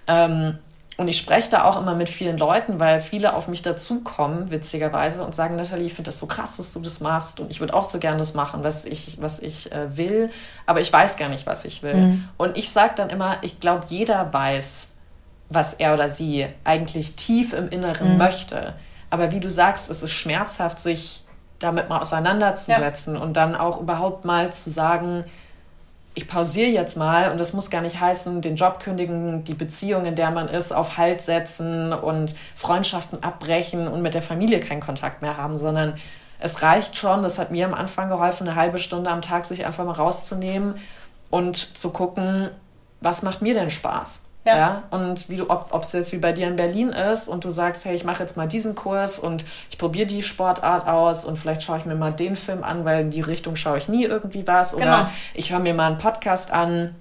Ähm, 0.07 0.59
und 0.99 1.07
ich 1.07 1.17
spreche 1.17 1.49
da 1.49 1.63
auch 1.63 1.79
immer 1.79 1.95
mit 1.95 2.09
vielen 2.09 2.37
Leuten, 2.37 2.77
weil 2.81 2.99
viele 2.99 3.33
auf 3.33 3.47
mich 3.47 3.61
dazukommen, 3.61 4.51
witzigerweise, 4.51 5.23
und 5.23 5.33
sagen, 5.33 5.55
Nathalie, 5.55 5.85
ich 5.85 5.93
finde 5.93 6.09
das 6.09 6.19
so 6.19 6.25
krass, 6.25 6.57
dass 6.57 6.73
du 6.73 6.81
das 6.81 6.99
machst. 6.99 7.39
Und 7.39 7.49
ich 7.49 7.61
würde 7.61 7.73
auch 7.73 7.85
so 7.85 7.99
gern 7.99 8.17
das 8.17 8.33
machen, 8.33 8.65
was 8.65 8.83
ich, 8.83 9.17
was 9.21 9.39
ich 9.39 9.71
äh, 9.71 9.95
will. 9.95 10.29
Aber 10.65 10.81
ich 10.81 10.91
weiß 10.91 11.15
gar 11.15 11.29
nicht, 11.29 11.47
was 11.47 11.63
ich 11.63 11.83
will. 11.83 12.19
Und 12.35 12.57
ich 12.57 12.69
sage 12.69 12.95
dann 12.97 13.09
immer, 13.09 13.37
ich 13.43 13.61
glaube, 13.61 13.85
jeder 13.87 14.33
weiß, 14.33 14.89
was 15.47 15.73
er 15.75 15.93
oder 15.93 16.09
sie 16.09 16.47
eigentlich 16.65 17.15
tief 17.15 17.53
im 17.53 17.69
Inneren 17.69 18.17
möchte. 18.17 18.73
Aber 19.09 19.31
wie 19.31 19.39
du 19.39 19.49
sagst, 19.49 19.89
es 19.89 20.03
ist 20.03 20.11
schmerzhaft, 20.11 20.79
sich 20.79 21.23
damit 21.59 21.87
mal 21.87 21.99
auseinanderzusetzen 21.99 23.15
und 23.15 23.37
dann 23.37 23.55
auch 23.55 23.79
überhaupt 23.79 24.25
mal 24.25 24.51
zu 24.51 24.69
sagen, 24.69 25.23
ich 26.19 26.27
pausiere 26.27 26.69
jetzt 26.69 26.97
mal 26.97 27.31
und 27.31 27.37
das 27.37 27.53
muss 27.53 27.69
gar 27.69 27.79
nicht 27.79 27.97
heißen, 27.97 28.41
den 28.41 28.57
Job 28.57 28.81
kündigen, 28.81 29.45
die 29.45 29.53
Beziehung, 29.53 30.03
in 30.03 30.15
der 30.15 30.31
man 30.31 30.49
ist, 30.49 30.73
auf 30.73 30.97
Halt 30.97 31.21
setzen 31.21 31.93
und 31.93 32.35
Freundschaften 32.55 33.23
abbrechen 33.23 33.87
und 33.87 34.01
mit 34.01 34.15
der 34.15 34.21
Familie 34.21 34.59
keinen 34.59 34.81
Kontakt 34.81 35.21
mehr 35.21 35.37
haben, 35.37 35.57
sondern 35.57 35.93
es 36.39 36.61
reicht 36.61 36.97
schon, 36.97 37.23
das 37.23 37.39
hat 37.39 37.51
mir 37.51 37.65
am 37.65 37.73
Anfang 37.73 38.09
geholfen, 38.09 38.49
eine 38.49 38.57
halbe 38.57 38.79
Stunde 38.79 39.09
am 39.09 39.21
Tag 39.21 39.45
sich 39.45 39.65
einfach 39.65 39.85
mal 39.85 39.93
rauszunehmen 39.93 40.75
und 41.29 41.55
zu 41.77 41.91
gucken, 41.91 42.49
was 42.99 43.21
macht 43.21 43.41
mir 43.41 43.53
denn 43.53 43.69
Spaß? 43.69 44.23
Ja. 44.45 44.57
Ja. 44.57 44.83
Und 44.91 45.29
wie 45.29 45.35
du, 45.35 45.49
ob 45.49 45.81
es 45.81 45.91
jetzt 45.91 46.11
wie 46.13 46.17
bei 46.17 46.31
dir 46.31 46.47
in 46.47 46.55
Berlin 46.55 46.89
ist 46.89 47.27
und 47.27 47.43
du 47.43 47.49
sagst, 47.49 47.83
hey, 47.85 47.93
ich 47.93 48.05
mache 48.05 48.23
jetzt 48.23 48.37
mal 48.37 48.47
diesen 48.47 48.73
Kurs 48.73 49.19
und 49.19 49.45
ich 49.69 49.77
probiere 49.77 50.07
die 50.07 50.23
Sportart 50.23 50.87
aus 50.87 51.25
und 51.25 51.37
vielleicht 51.37 51.61
schaue 51.61 51.77
ich 51.77 51.85
mir 51.85 51.95
mal 51.95 52.11
den 52.13 52.35
Film 52.35 52.63
an, 52.63 52.85
weil 52.85 53.01
in 53.01 53.11
die 53.11 53.21
Richtung 53.21 53.55
schaue 53.55 53.77
ich 53.77 53.89
nie 53.89 54.05
irgendwie 54.05 54.47
was. 54.47 54.73
Oder 54.73 54.85
Genau. 54.85 55.07
ich 55.33 55.51
höre 55.51 55.59
mir 55.59 55.73
mal 55.73 55.87
einen 55.87 55.97
Podcast 55.97 56.51
an. 56.51 56.95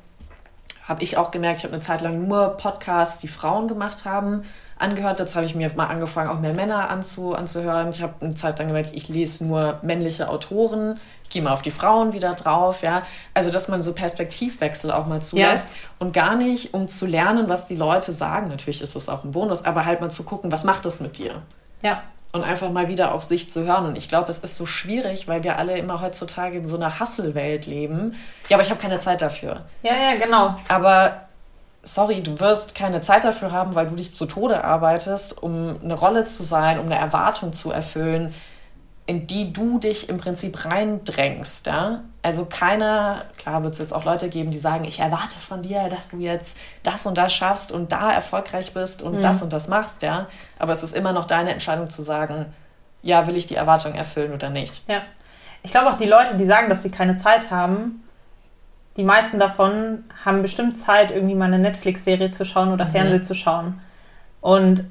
Habe 0.86 1.02
ich 1.02 1.16
auch 1.16 1.30
gemerkt, 1.30 1.58
ich 1.58 1.64
habe 1.64 1.74
eine 1.74 1.82
Zeit 1.82 2.00
lang 2.00 2.26
nur 2.26 2.56
Podcasts, 2.56 3.20
die 3.20 3.28
Frauen 3.28 3.68
gemacht 3.68 4.04
haben, 4.06 4.42
angehört. 4.78 5.20
Jetzt 5.20 5.36
habe 5.36 5.44
ich 5.44 5.54
mir 5.54 5.70
mal 5.76 5.86
angefangen, 5.86 6.30
auch 6.30 6.40
mehr 6.40 6.56
Männer 6.56 6.88
anzu, 6.90 7.34
anzuhören. 7.34 7.90
Ich 7.90 8.00
habe 8.02 8.14
eine 8.20 8.34
Zeit 8.34 8.58
lang 8.58 8.68
gemerkt, 8.68 8.90
ich 8.94 9.08
lese 9.08 9.44
nur 9.44 9.78
männliche 9.82 10.28
Autoren. 10.28 10.98
Ich 11.28 11.34
gehe 11.34 11.42
mal 11.42 11.52
auf 11.52 11.60
die 11.60 11.70
Frauen 11.70 12.14
wieder 12.14 12.32
drauf, 12.34 12.80
ja. 12.82 13.02
Also, 13.34 13.50
dass 13.50 13.68
man 13.68 13.82
so 13.82 13.92
Perspektivwechsel 13.92 14.90
auch 14.90 15.06
mal 15.06 15.20
zulässt 15.20 15.68
und 15.98 16.12
gar 16.12 16.34
nicht, 16.36 16.72
um 16.72 16.88
zu 16.88 17.06
lernen, 17.06 17.48
was 17.50 17.66
die 17.66 17.76
Leute 17.76 18.12
sagen. 18.14 18.48
Natürlich 18.48 18.80
ist 18.80 18.96
das 18.96 19.08
auch 19.10 19.24
ein 19.24 19.32
Bonus, 19.32 19.64
aber 19.64 19.84
halt 19.84 20.00
mal 20.00 20.10
zu 20.10 20.22
gucken, 20.22 20.50
was 20.50 20.64
macht 20.64 20.84
das 20.86 21.00
mit 21.00 21.18
dir? 21.18 21.42
Ja. 21.82 22.02
und 22.32 22.44
einfach 22.44 22.70
mal 22.70 22.88
wieder 22.88 23.12
auf 23.14 23.22
sich 23.22 23.50
zu 23.50 23.64
hören. 23.64 23.86
Und 23.86 23.96
ich 23.96 24.08
glaube, 24.08 24.30
es 24.30 24.38
ist 24.38 24.56
so 24.56 24.66
schwierig, 24.66 25.28
weil 25.28 25.44
wir 25.44 25.58
alle 25.58 25.78
immer 25.78 26.00
heutzutage 26.00 26.58
in 26.58 26.66
so 26.66 26.76
einer 26.76 26.98
Hustle-Welt 27.00 27.66
leben. 27.66 28.16
Ja, 28.48 28.56
aber 28.56 28.62
ich 28.64 28.70
habe 28.70 28.80
keine 28.80 28.98
Zeit 28.98 29.22
dafür. 29.22 29.64
Ja, 29.82 29.94
ja, 29.94 30.14
genau. 30.16 30.56
Aber 30.68 31.22
sorry, 31.84 32.22
du 32.22 32.38
wirst 32.40 32.74
keine 32.74 33.00
Zeit 33.00 33.24
dafür 33.24 33.50
haben, 33.52 33.74
weil 33.74 33.86
du 33.86 33.94
dich 33.94 34.12
zu 34.12 34.26
Tode 34.26 34.62
arbeitest, 34.64 35.42
um 35.42 35.78
eine 35.82 35.94
Rolle 35.94 36.24
zu 36.24 36.42
sein, 36.42 36.78
um 36.78 36.86
eine 36.86 36.98
Erwartung 36.98 37.52
zu 37.54 37.70
erfüllen, 37.70 38.34
in 39.08 39.26
die 39.26 39.54
du 39.54 39.78
dich 39.78 40.10
im 40.10 40.18
Prinzip 40.18 40.66
reindrängst. 40.66 41.66
Ja? 41.66 42.02
Also 42.20 42.44
keiner, 42.44 43.24
klar 43.38 43.64
wird 43.64 43.72
es 43.72 43.80
jetzt 43.80 43.94
auch 43.94 44.04
Leute 44.04 44.28
geben, 44.28 44.50
die 44.50 44.58
sagen, 44.58 44.84
ich 44.84 45.00
erwarte 45.00 45.38
von 45.38 45.62
dir, 45.62 45.88
dass 45.88 46.10
du 46.10 46.18
jetzt 46.18 46.58
das 46.82 47.06
und 47.06 47.16
das 47.16 47.32
schaffst 47.32 47.72
und 47.72 47.90
da 47.90 48.12
erfolgreich 48.12 48.74
bist 48.74 49.00
und 49.00 49.22
das 49.24 49.40
und 49.40 49.50
das 49.54 49.66
machst, 49.66 50.02
ja. 50.02 50.26
Aber 50.58 50.72
es 50.72 50.82
ist 50.82 50.94
immer 50.94 51.14
noch 51.14 51.24
deine 51.24 51.50
Entscheidung 51.52 51.88
zu 51.88 52.02
sagen, 52.02 52.46
ja, 53.00 53.26
will 53.26 53.36
ich 53.36 53.46
die 53.46 53.54
Erwartung 53.54 53.94
erfüllen 53.94 54.34
oder 54.34 54.50
nicht. 54.50 54.82
Ja. 54.88 55.00
Ich 55.62 55.70
glaube 55.70 55.88
auch 55.88 55.96
die 55.96 56.06
Leute, 56.06 56.36
die 56.36 56.44
sagen, 56.44 56.68
dass 56.68 56.82
sie 56.82 56.90
keine 56.90 57.16
Zeit 57.16 57.50
haben, 57.50 58.02
die 58.98 59.04
meisten 59.04 59.38
davon 59.38 60.04
haben 60.22 60.42
bestimmt 60.42 60.78
Zeit, 60.78 61.12
irgendwie 61.12 61.34
mal 61.34 61.46
eine 61.46 61.58
Netflix-Serie 61.58 62.30
zu 62.30 62.44
schauen 62.44 62.72
oder 62.72 62.86
Fernsehen 62.86 63.24
zu 63.24 63.34
schauen. 63.34 63.80
Und 64.42 64.84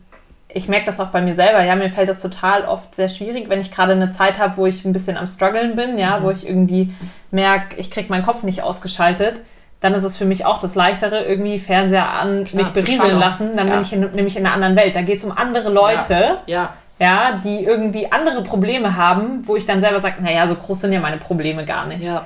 ich 0.49 0.67
merke 0.69 0.85
das 0.85 0.99
auch 0.99 1.07
bei 1.07 1.21
mir 1.21 1.35
selber. 1.35 1.61
Ja, 1.63 1.75
mir 1.75 1.89
fällt 1.89 2.09
das 2.09 2.21
total 2.21 2.63
oft 2.65 2.95
sehr 2.95 3.09
schwierig, 3.09 3.49
wenn 3.49 3.59
ich 3.61 3.71
gerade 3.71 3.91
eine 3.91 4.11
Zeit 4.11 4.39
habe, 4.39 4.57
wo 4.57 4.65
ich 4.65 4.85
ein 4.85 4.93
bisschen 4.93 5.17
am 5.17 5.27
struggeln 5.27 5.75
bin, 5.75 5.97
ja, 5.97 6.23
wo 6.23 6.31
ich 6.31 6.47
irgendwie 6.47 6.93
merke, 7.31 7.75
ich 7.77 7.91
kriege 7.91 8.09
meinen 8.09 8.23
Kopf 8.25 8.43
nicht 8.43 8.63
ausgeschaltet. 8.63 9.41
Dann 9.81 9.93
ist 9.93 10.03
es 10.03 10.17
für 10.17 10.25
mich 10.25 10.45
auch 10.45 10.59
das 10.59 10.73
Leichtere, 10.73 11.23
irgendwie 11.25 11.59
Fernseher 11.59 12.09
an, 12.11 12.45
Klar, 12.45 12.63
mich 12.63 12.71
berieseln 12.73 13.19
lassen. 13.19 13.55
Dann 13.55 13.67
Ja. 13.67 13.73
bin 13.73 13.81
ich 13.83 13.93
in, 13.93 13.99
nämlich 14.13 14.35
in 14.37 14.45
einer 14.45 14.55
anderen 14.55 14.75
Welt. 14.75 14.95
Da 14.95 15.01
geht 15.01 15.17
es 15.19 15.23
um 15.23 15.31
andere 15.31 15.69
Leute 15.69 16.39
Ja, 16.47 16.73
ja, 16.99 17.39
die 17.43 17.63
irgendwie 17.63 18.11
andere 18.11 18.41
Probleme 18.41 18.95
haben, 18.97 19.47
wo 19.47 19.55
ich 19.55 19.67
dann 19.67 19.81
selber 19.81 20.01
sage, 20.01 20.15
naja, 20.23 20.47
so 20.47 20.55
groß 20.55 20.81
sind 20.81 20.93
ja 20.93 20.99
meine 20.99 21.17
Probleme 21.17 21.63
gar 21.63 21.85
nicht. 21.85 22.01
ja, 22.03 22.25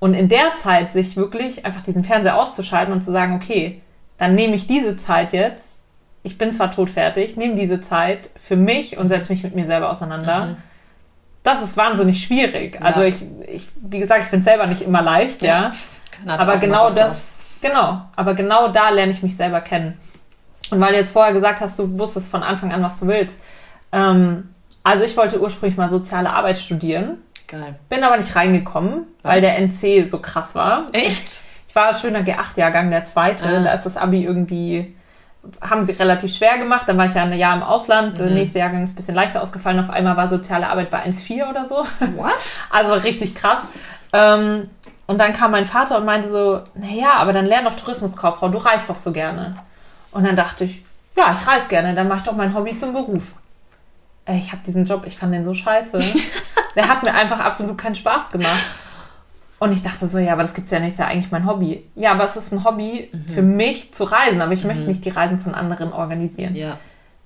Und 0.00 0.12
in 0.12 0.28
der 0.28 0.54
Zeit 0.56 0.92
sich 0.92 1.16
wirklich 1.16 1.64
einfach 1.64 1.80
diesen 1.82 2.04
Fernseher 2.04 2.36
auszuschalten 2.38 2.92
und 2.92 3.00
zu 3.02 3.10
sagen, 3.12 3.36
okay, 3.36 3.80
dann 4.18 4.34
nehme 4.34 4.54
ich 4.54 4.66
diese 4.66 4.96
Zeit 4.98 5.32
jetzt, 5.32 5.80
ich 6.22 6.38
bin 6.38 6.52
zwar 6.52 6.70
todfertig, 6.70 7.36
nehme 7.36 7.54
diese 7.54 7.80
Zeit 7.80 8.30
für 8.36 8.56
mich 8.56 8.96
und 8.96 9.08
setze 9.08 9.32
mich 9.32 9.42
mit 9.42 9.54
mir 9.54 9.66
selber 9.66 9.90
auseinander. 9.90 10.46
Mhm. 10.46 10.56
Das 11.42 11.60
ist 11.62 11.76
wahnsinnig 11.76 12.22
schwierig. 12.22 12.76
Ja. 12.76 12.86
Also 12.86 13.02
ich, 13.02 13.16
ich, 13.48 13.64
wie 13.80 13.98
gesagt, 13.98 14.22
ich 14.22 14.28
finde 14.28 14.40
es 14.40 14.44
selber 14.44 14.66
nicht 14.66 14.82
immer 14.82 15.02
leicht, 15.02 15.42
ja. 15.42 15.72
ja. 16.24 16.38
Aber 16.38 16.58
genau 16.58 16.90
das, 16.90 17.44
genau, 17.60 18.02
aber 18.14 18.34
genau 18.34 18.68
da 18.68 18.90
lerne 18.90 19.10
ich 19.10 19.22
mich 19.22 19.36
selber 19.36 19.60
kennen. 19.60 19.98
Und 20.70 20.80
weil 20.80 20.92
du 20.92 20.98
jetzt 20.98 21.10
vorher 21.10 21.32
gesagt 21.32 21.60
hast, 21.60 21.78
du 21.78 21.98
wusstest 21.98 22.30
von 22.30 22.42
Anfang 22.42 22.72
an, 22.72 22.82
was 22.82 23.00
du 23.00 23.08
willst. 23.08 23.40
Ähm, 23.90 24.48
also 24.84 25.04
ich 25.04 25.16
wollte 25.16 25.40
ursprünglich 25.40 25.76
mal 25.76 25.90
soziale 25.90 26.30
Arbeit 26.30 26.58
studieren. 26.58 27.18
Geil. 27.48 27.74
Bin 27.88 28.02
aber 28.04 28.16
nicht 28.16 28.34
reingekommen, 28.34 29.06
Was? 29.22 29.32
weil 29.32 29.40
der 29.40 29.58
NC 29.58 30.08
so 30.08 30.18
krass 30.18 30.54
war. 30.54 30.86
Echt? 30.92 31.44
Ich 31.68 31.74
war 31.74 31.94
schöner 31.94 32.20
G8-Jahrgang, 32.20 32.90
der 32.90 33.04
zweite. 33.04 33.46
Ah. 33.46 33.64
Da 33.64 33.72
ist 33.74 33.84
das 33.84 33.96
Abi 33.96 34.24
irgendwie, 34.24 34.94
haben 35.60 35.84
sie 35.84 35.92
relativ 35.92 36.34
schwer 36.34 36.58
gemacht. 36.58 36.88
Dann 36.88 36.96
war 36.98 37.06
ich 37.06 37.14
ja 37.14 37.22
ein 37.22 37.32
Jahr 37.32 37.56
im 37.56 37.62
Ausland. 37.62 38.14
Mhm. 38.14 38.18
Der 38.18 38.30
nächste 38.30 38.58
Jahrgang 38.58 38.82
ist 38.82 38.92
ein 38.92 38.96
bisschen 38.96 39.14
leichter 39.14 39.42
ausgefallen. 39.42 39.80
Auf 39.80 39.90
einmal 39.90 40.16
war 40.16 40.28
soziale 40.28 40.68
Arbeit 40.68 40.90
bei 40.90 41.04
1,4 41.04 41.50
oder 41.50 41.66
so. 41.66 41.84
What? 42.16 42.32
Also 42.70 42.94
richtig 42.94 43.34
krass. 43.34 43.68
Ähm, 44.12 44.70
und 45.06 45.18
dann 45.18 45.32
kam 45.32 45.50
mein 45.50 45.66
Vater 45.66 45.98
und 45.98 46.04
meinte 46.04 46.30
so, 46.30 46.62
naja, 46.74 47.14
aber 47.16 47.32
dann 47.32 47.46
lern 47.46 47.64
doch 47.64 47.74
Tourismuskauffrau, 47.74 48.48
du 48.48 48.58
reist 48.58 48.88
doch 48.88 48.96
so 48.96 49.12
gerne. 49.12 49.56
Und 50.10 50.24
dann 50.24 50.36
dachte 50.36 50.64
ich, 50.64 50.84
ja, 51.16 51.32
ich 51.32 51.46
reise 51.46 51.68
gerne, 51.68 51.94
dann 51.94 52.08
mach 52.08 52.18
ich 52.18 52.22
doch 52.22 52.36
mein 52.36 52.54
Hobby 52.54 52.76
zum 52.76 52.92
Beruf. 52.92 53.32
Ich 54.26 54.52
habe 54.52 54.62
diesen 54.64 54.84
Job, 54.84 55.04
ich 55.06 55.16
fand 55.18 55.34
den 55.34 55.44
so 55.44 55.52
scheiße. 55.52 55.98
Der 56.76 56.88
hat 56.88 57.02
mir 57.02 57.12
einfach 57.12 57.40
absolut 57.40 57.76
keinen 57.76 57.94
Spaß 57.94 58.30
gemacht. 58.30 58.64
Und 59.62 59.70
ich 59.70 59.84
dachte 59.84 60.08
so, 60.08 60.18
ja, 60.18 60.32
aber 60.32 60.42
das 60.42 60.54
gibt's 60.54 60.72
ja 60.72 60.80
nicht, 60.80 60.94
ist 60.94 60.98
ja 60.98 61.06
eigentlich 61.06 61.30
mein 61.30 61.46
Hobby. 61.46 61.84
Ja, 61.94 62.10
aber 62.10 62.24
es 62.24 62.36
ist 62.36 62.50
ein 62.50 62.64
Hobby 62.64 63.08
mhm. 63.12 63.32
für 63.32 63.42
mich 63.42 63.94
zu 63.94 64.02
reisen, 64.02 64.42
aber 64.42 64.52
ich 64.54 64.62
mhm. 64.62 64.70
möchte 64.70 64.84
nicht 64.86 65.04
die 65.04 65.10
Reisen 65.10 65.38
von 65.38 65.54
anderen 65.54 65.92
organisieren. 65.92 66.56
Ja. 66.56 66.78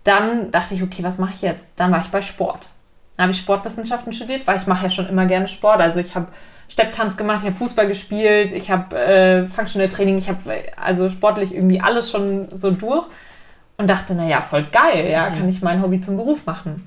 Dann 0.04 0.50
dachte 0.50 0.74
ich, 0.74 0.82
okay, 0.82 1.02
was 1.02 1.16
mache 1.16 1.32
ich 1.32 1.40
jetzt? 1.40 1.80
Dann 1.80 1.90
war 1.92 2.00
ich 2.02 2.08
bei 2.08 2.20
Sport. 2.20 2.68
Dann 3.16 3.22
habe 3.22 3.32
ich 3.32 3.38
Sportwissenschaften 3.38 4.12
studiert, 4.12 4.46
weil 4.46 4.58
ich 4.58 4.66
mache 4.66 4.84
ja 4.84 4.90
schon 4.90 5.08
immer 5.08 5.24
gerne 5.24 5.48
Sport. 5.48 5.80
Also 5.80 5.98
ich 5.98 6.14
habe 6.14 6.26
Stepptanz 6.68 7.16
gemacht, 7.16 7.38
ich 7.40 7.46
habe 7.46 7.56
Fußball 7.56 7.88
gespielt, 7.88 8.52
ich 8.52 8.70
habe 8.70 8.94
äh, 8.94 9.48
Functional 9.48 9.88
Training, 9.88 10.18
ich 10.18 10.28
habe 10.28 10.38
also 10.76 11.08
sportlich 11.08 11.54
irgendwie 11.54 11.80
alles 11.80 12.10
schon 12.10 12.54
so 12.54 12.70
durch 12.70 13.06
und 13.78 13.88
dachte, 13.88 14.14
naja, 14.14 14.42
voll 14.42 14.66
geil, 14.70 15.08
ja, 15.10 15.30
mhm. 15.30 15.38
kann 15.38 15.48
ich 15.48 15.62
mein 15.62 15.80
Hobby 15.80 16.02
zum 16.02 16.18
Beruf 16.18 16.44
machen. 16.44 16.86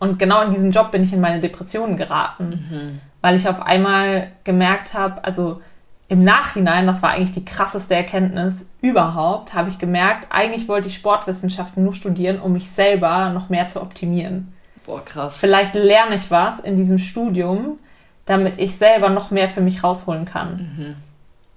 Und 0.00 0.18
genau 0.18 0.42
in 0.42 0.50
diesem 0.50 0.72
Job 0.72 0.90
bin 0.90 1.04
ich 1.04 1.12
in 1.12 1.20
meine 1.20 1.38
Depressionen 1.38 1.96
geraten, 1.96 2.48
mhm. 2.48 3.09
Weil 3.20 3.36
ich 3.36 3.48
auf 3.48 3.62
einmal 3.62 4.28
gemerkt 4.44 4.94
habe, 4.94 5.24
also 5.24 5.60
im 6.08 6.24
Nachhinein, 6.24 6.86
das 6.86 7.02
war 7.02 7.10
eigentlich 7.10 7.32
die 7.32 7.44
krasseste 7.44 7.94
Erkenntnis 7.94 8.68
überhaupt, 8.80 9.54
habe 9.54 9.68
ich 9.68 9.78
gemerkt, 9.78 10.26
eigentlich 10.30 10.66
wollte 10.66 10.88
ich 10.88 10.96
Sportwissenschaften 10.96 11.84
nur 11.84 11.94
studieren, 11.94 12.40
um 12.40 12.52
mich 12.52 12.70
selber 12.70 13.30
noch 13.30 13.48
mehr 13.48 13.68
zu 13.68 13.80
optimieren. 13.80 14.52
Boah, 14.84 15.04
krass. 15.04 15.36
Vielleicht 15.36 15.74
lerne 15.74 16.16
ich 16.16 16.30
was 16.30 16.58
in 16.58 16.74
diesem 16.74 16.98
Studium, 16.98 17.78
damit 18.26 18.58
ich 18.58 18.76
selber 18.76 19.08
noch 19.08 19.30
mehr 19.30 19.48
für 19.48 19.60
mich 19.60 19.84
rausholen 19.84 20.24
kann. 20.24 20.52
Mhm. 20.76 20.96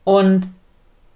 Und 0.03 0.47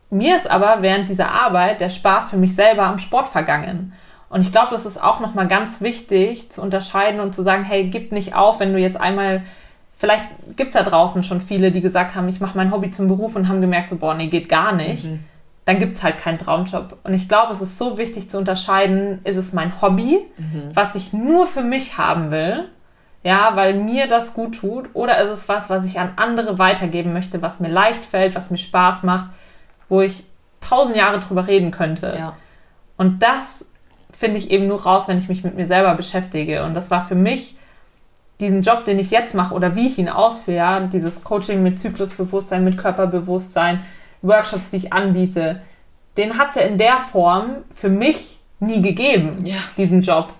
mir 0.10 0.38
ist 0.38 0.50
aber 0.50 0.82
während 0.82 1.10
dieser 1.10 1.32
Arbeit 1.32 1.82
der 1.82 1.90
Spaß 1.90 2.30
für 2.30 2.38
mich 2.38 2.56
selber 2.56 2.84
am 2.84 2.98
Sport 2.98 3.28
vergangen. 3.28 3.94
Und 4.30 4.42
ich 4.42 4.52
glaube, 4.52 4.70
das 4.72 4.86
ist 4.86 5.02
auch 5.02 5.20
nochmal 5.20 5.48
ganz 5.48 5.82
wichtig 5.82 6.50
zu 6.52 6.62
unterscheiden 6.62 7.20
und 7.20 7.36
zu 7.36 7.44
sagen, 7.44 7.64
hey, 7.64 7.88
gib 7.88 8.12
nicht 8.12 8.36
auf, 8.36 8.60
wenn 8.60 8.74
du 8.74 8.80
jetzt 8.80 9.00
einmal, 9.00 9.44
vielleicht 9.98 10.26
gibt's 10.56 10.76
da 10.76 10.84
draußen 10.84 11.24
schon 11.24 11.42
viele, 11.42 11.72
die 11.72 11.82
gesagt 11.82 12.16
haben, 12.16 12.30
ich 12.30 12.40
mache 12.40 12.56
mein 12.56 12.72
Hobby 12.72 12.92
zum 12.92 13.08
Beruf 13.08 13.36
und 13.36 13.50
haben 13.50 13.60
gemerkt, 13.60 13.90
so, 13.90 13.98
boah, 13.98 14.14
nee, 14.14 14.28
geht 14.28 14.48
gar 14.48 14.72
nicht. 14.72 15.06
Mhm. 15.06 15.26
Dann 15.66 15.80
gibt's 15.80 16.02
halt 16.02 16.18
keinen 16.20 16.38
Traumjob. 16.38 17.00
Und 17.04 17.14
ich 17.14 17.28
glaube, 17.28 17.52
es 17.52 17.62
ist 17.62 17.78
so 17.78 17.98
wichtig 17.98 18.30
zu 18.30 18.38
unterscheiden, 18.38 19.20
ist 19.26 19.36
es 19.36 19.52
mein 19.52 19.82
Hobby, 19.82 20.20
mhm. 20.38 20.72
was 20.74 20.96
ich 20.96 21.12
nur 21.12 21.48
für 21.48 21.64
mich 21.64 21.98
haben 21.98 22.32
will, 22.32 22.70
ja, 23.24 23.56
weil 23.56 23.74
mir 23.74 24.08
das 24.08 24.36
gut 24.36 24.60
tut, 24.60 24.92
oder 24.94 25.20
ist 25.20 25.32
es 25.32 25.50
was, 25.50 25.70
was 25.70 25.84
ich 25.84 26.00
an 26.00 26.14
andere 26.16 26.60
weitergeben 26.60 27.12
möchte, 27.12 27.42
was 27.42 27.60
mir 27.60 27.68
leicht 27.68 28.06
fällt, 28.06 28.36
was 28.36 28.52
mir 28.52 28.58
Spaß 28.58 29.04
macht, 29.04 29.32
wo 29.90 30.02
ich 30.02 30.24
tausend 30.62 30.96
Jahre 30.96 31.20
drüber 31.20 31.48
reden 31.48 31.72
könnte. 31.72 32.16
Ja. 32.18 32.38
Und 32.98 33.24
das 33.24 33.70
finde 34.12 34.38
ich 34.38 34.52
eben 34.52 34.68
nur 34.68 34.84
raus, 34.84 35.08
wenn 35.08 35.18
ich 35.18 35.28
mich 35.28 35.44
mit 35.44 35.56
mir 35.56 35.68
selber 35.68 35.96
beschäftige. 35.96 36.64
Und 36.64 36.76
das 36.76 36.92
war 36.92 37.04
für 37.04 37.16
mich 37.16 37.58
diesen 38.40 38.62
Job, 38.62 38.86
den 38.86 39.00
ich 39.00 39.12
jetzt 39.12 39.34
mache 39.34 39.54
oder 39.54 39.76
wie 39.76 39.88
ich 39.88 39.98
ihn 39.98 40.10
ausführe, 40.10 40.58
ja, 40.58 40.80
dieses 40.82 41.24
Coaching 41.24 41.64
mit 41.64 41.80
Zyklusbewusstsein, 41.80 42.64
mit 42.64 42.78
Körperbewusstsein, 42.78 43.84
Workshops, 44.22 44.72
die 44.72 44.78
ich 44.78 44.94
anbiete, 44.94 45.62
den 46.18 46.38
hat 46.38 46.50
es 46.50 46.56
ja 46.56 46.62
in 46.64 46.78
der 46.78 47.00
Form 47.00 47.58
für 47.74 47.90
mich 47.90 48.40
nie 48.60 48.82
gegeben, 48.82 49.38
ja. 49.44 49.58
diesen 49.78 50.02
Job. 50.02 50.34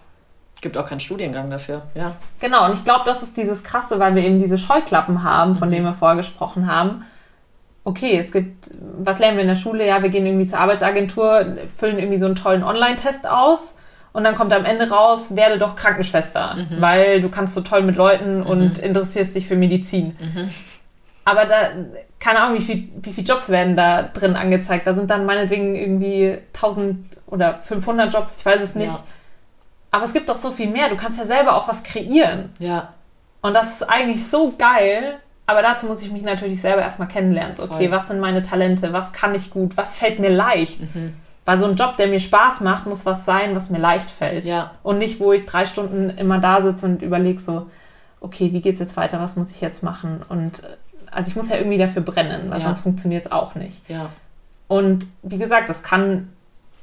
Gibt 0.62 0.78
auch 0.78 0.88
keinen 0.88 1.00
Studiengang 1.00 1.50
dafür, 1.50 1.84
ja. 1.94 2.16
Genau, 2.40 2.66
und 2.66 2.74
ich 2.74 2.84
glaube, 2.84 3.04
das 3.06 3.22
ist 3.22 3.38
dieses 3.38 3.64
Krasse, 3.64 4.00
weil 4.00 4.16
wir 4.16 4.24
eben 4.24 4.40
diese 4.40 4.58
Scheuklappen 4.58 5.24
haben, 5.24 5.56
von 5.56 5.70
mhm. 5.70 5.74
denen 5.74 5.86
wir 5.86 5.94
vorher 5.94 6.18
gesprochen 6.18 6.68
haben 6.68 7.06
okay, 7.88 8.18
es 8.18 8.34
gibt, 8.34 8.70
was 9.00 9.20
lernen 9.20 9.38
wir 9.38 9.44
in 9.44 9.48
der 9.48 9.56
Schule? 9.56 9.88
Ja, 9.88 10.04
wir 10.04 10.10
gehen 10.10 10.26
irgendwie 10.26 10.46
zur 10.46 10.60
Arbeitsagentur, 10.60 11.56
füllen 11.74 11.98
irgendwie 11.98 12.18
so 12.18 12.26
einen 12.26 12.36
tollen 12.36 12.62
Online-Test 12.62 13.26
aus 13.26 13.78
und 14.18 14.24
dann 14.24 14.34
kommt 14.34 14.52
am 14.52 14.66
Ende 14.66 14.90
raus, 14.90 15.36
werde 15.36 15.60
doch 15.60 15.76
Krankenschwester, 15.76 16.56
mhm. 16.56 16.82
weil 16.82 17.22
du 17.22 17.30
kannst 17.30 17.54
so 17.54 17.62
toll 17.62 17.84
mit 17.84 17.96
Leuten 17.96 18.40
mhm. 18.40 18.46
und 18.48 18.80
interessierst 18.80 19.36
dich 19.36 19.46
für 19.46 19.56
Medizin. 19.56 20.18
Mhm. 20.20 20.50
Aber 21.24 21.46
da, 21.46 21.56
keine 22.20 22.40
Ahnung, 22.40 22.58
wie 22.58 22.64
viel, 22.64 22.90
wie 22.96 23.14
viele 23.14 23.28
Jobs 23.28 23.50
werden 23.50 23.76
da 23.76 24.02
drin 24.02 24.36
angezeigt. 24.36 24.88
Da 24.88 24.96
sind 24.96 25.12
dann 25.12 25.28
meinetwegen 25.28 25.76
irgendwie 25.76 26.36
1000 26.56 26.98
oder 27.28 27.60
500 27.60 28.12
Jobs, 28.12 28.38
ich 28.40 28.46
weiß 28.48 28.60
es 28.60 28.74
nicht. 28.74 28.88
Ja. 28.88 29.04
Aber 29.92 30.06
es 30.06 30.14
gibt 30.14 30.30
doch 30.30 30.38
so 30.38 30.50
viel 30.50 30.72
mehr. 30.72 30.90
Du 30.90 30.98
kannst 30.98 31.20
ja 31.20 31.26
selber 31.28 31.56
auch 31.56 31.68
was 31.68 31.84
kreieren. 31.84 32.50
Ja. 32.58 32.94
Und 33.42 33.54
das 33.54 33.72
ist 33.72 33.84
eigentlich 33.84 34.26
so 34.26 34.52
geil, 34.58 35.20
aber 35.46 35.62
dazu 35.62 35.86
muss 35.86 36.02
ich 36.02 36.12
mich 36.12 36.24
natürlich 36.24 36.60
selber 36.60 36.82
erstmal 36.82 37.08
kennenlernen. 37.08 37.54
Okay, 37.60 37.92
was 37.92 38.08
sind 38.08 38.20
meine 38.20 38.42
Talente? 38.42 38.94
Was 38.94 39.14
kann 39.14 39.36
ich 39.36 39.52
gut? 39.52 39.78
Was 39.78 39.96
fällt 39.96 40.18
mir 40.18 40.32
leicht? 40.32 40.82
Mhm. 40.96 41.14
Weil 41.48 41.60
so 41.60 41.66
ein 41.66 41.78
Job, 41.78 41.96
der 41.96 42.08
mir 42.08 42.20
Spaß 42.20 42.60
macht, 42.60 42.88
muss 42.88 43.06
was 43.06 43.24
sein, 43.24 43.56
was 43.56 43.70
mir 43.70 43.78
leicht 43.78 44.10
fällt. 44.10 44.46
Ja. 44.46 44.74
Und 44.84 44.98
nicht, 44.98 45.22
wo 45.22 45.32
ich 45.32 45.46
drei 45.46 45.66
Stunden 45.66 46.10
immer 46.10 46.40
da 46.40 46.62
sitze 46.62 46.86
und 46.86 47.02
überlege 47.02 47.40
so, 47.40 47.68
okay, 48.20 48.52
wie 48.52 48.60
geht's 48.60 48.82
jetzt 48.82 48.98
weiter? 48.98 49.22
Was 49.22 49.38
muss 49.38 49.50
ich 49.52 49.62
jetzt 49.62 49.82
machen? 49.82 50.26
Und 50.28 50.62
äh, 50.62 50.76
also 51.10 51.30
ich 51.30 51.38
muss 51.38 51.48
ja 51.48 51.56
irgendwie 51.56 51.78
dafür 51.78 52.02
brennen, 52.02 52.50
weil 52.50 52.60
ja. 52.60 52.66
sonst 52.66 52.82
funktioniert 52.82 53.28
es 53.28 53.32
auch 53.32 53.56
nicht. 53.56 53.90
Ja. 53.90 54.10
Und 54.68 55.08
wie 55.24 55.38
gesagt, 55.38 55.70
das 55.70 55.84
kann 55.84 56.34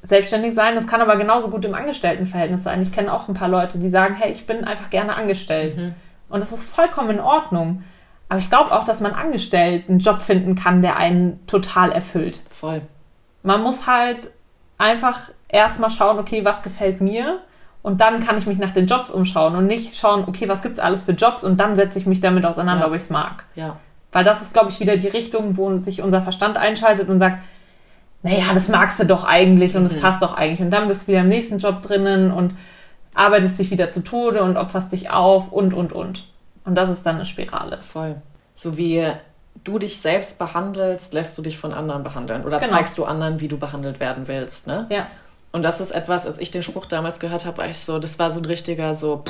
selbstständig 0.02 0.54
sein, 0.54 0.76
das 0.76 0.86
kann 0.86 1.02
aber 1.02 1.16
genauso 1.16 1.50
gut 1.50 1.66
im 1.66 1.74
Angestelltenverhältnis 1.74 2.62
sein. 2.62 2.80
Ich 2.80 2.90
kenne 2.90 3.12
auch 3.12 3.28
ein 3.28 3.34
paar 3.34 3.48
Leute, 3.48 3.76
die 3.76 3.90
sagen, 3.90 4.14
hey, 4.14 4.32
ich 4.32 4.46
bin 4.46 4.64
einfach 4.64 4.88
gerne 4.88 5.14
angestellt. 5.14 5.76
Mhm. 5.76 5.94
Und 6.30 6.40
das 6.40 6.52
ist 6.52 6.74
vollkommen 6.74 7.10
in 7.10 7.20
Ordnung. 7.20 7.84
Aber 8.30 8.38
ich 8.38 8.48
glaube 8.48 8.72
auch, 8.72 8.84
dass 8.84 9.00
man 9.00 9.12
angestellt 9.12 9.90
einen 9.90 9.98
Job 9.98 10.22
finden 10.22 10.54
kann, 10.54 10.80
der 10.80 10.96
einen 10.96 11.46
total 11.46 11.92
erfüllt. 11.92 12.40
Voll. 12.48 12.80
Man 13.42 13.62
muss 13.62 13.86
halt 13.86 14.30
einfach 14.78 15.30
erstmal 15.48 15.90
schauen, 15.90 16.18
okay, 16.18 16.44
was 16.44 16.62
gefällt 16.62 17.00
mir? 17.00 17.40
Und 17.82 18.00
dann 18.00 18.24
kann 18.24 18.38
ich 18.38 18.46
mich 18.46 18.58
nach 18.58 18.72
den 18.72 18.86
Jobs 18.86 19.10
umschauen 19.10 19.56
und 19.56 19.66
nicht 19.66 19.94
schauen, 19.96 20.24
okay, 20.26 20.48
was 20.48 20.62
gibt 20.62 20.78
es 20.78 20.84
alles 20.84 21.02
für 21.02 21.12
Jobs? 21.12 21.44
Und 21.44 21.60
dann 21.60 21.76
setze 21.76 21.98
ich 21.98 22.06
mich 22.06 22.20
damit 22.20 22.46
auseinander, 22.46 22.84
ja. 22.84 22.88
ob 22.88 22.94
ich 22.94 23.02
es 23.02 23.10
mag. 23.10 23.44
Ja. 23.54 23.76
Weil 24.10 24.24
das 24.24 24.42
ist, 24.42 24.54
glaube 24.54 24.70
ich, 24.70 24.80
wieder 24.80 24.96
die 24.96 25.08
Richtung, 25.08 25.56
wo 25.56 25.76
sich 25.78 26.00
unser 26.00 26.22
Verstand 26.22 26.56
einschaltet 26.56 27.08
und 27.08 27.18
sagt, 27.18 27.38
naja, 28.22 28.54
das 28.54 28.68
magst 28.68 28.98
du 29.00 29.04
doch 29.04 29.24
eigentlich 29.24 29.76
und 29.76 29.84
es 29.84 29.96
mhm. 29.96 30.00
passt 30.00 30.22
doch 30.22 30.34
eigentlich. 30.34 30.60
Und 30.60 30.70
dann 30.70 30.88
bist 30.88 31.02
du 31.02 31.08
wieder 31.08 31.20
im 31.20 31.28
nächsten 31.28 31.58
Job 31.58 31.82
drinnen 31.82 32.32
und 32.32 32.54
arbeitest 33.12 33.58
dich 33.58 33.70
wieder 33.70 33.90
zu 33.90 34.02
Tode 34.02 34.42
und 34.42 34.56
opferst 34.56 34.92
dich 34.92 35.10
auf 35.10 35.52
und, 35.52 35.74
und, 35.74 35.92
und. 35.92 36.26
Und 36.64 36.74
das 36.74 36.88
ist 36.88 37.04
dann 37.04 37.16
eine 37.16 37.26
Spirale. 37.26 37.82
Voll. 37.82 38.16
So 38.54 38.78
wie 38.78 39.06
du 39.64 39.78
dich 39.78 40.00
selbst 40.00 40.38
behandelst, 40.38 41.14
lässt 41.14 41.36
du 41.36 41.42
dich 41.42 41.58
von 41.58 41.72
anderen 41.72 42.02
behandeln. 42.02 42.44
Oder 42.44 42.60
genau. 42.60 42.72
zeigst 42.72 42.96
du 42.98 43.04
anderen, 43.04 43.40
wie 43.40 43.48
du 43.48 43.58
behandelt 43.58 43.98
werden 43.98 44.28
willst. 44.28 44.66
Ne? 44.66 44.86
Ja. 44.90 45.06
Und 45.52 45.62
das 45.62 45.80
ist 45.80 45.90
etwas, 45.90 46.26
als 46.26 46.38
ich 46.38 46.50
den 46.50 46.62
Spruch 46.62 46.86
damals 46.86 47.20
gehört 47.20 47.46
habe, 47.46 47.58
war 47.58 47.66
ich 47.66 47.78
so, 47.78 47.98
das 47.98 48.18
war 48.18 48.30
so 48.30 48.40
ein 48.40 48.44
richtiger 48.44 48.92
so. 48.92 49.24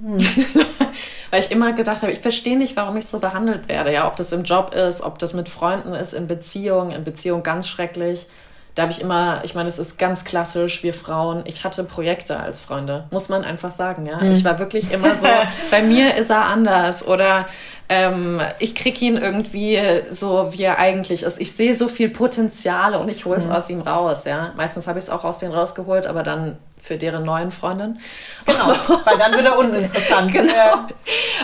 Hm. 0.00 0.18
Weil 1.30 1.40
ich 1.40 1.50
immer 1.50 1.72
gedacht 1.72 2.02
habe, 2.02 2.12
ich 2.12 2.20
verstehe 2.20 2.58
nicht, 2.58 2.76
warum 2.76 2.96
ich 2.96 3.06
so 3.06 3.18
behandelt 3.18 3.68
werde. 3.68 3.92
Ja, 3.92 4.08
ob 4.08 4.16
das 4.16 4.32
im 4.32 4.42
Job 4.44 4.74
ist, 4.74 5.02
ob 5.02 5.18
das 5.18 5.34
mit 5.34 5.48
Freunden 5.48 5.94
ist, 5.94 6.12
in 6.12 6.26
Beziehungen, 6.26 6.90
in 6.90 7.04
Beziehung 7.04 7.42
ganz 7.42 7.68
schrecklich 7.68 8.26
da 8.74 8.82
habe 8.82 8.92
ich 8.92 9.00
immer, 9.00 9.40
ich 9.44 9.54
meine, 9.54 9.68
es 9.68 9.78
ist 9.78 9.98
ganz 9.98 10.24
klassisch, 10.24 10.82
wir 10.82 10.94
Frauen, 10.94 11.42
ich 11.46 11.62
hatte 11.64 11.84
Projekte 11.84 12.40
als 12.40 12.58
Freunde, 12.58 13.04
muss 13.10 13.28
man 13.28 13.44
einfach 13.44 13.70
sagen, 13.70 14.04
ja. 14.06 14.18
Mhm. 14.18 14.32
Ich 14.32 14.44
war 14.44 14.58
wirklich 14.58 14.90
immer 14.90 15.14
so, 15.16 15.28
bei 15.70 15.82
mir 15.82 16.16
ist 16.16 16.30
er 16.30 16.46
anders 16.46 17.06
oder 17.06 17.46
ähm, 17.88 18.40
ich 18.58 18.74
krieg 18.74 19.00
ihn 19.00 19.16
irgendwie 19.16 19.78
so, 20.10 20.48
wie 20.50 20.62
er 20.62 20.78
eigentlich 20.78 21.22
ist. 21.22 21.40
Ich 21.40 21.52
sehe 21.52 21.76
so 21.76 21.86
viel 21.86 22.08
Potenziale 22.08 22.98
und 22.98 23.08
ich 23.10 23.24
hole 23.26 23.36
es 23.36 23.46
mhm. 23.46 23.52
aus 23.52 23.70
ihm 23.70 23.80
raus, 23.82 24.24
ja. 24.24 24.52
Meistens 24.56 24.88
habe 24.88 24.98
ich 24.98 25.04
es 25.04 25.10
auch 25.10 25.22
aus 25.22 25.38
denen 25.38 25.54
rausgeholt, 25.54 26.06
aber 26.06 26.22
dann 26.22 26.56
für 26.76 26.96
deren 26.96 27.24
neuen 27.24 27.52
Freundin. 27.52 28.00
Genau, 28.44 28.74
weil 29.04 29.18
dann 29.18 29.34
wird 29.34 29.46
er 29.46 29.58
uninteressant. 29.58 30.32
genau. 30.32 30.52
Ja. 30.52 30.88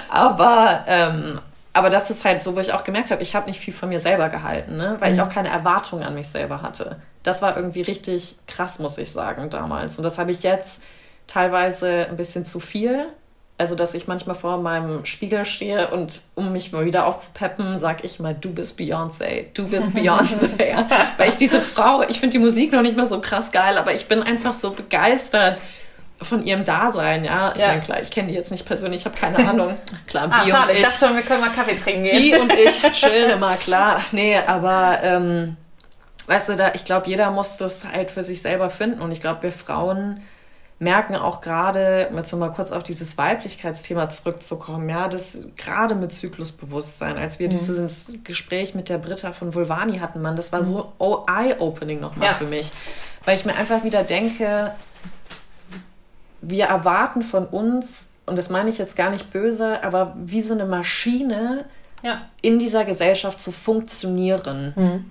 Aber 0.09 0.85
ähm, 0.89 1.39
aber 1.73 1.91
das 1.91 2.11
ist 2.11 2.25
halt 2.25 2.43
so, 2.43 2.57
wo 2.57 2.61
ich 2.61 2.73
auch 2.73 2.85
gemerkt 2.85 3.11
habe, 3.11 3.23
ich 3.23 3.35
habe 3.35 3.47
nicht 3.47 3.61
viel 3.61 3.73
von 3.73 3.89
mir 3.89 4.01
selber 4.01 4.29
gehalten, 4.29 4.77
ne? 4.77 4.97
weil 4.99 5.13
ich 5.13 5.21
auch 5.21 5.29
keine 5.29 5.49
Erwartungen 5.49 6.03
an 6.03 6.15
mich 6.15 6.29
selber 6.29 6.63
hatte. 6.63 6.97
Das 7.23 7.43
war 7.43 7.57
irgendwie 7.57 7.83
richtig 7.83 8.37
krass, 8.47 8.79
muss 8.79 8.99
ich 8.99 9.11
sagen, 9.11 9.51
damals. 9.51 9.97
Und 9.99 10.05
das 10.05 10.19
habe 10.19 10.33
ich 10.33 10.43
jetzt 10.43 10.83
teilweise 11.27 12.07
ein 12.09 12.17
bisschen 12.17 12.45
zu 12.45 12.59
viel. 12.59 13.07
Also, 13.57 13.75
dass 13.75 13.93
ich 13.93 14.09
manchmal 14.09 14.35
vor 14.35 14.57
meinem 14.57 15.05
Spiegel 15.05 15.45
stehe 15.45 15.89
und 15.89 16.23
um 16.35 16.51
mich 16.51 16.73
mal 16.73 16.87
wieder 16.87 17.05
aufzupeppen, 17.05 17.77
sage 17.77 18.07
ich 18.07 18.19
mal, 18.19 18.35
du 18.35 18.55
bist 18.55 18.81
Beyoncé, 18.81 19.49
du 19.53 19.69
bist 19.69 19.93
Beyoncé. 19.95 20.65
ja. 20.65 20.89
Weil 21.19 21.29
ich 21.29 21.37
diese 21.37 21.61
Frau, 21.61 22.03
ich 22.09 22.21
finde 22.21 22.39
die 22.39 22.43
Musik 22.43 22.73
noch 22.73 22.81
nicht 22.81 22.97
mal 22.97 23.07
so 23.07 23.21
krass 23.21 23.53
geil, 23.53 23.77
aber 23.77 23.93
ich 23.93 24.09
bin 24.09 24.23
einfach 24.23 24.55
so 24.55 24.71
begeistert 24.71 25.61
von 26.23 26.45
ihrem 26.45 26.65
Dasein, 26.65 27.25
ja. 27.25 27.53
Ich 27.55 27.61
Ja. 27.61 27.69
meine, 27.69 27.81
klar, 27.81 28.01
ich 28.03 28.11
kenne 28.11 28.29
die 28.29 28.35
jetzt 28.35 28.51
nicht 28.51 28.67
persönlich, 28.67 29.01
ich 29.01 29.07
habe 29.07 29.17
keine 29.17 29.39
Ahnung. 29.49 29.75
Klar, 30.07 30.29
Ah, 30.31 30.45
Bi 30.45 30.51
schade, 30.51 30.71
und 30.71 30.77
ich 30.77 30.83
ich. 30.83 30.87
dachte 30.87 31.07
schon, 31.07 31.17
wir 31.17 31.23
können 31.23 31.41
mal 31.41 31.51
Kaffee 31.53 31.77
trinken 31.77 32.03
gehen. 32.05 32.19
Die 32.23 32.35
und 32.39 32.53
ich 32.53 32.83
chillen 32.93 33.31
immer, 33.31 33.55
klar. 33.57 34.01
Nee, 34.13 34.37
aber 34.37 34.99
ähm, 35.03 35.57
weißt 36.27 36.51
du, 36.51 36.57
da, 36.57 36.73
ich 36.75 36.85
glaube, 36.85 37.09
jeder 37.09 37.31
muss 37.31 37.57
das 37.57 37.85
halt 37.87 38.11
für 38.11 38.23
sich 38.23 38.43
selber 38.43 38.69
finden. 38.71 39.01
Und 39.01 39.13
ich 39.13 39.21
glaube, 39.21 39.43
wir 39.45 39.53
Frauen 39.53 40.21
merken 40.79 41.15
auch 41.15 41.41
gerade, 41.43 42.09
um 42.11 42.17
jetzt 42.17 42.33
nochmal 42.33 42.51
kurz 42.51 42.73
auf 42.73 42.83
dieses 42.83 43.19
Weiblichkeitsthema 43.19 44.09
zurückzukommen, 44.09 44.89
ja, 44.89 45.09
das 45.09 45.49
gerade 45.57 45.95
mit 45.95 46.11
Zyklusbewusstsein, 46.13 47.19
als 47.19 47.39
wir 47.39 47.49
dieses 47.49 48.07
Gespräch 48.25 48.75
mit 48.75 48.89
der 48.89 48.97
Britta 48.97 49.33
von 49.33 49.55
Vulvani 49.55 49.99
hatten, 49.99 50.23
man, 50.23 50.37
das 50.37 50.53
war 50.53 50.63
so 50.63 50.93
oh, 50.99 51.25
eye-opening 51.29 52.01
nochmal 52.01 52.29
Ja. 52.29 52.35
für 52.35 52.45
mich. 52.47 52.73
Weil 53.27 53.37
ich 53.37 53.45
mir 53.45 53.55
einfach 53.57 53.85
wieder 53.85 54.05
denke, 54.05 54.73
wir 56.43 56.67
erwarten 56.67 57.23
von 57.23 57.47
uns, 57.47 58.09
und 58.27 58.37
das 58.37 58.51
meine 58.51 58.69
ich 58.71 58.79
jetzt 58.79 58.97
gar 58.97 59.11
nicht 59.11 59.31
böse, 59.31 59.83
aber 59.83 60.15
wie 60.25 60.41
so 60.43 60.55
eine 60.55 60.65
Maschine 60.67 61.65
Ja. 62.03 62.23
in 62.43 62.59
dieser 62.59 62.85
Gesellschaft 62.85 63.41
zu 63.41 63.53
funktionieren. 63.53 65.05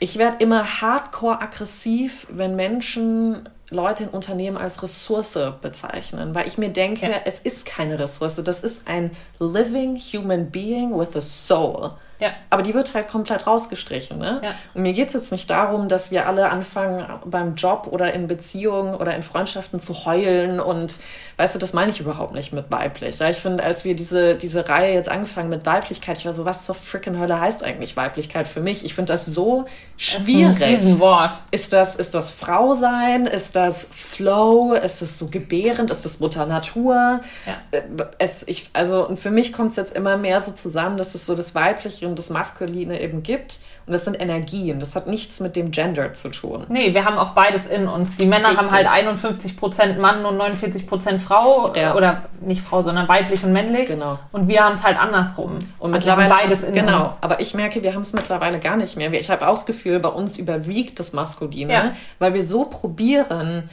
Ich 0.00 0.18
werde 0.18 0.38
immer 0.42 0.80
hardcore 0.80 1.40
aggressiv, 1.40 2.26
wenn 2.30 2.56
Menschen 2.56 3.48
Leute 3.70 4.02
in 4.04 4.08
Unternehmen 4.10 4.56
als 4.58 4.82
Ressource 4.82 5.38
bezeichnen, 5.60 6.34
weil 6.34 6.46
ich 6.46 6.58
mir 6.58 6.68
denke, 6.70 7.06
Ja. 7.08 7.16
es 7.24 7.38
ist 7.38 7.64
keine 7.66 7.98
Ressource, 7.98 8.36
das 8.36 8.60
ist 8.60 8.82
ein 8.88 9.10
living 9.38 9.96
human 9.96 10.50
being 10.50 10.98
with 10.98 11.14
a 11.16 11.20
soul. 11.20 11.92
Ja. 12.22 12.30
Aber 12.50 12.62
die 12.62 12.72
wird 12.72 12.94
halt 12.94 13.08
komplett 13.08 13.46
rausgestrichen. 13.46 14.18
Ne? 14.18 14.40
Ja. 14.42 14.50
Und 14.74 14.82
mir 14.82 14.92
geht 14.92 15.08
es 15.08 15.12
jetzt 15.14 15.32
nicht 15.32 15.50
darum, 15.50 15.88
dass 15.88 16.10
wir 16.10 16.26
alle 16.28 16.50
anfangen, 16.50 17.04
beim 17.24 17.56
Job 17.56 17.88
oder 17.90 18.12
in 18.14 18.26
Beziehungen 18.28 18.94
oder 18.94 19.14
in 19.14 19.22
Freundschaften 19.22 19.80
zu 19.80 20.04
heulen. 20.06 20.60
Und 20.60 21.00
weißt 21.36 21.54
du, 21.54 21.58
das 21.58 21.72
meine 21.72 21.90
ich 21.90 22.00
überhaupt 22.00 22.32
nicht 22.34 22.52
mit 22.52 22.70
weiblich. 22.70 23.18
Ja, 23.18 23.28
ich 23.28 23.38
finde, 23.38 23.64
als 23.64 23.84
wir 23.84 23.96
diese, 23.96 24.36
diese 24.36 24.68
Reihe 24.68 24.94
jetzt 24.94 25.08
angefangen 25.08 25.48
mit 25.48 25.66
Weiblichkeit, 25.66 26.16
ich 26.18 26.24
war 26.26 26.32
so, 26.32 26.44
was 26.44 26.64
zur 26.64 26.74
frickin' 26.76 27.18
Hölle 27.18 27.40
heißt 27.40 27.64
eigentlich 27.64 27.96
Weiblichkeit 27.96 28.46
für 28.46 28.60
mich? 28.60 28.84
Ich 28.84 28.94
finde 28.94 29.12
das 29.12 29.26
so 29.26 29.64
Das 29.96 30.02
schwierig. 30.04 30.56
ist 30.56 30.62
ein 30.62 30.68
Riesenwort. 30.74 31.32
Ist 31.50 31.72
das, 31.72 31.96
ist 31.96 32.14
das 32.14 32.30
Frau 32.30 32.74
sein? 32.74 33.26
Ist 33.26 33.56
das 33.56 33.88
Flow? 33.90 34.74
Ist 34.74 35.02
das 35.02 35.18
so 35.18 35.26
gebärend? 35.26 35.90
Ist 35.90 36.04
das 36.04 36.20
Mutter 36.20 36.46
Natur? 36.46 37.20
Ja. 37.46 37.56
Äh, 37.72 37.82
Es, 38.18 38.44
ich, 38.46 38.70
also, 38.72 39.08
und 39.08 39.18
für 39.18 39.30
mich 39.30 39.52
kommt 39.52 39.70
es 39.70 39.76
jetzt 39.76 39.96
immer 39.96 40.16
mehr 40.16 40.38
so 40.38 40.52
zusammen, 40.52 40.96
dass 40.96 41.14
es 41.14 41.26
so 41.26 41.34
das 41.34 41.54
Weibliche 41.54 42.06
und 42.12 42.18
das 42.18 42.30
Maskuline 42.30 43.00
eben 43.00 43.22
gibt. 43.22 43.60
Und 43.86 43.92
das 43.92 44.04
sind 44.04 44.20
Energien. 44.20 44.78
Das 44.78 44.94
hat 44.94 45.06
nichts 45.06 45.40
mit 45.40 45.56
dem 45.56 45.70
Gender 45.70 46.12
zu 46.12 46.28
tun. 46.30 46.66
Nee, 46.68 46.94
wir 46.94 47.04
haben 47.04 47.18
auch 47.18 47.30
beides 47.30 47.66
in 47.66 47.88
uns. 47.88 48.16
Die 48.16 48.26
Männer 48.26 48.48
haben 48.56 48.70
halt 48.70 48.86
Richtig. 48.88 49.60
51% 49.60 49.98
Mann 49.98 50.24
und 50.24 50.38
49% 50.40 51.18
Frau. 51.18 51.72
Ja. 51.74 51.96
Oder 51.96 52.22
nicht 52.40 52.62
Frau, 52.62 52.82
sondern 52.82 53.08
weiblich 53.08 53.42
und 53.42 53.52
männlich. 53.52 53.88
Genau. 53.88 54.18
Und 54.30 54.46
wir 54.46 54.62
haben 54.62 54.74
es 54.74 54.82
halt 54.84 54.98
andersrum. 54.98 55.58
Und 55.78 55.94
Also 55.94 56.08
mittlerweile 56.08 56.28
beides 56.28 56.62
in 56.62 56.74
genau. 56.74 57.00
uns. 57.00 57.16
Aber 57.22 57.40
ich 57.40 57.54
merke, 57.54 57.82
wir 57.82 57.94
haben 57.94 58.02
es 58.02 58.12
mittlerweile 58.12 58.60
gar 58.60 58.76
nicht 58.76 58.96
mehr. 58.96 59.12
Ich 59.14 59.30
habe 59.30 59.48
auch 59.48 59.54
das 59.54 59.66
Gefühl, 59.66 59.98
bei 59.98 60.10
uns 60.10 60.38
überwiegt 60.38 61.00
das 61.00 61.12
Maskuline, 61.12 61.72
Ja. 61.72 61.92
weil 62.18 62.34
wir 62.34 62.44
so 62.44 62.66
probieren, 62.66 63.68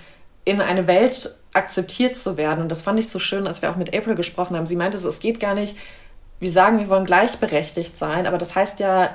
in 0.45 0.61
eine 0.61 0.87
Welt 0.87 1.35
akzeptiert 1.53 2.17
zu 2.17 2.37
werden. 2.37 2.61
Und 2.63 2.71
das 2.71 2.81
fand 2.81 2.97
ich 2.97 3.09
so 3.09 3.19
schön, 3.19 3.45
als 3.45 3.61
wir 3.61 3.69
auch 3.69 3.75
mit 3.75 3.95
April 3.95 4.15
gesprochen 4.15 4.55
haben. 4.57 4.65
Sie 4.65 4.75
meinte 4.75 4.97
so, 4.97 5.07
es 5.07 5.19
geht 5.19 5.39
gar 5.39 5.53
nicht, 5.53 5.77
wir 6.39 6.51
sagen, 6.51 6.79
wir 6.79 6.89
wollen 6.89 7.05
gleichberechtigt 7.05 7.97
sein, 7.97 8.25
aber 8.27 8.37
das 8.37 8.55
heißt 8.55 8.79
ja, 8.79 9.09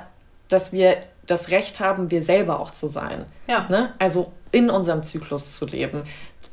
dass 0.47 0.71
wir 0.71 0.97
das 1.25 1.49
Recht 1.49 1.79
haben, 1.79 2.11
wir 2.11 2.21
selber 2.21 2.59
auch 2.59 2.71
zu 2.71 2.87
sein. 2.87 3.25
Ja. 3.47 3.65
Ne? 3.69 3.93
Also 3.99 4.31
in 4.51 4.69
unserem 4.69 5.01
Zyklus 5.03 5.57
zu 5.57 5.65
leben 5.65 6.03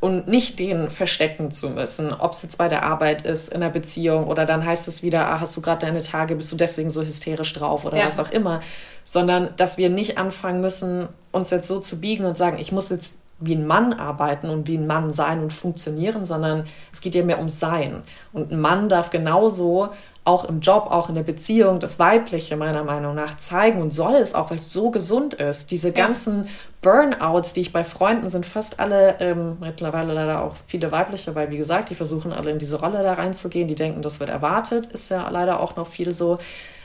und 0.00 0.26
nicht 0.26 0.58
den 0.58 0.90
verstecken 0.90 1.50
zu 1.52 1.70
müssen, 1.70 2.12
ob 2.12 2.32
es 2.32 2.42
jetzt 2.42 2.58
bei 2.58 2.68
der 2.68 2.82
Arbeit 2.84 3.22
ist, 3.22 3.50
in 3.50 3.60
der 3.60 3.68
Beziehung 3.68 4.26
oder 4.26 4.46
dann 4.46 4.64
heißt 4.64 4.88
es 4.88 5.02
wieder, 5.02 5.28
ah, 5.28 5.40
hast 5.40 5.56
du 5.56 5.60
gerade 5.60 5.86
deine 5.86 6.02
Tage, 6.02 6.34
bist 6.34 6.50
du 6.50 6.56
deswegen 6.56 6.90
so 6.90 7.02
hysterisch 7.02 7.52
drauf 7.52 7.84
oder 7.84 7.98
Ja. 7.98 8.06
was 8.06 8.18
auch 8.18 8.30
immer, 8.30 8.62
sondern 9.04 9.50
dass 9.56 9.78
wir 9.78 9.90
nicht 9.90 10.18
anfangen 10.18 10.60
müssen, 10.60 11.08
uns 11.30 11.50
jetzt 11.50 11.68
so 11.68 11.78
zu 11.78 12.00
biegen 12.00 12.24
und 12.24 12.36
sagen, 12.36 12.56
ich 12.58 12.72
muss 12.72 12.88
jetzt 12.90 13.18
wie 13.38 13.54
ein 13.54 13.66
Mann 13.66 13.92
arbeiten 13.92 14.48
und 14.48 14.68
wie 14.68 14.76
ein 14.78 14.86
Mann 14.86 15.10
sein 15.10 15.40
und 15.40 15.52
funktionieren, 15.52 16.24
sondern 16.24 16.64
es 16.92 17.00
geht 17.00 17.14
ja 17.14 17.24
mehr 17.24 17.40
um 17.40 17.48
Sein. 17.48 18.02
Und 18.32 18.52
ein 18.52 18.60
Mann 18.60 18.88
darf 18.88 19.10
genauso 19.10 19.90
auch 20.24 20.44
im 20.44 20.60
Job, 20.60 20.86
auch 20.90 21.08
in 21.08 21.16
der 21.16 21.24
Beziehung, 21.24 21.80
das 21.80 21.98
Weibliche 21.98 22.56
meiner 22.56 22.84
Meinung 22.84 23.14
nach 23.14 23.38
zeigen 23.38 23.82
und 23.82 23.90
soll 23.90 24.14
es 24.14 24.34
auch, 24.34 24.50
weil 24.50 24.58
es 24.58 24.72
so 24.72 24.92
gesund 24.92 25.34
ist. 25.34 25.72
Diese 25.72 25.90
ganzen 25.90 26.48
Burnouts, 26.80 27.54
die 27.54 27.60
ich 27.60 27.72
bei 27.72 27.82
Freunden 27.82 28.30
sind, 28.30 28.46
fast 28.46 28.78
alle 28.78 29.16
ähm, 29.18 29.56
mittlerweile 29.60 30.12
leider 30.12 30.44
auch 30.44 30.54
viele 30.64 30.92
weibliche, 30.92 31.34
weil 31.34 31.50
wie 31.50 31.56
gesagt, 31.56 31.90
die 31.90 31.96
versuchen 31.96 32.32
alle 32.32 32.52
in 32.52 32.58
diese 32.58 32.78
Rolle 32.78 33.02
da 33.02 33.14
reinzugehen, 33.14 33.66
die 33.66 33.74
denken, 33.74 34.02
das 34.02 34.20
wird 34.20 34.30
erwartet, 34.30 34.86
ist 34.86 35.10
ja 35.10 35.28
leider 35.28 35.58
auch 35.58 35.74
noch 35.74 35.88
viel 35.88 36.14
so. 36.14 36.38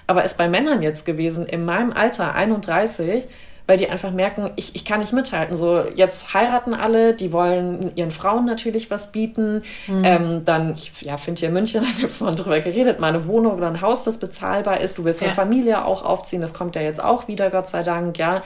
Aber 0.07 0.23
ist 0.23 0.37
bei 0.37 0.47
Männern 0.47 0.81
jetzt 0.81 1.05
gewesen, 1.05 1.45
in 1.45 1.65
meinem 1.65 1.91
Alter, 1.91 2.33
31, 2.33 3.27
weil 3.67 3.77
die 3.77 3.89
einfach 3.89 4.11
merken, 4.11 4.51
ich, 4.55 4.75
ich 4.75 4.85
kann 4.85 5.01
nicht 5.01 5.11
mithalten. 5.11 5.55
So, 5.57 5.83
jetzt 5.93 6.33
heiraten 6.33 6.73
alle, 6.73 7.13
die 7.13 7.33
wollen 7.33 7.91
ihren 7.95 8.11
Frauen 8.11 8.45
natürlich 8.45 8.89
was 8.89 9.11
bieten. 9.11 9.61
Ähm, 9.89 10.43
dann, 10.45 10.73
ich 10.73 11.01
ja, 11.01 11.17
finde 11.17 11.39
hier 11.39 11.49
in 11.49 11.53
München, 11.53 11.81
da 11.83 11.87
haben 11.87 11.97
wir 11.97 12.07
vorhin 12.07 12.37
drüber 12.37 12.61
geredet, 12.61 12.99
mal 13.01 13.09
eine 13.09 13.27
Wohnung 13.27 13.55
oder 13.55 13.67
ein 13.67 13.81
Haus, 13.81 14.03
das 14.03 14.19
bezahlbar 14.19 14.79
ist. 14.79 14.97
Du 14.97 15.03
willst 15.03 15.21
eine 15.21 15.31
Ja. 15.31 15.35
Familie 15.35 15.85
auch 15.85 16.03
aufziehen, 16.05 16.41
das 16.41 16.53
kommt 16.53 16.75
ja 16.77 16.81
jetzt 16.81 17.03
auch 17.03 17.27
wieder, 17.27 17.49
Gott 17.49 17.67
sei 17.67 17.83
Dank, 17.83 18.17
ja. 18.17 18.41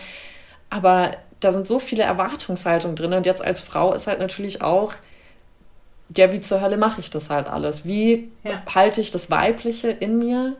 Aber 0.72 1.12
da 1.40 1.52
sind 1.52 1.68
so 1.68 1.78
viele 1.80 2.04
Erwartungshaltungen 2.04 2.96
drin. 2.96 3.14
Und 3.14 3.26
jetzt 3.28 3.44
als 3.44 3.62
Frau 3.62 3.94
ist 3.94 4.08
halt 4.08 4.20
natürlich 4.20 4.62
auch, 4.64 4.94
ja, 6.16 6.32
wie 6.34 6.42
zur 6.42 6.62
Hölle 6.62 6.78
mache 6.78 7.00
ich 7.00 7.10
das 7.12 7.30
halt 7.30 7.48
alles? 7.48 7.86
Wie 7.86 8.32
Ja. 8.44 8.62
halte 8.74 9.02
ich 9.02 9.12
das 9.12 9.30
Weibliche 9.32 9.90
in 9.90 10.18
mir 10.18 10.56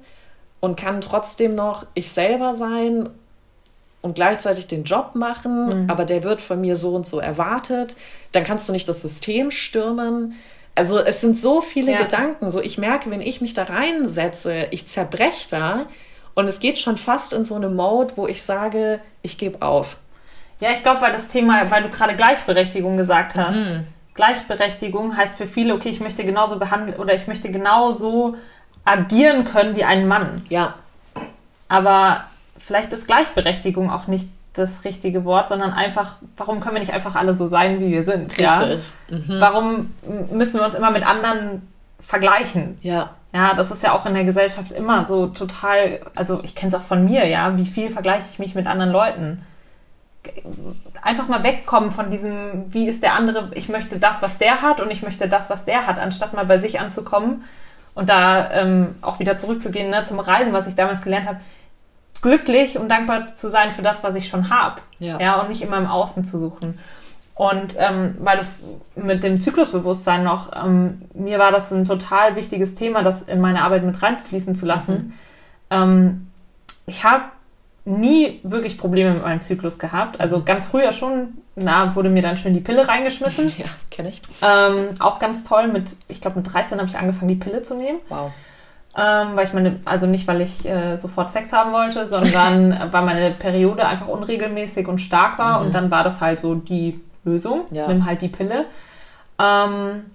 und 0.60 0.80
kann 0.80 1.02
trotzdem 1.02 1.56
noch 1.56 1.86
ich 1.96 2.12
selber 2.12 2.54
sein 2.54 3.10
und 4.02 4.16
gleichzeitig 4.16 4.68
den 4.68 4.84
Job 4.84 5.12
machen, 5.16 5.90
aber 5.90 6.06
der 6.06 6.24
wird 6.24 6.42
von 6.42 6.60
mir 6.60 6.76
so 6.76 6.96
und 6.96 7.06
so 7.06 7.20
erwartet. 7.20 7.96
Dann 8.32 8.44
kannst 8.44 8.68
du 8.68 8.74
nicht 8.74 8.88
das 8.90 9.02
System 9.02 9.52
stürmen. 9.52 10.34
Also 10.74 11.00
es 11.00 11.22
sind 11.22 11.38
so 11.38 11.62
viele 11.62 11.92
Ja. 11.92 11.98
Gedanken. 12.00 12.50
So 12.52 12.62
ich 12.62 12.78
merke, 12.78 13.12
wenn 13.12 13.22
ich 13.22 13.42
mich 13.42 13.54
da 13.54 13.64
reinsetze, 13.64 14.68
ich 14.72 14.88
zerbreche 14.88 15.50
da 15.50 15.86
und 16.34 16.48
es 16.48 16.60
geht 16.60 16.80
schon 16.80 16.98
fast 16.98 17.34
in 17.34 17.44
so 17.44 17.56
eine 17.56 17.70
Mode, 17.70 18.14
wo 18.16 18.26
ich 18.28 18.42
sage, 18.42 19.00
ich 19.22 19.38
gebe 19.38 19.62
auf. 19.62 19.98
Ja, 20.60 20.70
ich 20.72 20.82
glaube, 20.82 21.02
weil 21.02 21.12
das 21.12 21.28
Thema, 21.28 21.70
weil 21.70 21.84
du 21.84 21.90
gerade 21.90 22.16
Gleichberechtigung 22.16 22.96
gesagt 22.98 23.36
hast. 23.36 23.58
Mhm. 23.58 23.86
Gleichberechtigung 24.14 25.16
heißt 25.18 25.38
für 25.38 25.48
viele, 25.48 25.74
okay, 25.74 25.90
ich 25.90 26.00
möchte 26.00 26.24
genauso 26.24 26.58
behandeln 26.58 27.00
oder 27.00 27.14
ich 27.14 27.28
möchte 27.28 27.52
genauso 27.52 28.36
agieren 28.86 29.44
können 29.44 29.76
wie 29.76 29.84
ein 29.84 30.08
Mann. 30.08 30.46
Ja, 30.50 30.76
Aber 31.68 32.26
vielleicht 32.64 32.94
ist 32.94 33.08
Gleichberechtigung 33.08 33.90
auch 33.90 34.08
nicht 34.08 34.30
das 34.54 34.84
richtige 34.84 35.24
Wort, 35.24 35.48
sondern 35.48 35.72
einfach, 35.72 36.18
warum 36.36 36.60
können 36.60 36.76
wir 36.76 36.82
nicht 36.82 36.94
einfach 36.94 37.16
alle 37.16 37.36
so 37.36 37.48
sein, 37.48 37.80
wie 37.80 37.92
wir 37.92 38.04
sind? 38.04 38.38
Ja? 38.38 38.60
richtig. 38.60 38.92
Mhm. 39.10 39.40
Warum 39.40 39.94
müssen 40.32 40.60
wir 40.60 40.66
uns 40.66 40.76
immer 40.76 40.92
mit 40.92 41.08
anderen 41.08 41.68
vergleichen? 42.02 42.78
Ja, 42.82 43.12
Ja, 43.34 43.54
das 43.54 43.72
ist 43.72 43.82
ja 43.82 43.94
auch 43.94 44.06
in 44.06 44.14
der 44.14 44.26
Gesellschaft 44.26 44.74
immer 44.74 45.06
so 45.08 45.28
total, 45.28 46.02
also 46.16 46.42
ich 46.44 46.54
kenne 46.54 46.70
es 46.70 46.76
auch 46.76 46.86
von 46.86 47.06
mir, 47.06 47.28
ja, 47.28 47.58
wie 47.58 47.66
viel 47.66 47.90
vergleiche 47.90 48.26
ich 48.30 48.40
mich 48.40 48.56
mit 48.56 48.68
anderen 48.68 48.92
Leuten. 48.92 49.46
Einfach 51.02 51.30
mal 51.30 51.44
wegkommen 51.44 51.92
von 51.92 52.12
diesem, 52.12 52.72
wie 52.74 52.88
ist 52.88 53.02
der 53.02 53.14
andere, 53.14 53.50
ich 53.54 53.70
möchte 53.70 54.00
das, 54.00 54.22
was 54.22 54.38
der 54.38 54.62
hat 54.62 54.82
und 54.82 54.92
ich 54.92 55.02
möchte 55.02 55.30
das, 55.30 55.50
was 55.50 55.64
der 55.64 55.88
hat, 55.88 55.98
anstatt 55.98 56.34
mal 56.34 56.46
bei 56.46 56.60
sich 56.60 56.82
anzukommen 56.82 57.46
und 57.96 58.10
da 58.10 58.52
ähm, 58.52 58.96
auch 59.02 59.20
wieder 59.20 59.38
zurückzugehen 59.38 59.90
ne, 59.90 60.04
zum 60.04 60.20
Reisen, 60.20 60.52
was 60.52 60.68
ich 60.68 60.76
damals 60.76 61.02
gelernt 61.02 61.28
habe, 61.28 61.40
glücklich 62.22 62.78
und 62.78 62.90
dankbar 62.90 63.36
zu 63.36 63.50
sein 63.50 63.70
für 63.70 63.82
das, 63.82 64.04
was 64.04 64.16
ich 64.16 64.28
schon 64.28 64.50
habe. 64.50 64.82
Ja. 65.00 65.20
ja, 65.20 65.42
und 65.42 65.50
nicht 65.50 65.62
immer 65.62 65.78
im 65.78 65.88
Außen 65.88 66.26
zu 66.26 66.38
suchen. 66.38 66.78
Und 67.36 67.76
ähm, 67.78 68.18
weil 68.20 68.40
du 68.40 69.02
mit 69.02 69.24
dem 69.24 69.42
Zyklusbewusstsein 69.42 70.24
noch, 70.24 70.52
ähm, 70.56 71.02
mir 71.14 71.40
war 71.40 71.52
das 71.52 71.72
ein 71.72 71.86
total 71.86 72.36
wichtiges 72.36 72.76
Thema, 72.76 73.02
das 73.02 73.24
in 73.24 73.42
meine 73.42 73.64
Arbeit 73.64 73.84
mit 73.84 74.02
reinfließen 74.02 74.56
zu 74.56 74.66
lassen. 74.66 75.14
Ähm, 75.72 76.28
ich 76.86 77.04
habe 77.04 77.24
nie 77.86 78.40
wirklich 78.44 78.78
Probleme 78.78 79.14
mit 79.14 79.24
meinem 79.24 79.42
Zyklus 79.42 79.80
gehabt. 79.80 80.20
Also 80.20 80.44
ganz 80.44 80.68
früher 80.68 80.92
schon, 80.92 81.38
na, 81.56 81.96
wurde 81.96 82.10
mir 82.10 82.22
dann 82.22 82.38
schön 82.38 82.54
die 82.54 82.60
Pille 82.60 82.88
reingeschmissen. 82.88 83.52
ja, 83.58 83.66
kenne 83.90 84.10
ich. 84.10 84.22
Ähm, 84.42 84.90
auch 85.00 85.18
ganz 85.18 85.44
toll 85.44 85.68
mit, 85.68 85.96
ich 86.10 86.22
glaube 86.22 86.38
mit 86.40 86.54
13 86.54 86.78
habe 86.78 86.88
ich 86.88 86.98
angefangen, 86.98 87.30
die 87.30 87.36
Pille 87.36 87.64
zu 87.64 87.76
nehmen. 87.76 88.00
Wow. 88.10 88.32
Ähm, 88.98 89.36
weil 89.36 89.46
ich 89.46 89.54
meine, 89.54 89.80
also 89.86 90.06
nicht, 90.06 90.28
weil 90.28 90.42
ich 90.42 90.68
äh, 90.68 90.98
sofort 90.98 91.30
Sex 91.30 91.54
haben 91.54 91.72
wollte, 91.72 92.06
sondern 92.06 92.78
weil 92.92 93.06
meine 93.06 93.30
Periode 93.32 93.88
einfach 93.88 94.08
unregelmäßig 94.08 94.88
und 94.88 95.00
stark 95.00 95.40
war. 95.40 95.60
Mhm. 95.60 95.68
Und 95.68 95.74
dann 95.74 95.92
war 95.92 96.04
das 96.04 96.20
halt 96.20 96.42
so 96.42 96.56
die 96.56 97.00
Lösung. 97.24 97.66
Ja. 97.72 97.88
Nimm 97.88 98.06
halt 98.06 98.22
die 98.22 98.28
Pille. 98.28 98.66
Ähm, 99.40 100.06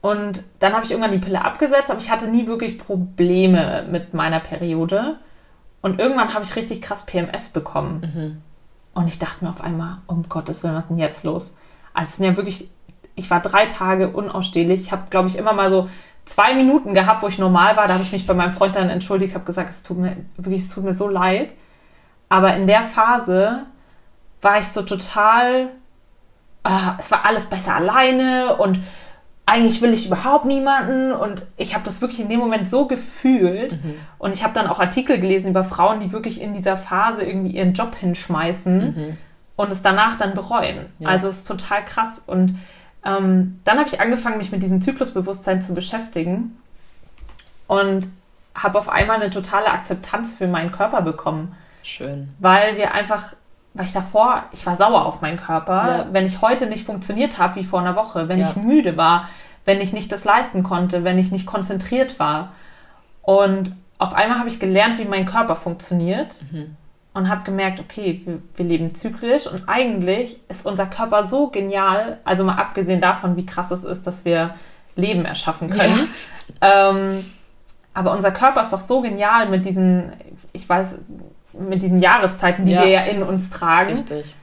und 0.00 0.42
dann 0.58 0.72
habe 0.72 0.84
ich 0.84 0.90
irgendwann 0.90 1.12
die 1.12 1.18
Pille 1.18 1.44
abgesetzt, 1.44 1.90
aber 1.90 2.00
ich 2.00 2.10
hatte 2.10 2.26
nie 2.26 2.46
wirklich 2.46 2.78
Probleme 2.78 3.86
mit 3.90 4.14
meiner 4.14 4.40
Periode. 4.40 5.16
Und 5.82 6.00
irgendwann 6.00 6.34
habe 6.34 6.44
ich 6.44 6.56
richtig 6.56 6.82
krass 6.82 7.06
PMS 7.06 7.50
bekommen. 7.50 8.00
Mhm. 8.00 8.42
Und 8.94 9.06
ich 9.06 9.18
dachte 9.18 9.44
mir 9.44 9.50
auf 9.50 9.60
einmal, 9.60 9.98
um 10.06 10.28
Gottes 10.28 10.64
Willen, 10.64 10.74
was 10.74 10.84
ist 10.84 10.90
denn 10.90 10.98
jetzt 10.98 11.24
los? 11.24 11.56
Also 11.94 12.08
es 12.08 12.16
sind 12.16 12.26
ja 12.26 12.36
wirklich, 12.36 12.68
ich 13.14 13.30
war 13.30 13.40
drei 13.40 13.66
Tage 13.66 14.08
unausstehlich. 14.08 14.80
Ich 14.80 14.92
habe, 14.92 15.04
glaube 15.10 15.28
ich, 15.28 15.38
immer 15.38 15.52
mal 15.52 15.70
so 15.70 15.88
zwei 16.24 16.54
Minuten 16.54 16.94
gehabt, 16.94 17.22
wo 17.22 17.28
ich 17.28 17.38
normal 17.38 17.76
war. 17.76 17.86
Da 17.86 17.94
habe 17.94 18.02
ich 18.02 18.12
mich 18.12 18.26
bei 18.26 18.34
meinem 18.34 18.52
Freund 18.52 18.76
dann 18.76 18.90
entschuldigt, 18.90 19.34
habe 19.34 19.44
gesagt, 19.44 19.70
es 19.70 19.82
tut 19.82 19.98
mir 19.98 20.16
wirklich, 20.36 20.62
es 20.62 20.70
tut 20.70 20.84
mir 20.84 20.94
so 20.94 21.08
leid. 21.08 21.52
Aber 22.28 22.54
in 22.54 22.66
der 22.66 22.82
Phase 22.82 23.64
war 24.40 24.58
ich 24.60 24.68
so 24.68 24.82
total, 24.82 25.70
ah, 26.62 26.94
es 26.98 27.10
war 27.10 27.26
alles 27.26 27.46
besser 27.46 27.74
alleine 27.74 28.56
und 28.56 28.80
eigentlich 29.46 29.82
will 29.82 29.92
ich 29.92 30.06
überhaupt 30.06 30.44
niemanden 30.44 31.10
und 31.10 31.44
ich 31.56 31.74
habe 31.74 31.84
das 31.84 32.00
wirklich 32.00 32.20
in 32.20 32.28
dem 32.28 32.38
Moment 32.38 32.70
so 32.70 32.86
gefühlt 32.86 33.76
und 34.18 34.32
ich 34.32 34.44
habe 34.44 34.54
dann 34.54 34.68
auch 34.68 34.78
Artikel 34.78 35.18
gelesen 35.18 35.50
über 35.50 35.64
Frauen, 35.64 35.98
die 35.98 36.12
wirklich 36.12 36.40
in 36.40 36.54
dieser 36.54 36.76
Phase 36.76 37.24
irgendwie 37.24 37.56
ihren 37.56 37.72
Job 37.72 37.96
hinschmeißen 37.96 39.18
und 39.56 39.72
es 39.72 39.82
danach 39.82 40.18
dann 40.18 40.34
bereuen. 40.34 40.86
Ja. 41.00 41.08
Also 41.08 41.26
es 41.26 41.38
ist 41.38 41.48
total 41.48 41.84
krass 41.84 42.20
und 42.20 42.60
ähm, 43.04 43.60
dann 43.64 43.78
habe 43.78 43.88
ich 43.88 44.00
angefangen, 44.00 44.38
mich 44.38 44.52
mit 44.52 44.62
diesem 44.62 44.80
Zyklusbewusstsein 44.82 45.62
zu 45.62 45.74
beschäftigen 45.74 46.56
und 47.66 48.08
habe 48.54 48.78
auf 48.78 48.88
einmal 48.88 49.16
eine 49.16 49.30
totale 49.30 49.70
Akzeptanz 49.70 50.34
für 50.34 50.48
meinen 50.48 50.72
Körper 50.72 51.02
bekommen 51.02 51.54
Schön. 51.82 52.28
weil 52.40 52.76
wir 52.76 52.92
einfach, 52.94 53.32
weil 53.74 53.86
ich 53.86 53.92
davor, 53.92 54.44
ich 54.52 54.66
war 54.66 54.76
sauer 54.76 55.06
auf 55.06 55.20
meinen 55.22 55.38
Körper, 55.38 55.88
Ja. 55.88 56.06
wenn 56.12 56.26
ich 56.26 56.42
heute 56.42 56.66
nicht 56.66 56.84
funktioniert 56.84 57.38
habe 57.38 57.56
wie 57.56 57.64
vor 57.64 57.80
einer 57.80 57.96
Woche, 57.96 58.28
wenn 58.28 58.40
Ja. 58.40 58.50
ich 58.50 58.56
müde 58.56 58.96
war, 58.96 59.28
wenn 59.64 59.80
ich 59.80 59.92
nicht 59.92 60.10
das 60.12 60.24
leisten 60.24 60.62
konnte, 60.62 61.04
wenn 61.04 61.18
ich 61.18 61.30
nicht 61.30 61.46
konzentriert 61.46 62.18
war. 62.18 62.52
Und 63.22 63.74
auf 63.98 64.14
einmal 64.14 64.38
habe 64.38 64.48
ich 64.48 64.58
gelernt, 64.58 64.98
wie 64.98 65.04
mein 65.04 65.26
Körper 65.26 65.54
funktioniert 65.56 66.34
Mhm. 66.50 66.76
Und 67.12 67.28
habe 67.28 67.42
gemerkt, 67.44 67.80
okay, 67.80 68.22
wir, 68.24 68.38
wir 68.56 68.64
leben 68.64 68.94
zyklisch 68.94 69.46
und 69.46 69.64
eigentlich 69.68 70.38
ist 70.48 70.64
unser 70.66 70.86
Körper 70.86 71.26
so 71.26 71.48
genial, 71.48 72.18
also 72.24 72.44
mal 72.44 72.54
abgesehen 72.56 73.00
davon, 73.00 73.36
wie 73.36 73.46
krass 73.46 73.70
es 73.70 73.84
ist, 73.84 74.06
dass 74.06 74.24
wir 74.24 74.54
Leben 74.96 75.24
erschaffen 75.24 75.70
können. 75.70 76.08
Ähm, 76.60 77.24
aber 77.94 78.12
unser 78.12 78.30
Körper 78.30 78.62
ist 78.62 78.72
doch 78.72 78.80
so 78.80 79.00
genial 79.00 79.48
mit 79.48 79.64
diesen, 79.64 80.12
ich 80.52 80.68
weiß, 80.68 80.98
mit 81.52 81.82
diesen 81.82 82.00
Jahreszeiten, 82.00 82.64
die 82.66 82.72
Ja. 82.72 82.82
wir 82.82 82.88
ja 82.90 83.00
in 83.02 83.22
uns 83.22 83.50
tragen. 83.50 83.90
Richtig. 83.90 84.34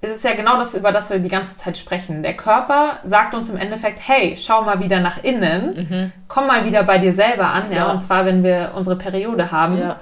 Es 0.00 0.10
ist 0.10 0.24
ja 0.24 0.34
genau 0.34 0.58
das, 0.58 0.74
über 0.74 0.92
das 0.92 1.08
wir 1.10 1.18
die 1.18 1.28
ganze 1.30 1.56
Zeit 1.56 1.78
sprechen. 1.78 2.22
Der 2.22 2.34
Körper 2.36 2.98
sagt 3.04 3.34
uns 3.34 3.48
im 3.48 3.56
Endeffekt, 3.56 4.00
hey, 4.06 4.36
schau 4.38 4.62
mal 4.62 4.80
wieder 4.80 5.00
nach 5.00 5.22
innen, 5.24 6.12
komm 6.28 6.46
mal 6.46 6.66
wieder 6.66 6.82
bei 6.82 6.98
dir 6.98 7.14
selber 7.14 7.46
an, 7.48 7.64
ja, 7.64 7.68
Mhm. 7.68 7.74
Ja. 7.74 7.90
und 7.92 8.02
zwar, 8.02 8.24
wenn 8.26 8.42
wir 8.44 8.72
unsere 8.74 8.96
Periode 8.96 9.50
haben. 9.50 9.78
Ja. 9.78 10.00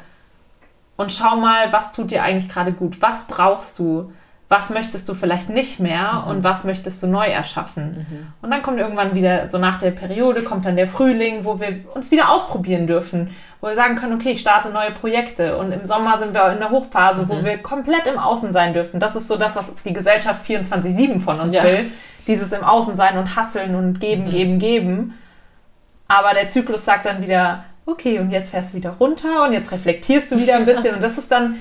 Und 0.97 1.11
schau 1.13 1.37
mal, 1.37 1.73
was 1.73 1.93
tut 1.93 2.11
dir 2.11 2.23
eigentlich 2.23 2.49
gerade 2.49 2.73
gut? 2.73 3.01
Was 3.01 3.25
brauchst 3.25 3.79
du? 3.79 4.13
Was 4.49 4.69
möchtest 4.69 5.09
du 5.09 5.15
vielleicht 5.15 5.49
nicht 5.49 5.81
mehr 5.81 6.13
Mhm. 6.25 6.31
und 6.31 6.45
was 6.45 6.63
möchtest 6.65 7.03
du 7.03 7.07
neu 7.07 7.27
erschaffen? 7.27 8.29
Und 8.43 8.51
dann 8.51 8.61
kommt 8.63 8.79
irgendwann 8.79 9.15
wieder, 9.15 9.49
so 9.49 9.57
nach 9.57 9.79
der 9.79 9.93
Periode, 9.93 10.43
kommt 10.43 10.67
dann 10.67 10.77
der 10.77 10.87
Frühling, 10.87 11.47
wo 11.47 11.59
wir 11.59 11.77
uns 11.95 12.11
wieder 12.11 12.31
ausprobieren 12.31 12.87
dürfen, 12.87 13.31
wo 13.63 13.69
wir 13.69 13.75
sagen 13.75 13.97
können, 13.97 14.13
okay, 14.13 14.33
ich 14.33 14.41
starte 14.43 14.69
neue 14.69 14.91
Projekte. 14.91 15.57
Und 15.57 15.73
im 15.73 15.87
Sommer 15.87 16.19
sind 16.19 16.35
wir 16.35 16.53
in 16.53 16.59
der 16.59 16.69
Hochphase, 16.69 17.23
Mhm. 17.23 17.29
wo 17.31 17.43
wir 17.45 17.57
komplett 17.63 18.07
im 18.07 18.19
Außen 18.19 18.53
sein 18.53 18.75
dürfen. 18.75 19.01
Das 19.01 19.17
ist 19.17 19.27
so 19.27 19.39
das, 19.39 19.57
was 19.57 19.75
die 19.87 19.95
Gesellschaft 19.95 20.43
24-7 20.45 21.19
von 21.21 21.41
uns 21.41 21.57
Ja. 21.57 21.65
will. 21.65 21.91
Dieses 22.27 22.53
im 22.53 22.63
Außen 22.63 22.95
sein 22.95 23.17
und 23.17 23.35
hasseln 23.35 23.75
und 23.75 23.93
Mhm. 23.95 23.99
geben, 24.01 24.31
geben, 24.31 24.59
geben. 24.59 25.19
Aber 26.09 26.35
der 26.35 26.49
Zyklus 26.49 26.85
sagt 26.85 27.07
dann 27.07 27.23
wieder, 27.23 27.65
okay, 27.87 28.19
und 28.19 28.31
jetzt 28.31 28.51
fährst 28.51 28.73
du 28.73 28.77
wieder 28.79 28.91
runter 29.01 29.45
und 29.45 29.53
jetzt 29.53 29.73
reflektierst 29.73 30.31
du 30.33 30.39
wieder 30.39 30.57
ein 30.57 30.67
bisschen. 30.67 30.95
Und 30.95 31.03
das 31.03 31.19
ist 31.19 31.31
dann 31.33 31.57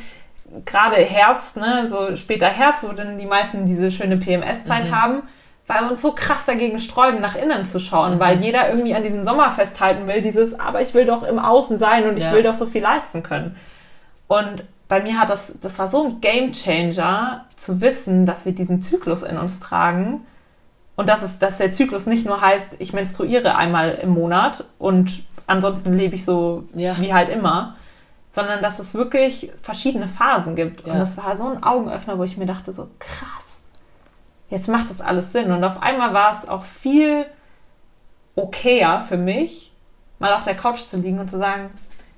gerade 0.65 0.97
Herbst, 0.97 1.57
ne, 1.57 1.87
so 1.89 2.15
später 2.15 2.47
Herbst, 2.47 2.83
wo 2.83 2.91
dann 2.93 3.17
die 3.17 3.25
meisten 3.25 3.65
diese 3.65 3.91
schöne 3.91 4.17
PMS-Zeit 4.17 4.85
Mhm. 4.89 4.95
haben, 4.95 5.23
weil 5.67 5.81
wir 5.81 5.89
uns 5.91 6.01
so 6.01 6.11
krass 6.11 6.43
dagegen 6.45 6.79
sträuben, 6.79 7.21
nach 7.21 7.35
innen 7.35 7.63
zu 7.65 7.79
schauen, 7.79 8.15
Mhm. 8.15 8.19
weil 8.19 8.41
jeder 8.41 8.69
irgendwie 8.69 8.93
an 8.93 9.03
diesem 9.03 9.23
Sommer 9.23 9.49
festhalten 9.51 10.07
will, 10.07 10.21
dieses, 10.21 10.59
aber 10.59 10.81
ich 10.81 10.93
will 10.93 11.05
doch 11.05 11.23
im 11.23 11.39
Außen 11.39 11.79
sein 11.79 12.05
und 12.07 12.17
ich 12.17 12.23
Ja. 12.23 12.33
will 12.33 12.43
doch 12.43 12.53
so 12.55 12.65
viel 12.65 12.81
leisten 12.81 13.23
können. 13.23 13.55
Und 14.27 14.63
bei 14.89 15.01
mir 15.01 15.19
hat 15.19 15.29
das, 15.29 15.53
das 15.61 15.79
war 15.79 15.87
so 15.87 16.05
ein 16.05 16.19
Game 16.21 16.51
Changer, 16.51 17.45
zu 17.55 17.79
wissen, 17.79 18.25
dass 18.25 18.45
wir 18.45 18.51
diesen 18.53 18.81
Zyklus 18.81 19.23
in 19.23 19.37
uns 19.37 19.59
tragen 19.61 20.25
und 20.97 21.07
dass, 21.07 21.21
es, 21.23 21.39
dass 21.39 21.59
der 21.59 21.71
Zyklus 21.71 22.07
nicht 22.07 22.25
nur 22.25 22.41
heißt, 22.41 22.75
ich 22.79 22.91
menstruiere 22.91 23.55
einmal 23.55 23.91
im 24.01 24.09
Monat 24.09 24.65
und 24.79 25.23
ansonsten 25.51 25.93
lebe 25.97 26.15
ich 26.15 26.25
so 26.25 26.63
Ja. 26.73 26.97
wie 26.99 27.13
halt 27.13 27.29
immer, 27.29 27.75
sondern 28.29 28.61
dass 28.61 28.79
es 28.79 28.93
wirklich 28.93 29.51
verschiedene 29.61 30.07
Phasen 30.07 30.55
gibt. 30.55 30.85
Ja. 30.87 30.93
Und 30.93 30.99
das 30.99 31.17
war 31.17 31.35
so 31.35 31.47
ein 31.49 31.61
Augenöffner, 31.63 32.17
wo 32.17 32.23
ich 32.23 32.37
mir 32.37 32.45
dachte, 32.45 32.71
so 32.71 32.89
krass, 32.99 33.63
jetzt 34.49 34.67
macht 34.69 34.89
das 34.89 35.01
alles 35.01 35.31
Sinn. 35.31 35.51
Und 35.51 35.63
auf 35.63 35.81
einmal 35.81 36.13
war 36.13 36.31
es 36.31 36.47
auch 36.47 36.63
viel 36.63 37.25
okayer 38.35 39.01
für 39.01 39.17
mich, 39.17 39.73
mal 40.19 40.33
auf 40.33 40.43
der 40.43 40.55
Couch 40.55 40.79
zu 40.79 40.97
liegen 40.97 41.19
und 41.19 41.29
zu 41.29 41.37
sagen, 41.37 41.69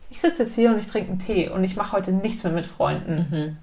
ich 0.10 0.22
sitze 0.22 0.44
jetzt 0.44 0.54
hier 0.54 0.70
und 0.70 0.78
ich 0.78 0.88
trinke 0.88 1.10
einen 1.10 1.20
Tee 1.20 1.50
und 1.50 1.64
ich 1.64 1.76
mache 1.76 1.94
heute 1.94 2.12
nichts 2.12 2.44
mehr 2.44 2.54
mit 2.54 2.68
Freunden. 2.68 3.28
Mhm. 3.32 3.58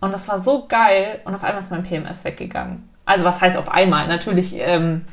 Und 0.00 0.12
das 0.12 0.28
war 0.28 0.40
so 0.40 0.66
geil 0.66 1.20
und 1.24 1.34
auf 1.34 1.44
einmal 1.44 1.60
ist 1.60 1.70
mein 1.70 1.82
PMS 1.82 2.24
weggegangen. 2.24 2.88
Also 3.04 3.24
was 3.26 3.40
heißt 3.42 3.58
auf 3.58 3.70
einmal? 3.70 4.08
Natürlich 4.08 4.54
ähm, 4.56 5.04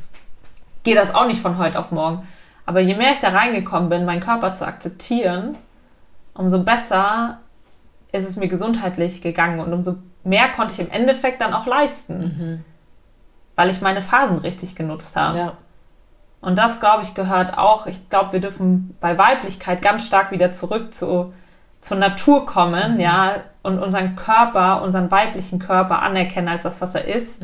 geht 0.84 0.98
das 0.98 1.14
auch 1.14 1.28
nicht 1.28 1.42
von 1.42 1.58
heute 1.58 1.78
auf 1.80 1.92
morgen. 1.92 2.26
Aber 2.66 2.80
je 2.80 2.96
mehr 2.96 3.12
ich 3.12 3.20
da 3.20 3.30
reingekommen 3.30 3.90
bin, 3.90 4.06
meinen 4.06 4.22
Körper 4.22 4.56
zu 4.56 4.66
akzeptieren, 4.66 5.58
umso 6.34 6.64
besser 6.64 7.40
ist 8.12 8.28
es 8.28 8.36
mir 8.36 8.48
gesundheitlich 8.48 9.22
gegangen 9.22 9.60
und 9.60 9.74
umso 9.74 9.98
mehr 10.24 10.50
konnte 10.50 10.74
ich 10.74 10.80
im 10.80 10.92
Endeffekt 10.92 11.42
dann 11.42 11.54
auch 11.54 11.66
leisten, 11.66 12.64
weil 13.56 13.70
ich 13.70 13.82
meine 13.82 14.02
Phasen 14.02 14.38
richtig 14.38 14.76
genutzt 14.76 15.16
habe. 15.16 15.38
Ja. 15.38 15.54
Und 16.42 16.58
das, 16.58 16.80
glaube 16.80 17.04
ich, 17.04 17.14
gehört 17.14 17.58
auch, 17.58 17.88
ich 17.88 18.10
glaube, 18.10 18.34
wir 18.34 18.42
dürfen 18.42 18.98
bei 19.00 19.18
Weiblichkeit 19.18 19.82
ganz 19.82 20.06
stark 20.06 20.32
wieder 20.32 20.52
zurück 20.52 20.94
zu, 20.94 21.34
zur 21.82 21.98
Natur 21.98 22.46
kommen, 22.46 23.00
ja, 23.00 23.36
und 23.62 23.80
unseren 23.80 24.16
Körper, 24.16 24.82
unseren 24.82 25.10
weiblichen 25.10 25.58
Körper 25.58 26.02
anerkennen 26.02 26.50
als 26.50 26.64
das, 26.64 26.82
was 26.82 26.96
er 26.96 27.06
ist 27.06 27.42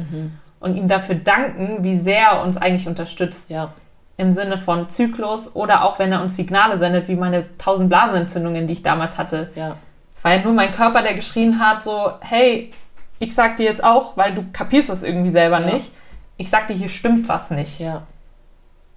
und 0.59 0.75
ihm 0.75 0.87
dafür 0.87 1.15
danken, 1.15 1.83
wie 1.83 1.97
sehr 1.97 2.31
er 2.31 2.43
uns 2.43 2.57
eigentlich 2.57 2.87
unterstützt. 2.87 3.49
Ja. 3.49 3.73
Im 4.19 4.33
Sinne 4.33 4.57
von 4.57 4.89
Zyklus 4.89 5.55
oder 5.55 5.85
auch 5.85 5.97
wenn 5.97 6.11
er 6.11 6.21
uns 6.21 6.35
Signale 6.35 6.77
sendet, 6.77 7.07
wie 7.07 7.15
meine 7.15 7.45
tausend 7.57 7.87
Blasenentzündungen, 7.87 8.67
die 8.67 8.73
ich 8.73 8.83
damals 8.83 9.17
hatte. 9.17 9.49
Ja. 9.55 9.77
Es 10.13 10.21
war 10.25 10.33
ja 10.33 10.41
nur 10.43 10.51
mein 10.51 10.73
Körper, 10.73 11.01
der 11.01 11.13
geschrien 11.13 11.57
hat, 11.61 11.81
so, 11.81 12.11
hey, 12.19 12.71
ich 13.19 13.33
sag 13.33 13.55
dir 13.55 13.63
jetzt 13.63 13.81
auch, 13.81 14.17
weil 14.17 14.33
du 14.33 14.43
kapierst 14.51 14.89
es 14.89 15.03
irgendwie 15.03 15.29
selber 15.29 15.61
Ja. 15.61 15.73
nicht. 15.73 15.93
Ich 16.35 16.49
sag 16.49 16.67
dir, 16.67 16.73
hier 16.73 16.89
stimmt 16.89 17.29
was 17.29 17.49
nicht. 17.49 17.79
Ja. 17.79 18.01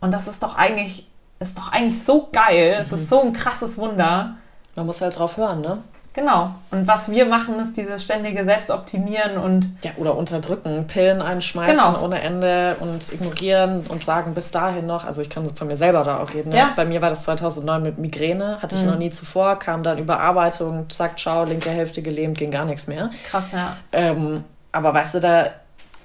Und 0.01 0.11
das 0.13 0.27
ist 0.27 0.43
doch 0.43 0.57
eigentlich, 0.57 1.09
ist 1.39 1.57
doch 1.57 1.71
eigentlich 1.71 2.03
so 2.03 2.29
geil. 2.33 2.77
Es 2.81 2.91
Mhm. 2.91 2.97
ist 2.99 3.09
so 3.09 3.21
ein 3.23 3.33
krasses 3.33 3.79
Wunder. 3.79 4.35
Man 4.75 4.87
muss 4.87 5.01
halt 5.01 5.17
drauf 5.17 5.37
hören, 5.37 5.61
ne? 5.61 5.79
Genau. 6.15 6.55
Und 6.71 6.87
was 6.87 7.11
wir 7.11 7.25
machen, 7.25 7.59
ist 7.61 7.77
dieses 7.77 8.03
ständige 8.03 8.45
Selbstoptimieren 8.45 9.39
und 9.39 9.73
Ja, 9.83 9.93
oder 9.97 10.15
unterdrücken, 10.15 10.87
Pillen 10.87 11.23
einschmeißen 11.23 11.75
Genau. 11.75 12.03
ohne 12.05 12.21
Ende 12.21 12.77
und 12.81 13.11
ignorieren 13.13 13.85
und 13.89 14.05
sagen, 14.05 14.35
bis 14.35 14.51
dahin 14.51 14.87
noch. 14.87 15.07
Also 15.07 15.23
ich 15.23 15.31
kann 15.31 15.47
von 15.57 15.67
mir 15.69 15.77
selber 15.77 16.03
da 16.05 16.21
auch 16.23 16.35
reden. 16.35 16.51
Ne? 16.51 16.59
Ja. 16.59 16.67
Mhm. 16.67 16.71
Bei 16.77 16.85
mir 16.85 17.01
war 17.01 17.09
das 17.09 17.23
2009 17.25 17.83
mit 17.83 17.99
Migräne, 17.99 18.59
hatte 18.61 18.77
ich 18.77 18.85
noch 18.85 18.99
nie 18.99 19.09
zuvor, 19.11 19.59
kam 19.59 19.83
dann 19.83 19.97
Überarbeitung, 19.99 20.91
zack, 20.91 21.19
ciao, 21.19 21.45
linke 21.45 21.71
Hälfte 21.71 22.03
gelähmt, 22.03 22.37
ging 22.37 22.51
gar 22.51 22.67
nichts 22.67 22.87
mehr. 22.87 23.11
krass, 23.31 23.53
ja. 23.53 23.77
Ähm, 23.93 24.45
aber 24.71 24.93
weißt 24.93 25.15
du, 25.15 25.21
da, 25.21 25.47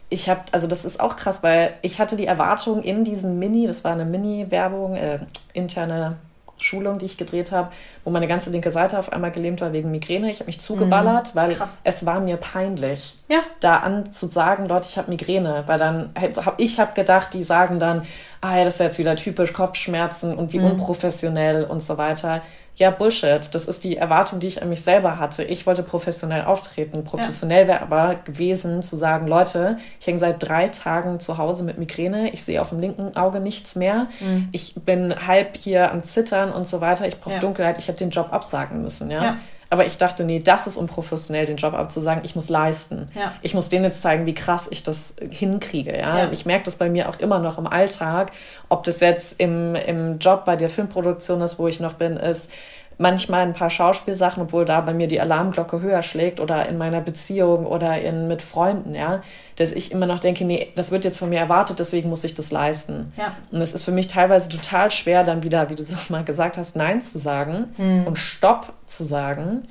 ich 0.09 0.29
habe, 0.29 0.39
also 0.53 0.67
das 0.67 0.85
ist 0.85 1.01
auch 1.01 1.17
krass, 1.17 1.43
weil 1.43 1.73
ich 1.81 1.99
hatte 1.99 2.15
die 2.15 2.27
Erwartung 2.27 2.81
in 2.81 3.03
diesem 3.03 3.39
Mini, 3.39 3.67
das 3.67 3.84
war 3.84 3.91
eine 3.91 4.05
Mini-Werbung, 4.05 4.95
äh, 4.95 5.19
interne 5.51 6.15
Schulung, 6.59 6.97
die 6.97 7.05
ich 7.05 7.17
gedreht 7.17 7.51
habe, 7.51 7.69
wo 8.03 8.09
meine 8.09 8.27
ganze 8.27 8.49
linke 8.49 8.71
Seite 8.71 8.97
auf 8.99 9.11
einmal 9.13 9.31
gelähmt 9.31 9.61
war 9.61 9.73
wegen 9.73 9.91
Migräne. 9.91 10.29
Ich 10.29 10.38
habe 10.39 10.47
mich 10.47 10.59
zugeballert, 10.59 11.35
weil 11.35 11.53
Krass. 11.55 11.79
es 11.84 12.05
war 12.05 12.19
mir 12.19 12.38
peinlich, 12.38 13.15
Ja. 13.29 13.39
da 13.59 13.77
an 13.77 14.11
zu 14.11 14.27
sagen, 14.27 14.65
Leute, 14.65 14.88
ich 14.89 14.97
habe 14.97 15.09
Migräne, 15.09 15.63
weil 15.67 15.77
dann 15.79 16.09
hab 16.17 16.59
ich 16.59 16.79
habe 16.79 16.93
gedacht, 16.93 17.34
die 17.34 17.43
sagen 17.43 17.79
dann, 17.79 18.03
ah 18.41 18.57
ja, 18.57 18.63
das 18.63 18.75
ist 18.75 18.79
jetzt 18.79 18.99
wieder 18.99 19.15
typisch 19.15 19.53
Kopfschmerzen 19.53 20.38
und 20.38 20.53
wie 20.53 20.59
unprofessionell 20.59 21.63
und 21.65 21.81
so 21.81 21.97
weiter. 21.97 22.41
Ja, 22.77 22.91
Bullshit. 22.91 23.53
Das 23.53 23.65
ist 23.65 23.83
die 23.83 23.97
Erwartung, 23.97 24.39
die 24.39 24.47
ich 24.47 24.61
an 24.61 24.69
mich 24.69 24.81
selber 24.81 25.17
hatte. 25.17 25.43
Ich 25.43 25.65
wollte 25.65 25.81
professionell 25.81 26.45
auftreten. 26.45 27.03
Professionell 27.03 27.63
ja. 27.63 27.67
wäre 27.67 27.81
aber 27.81 28.15
gewesen 28.15 28.83
zu 28.83 28.95
sagen, 28.95 29.27
Leute, 29.27 29.77
ich 29.99 30.05
hänge 30.05 30.19
seit 30.19 30.47
drei 30.47 30.67
Tagen 30.67 31.19
zu 31.19 31.39
Hause 31.39 31.63
mit 31.63 31.79
Migräne. 31.79 32.29
Ich 32.33 32.43
sehe 32.43 32.61
auf 32.61 32.69
dem 32.69 32.79
linken 32.79 33.17
Auge 33.17 33.39
nichts 33.39 33.75
mehr. 33.75 34.07
Mhm. 34.19 34.49
Ich 34.51 34.75
bin 34.75 35.15
halb 35.27 35.57
hier 35.57 35.91
am 35.91 36.03
Zittern 36.03 36.51
und 36.51 36.67
so 36.67 36.79
weiter. 36.79 37.07
Ich 37.07 37.19
brauche 37.19 37.35
ja. 37.35 37.39
Dunkelheit. 37.39 37.79
Ich 37.79 37.87
hätte 37.87 38.03
den 38.03 38.11
Job 38.11 38.31
absagen 38.31 38.83
müssen, 38.83 39.09
ja? 39.09 39.23
ja. 39.23 39.37
Aber 39.69 39.85
ich 39.85 39.98
dachte, 39.98 40.23
nee, 40.23 40.39
das 40.39 40.68
ist 40.68 40.77
unprofessionell, 40.77 41.45
den 41.45 41.57
Job 41.57 41.73
abzusagen. 41.73 42.23
Ich 42.23 42.35
muss 42.35 42.49
leisten. 42.49 43.10
Ja. 43.15 43.34
Ich 43.41 43.53
muss 43.53 43.69
denen 43.69 43.85
jetzt 43.85 44.02
zeigen, 44.02 44.26
wie 44.26 44.34
krass 44.34 44.68
ich 44.72 44.84
das 44.84 45.15
hinkriege. 45.30 45.98
Ja? 45.98 46.19
ja. 46.19 46.31
Ich 46.31 46.45
merke 46.45 46.65
das 46.65 46.76
bei 46.76 46.89
mir 46.89 47.10
auch 47.10 47.19
immer 47.19 47.39
noch 47.39 47.57
im 47.57 47.68
Alltag, 47.68 48.31
ob 48.69 48.84
das 48.84 48.99
jetzt 48.99 49.39
im, 49.39 49.76
im 49.76 50.19
Job 50.19 50.45
bei 50.45 50.56
der 50.56 50.69
Filmproduktion 50.69 51.41
ist, 51.41 51.60
wo 51.60 51.68
ich 51.68 51.80
noch 51.80 51.94
bin, 51.94 52.18
ist 52.18 52.52
manchmal 52.97 53.41
ein 53.41 53.53
paar 53.53 53.69
Schauspielsachen, 53.69 54.43
obwohl 54.43 54.65
da 54.65 54.81
bei 54.81 54.93
mir 54.93 55.07
die 55.07 55.21
Alarmglocke 55.21 55.81
höher 55.81 56.01
schlägt 56.01 56.39
oder 56.39 56.67
in 56.67 56.77
meiner 56.77 57.01
Beziehung 57.01 57.65
oder 57.65 58.01
in, 58.01 58.27
mit 58.27 58.41
Freunden, 58.41 58.95
ja, 58.95 59.21
dass 59.55 59.71
ich 59.71 59.91
immer 59.91 60.07
noch 60.07 60.19
denke, 60.19 60.45
nee, 60.45 60.71
das 60.75 60.91
wird 60.91 61.03
jetzt 61.03 61.19
von 61.19 61.29
mir 61.29 61.39
erwartet, 61.39 61.79
deswegen 61.79 62.09
muss 62.09 62.23
ich 62.23 62.33
das 62.33 62.51
leisten. 62.51 63.13
Ja. 63.17 63.35
Und 63.51 63.61
es 63.61 63.73
ist 63.73 63.83
für 63.83 63.91
mich 63.91 64.07
teilweise 64.07 64.49
total 64.49 64.89
schwer, 64.89 65.23
dann 65.23 65.43
wieder, 65.43 65.69
wie 65.69 65.75
du 65.75 65.83
so 65.83 65.95
mal 66.09 66.23
gesagt 66.23 66.57
hast, 66.57 66.75
Nein 66.75 67.01
zu 67.01 67.17
sagen 67.17 67.71
hm. 67.77 68.07
und 68.07 68.17
Stopp 68.17 68.73
zu 68.85 69.03
sagen. 69.03 69.63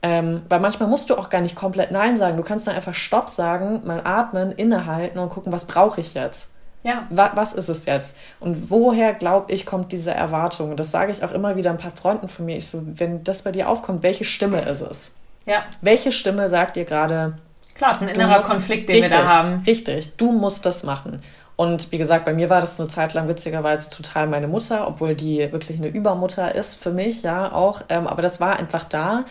Ähm, 0.00 0.42
weil 0.48 0.60
manchmal 0.60 0.88
musst 0.88 1.10
du 1.10 1.16
auch 1.16 1.28
gar 1.28 1.40
nicht 1.40 1.56
komplett 1.56 1.90
Nein 1.90 2.16
sagen. 2.16 2.36
Du 2.36 2.44
kannst 2.44 2.68
dann 2.68 2.76
einfach 2.76 2.94
Stopp 2.94 3.28
sagen, 3.28 3.80
mal 3.84 4.00
atmen, 4.04 4.52
innehalten 4.52 5.18
und 5.18 5.28
gucken, 5.28 5.52
was 5.52 5.64
brauche 5.64 6.00
ich 6.00 6.14
jetzt. 6.14 6.50
Ja. 6.84 7.06
Was, 7.10 7.52
ist 7.52 7.68
es 7.68 7.86
jetzt? 7.86 8.16
Und 8.40 8.70
woher, 8.70 9.12
glaube 9.12 9.52
ich, 9.52 9.66
kommt 9.66 9.92
diese 9.92 10.12
Erwartung? 10.12 10.76
Das 10.76 10.90
sage 10.90 11.10
ich 11.10 11.24
auch 11.24 11.32
immer 11.32 11.56
wieder 11.56 11.70
ein 11.70 11.78
paar 11.78 11.90
Freunden 11.90 12.28
von 12.28 12.44
mir. 12.44 12.56
Ich 12.56 12.68
so, 12.68 12.82
wenn 12.84 13.24
das 13.24 13.42
bei 13.42 13.52
dir 13.52 13.68
aufkommt, 13.68 14.02
welche 14.02 14.24
Stimme 14.24 14.60
ist 14.60 14.80
es? 14.80 15.12
Ja. 15.44 15.64
Welche 15.80 16.12
Stimme 16.12 16.48
sagt 16.48 16.76
dir 16.76 16.84
gerade? 16.84 17.38
Klar, 17.74 17.92
es 17.92 17.96
ist 17.98 18.02
ein 18.02 18.08
innerer 18.08 18.36
musst, 18.36 18.50
Konflikt, 18.50 18.88
den 18.88 18.96
richtig, 18.96 19.12
wir 19.12 19.24
da 19.24 19.28
haben. 19.28 19.62
Richtig, 19.66 20.16
du 20.16 20.32
musst 20.32 20.66
das 20.66 20.82
machen. 20.82 21.22
Und 21.56 21.90
wie 21.90 21.98
gesagt, 21.98 22.24
bei 22.24 22.32
mir 22.32 22.50
war 22.50 22.60
das 22.60 22.78
eine 22.78 22.88
Zeit 22.88 23.14
lang 23.14 23.26
witzigerweise 23.26 23.90
total 23.90 24.28
meine 24.28 24.46
Mutter, 24.46 24.86
obwohl 24.86 25.16
die 25.16 25.38
wirklich 25.50 25.78
eine 25.78 25.88
Übermutter 25.88 26.54
ist 26.54 26.80
für 26.80 26.92
mich, 26.92 27.22
ja, 27.22 27.52
auch. 27.52 27.82
Ähm, 27.88 28.06
aber 28.06 28.22
das 28.22 28.40
war 28.40 28.58
einfach 28.58 28.84
da 28.84 29.24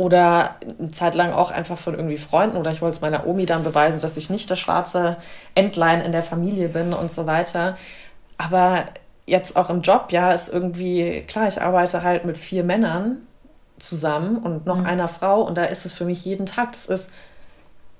oder 0.00 0.56
eine 0.78 0.88
Zeit 0.88 1.14
lang 1.14 1.34
auch 1.34 1.50
einfach 1.50 1.76
von 1.76 1.92
irgendwie 1.92 2.16
Freunden 2.16 2.56
oder 2.56 2.70
ich 2.70 2.80
wollte 2.80 2.94
es 2.94 3.00
meiner 3.02 3.26
Omi 3.26 3.44
dann 3.44 3.64
beweisen, 3.64 4.00
dass 4.00 4.16
ich 4.16 4.30
nicht 4.30 4.50
das 4.50 4.58
schwarze 4.58 5.18
Entlein 5.54 6.00
in 6.00 6.10
der 6.10 6.22
Familie 6.22 6.68
bin 6.68 6.94
und 6.94 7.12
so 7.12 7.26
weiter. 7.26 7.76
Aber 8.38 8.86
jetzt 9.26 9.56
auch 9.56 9.68
im 9.68 9.82
Job, 9.82 10.06
ja, 10.10 10.32
ist 10.32 10.48
irgendwie, 10.48 11.20
klar, 11.28 11.48
ich 11.48 11.60
arbeite 11.60 12.02
halt 12.02 12.24
mit 12.24 12.38
vier 12.38 12.64
Männern 12.64 13.18
zusammen 13.78 14.38
und 14.38 14.64
noch 14.64 14.78
mhm. 14.78 14.86
einer 14.86 15.06
Frau 15.06 15.42
und 15.42 15.58
da 15.58 15.64
ist 15.64 15.84
es 15.84 15.92
für 15.92 16.06
mich 16.06 16.24
jeden 16.24 16.46
Tag, 16.46 16.72
das 16.72 16.86
ist 16.86 17.10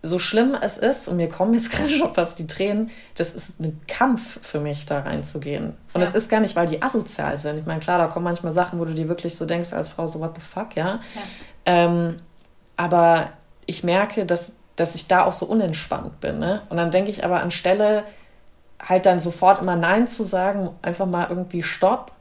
so 0.02 0.18
schlimm 0.18 0.56
es 0.58 0.78
ist, 0.78 1.08
und 1.08 1.16
mir 1.16 1.28
kommen 1.28 1.52
jetzt 1.52 1.70
gerade 1.76 1.90
schon 1.90 2.14
fast 2.14 2.38
die 2.38 2.46
Tränen, 2.46 2.90
das 3.14 3.32
ist 3.32 3.60
ein 3.60 3.78
Kampf 3.86 4.38
für 4.40 4.60
mich, 4.60 4.86
da 4.86 5.00
reinzugehen. 5.00 5.74
Und 5.92 6.00
es 6.00 6.14
ist 6.14 6.30
gar 6.30 6.40
nicht, 6.40 6.56
weil 6.56 6.66
die 6.66 6.82
asozial 6.82 7.36
sind. 7.36 7.58
Ich 7.58 7.66
meine, 7.66 7.80
klar, 7.80 7.98
da 7.98 8.06
kommen 8.06 8.24
manchmal 8.24 8.52
Sachen, 8.52 8.78
wo 8.78 8.86
du 8.86 8.94
dir 8.94 9.08
wirklich 9.08 9.36
so 9.36 9.44
denkst 9.44 9.74
als 9.74 9.90
Frau, 9.90 10.06
so 10.06 10.20
what 10.20 10.34
the 10.34 10.40
fuck, 10.40 10.76
ja. 10.76 10.86
ja. 10.86 11.00
Ähm, 11.66 12.20
aber 12.76 13.30
ich 13.66 13.84
merke, 13.84 14.26
dass, 14.26 14.52
dass 14.76 14.94
ich 14.94 15.06
da 15.06 15.24
auch 15.24 15.32
so 15.32 15.46
unentspannt 15.46 16.20
bin. 16.20 16.38
Ne? 16.38 16.62
Und 16.68 16.76
dann 16.76 16.90
denke 16.90 17.10
ich 17.10 17.24
aber 17.24 17.42
anstelle 17.42 18.04
halt 18.82 19.06
dann 19.06 19.20
sofort 19.20 19.60
immer 19.60 19.76
Nein 19.76 20.06
zu 20.06 20.22
sagen, 20.22 20.70
einfach 20.82 21.06
mal 21.06 21.26
irgendwie 21.28 21.62
Stopp 21.62 22.12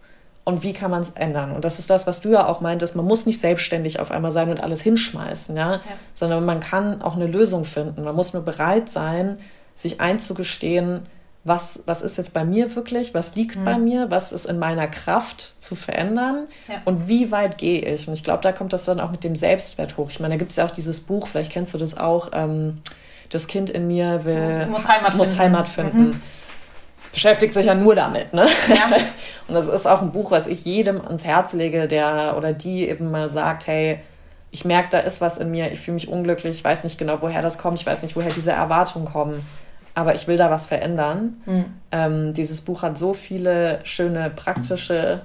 und 0.44 0.64
wie 0.64 0.74
kann 0.74 0.92
man 0.92 1.02
es 1.02 1.12
ändern? 1.12 1.52
Und 1.52 1.64
das 1.64 1.80
ist 1.80 1.90
das, 1.90 2.08
was 2.08 2.22
du 2.22 2.32
ja 2.32 2.48
auch 2.48 2.60
meintest, 2.60 2.96
man 2.96 3.06
muss 3.06 3.26
nicht 3.26 3.40
selbstständig 3.40 4.00
auf 4.00 4.12
einmal 4.12 4.32
sein 4.32 4.50
und 4.50 4.62
alles 4.62 4.82
hinschmeißen, 4.82 5.56
ja? 5.56 5.74
ja? 5.74 5.82
Sondern 6.14 6.46
man 6.46 6.60
kann 6.60 7.02
auch 7.02 7.16
eine 7.16 7.28
Lösung 7.28 7.66
finden. 7.66 8.04
Man 8.04 8.16
muss 8.16 8.34
nur 8.34 8.44
bereit 8.44 8.90
sein, 8.90 9.38
sich 9.76 10.02
einzugestehen, 10.02 11.06
was, 11.44 11.80
was 11.86 12.02
ist 12.02 12.18
jetzt 12.18 12.34
bei 12.34 12.44
mir 12.44 12.76
wirklich, 12.76 13.14
was 13.14 13.36
liegt 13.36 13.56
mhm. 13.56 13.64
bei 13.64 13.78
mir, 13.78 14.12
was 14.12 14.32
ist 14.32 14.46
in 14.46 14.60
meiner 14.60 14.88
Kraft 14.88 15.56
zu 15.60 15.76
verändern 15.76 16.48
ja. 16.68 16.82
und 16.86 17.08
wie 17.08 17.32
weit 17.32 17.58
gehe 17.58 17.82
ich. 17.82 18.08
Und 18.08 18.14
ich 18.14 18.24
glaube, 18.24 18.44
da 18.44 18.52
kommt 18.52 18.74
das 18.74 18.84
dann 18.84 19.00
auch 19.00 19.12
mit 19.12 19.24
dem 19.24 19.36
Selbstwert 19.36 19.98
hoch. 19.98 20.10
Ich 20.10 20.20
meine, 20.20 20.36
da 20.36 20.38
gibt 20.38 20.52
es 20.52 20.58
ja 20.58 20.66
auch 20.66 20.72
dieses 20.72 21.00
Buch, 21.00 21.28
vielleicht 21.28 21.52
kennst 21.52 21.74
du 21.74 21.78
das 21.78 21.98
auch, 21.98 22.32
ähm, 22.34 22.82
das 23.30 23.48
Kind 23.48 23.70
in 23.70 23.88
mir 23.88 24.26
will, 24.26 24.68
muss 24.68 24.88
Heimat 24.88 25.16
muss 25.16 25.28
finden. 25.30 25.42
Heimat 25.42 25.68
finden. 25.68 26.02
Mhm. 26.02 26.22
Beschäftigt 27.12 27.54
sich 27.54 27.66
ja 27.66 27.74
nur 27.74 27.96
damit, 27.96 28.34
ne? 28.34 28.48
Ja. 28.68 28.98
Und 29.48 29.56
das 29.56 29.68
ist 29.68 29.88
auch 29.88 30.02
ein 30.02 30.12
Buch, 30.12 30.32
was 30.32 30.46
ich 30.46 30.66
jedem 30.66 31.02
ans 31.02 31.24
Herz 31.24 31.54
lege, 31.54 31.88
der 31.88 32.36
oder 32.38 32.54
die 32.54 32.88
eben 32.88 33.10
mal 33.10 33.30
sagt, 33.30 33.66
hey, 33.66 34.00
ich 34.52 34.66
merke, 34.66 34.90
da 34.92 35.00
ist 35.00 35.22
was 35.22 35.38
in 35.38 35.50
mir, 35.52 35.72
ich 35.72 35.80
fühle 35.80 35.96
mich 35.96 36.08
unglücklich, 36.08 36.58
ich 36.58 36.64
weiß 36.64 36.84
nicht 36.84 36.98
genau, 36.98 37.22
woher 37.22 37.42
das 37.42 37.58
kommt, 37.58 37.80
ich 37.80 37.86
weiß 37.86 38.04
nicht, 38.04 38.16
woher 38.16 38.32
diese 38.32 38.52
Erwartungen 38.52 39.06
kommen 39.06 39.46
aber 39.96 40.16
ich 40.16 40.28
will 40.28 40.38
da 40.38 40.50
was 40.50 40.66
verändern. 40.66 41.42
Mhm. 41.46 41.66
Ähm, 41.92 42.34
dieses 42.34 42.62
Buch 42.62 42.82
hat 42.82 42.98
so 42.98 43.14
viele 43.14 43.80
schöne 43.84 44.30
praktische 44.30 45.22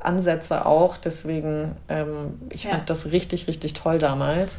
Ansätze 0.00 0.66
auch, 0.66 0.96
deswegen 0.96 1.76
ähm, 1.88 2.40
ich 2.50 2.64
ja. 2.64 2.72
fand 2.72 2.90
das 2.90 3.12
richtig, 3.12 3.46
richtig 3.46 3.72
toll 3.72 3.98
damals. 3.98 4.58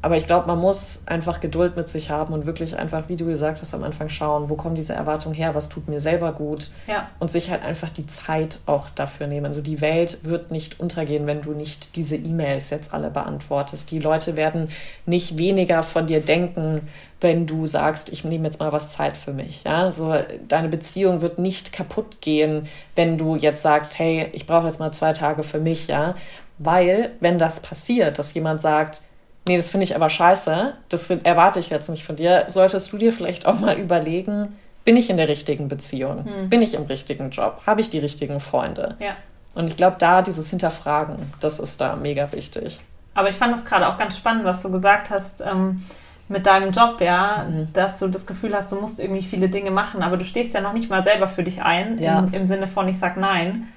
Aber 0.00 0.16
ich 0.16 0.26
glaube, 0.26 0.46
man 0.46 0.60
muss 0.60 1.02
einfach 1.06 1.40
Geduld 1.40 1.76
mit 1.76 1.88
sich 1.88 2.10
haben 2.10 2.32
und 2.32 2.46
wirklich 2.46 2.76
einfach, 2.78 3.08
wie 3.08 3.16
du 3.16 3.26
gesagt 3.26 3.60
hast, 3.60 3.74
am 3.74 3.82
Anfang 3.82 4.08
schauen, 4.08 4.48
wo 4.48 4.54
kommen 4.54 4.76
diese 4.76 4.92
Erwartungen 4.92 5.34
her, 5.34 5.54
was 5.56 5.68
tut 5.68 5.88
mir 5.88 5.98
selber 5.98 6.32
gut 6.32 6.70
ja. 6.86 7.08
und 7.18 7.30
sich 7.30 7.50
halt 7.50 7.64
einfach 7.64 7.90
die 7.90 8.06
Zeit 8.06 8.60
auch 8.66 8.90
dafür 8.90 9.26
nehmen. 9.26 9.46
Also 9.46 9.60
die 9.60 9.80
Welt 9.80 10.18
wird 10.22 10.52
nicht 10.52 10.78
untergehen, 10.78 11.26
wenn 11.26 11.40
du 11.40 11.52
nicht 11.52 11.96
diese 11.96 12.14
E-Mails 12.14 12.70
jetzt 12.70 12.94
alle 12.94 13.10
beantwortest. 13.10 13.90
Die 13.90 13.98
Leute 13.98 14.36
werden 14.36 14.68
nicht 15.04 15.36
weniger 15.36 15.82
von 15.82 16.06
dir 16.06 16.20
denken, 16.20 16.80
wenn 17.20 17.46
du 17.46 17.66
sagst, 17.66 18.10
ich 18.10 18.22
nehme 18.22 18.44
jetzt 18.44 18.60
mal 18.60 18.70
was 18.70 18.90
Zeit 18.90 19.16
für 19.16 19.32
mich. 19.32 19.64
Ja, 19.64 19.90
so 19.90 20.14
deine 20.46 20.68
Beziehung 20.68 21.22
wird 21.22 21.40
nicht 21.40 21.72
kaputt 21.72 22.20
gehen, 22.20 22.68
wenn 22.94 23.18
du 23.18 23.34
jetzt 23.34 23.62
sagst, 23.62 23.98
hey, 23.98 24.28
ich 24.32 24.46
brauche 24.46 24.66
jetzt 24.66 24.78
mal 24.78 24.92
zwei 24.92 25.12
Tage 25.12 25.42
für 25.42 25.58
mich. 25.58 25.88
Ja, 25.88 26.14
weil 26.58 27.10
wenn 27.18 27.38
das 27.38 27.60
passiert, 27.60 28.18
dass 28.20 28.34
jemand 28.34 28.62
sagt 28.62 29.02
nee, 29.48 29.56
das 29.56 29.70
finde 29.70 29.84
ich 29.84 29.96
aber 29.96 30.08
scheiße, 30.08 30.74
das 30.88 31.10
erwarte 31.10 31.58
ich 31.58 31.70
jetzt 31.70 31.88
nicht 31.88 32.04
von 32.04 32.14
dir, 32.14 32.44
solltest 32.46 32.92
du 32.92 32.98
dir 32.98 33.12
vielleicht 33.12 33.46
auch 33.46 33.58
mal 33.58 33.76
überlegen, 33.76 34.56
bin 34.84 34.96
ich 34.96 35.10
in 35.10 35.16
der 35.16 35.28
richtigen 35.28 35.68
Beziehung? 35.68 36.24
Hm. 36.24 36.48
Bin 36.48 36.62
ich 36.62 36.74
im 36.74 36.84
richtigen 36.84 37.30
Job? 37.30 37.62
Habe 37.66 37.80
ich 37.80 37.90
die 37.90 37.98
richtigen 37.98 38.40
Freunde? 38.40 38.96
Ja. 39.00 39.16
Und 39.54 39.66
ich 39.66 39.76
glaube, 39.76 39.96
da 39.98 40.22
dieses 40.22 40.50
Hinterfragen, 40.50 41.16
das 41.40 41.58
ist 41.58 41.80
da 41.80 41.96
mega 41.96 42.30
wichtig. 42.32 42.78
Aber 43.14 43.28
ich 43.28 43.36
fand 43.36 43.52
das 43.52 43.64
gerade 43.64 43.88
auch 43.88 43.98
ganz 43.98 44.16
spannend, 44.16 44.44
was 44.44 44.62
du 44.62 44.70
gesagt 44.70 45.10
hast 45.10 45.40
ähm, 45.40 45.82
mit 46.28 46.46
deinem 46.46 46.70
Job, 46.70 47.00
ja, 47.00 47.46
mhm. 47.48 47.72
dass 47.72 47.98
du 47.98 48.08
das 48.08 48.26
Gefühl 48.26 48.54
hast, 48.54 48.70
du 48.70 48.76
musst 48.76 49.00
irgendwie 49.00 49.22
viele 49.22 49.48
Dinge 49.48 49.70
machen, 49.70 50.02
aber 50.02 50.16
du 50.16 50.24
stehst 50.24 50.54
ja 50.54 50.60
noch 50.60 50.72
nicht 50.72 50.88
mal 50.88 51.02
selber 51.02 51.26
für 51.26 51.42
dich 51.42 51.62
ein, 51.62 51.98
ja. 51.98 52.20
im, 52.20 52.32
im 52.32 52.46
Sinne 52.46 52.68
von, 52.68 52.86
ich 52.86 52.98
sag 52.98 53.16
nein. 53.16 53.68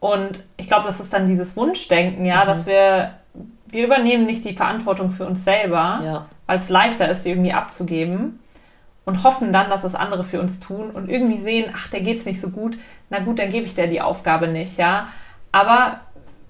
Und 0.00 0.42
ich 0.56 0.66
glaube, 0.66 0.86
das 0.86 1.00
ist 1.00 1.12
dann 1.12 1.26
dieses 1.26 1.56
Wunschdenken, 1.56 2.24
ja, 2.24 2.44
mhm. 2.44 2.48
dass 2.48 2.66
wir 2.66 3.12
wir 3.68 3.84
übernehmen 3.84 4.26
nicht 4.26 4.44
die 4.44 4.54
Verantwortung 4.54 5.10
für 5.10 5.26
uns 5.26 5.44
selber, 5.44 6.00
ja. 6.02 6.22
weil 6.46 6.56
es 6.56 6.68
leichter 6.68 7.08
ist, 7.08 7.22
sie 7.22 7.30
irgendwie 7.30 7.52
abzugeben 7.52 8.40
und 9.04 9.22
hoffen 9.22 9.52
dann, 9.52 9.70
dass 9.70 9.84
es 9.84 9.94
andere 9.94 10.24
für 10.24 10.40
uns 10.40 10.60
tun 10.60 10.90
und 10.90 11.08
irgendwie 11.08 11.38
sehen, 11.38 11.72
ach, 11.74 11.88
der 11.88 12.00
geht's 12.00 12.26
nicht 12.26 12.40
so 12.40 12.50
gut, 12.50 12.78
na 13.10 13.20
gut, 13.20 13.38
dann 13.38 13.50
gebe 13.50 13.66
ich 13.66 13.74
dir 13.74 13.86
die 13.86 14.00
Aufgabe 14.00 14.48
nicht, 14.48 14.78
ja. 14.78 15.06
Aber 15.52 16.00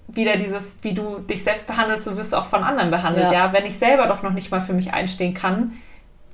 wieder 0.07 0.37
dieses, 0.37 0.83
wie 0.83 0.93
du 0.93 1.19
dich 1.19 1.43
selbst 1.43 1.67
behandelst, 1.67 2.05
so 2.05 2.17
wirst 2.17 2.33
du 2.33 2.37
auch 2.37 2.45
von 2.45 2.63
anderen 2.63 2.91
behandelt, 2.91 3.25
ja. 3.25 3.33
ja? 3.33 3.53
Wenn 3.53 3.65
ich 3.65 3.77
selber 3.77 4.07
doch 4.07 4.23
noch 4.23 4.33
nicht 4.33 4.51
mal 4.51 4.61
für 4.61 4.73
mich 4.73 4.93
einstehen 4.93 5.33
kann, 5.33 5.73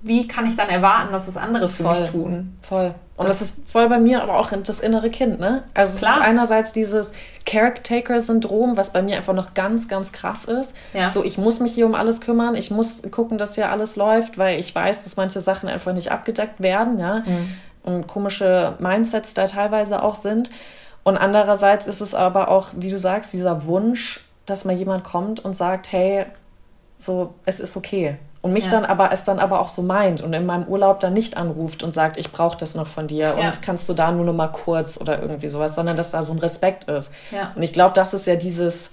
wie 0.02 0.28
kann 0.28 0.46
ich 0.46 0.56
dann 0.56 0.70
erwarten, 0.70 1.12
dass 1.12 1.28
es 1.28 1.38
andere 1.38 1.70
für 1.70 1.84
voll, 1.84 2.02
mich 2.02 2.10
tun? 2.10 2.58
Voll. 2.62 2.94
Und 3.16 3.28
das, 3.28 3.40
das, 3.40 3.50
ist 3.50 3.68
voll 3.68 3.88
bei 3.90 4.00
mir, 4.00 4.24
aber 4.24 4.40
auch 4.40 4.52
das 4.52 4.80
innere 4.80 5.12
Kind, 5.12 5.40
ne? 5.40 5.64
Also 5.76 6.00
klar. 6.00 6.16
es 6.16 6.18
ist 6.18 6.28
einerseits 6.28 6.74
dieses 6.74 7.12
Caretaker-Syndrom, 7.46 8.76
was 8.76 8.92
bei 8.92 9.04
mir 9.04 9.18
einfach 9.18 9.36
noch 9.36 9.54
ganz, 9.54 9.88
ganz 9.88 10.12
krass 10.12 10.46
ist. 10.46 10.76
Ja. 10.94 11.12
So, 11.12 11.24
ich 11.24 11.38
muss 11.38 11.60
mich 11.60 11.74
hier 11.74 11.86
um 11.86 11.94
alles 11.94 12.22
kümmern, 12.22 12.56
ich 12.56 12.72
muss 12.72 13.04
gucken, 13.12 13.38
dass 13.38 13.54
hier 13.54 13.70
alles 13.70 13.98
läuft, 13.98 14.40
weil 14.40 14.60
ich 14.60 14.74
weiß, 14.74 15.04
dass 15.04 15.16
manche 15.16 15.42
Sachen 15.42 15.70
einfach 15.70 15.94
nicht 15.94 16.12
abgedeckt 16.12 16.64
werden, 16.64 16.98
ja. 16.98 17.20
Mhm. 17.20 17.50
Und 17.84 18.08
komische 18.08 18.78
Mindsets 18.80 19.34
da 19.36 19.46
teilweise 19.46 20.02
auch 20.02 20.16
sind. 20.16 20.50
Und 21.04 21.18
andererseits 21.18 21.86
ist 21.86 22.02
es 22.02 22.16
aber 22.16 22.50
auch, 22.50 22.70
wie 22.76 22.90
du 22.90 22.98
sagst, 22.98 23.34
dieser 23.34 23.66
Wunsch, 23.66 24.22
dass 24.46 24.66
mal 24.66 24.74
jemand 24.74 25.04
kommt 25.04 25.44
und 25.44 25.52
sagt, 25.52 25.92
hey, 25.92 26.26
so, 26.98 27.34
es 27.46 27.60
ist 27.60 27.78
okay. 27.78 28.18
Und 28.44 28.52
mich 28.52 28.66
ja. 28.66 28.72
dann 28.72 28.84
aber, 28.84 29.14
es 29.14 29.24
dann 29.24 29.40
aber 29.40 29.62
auch 29.62 29.70
so 29.70 29.82
meint 29.82 30.22
und 30.22 30.34
in 30.34 30.46
meinem 30.46 30.66
Urlaub 30.66 31.00
dann 31.00 31.14
nicht 31.14 31.38
anruft 31.38 31.82
und 31.82 31.94
sagt, 31.94 32.18
ich 32.18 32.30
brauche 32.30 32.58
das 32.58 32.76
noch 32.76 32.88
von 32.88 33.08
dir 33.08 33.36
ja. 33.40 33.46
und 33.46 33.62
kannst 33.62 33.88
du 33.88 33.94
da 33.94 34.12
nur 34.12 34.26
noch 34.26 34.34
mal 34.34 34.50
kurz 34.50 35.00
oder 35.00 35.22
irgendwie 35.22 35.48
sowas, 35.48 35.76
sondern 35.76 35.96
dass 35.96 36.12
da 36.12 36.24
so 36.24 36.34
ein 36.34 36.40
Respekt 36.40 36.84
ist. 36.84 37.10
Ja. 37.32 37.54
Und 37.56 37.64
ich 37.64 37.72
glaube, 37.72 37.94
das 37.96 38.14
ist 38.14 38.28
ja 38.28 38.36
dieses, 38.36 38.90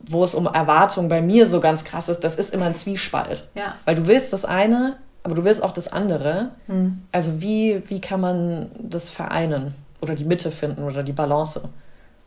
wo 0.00 0.24
es 0.24 0.34
um 0.34 0.46
Erwartung 0.46 1.08
bei 1.08 1.22
mir 1.22 1.46
so 1.48 1.60
ganz 1.60 1.84
krass 1.84 2.08
ist, 2.08 2.24
das 2.24 2.34
ist 2.34 2.52
immer 2.52 2.66
ein 2.66 2.74
Zwiespalt. 2.74 3.48
Weil 3.84 3.94
du 3.94 4.08
willst 4.08 4.32
das 4.32 4.44
eine, 4.44 4.96
aber 5.22 5.36
du 5.36 5.44
willst 5.44 5.62
auch 5.62 5.72
das 5.72 5.86
andere. 5.86 6.48
Hm. 6.66 7.02
Also 7.12 7.40
wie, 7.40 7.88
wie 7.88 8.00
kann 8.00 8.20
man 8.20 8.72
das 8.80 9.10
vereinen 9.10 9.76
oder 10.00 10.16
die 10.16 10.24
Mitte 10.24 10.50
finden 10.50 10.82
oder 10.82 11.04
die 11.04 11.12
Balance? 11.12 11.62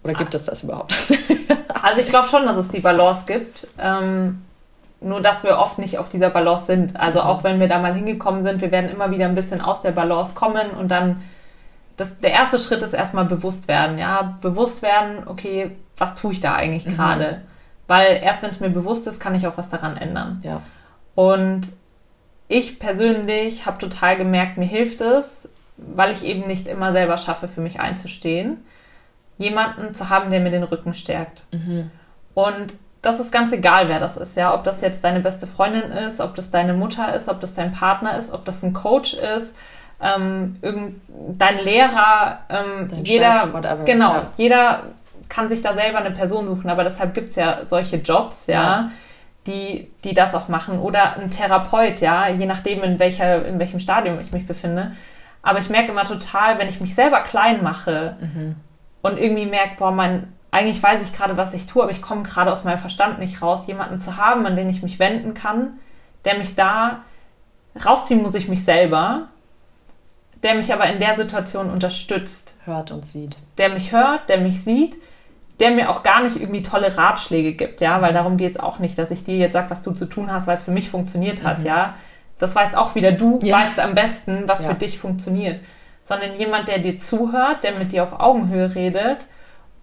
Oder 0.06 0.14
gibt 0.14 0.34
ah. 0.34 0.38
es 0.38 0.45
das 0.45 0.64
überhaupt? 0.64 0.95
Also 1.82 2.02
ich 2.02 2.10
glaube 2.10 2.28
schon, 2.28 2.45
dass 2.45 2.57
es 2.57 2.68
die 2.68 2.82
Balance 2.82 3.24
gibt. 3.26 3.68
Ähm, 3.78 4.41
nur 5.02 5.22
dass 5.22 5.44
wir 5.44 5.58
oft 5.58 5.80
nicht 5.80 5.98
auf 5.98 6.10
dieser 6.10 6.30
Balance 6.30 6.66
sind. 6.66 7.00
Also 7.00 7.22
auch 7.22 7.44
wenn 7.44 7.60
wir 7.60 7.68
da 7.68 7.80
mal 7.80 7.94
hingekommen 7.94 8.44
sind, 8.44 8.62
wir 8.62 8.72
werden 8.72 8.90
immer 8.90 9.12
wieder 9.12 9.26
ein 9.26 9.36
bisschen 9.36 9.62
aus 9.62 9.82
der 9.82 9.92
Balance 9.92 10.36
kommen 10.36 10.72
und 10.72 10.90
dann 10.90 11.22
das, 11.98 12.18
der 12.20 12.32
erste 12.32 12.60
Schritt 12.60 12.82
ist 12.82 12.94
erstmal 12.94 13.26
bewusst 13.26 13.68
werden, 13.68 13.98
ja, 13.98 14.38
bewusst 14.42 14.82
werden, 14.82 15.28
okay, 15.28 15.72
was 15.98 16.16
tue 16.16 16.32
ich 16.32 16.40
da 16.40 16.56
eigentlich 16.56 16.86
mhm. 16.86 16.96
gerade? 16.96 17.42
Weil 17.88 18.20
erst 18.24 18.42
wenn 18.42 18.52
es 18.52 18.60
mir 18.60 18.70
bewusst 18.70 19.08
ist, 19.08 19.20
kann 19.20 19.36
ich 19.36 19.48
auch 19.48 19.58
was 19.58 19.70
daran 19.70 19.98
ändern. 19.98 20.40
Ja. 20.44 20.62
Und 21.16 21.74
ich 22.48 22.80
persönlich 22.80 23.66
habe 23.66 23.80
total 23.80 24.16
gemerkt, 24.16 24.58
mir 24.58 24.66
hilft 24.66 25.02
es, 25.02 25.54
weil 25.76 26.12
ich 26.12 26.24
eben 26.24 26.48
nicht 26.48 26.68
immer 26.68 26.94
selber 26.94 27.18
schaffe, 27.18 27.48
für 27.48 27.62
mich 27.62 27.80
einzustehen, 27.80 28.66
jemanden 29.38 29.94
zu 29.94 30.10
haben, 30.10 30.32
der 30.32 30.40
mir 30.40 30.52
den 30.52 30.64
Rücken 30.64 30.94
stärkt. 30.94 31.44
Mhm. 31.52 31.92
Und 32.34 32.74
das 33.02 33.20
ist 33.20 33.32
ganz 33.32 33.52
egal, 33.52 33.88
wer 33.88 34.00
das 34.00 34.18
ist, 34.18 34.36
ja. 34.36 34.54
Ob 34.54 34.64
das 34.64 34.82
jetzt 34.82 35.04
deine 35.04 35.22
beste 35.22 35.48
Freundin 35.48 35.92
ist, 35.92 36.20
ob 36.20 36.36
das 36.36 36.52
deine 36.52 36.74
Mutter 36.74 37.14
ist, 37.14 37.30
ob 37.30 37.40
das 37.40 37.54
dein 37.54 37.72
Partner 37.72 38.18
ist, 38.18 38.34
ob 38.34 38.46
das 38.46 38.64
ein 38.64 38.74
Coach 38.74 39.14
ist, 39.14 39.58
ähm, 40.02 40.58
irgend, 40.62 41.02
dein 41.38 41.64
Lehrer, 41.64 42.40
ähm, 42.50 42.88
dein 42.90 43.04
jeder, 43.06 43.42
Chef, 43.42 43.54
whatever. 43.54 43.84
genau, 43.86 44.14
ja. 44.14 44.28
jeder 44.38 44.84
kann 45.28 45.48
sich 45.48 45.62
da 45.62 45.74
selber 45.74 46.00
eine 46.00 46.12
Person 46.12 46.48
suchen, 46.48 46.70
aber 46.70 46.84
deshalb 46.84 47.14
gibt 47.14 47.30
es 47.30 47.36
ja 47.36 47.66
solche 47.66 47.98
Jobs, 47.98 48.48
ja, 48.48 48.54
ja, 48.54 48.92
Die, 49.48 49.90
die 50.04 50.14
das 50.14 50.36
auch 50.36 50.48
machen. 50.48 50.80
Oder 50.80 51.18
ein 51.18 51.30
Therapeut, 51.30 52.02
ja, 52.02 52.28
je 52.28 52.46
nachdem, 52.46 52.84
in, 52.84 53.00
welcher, 53.00 53.46
in 53.46 53.60
welchem 53.60 53.80
Stadium 53.80 54.20
ich 54.20 54.32
mich 54.32 54.46
befinde. 54.48 54.94
Aber 55.42 55.60
ich 55.60 55.70
merke 55.70 55.92
immer 55.92 56.04
total, 56.04 56.60
wenn 56.60 56.68
ich 56.68 56.82
mich 56.82 56.94
selber 56.94 57.22
klein 57.22 57.64
mache 57.64 58.18
mhm. 58.20 58.56
und 59.02 59.18
irgendwie 59.18 59.46
merke, 59.46 59.76
boah, 59.78 59.92
mein, 59.92 60.34
eigentlich 60.52 60.82
weiß 60.82 61.02
ich 61.04 61.14
gerade, 61.14 61.38
was 61.38 61.54
ich 61.54 61.68
tue, 61.68 61.84
aber 61.84 61.92
ich 61.92 62.02
komme 62.02 62.24
gerade 62.24 62.52
aus 62.52 62.64
meinem 62.64 62.80
Verstand 62.80 63.20
nicht 63.20 63.42
raus, 63.42 63.68
jemanden 63.68 64.00
zu 64.00 64.18
haben, 64.18 64.46
an 64.46 64.56
den 64.56 64.70
ich 64.70 64.82
mich 64.82 65.00
wenden 65.00 65.34
kann, 65.34 65.80
der 66.26 66.38
mich 66.38 66.56
da 66.56 67.04
rausziehen 67.86 68.24
muss 68.24 68.36
ich 68.36 68.48
mich 68.48 68.64
selber, 68.64 69.28
der 70.42 70.56
mich 70.56 70.74
aber 70.74 70.88
in 70.88 71.00
der 71.00 71.16
Situation 71.16 71.70
unterstützt. 71.70 72.56
Hört 72.66 72.92
und 72.92 73.06
sieht. 73.06 73.38
Der 73.58 73.70
mich 73.70 73.92
hört, 73.92 74.28
der 74.30 74.40
mich 74.40 74.64
sieht, 74.64 74.96
der 75.60 75.72
mir 75.72 75.90
auch 75.90 76.04
gar 76.04 76.24
nicht 76.24 76.38
irgendwie 76.38 76.62
tolle 76.62 76.98
Ratschläge 76.98 77.54
gibt, 77.54 77.82
ja, 77.82 78.02
weil 78.02 78.14
darum 78.14 78.38
geht 78.38 78.52
es 78.52 78.60
auch 78.60 78.80
nicht, 78.80 78.98
dass 78.98 79.12
ich 79.12 79.24
dir 79.24 79.38
jetzt 79.38 79.54
sage, 79.54 79.70
was 79.70 79.82
du 79.82 79.92
zu 79.92 80.06
tun 80.06 80.32
hast, 80.32 80.48
weil 80.48 80.56
es 80.56 80.64
für 80.64 80.72
mich 80.72 80.90
funktioniert 80.90 81.44
hat, 81.44 81.60
mhm. 81.60 81.66
ja. 81.66 81.96
Das 82.40 82.56
weißt 82.56 82.78
auch 82.78 82.96
wieder 82.96 83.12
du, 83.12 83.40
ja. 83.44 83.58
weißt 83.58 83.82
am 83.82 83.94
besten, 83.94 84.48
was 84.48 84.64
ja. 84.64 84.70
für 84.70 84.76
dich 84.76 84.98
funktioniert. 84.98 85.60
Sondern 86.02 86.36
jemand, 86.36 86.70
der 86.70 86.80
dir 86.80 86.98
zuhört, 86.98 87.66
der 87.66 87.74
mit 87.74 87.92
dir 87.92 88.04
auf 88.04 88.18
Augenhöhe 88.18 88.74
redet 88.74 89.28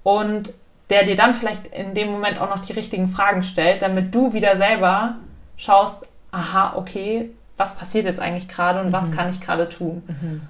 und 0.07 0.53
der 0.89 1.03
dir 1.03 1.17
dann 1.17 1.35
vielleicht 1.35 1.67
in 1.67 1.95
dem 1.95 2.13
Moment 2.13 2.41
auch 2.41 2.49
noch 2.49 2.61
die 2.61 2.73
richtigen 2.73 3.09
Fragen 3.09 3.43
stellt, 3.43 3.83
damit 3.83 4.15
du 4.15 4.35
wieder 4.35 4.57
selber 4.57 5.17
schaust, 5.57 6.07
aha, 6.31 6.75
okay, 6.77 7.31
was 7.57 7.75
passiert 7.75 8.07
jetzt 8.07 8.21
eigentlich 8.21 8.47
gerade 8.47 8.79
und 8.81 8.91
mhm. 8.91 8.93
was 8.93 9.11
kann 9.11 9.31
ich 9.31 9.41
gerade 9.41 9.69
tun. 9.69 10.05
Mhm. 10.07 10.43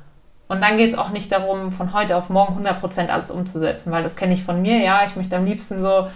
Und 0.46 0.62
dann 0.62 0.76
geht 0.76 0.90
es 0.90 0.98
auch 0.98 1.08
nicht 1.08 1.32
darum, 1.32 1.72
von 1.72 1.94
heute 1.94 2.16
auf 2.16 2.28
morgen 2.28 2.66
100% 2.66 3.08
alles 3.08 3.30
umzusetzen, 3.30 3.90
weil 3.92 4.02
das 4.02 4.14
kenne 4.14 4.34
ich 4.34 4.44
von 4.44 4.60
mir, 4.60 4.82
ja, 4.82 5.04
ich 5.06 5.16
möchte 5.16 5.38
am 5.38 5.46
liebsten 5.46 5.80
so, 5.80 6.08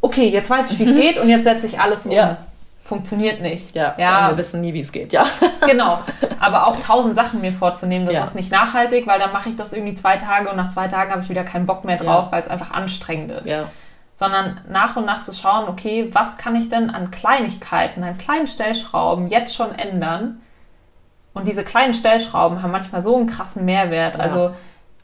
okay, 0.00 0.30
jetzt 0.30 0.48
weiß 0.48 0.70
ich, 0.70 0.78
wie 0.78 0.84
es 0.84 0.96
geht 1.00 1.18
und 1.18 1.28
jetzt 1.28 1.44
setze 1.44 1.66
ich 1.66 1.78
alles 1.78 2.06
um. 2.06 2.12
Ja. 2.12 2.38
Funktioniert 2.86 3.40
nicht. 3.42 3.74
Ja, 3.74 3.94
ja. 3.98 4.30
wir 4.30 4.38
wissen 4.38 4.60
nie, 4.60 4.72
wie 4.72 4.80
es 4.80 4.92
geht, 4.92 5.12
ja. 5.12 5.24
Genau, 5.66 5.98
aber 6.38 6.68
auch 6.68 6.78
tausend 6.78 7.16
Sachen 7.16 7.40
mir 7.40 7.52
vorzunehmen, 7.52 8.06
das 8.06 8.14
ja. 8.14 8.24
ist 8.24 8.36
nicht 8.36 8.52
nachhaltig, 8.52 9.06
weil 9.06 9.18
dann 9.18 9.32
mache 9.32 9.48
ich 9.48 9.56
das 9.56 9.72
irgendwie 9.72 9.94
zwei 9.94 10.16
Tage 10.16 10.48
und 10.48 10.56
nach 10.56 10.70
zwei 10.70 10.86
Tagen 10.86 11.10
habe 11.10 11.22
ich 11.22 11.28
wieder 11.28 11.42
keinen 11.42 11.66
Bock 11.66 11.84
mehr 11.84 11.96
drauf, 11.96 12.26
ja. 12.26 12.32
weil 12.32 12.42
es 12.42 12.48
einfach 12.48 12.70
anstrengend 12.70 13.32
ist. 13.32 13.46
Ja. 13.46 13.70
Sondern 14.12 14.60
nach 14.68 14.96
und 14.96 15.04
nach 15.04 15.22
zu 15.22 15.32
schauen, 15.32 15.68
okay, 15.68 16.08
was 16.12 16.38
kann 16.38 16.54
ich 16.54 16.68
denn 16.68 16.88
an 16.90 17.10
Kleinigkeiten, 17.10 18.04
an 18.04 18.16
kleinen 18.16 18.46
Stellschrauben 18.46 19.28
jetzt 19.28 19.54
schon 19.54 19.76
ändern, 19.76 20.40
und 21.36 21.46
diese 21.46 21.64
kleinen 21.64 21.92
Stellschrauben 21.92 22.62
haben 22.62 22.70
manchmal 22.70 23.02
so 23.02 23.14
einen 23.14 23.26
krassen 23.26 23.66
Mehrwert. 23.66 24.18
Also, 24.18 24.52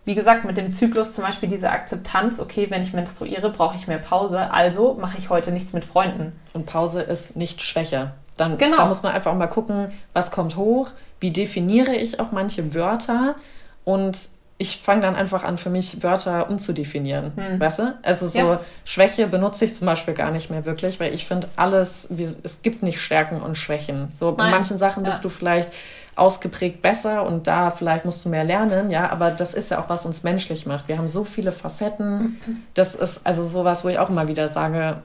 wie 0.05 0.15
gesagt, 0.15 0.45
mit 0.45 0.57
dem 0.57 0.73
Zyklus 0.73 1.12
zum 1.12 1.24
Beispiel 1.24 1.49
diese 1.49 1.70
Akzeptanz, 1.70 2.41
okay, 2.41 2.69
wenn 2.70 2.83
ich 2.83 2.93
menstruiere, 2.93 3.51
brauche 3.51 3.77
ich 3.77 3.87
mehr 3.87 3.99
Pause, 3.99 4.51
also 4.51 4.95
mache 4.95 5.19
ich 5.19 5.31
heute 5.31 5.53
nichts 5.53 5.73
mit 5.73 5.85
Freunden. 5.85 6.33
Und 6.55 6.66
Pause 6.66 7.03
ist 7.03 7.37
nicht 7.37 7.62
Schwäche. 7.62 8.12
Dann 8.37 8.59
genau. 8.59 8.79
da 8.79 8.87
muss 8.87 9.03
man 9.03 9.12
einfach 9.12 9.35
mal 9.35 9.47
gucken, 9.47 9.93
was 10.12 10.31
kommt 10.31 10.57
hoch, 10.57 10.91
wie 11.20 11.31
definiere 11.31 11.95
ich 11.95 12.19
auch 12.19 12.33
manche 12.33 12.74
Wörter 12.74 13.37
und 13.85 14.29
ich 14.59 14.81
fange 14.81 15.03
dann 15.03 15.16
einfach 15.16 15.43
an, 15.43 15.59
für 15.59 15.70
mich 15.70 16.03
Wörter 16.05 16.49
umzudefinieren. 16.49 17.33
Hm. 17.35 17.59
Weißt 17.59 17.81
du? 17.81 17.99
Also 18.03 18.29
so 18.29 18.39
ja. 18.39 18.61
Schwäche 18.85 19.27
benutze 19.27 19.65
ich 19.65 19.74
zum 19.74 19.87
Beispiel 19.87 20.15
gar 20.15 20.31
nicht 20.31 20.51
mehr 20.51 20.65
wirklich, 20.65 21.01
weil 21.01 21.12
ich 21.15 21.27
finde 21.27 21.49
alles, 21.57 22.07
wie, 22.11 22.29
es 22.43 22.62
gibt 22.62 22.83
nicht 22.83 23.01
Stärken 23.01 23.43
und 23.43 23.57
Schwächen. 23.57 24.09
So 24.12 24.31
Nein. 24.31 24.47
in 24.47 24.51
manchen 24.53 24.79
Sachen 24.79 25.03
ja. 25.03 25.11
bist 25.11 25.24
du 25.24 25.29
vielleicht 25.29 25.73
ausgeprägt 26.14 26.82
besser 26.82 27.26
und 27.26 27.47
da 27.47 27.70
vielleicht 27.70 28.05
musst 28.05 28.24
du 28.24 28.28
mehr 28.28 28.44
lernen, 28.44 28.90
ja, 28.90 29.10
aber 29.10 29.30
das 29.30 29.55
ist 29.55 29.70
ja 29.70 29.80
auch, 29.80 29.89
was 29.89 30.05
uns 30.05 30.22
menschlich 30.22 30.66
macht. 30.66 30.89
Wir 30.89 30.98
haben 30.98 31.09
so 31.09 31.24
viele 31.24 31.52
Facetten. 31.52 32.40
Das 32.74 32.94
ist 32.94 33.26
also 33.26 33.43
sowas, 33.43 33.84
wo 33.84 33.89
ich 33.89 33.98
auch 33.98 34.10
immer 34.10 34.28
wieder 34.28 34.48
sage, 34.48 35.02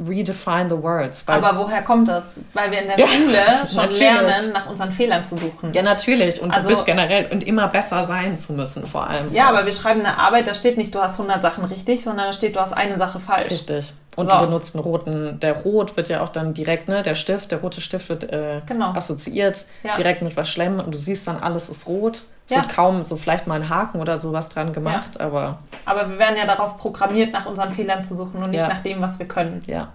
redefine 0.00 0.68
the 0.68 0.82
words. 0.82 1.26
Aber 1.28 1.56
woher 1.56 1.82
kommt 1.82 2.08
das? 2.08 2.38
Weil 2.52 2.70
wir 2.70 2.80
in 2.80 2.88
der 2.88 2.98
ja, 2.98 3.06
Schule 3.06 3.38
schon 3.68 3.76
natürlich. 3.76 3.98
lernen, 4.00 4.52
nach 4.52 4.68
unseren 4.68 4.90
Fehlern 4.90 5.24
zu 5.24 5.38
suchen. 5.38 5.72
Ja, 5.72 5.82
natürlich. 5.82 6.42
Und 6.42 6.50
also, 6.54 6.68
du 6.68 6.74
bist 6.74 6.86
generell 6.86 7.26
und 7.30 7.44
immer 7.44 7.68
besser 7.68 8.04
sein 8.04 8.36
zu 8.36 8.52
müssen, 8.54 8.86
vor 8.86 9.08
allem. 9.08 9.32
Ja, 9.32 9.48
aber 9.48 9.64
wir 9.66 9.72
schreiben 9.72 10.00
eine 10.00 10.18
Arbeit, 10.18 10.46
da 10.46 10.54
steht 10.54 10.76
nicht, 10.76 10.94
du 10.94 11.00
hast 11.00 11.14
100 11.14 11.42
Sachen 11.42 11.64
richtig, 11.64 12.02
sondern 12.02 12.26
da 12.26 12.32
steht, 12.32 12.56
du 12.56 12.60
hast 12.60 12.72
eine 12.72 12.98
Sache 12.98 13.20
falsch. 13.20 13.52
Richtig. 13.52 13.92
Und 14.16 14.26
so. 14.26 14.32
du 14.32 14.46
benutzt 14.46 14.74
einen 14.74 14.84
roten, 14.84 15.40
der 15.40 15.62
Rot 15.62 15.96
wird 15.96 16.08
ja 16.08 16.22
auch 16.22 16.28
dann 16.28 16.54
direkt, 16.54 16.88
ne, 16.88 17.02
der 17.02 17.14
Stift, 17.14 17.50
der 17.50 17.60
rote 17.60 17.80
Stift 17.80 18.08
wird 18.08 18.24
äh, 18.32 18.60
genau. 18.66 18.92
assoziiert 18.92 19.66
ja. 19.82 19.96
direkt 19.96 20.22
mit 20.22 20.36
was 20.36 20.48
Schlimm 20.48 20.78
und 20.78 20.94
du 20.94 20.98
siehst 20.98 21.26
dann, 21.26 21.38
alles 21.38 21.68
ist 21.68 21.86
rot. 21.86 22.22
Es 22.46 22.54
ja. 22.54 22.60
wird 22.60 22.68
kaum 22.68 23.02
so 23.02 23.16
vielleicht 23.16 23.46
mal 23.46 23.60
ein 23.60 23.68
Haken 23.68 24.00
oder 24.00 24.18
sowas 24.18 24.50
dran 24.50 24.72
gemacht, 24.72 25.16
ja. 25.18 25.26
aber. 25.26 25.58
Aber 25.86 26.10
wir 26.10 26.18
werden 26.18 26.36
ja 26.36 26.46
darauf 26.46 26.78
programmiert, 26.78 27.32
nach 27.32 27.46
unseren 27.46 27.70
Fehlern 27.70 28.04
zu 28.04 28.14
suchen 28.14 28.42
und 28.42 28.50
nicht 28.50 28.68
nach 28.68 28.82
dem, 28.82 29.00
was 29.00 29.18
wir 29.18 29.26
können. 29.26 29.62
Ja. 29.66 29.88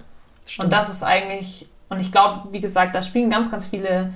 Stimmt. 0.46 0.66
Und 0.66 0.74
das 0.74 0.90
ist 0.90 1.04
eigentlich, 1.04 1.68
und 1.90 2.00
ich 2.00 2.12
glaube, 2.12 2.50
wie 2.52 2.60
gesagt, 2.60 2.96
da 2.96 3.04
spielen 3.04 3.30
ganz, 3.30 3.52
ganz 3.52 3.68
viele 3.68 4.12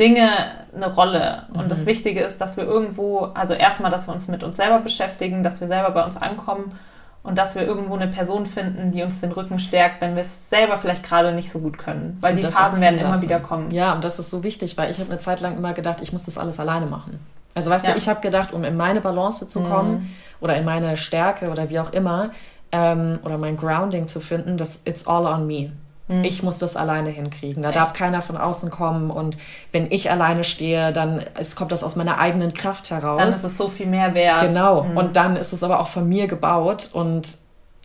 Dinge 0.00 0.30
eine 0.74 0.92
Rolle. 0.92 1.44
Und 1.54 1.66
mhm. 1.66 1.68
das 1.68 1.86
Wichtige 1.86 2.22
ist, 2.22 2.40
dass 2.40 2.56
wir 2.56 2.64
irgendwo, 2.64 3.30
also 3.34 3.54
erstmal, 3.54 3.90
dass 3.90 4.08
wir 4.08 4.14
uns 4.14 4.26
mit 4.28 4.42
uns 4.42 4.56
selber 4.56 4.80
beschäftigen, 4.80 5.42
dass 5.44 5.60
wir 5.60 5.68
selber 5.68 5.92
bei 5.92 6.02
uns 6.04 6.16
ankommen 6.16 6.76
und 7.22 7.36
dass 7.36 7.54
wir 7.54 7.62
irgendwo 7.62 7.94
eine 7.94 8.08
Person 8.08 8.46
finden, 8.46 8.92
die 8.92 9.02
uns 9.02 9.20
den 9.20 9.32
Rücken 9.32 9.58
stärkt, 9.58 10.00
wenn 10.00 10.14
wir 10.14 10.22
es 10.22 10.48
selber 10.48 10.76
vielleicht 10.76 11.02
gerade 11.02 11.32
nicht 11.32 11.50
so 11.50 11.58
gut 11.58 11.76
können. 11.76 12.16
Weil 12.20 12.34
und 12.34 12.42
die 12.42 12.46
Phasen 12.46 12.80
werden 12.80 12.98
immer 12.98 13.20
wieder 13.20 13.40
kommen. 13.40 13.70
Ja, 13.70 13.92
und 13.94 14.04
das 14.04 14.18
ist 14.18 14.30
so 14.30 14.42
wichtig, 14.42 14.78
weil 14.78 14.90
ich 14.90 14.98
habe 14.98 15.10
eine 15.10 15.18
Zeit 15.18 15.40
lang 15.40 15.56
immer 15.56 15.74
gedacht, 15.74 16.00
ich 16.00 16.12
muss 16.12 16.24
das 16.24 16.38
alles 16.38 16.58
alleine 16.58 16.86
machen. 16.86 17.20
Also 17.54 17.68
weißt 17.68 17.86
ja. 17.86 17.92
du, 17.92 17.98
ich 17.98 18.08
habe 18.08 18.20
gedacht, 18.20 18.52
um 18.52 18.64
in 18.64 18.76
meine 18.76 19.00
Balance 19.00 19.48
zu 19.48 19.62
kommen 19.62 19.92
mhm. 19.92 20.10
oder 20.40 20.56
in 20.56 20.64
meine 20.64 20.96
Stärke 20.96 21.50
oder 21.50 21.68
wie 21.68 21.78
auch 21.78 21.92
immer, 21.92 22.30
ähm, 22.72 23.18
oder 23.22 23.36
mein 23.36 23.56
Grounding 23.56 24.06
zu 24.06 24.20
finden, 24.20 24.56
dass 24.56 24.80
it's 24.84 25.06
all 25.06 25.26
on 25.26 25.46
me. 25.46 25.72
Mhm. 26.10 26.24
Ich 26.24 26.42
muss 26.42 26.58
das 26.58 26.76
alleine 26.76 27.10
hinkriegen. 27.10 27.62
Da 27.62 27.70
Echt? 27.70 27.78
darf 27.78 27.92
keiner 27.92 28.20
von 28.20 28.36
außen 28.36 28.70
kommen. 28.70 29.10
Und 29.10 29.38
wenn 29.72 29.90
ich 29.90 30.10
alleine 30.10 30.44
stehe, 30.44 30.92
dann 30.92 31.24
es 31.38 31.56
kommt 31.56 31.72
das 31.72 31.84
aus 31.84 31.96
meiner 31.96 32.18
eigenen 32.18 32.52
Kraft 32.52 32.90
heraus. 32.90 33.20
Dann 33.20 33.28
ist 33.28 33.44
es 33.44 33.56
so 33.56 33.68
viel 33.68 33.86
mehr 33.86 34.14
wert. 34.14 34.48
Genau. 34.48 34.84
Mhm. 34.84 34.96
Und 34.96 35.16
dann 35.16 35.36
ist 35.36 35.52
es 35.52 35.62
aber 35.62 35.80
auch 35.80 35.88
von 35.88 36.08
mir 36.08 36.26
gebaut. 36.26 36.90
Und 36.92 37.38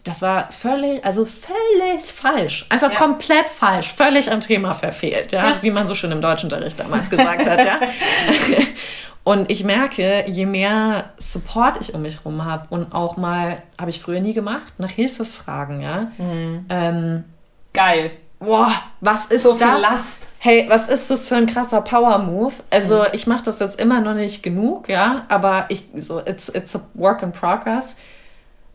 das 0.03 0.21
war 0.21 0.51
völlig, 0.51 1.03
also 1.05 1.25
völlig 1.25 2.01
falsch. 2.01 2.65
Einfach 2.69 2.91
ja. 2.91 2.97
komplett 2.97 3.49
falsch. 3.49 3.93
Völlig 3.93 4.31
am 4.31 4.41
Thema 4.41 4.73
verfehlt. 4.73 5.31
Ja? 5.31 5.49
ja. 5.49 5.57
Wie 5.61 5.71
man 5.71 5.85
so 5.85 5.95
schön 5.95 6.11
im 6.11 6.21
Deutschunterricht 6.21 6.79
damals 6.79 7.09
gesagt 7.09 7.47
hat. 7.47 7.59
Ja. 7.59 7.79
Und 9.23 9.49
ich 9.49 9.63
merke, 9.63 10.23
je 10.27 10.45
mehr 10.45 11.05
Support 11.17 11.77
ich 11.81 11.95
um 11.95 12.03
mich 12.03 12.17
herum 12.17 12.45
habe 12.45 12.67
und 12.69 12.93
auch 12.93 13.17
mal, 13.17 13.57
habe 13.81 13.89
ich 13.89 13.99
früher 13.99 14.19
nie 14.19 14.35
gemacht, 14.35 14.73
nach 14.77 14.91
Hilfe 14.91 15.25
fragen, 15.25 15.81
ja. 15.81 16.11
Mhm. 16.19 16.65
Ähm, 16.69 17.23
Geil. 17.75 18.11
Boah, 18.39 18.71
was 19.01 19.27
ist 19.27 19.43
so 19.43 19.53
das? 19.53 19.81
Last. 19.81 20.27
Hey, 20.39 20.65
was 20.67 20.87
ist 20.87 21.09
das 21.09 21.27
für 21.27 21.35
ein 21.35 21.47
krasser 21.47 21.81
Power-Move? 21.81 22.53
Also, 22.69 22.99
mhm. 22.99 23.07
ich 23.13 23.27
mache 23.27 23.43
das 23.43 23.59
jetzt 23.59 23.79
immer 23.79 24.01
noch 24.01 24.13
nicht 24.13 24.43
genug, 24.43 24.89
ja, 24.89 25.25
aber 25.27 25.65
ich, 25.69 25.87
so, 25.95 26.19
it's, 26.19 26.49
it's 26.49 26.75
a 26.75 26.81
work 26.93 27.23
in 27.23 27.31
progress. 27.31 27.95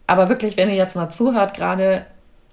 Aber 0.07 0.29
wirklich, 0.29 0.57
wenn 0.57 0.69
ihr 0.69 0.75
jetzt 0.75 0.97
mal 0.97 1.09
zuhört, 1.11 1.55
gerade 1.55 2.05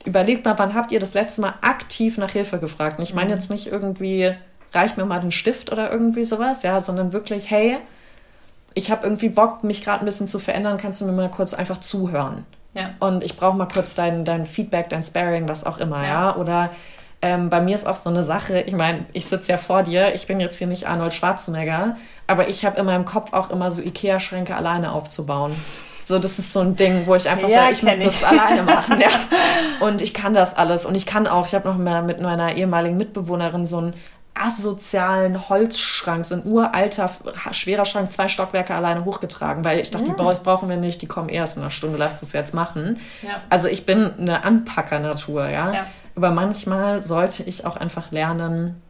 überlegt 0.05 0.45
mal, 0.45 0.57
wann 0.59 0.75
habt 0.75 0.91
ihr 0.91 0.99
das 0.99 1.15
letzte 1.15 1.41
Mal 1.41 1.55
aktiv 1.61 2.17
nach 2.17 2.31
Hilfe 2.31 2.59
gefragt? 2.59 2.99
Und 2.99 3.03
ich 3.03 3.15
meine 3.15 3.31
mhm. 3.31 3.37
jetzt 3.37 3.49
nicht 3.49 3.67
irgendwie, 3.67 4.35
reich 4.73 4.97
mir 4.97 5.05
mal 5.05 5.19
den 5.19 5.31
Stift 5.31 5.71
oder 5.71 5.91
irgendwie 5.91 6.23
sowas, 6.23 6.61
ja, 6.63 6.79
sondern 6.79 7.13
wirklich, 7.13 7.49
hey, 7.49 7.77
ich 8.75 8.91
habe 8.91 9.05
irgendwie 9.05 9.29
Bock, 9.29 9.63
mich 9.63 9.83
gerade 9.83 10.03
ein 10.03 10.05
bisschen 10.05 10.27
zu 10.27 10.37
verändern, 10.37 10.77
kannst 10.77 11.01
du 11.01 11.05
mir 11.05 11.11
mal 11.11 11.31
kurz 11.31 11.55
einfach 11.55 11.79
zuhören? 11.79 12.45
Ja. 12.77 12.91
Und 12.99 13.23
ich 13.23 13.35
brauche 13.35 13.57
mal 13.57 13.67
kurz 13.67 13.95
dein, 13.95 14.23
dein 14.23 14.45
Feedback, 14.45 14.89
dein 14.89 15.01
Sparring, 15.01 15.49
was 15.49 15.65
auch 15.65 15.77
immer, 15.79 16.03
ja. 16.03 16.29
ja? 16.29 16.35
Oder 16.35 16.69
ähm, 17.21 17.49
bei 17.49 17.59
mir 17.61 17.73
ist 17.73 17.87
auch 17.87 17.95
so 17.95 18.09
eine 18.09 18.23
Sache, 18.23 18.61
ich 18.61 18.75
meine, 18.75 19.05
ich 19.13 19.25
sitze 19.25 19.51
ja 19.51 19.57
vor 19.57 19.81
dir, 19.81 20.13
ich 20.13 20.27
bin 20.27 20.39
jetzt 20.39 20.57
hier 20.59 20.67
nicht 20.67 20.87
Arnold 20.87 21.13
Schwarzenegger, 21.13 21.95
aber 22.27 22.47
ich 22.47 22.63
habe 22.63 22.79
in 22.79 22.85
meinem 22.85 23.05
Kopf 23.05 23.33
auch 23.33 23.49
immer 23.49 23.71
so 23.71 23.81
Ikea-Schränke 23.81 24.55
alleine 24.55 24.91
aufzubauen. 24.91 25.51
So, 26.05 26.19
das 26.19 26.39
ist 26.39 26.53
so 26.53 26.61
ein 26.61 26.75
Ding, 26.75 27.05
wo 27.05 27.15
ich 27.15 27.27
einfach 27.27 27.49
Ja, 27.49 27.63
sage, 27.63 27.71
ich 27.73 27.83
muss 27.83 27.93
kenn 27.95 28.03
das 28.03 28.21
ich. 28.21 28.27
alleine 28.27 28.63
machen. 28.63 29.01
Ja. 29.01 29.09
Und 29.85 30.01
ich 30.01 30.13
kann 30.13 30.33
das 30.33 30.55
alles. 30.55 30.85
Und 30.85 30.95
ich 30.95 31.05
kann 31.05 31.27
auch, 31.27 31.47
ich 31.47 31.53
habe 31.55 31.67
noch 31.67 31.77
mal 31.77 32.01
mit 32.01 32.21
meiner 32.21 32.53
ehemaligen 32.55 32.95
Mitbewohnerin 32.95 33.65
so 33.65 33.79
einen 33.79 33.93
asozialen 34.41 35.49
Holzschrank, 35.49 36.25
so 36.25 36.35
ein 36.35 36.45
uralter, 36.45 37.09
schwerer 37.51 37.85
Schrank, 37.85 38.11
zwei 38.11 38.27
Stockwerke 38.27 38.73
alleine 38.75 39.05
hochgetragen, 39.05 39.65
weil 39.65 39.79
ich 39.79 39.91
dachte, 39.91 40.05
die 40.05 40.11
Boys 40.11 40.41
brauchen 40.41 40.69
wir 40.69 40.77
nicht, 40.77 41.01
die 41.01 41.07
kommen 41.07 41.29
erst 41.29 41.57
in 41.57 41.63
einer 41.63 41.71
Stunde, 41.71 41.97
lass 41.97 42.19
das 42.19 42.33
jetzt 42.33 42.53
machen. 42.53 42.99
Ja. 43.21 43.41
Also 43.49 43.67
ich 43.67 43.85
bin 43.85 44.13
eine 44.17 44.43
Anpacker-Natur, 44.43 45.47
ja? 45.49 45.73
Ja. 45.73 45.85
Aber 46.15 46.31
manchmal 46.31 46.99
sollte 47.03 47.43
ich 47.43 47.65
auch 47.65 47.77
einfach 47.77 48.11
lernen, 48.11 48.81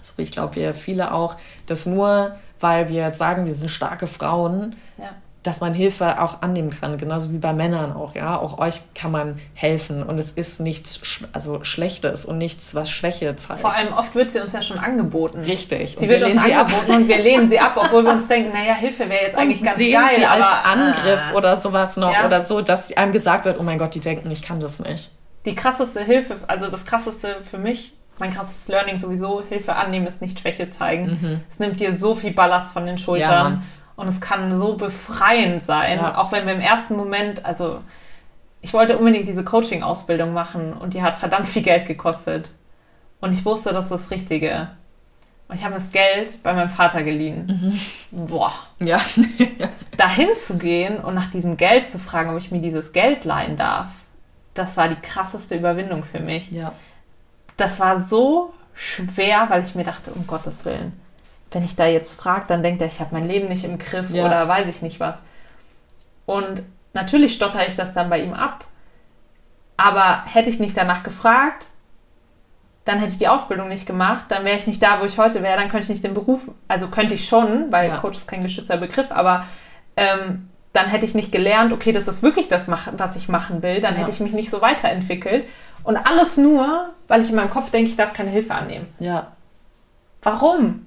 so 0.00 0.14
ich 0.16 0.32
glaube 0.32 0.56
wir 0.56 0.74
viele 0.74 1.12
auch, 1.12 1.36
dass 1.66 1.86
nur 1.86 2.36
weil 2.60 2.88
wir 2.88 3.02
jetzt 3.02 3.18
sagen, 3.18 3.46
wir 3.46 3.54
sind 3.54 3.68
starke 3.68 4.06
Frauen, 4.06 4.76
Ja. 4.96 5.10
Dass 5.44 5.60
man 5.60 5.74
Hilfe 5.74 6.20
auch 6.20 6.42
annehmen 6.42 6.70
kann, 6.70 6.96
genauso 6.98 7.30
wie 7.30 7.38
bei 7.38 7.52
Männern 7.52 7.92
auch, 7.92 8.14
ja. 8.16 8.36
Auch 8.38 8.58
euch 8.58 8.80
kann 8.94 9.12
man 9.12 9.38
helfen 9.54 10.02
und 10.02 10.18
es 10.18 10.32
ist 10.32 10.58
nichts 10.60 10.98
sch 11.06 11.22
also 11.32 11.62
Schlechtes 11.62 12.24
und 12.24 12.38
nichts, 12.38 12.74
was 12.74 12.90
Schwäche 12.90 13.36
zeigt. 13.36 13.60
Vor 13.60 13.72
allem 13.72 13.92
oft 13.92 14.14
wird 14.16 14.32
sie 14.32 14.40
uns 14.40 14.52
ja 14.54 14.62
schon 14.62 14.78
angeboten. 14.78 15.40
Richtig. 15.42 15.96
Sie 15.96 16.04
Und 16.04 16.08
wird 16.10 16.20
wir 16.22 16.28
uns 16.34 16.42
sie 16.42 16.52
ab. 16.54 16.66
angeboten 16.66 16.92
und 17.02 17.08
wir 17.08 17.18
lehnen 17.18 17.48
sie 17.48 17.60
ab, 17.60 17.74
obwohl 17.76 18.02
wir 18.04 18.12
uns 18.12 18.26
denken, 18.26 18.52
naja, 18.52 18.74
Hilfe 18.74 19.08
wäre 19.08 19.26
jetzt 19.26 19.36
eigentlich 19.38 19.60
und 19.60 19.66
ganz 19.66 19.76
sehen 19.76 20.00
geil. 20.00 20.16
sie 20.16 20.26
als 20.26 20.46
aber, 20.46 20.64
Angriff 20.64 21.22
ah. 21.32 21.36
oder 21.36 21.56
sowas 21.58 21.96
noch 21.98 22.12
Ja. 22.12 22.26
oder 22.26 22.40
so, 22.42 22.60
dass 22.60 22.96
einem 22.96 23.12
gesagt 23.12 23.44
wird, 23.44 23.60
oh 23.60 23.62
mein 23.62 23.78
Gott, 23.78 23.94
die 23.94 24.00
denken, 24.00 24.30
ich 24.30 24.42
kann 24.42 24.60
das 24.60 24.80
nicht. 24.80 25.10
Die 25.44 25.54
krasseste 25.54 26.00
Hilfe, 26.02 26.36
also 26.46 26.68
das 26.70 26.86
krasseste 26.86 27.36
für 27.48 27.58
mich, 27.58 27.92
mein 28.18 28.32
krassestes 28.32 28.68
Learning 28.68 28.96
sowieso, 28.96 29.42
Hilfe 29.46 29.74
annehmen 29.76 30.06
ist 30.06 30.22
nicht 30.22 30.40
Schwäche 30.40 30.70
zeigen. 30.70 31.42
Es 31.50 31.58
nimmt 31.58 31.80
dir 31.80 31.92
so 31.92 32.14
viel 32.14 32.32
Ballast 32.32 32.72
von 32.72 32.86
den 32.86 32.94
Mhm. 32.94 32.98
Ja, 32.98 33.04
Schultern. 33.04 33.42
Mann. 33.42 33.62
Und 33.96 34.08
es 34.08 34.20
kann 34.20 34.58
so 34.58 34.76
befreiend 34.76 35.62
sein, 35.62 35.98
Ja. 35.98 36.18
auch 36.18 36.32
wenn 36.32 36.46
wir 36.46 36.54
im 36.54 36.60
ersten 36.60 36.96
Moment, 36.96 37.44
also 37.44 37.80
ich 38.60 38.72
wollte 38.72 38.98
unbedingt 38.98 39.28
diese 39.28 39.44
Coaching-Ausbildung 39.44 40.32
machen 40.32 40.72
und 40.72 40.94
die 40.94 41.02
hat 41.02 41.16
verdammt 41.16 41.46
viel 41.46 41.62
Geld 41.62 41.86
gekostet. 41.86 42.50
Und 43.20 43.32
ich 43.32 43.44
wusste, 43.44 43.72
das 43.72 43.86
ist 43.86 43.90
das 43.92 44.10
Richtige. 44.10 44.68
Und 45.48 45.56
ich 45.56 45.64
habe 45.64 45.74
das 45.74 45.92
Geld 45.92 46.42
bei 46.42 46.54
meinem 46.54 46.70
Vater 46.70 47.02
geliehen. 47.02 47.46
Mhm. 48.10 48.26
Boah. 48.26 48.52
Ja. 48.80 48.98
dahin 49.96 50.28
zu 50.36 50.56
gehen 50.58 50.98
und 50.98 51.14
nach 51.14 51.30
diesem 51.30 51.56
Geld 51.56 51.86
zu 51.86 51.98
fragen, 51.98 52.30
ob 52.30 52.38
ich 52.38 52.50
mir 52.50 52.60
dieses 52.60 52.92
Geld 52.92 53.24
leihen 53.24 53.56
darf, 53.56 53.88
das 54.54 54.76
war 54.76 54.88
die 54.88 54.96
krasseste 54.96 55.54
Überwindung 55.56 56.04
für 56.04 56.20
mich. 56.20 56.50
ja. 56.50 56.72
Das 57.56 57.78
war 57.78 58.00
so 58.00 58.52
schwer, 58.74 59.46
weil 59.48 59.62
ich 59.62 59.74
mir 59.76 59.84
dachte, 59.84 60.10
um 60.10 60.26
Gottes 60.26 60.64
Willen, 60.64 60.92
wenn 61.54 61.64
ich 61.64 61.76
da 61.76 61.86
jetzt 61.86 62.20
frage, 62.20 62.46
dann 62.48 62.62
denkt 62.62 62.82
er, 62.82 62.88
ich 62.88 63.00
habe 63.00 63.14
mein 63.14 63.26
Leben 63.28 63.48
nicht 63.48 63.64
im 63.64 63.78
Griff 63.78 64.10
Ja. 64.10 64.26
oder 64.26 64.48
weiß 64.48 64.68
ich 64.68 64.82
nicht 64.82 65.00
was. 65.00 65.22
Und 66.26 66.62
natürlich 66.92 67.34
stotter 67.34 67.66
ich 67.66 67.76
das 67.76 67.94
dann 67.94 68.10
bei 68.10 68.20
ihm 68.20 68.34
ab. 68.34 68.64
Aber 69.76 70.24
hätte 70.26 70.50
ich 70.50 70.60
nicht 70.60 70.76
danach 70.76 71.02
gefragt, 71.02 71.66
dann 72.84 72.98
hätte 72.98 73.12
ich 73.12 73.18
die 73.18 73.28
Ausbildung 73.28 73.68
nicht 73.68 73.86
gemacht, 73.86 74.26
dann 74.28 74.44
wäre 74.44 74.56
ich 74.58 74.66
nicht 74.66 74.82
da, 74.82 75.00
wo 75.00 75.04
ich 75.04 75.16
heute 75.18 75.42
wäre, 75.42 75.56
dann 75.58 75.68
könnte 75.70 75.84
ich 75.84 75.90
nicht 75.90 76.04
den 76.04 76.14
Beruf, 76.14 76.50
also 76.68 76.88
könnte 76.88 77.14
ich 77.14 77.26
schon, 77.26 77.72
weil 77.72 77.88
Ja. 77.88 77.96
Coach 77.98 78.18
ist 78.18 78.28
kein 78.28 78.42
geschützter 78.42 78.76
Begriff, 78.76 79.10
aber 79.10 79.46
ähm, 79.96 80.48
dann 80.74 80.86
hätte 80.88 81.06
ich 81.06 81.14
nicht 81.14 81.32
gelernt, 81.32 81.72
okay, 81.72 81.92
das 81.92 82.08
ist 82.08 82.22
wirklich 82.22 82.48
das, 82.48 82.68
was 82.68 83.16
ich 83.16 83.28
machen 83.28 83.62
will, 83.62 83.80
dann 83.80 83.94
Ja. 83.94 84.00
hätte 84.00 84.10
ich 84.10 84.20
mich 84.20 84.32
nicht 84.32 84.50
so 84.50 84.60
weiterentwickelt. 84.60 85.46
Und 85.82 85.96
alles 85.96 86.36
nur, 86.36 86.90
weil 87.08 87.22
ich 87.22 87.30
in 87.30 87.36
meinem 87.36 87.50
Kopf 87.50 87.70
denke, 87.70 87.90
ich 87.90 87.96
darf 87.96 88.12
keine 88.12 88.30
Hilfe 88.30 88.54
annehmen. 88.54 88.86
Ja. 88.98 89.28
Warum? 90.22 90.86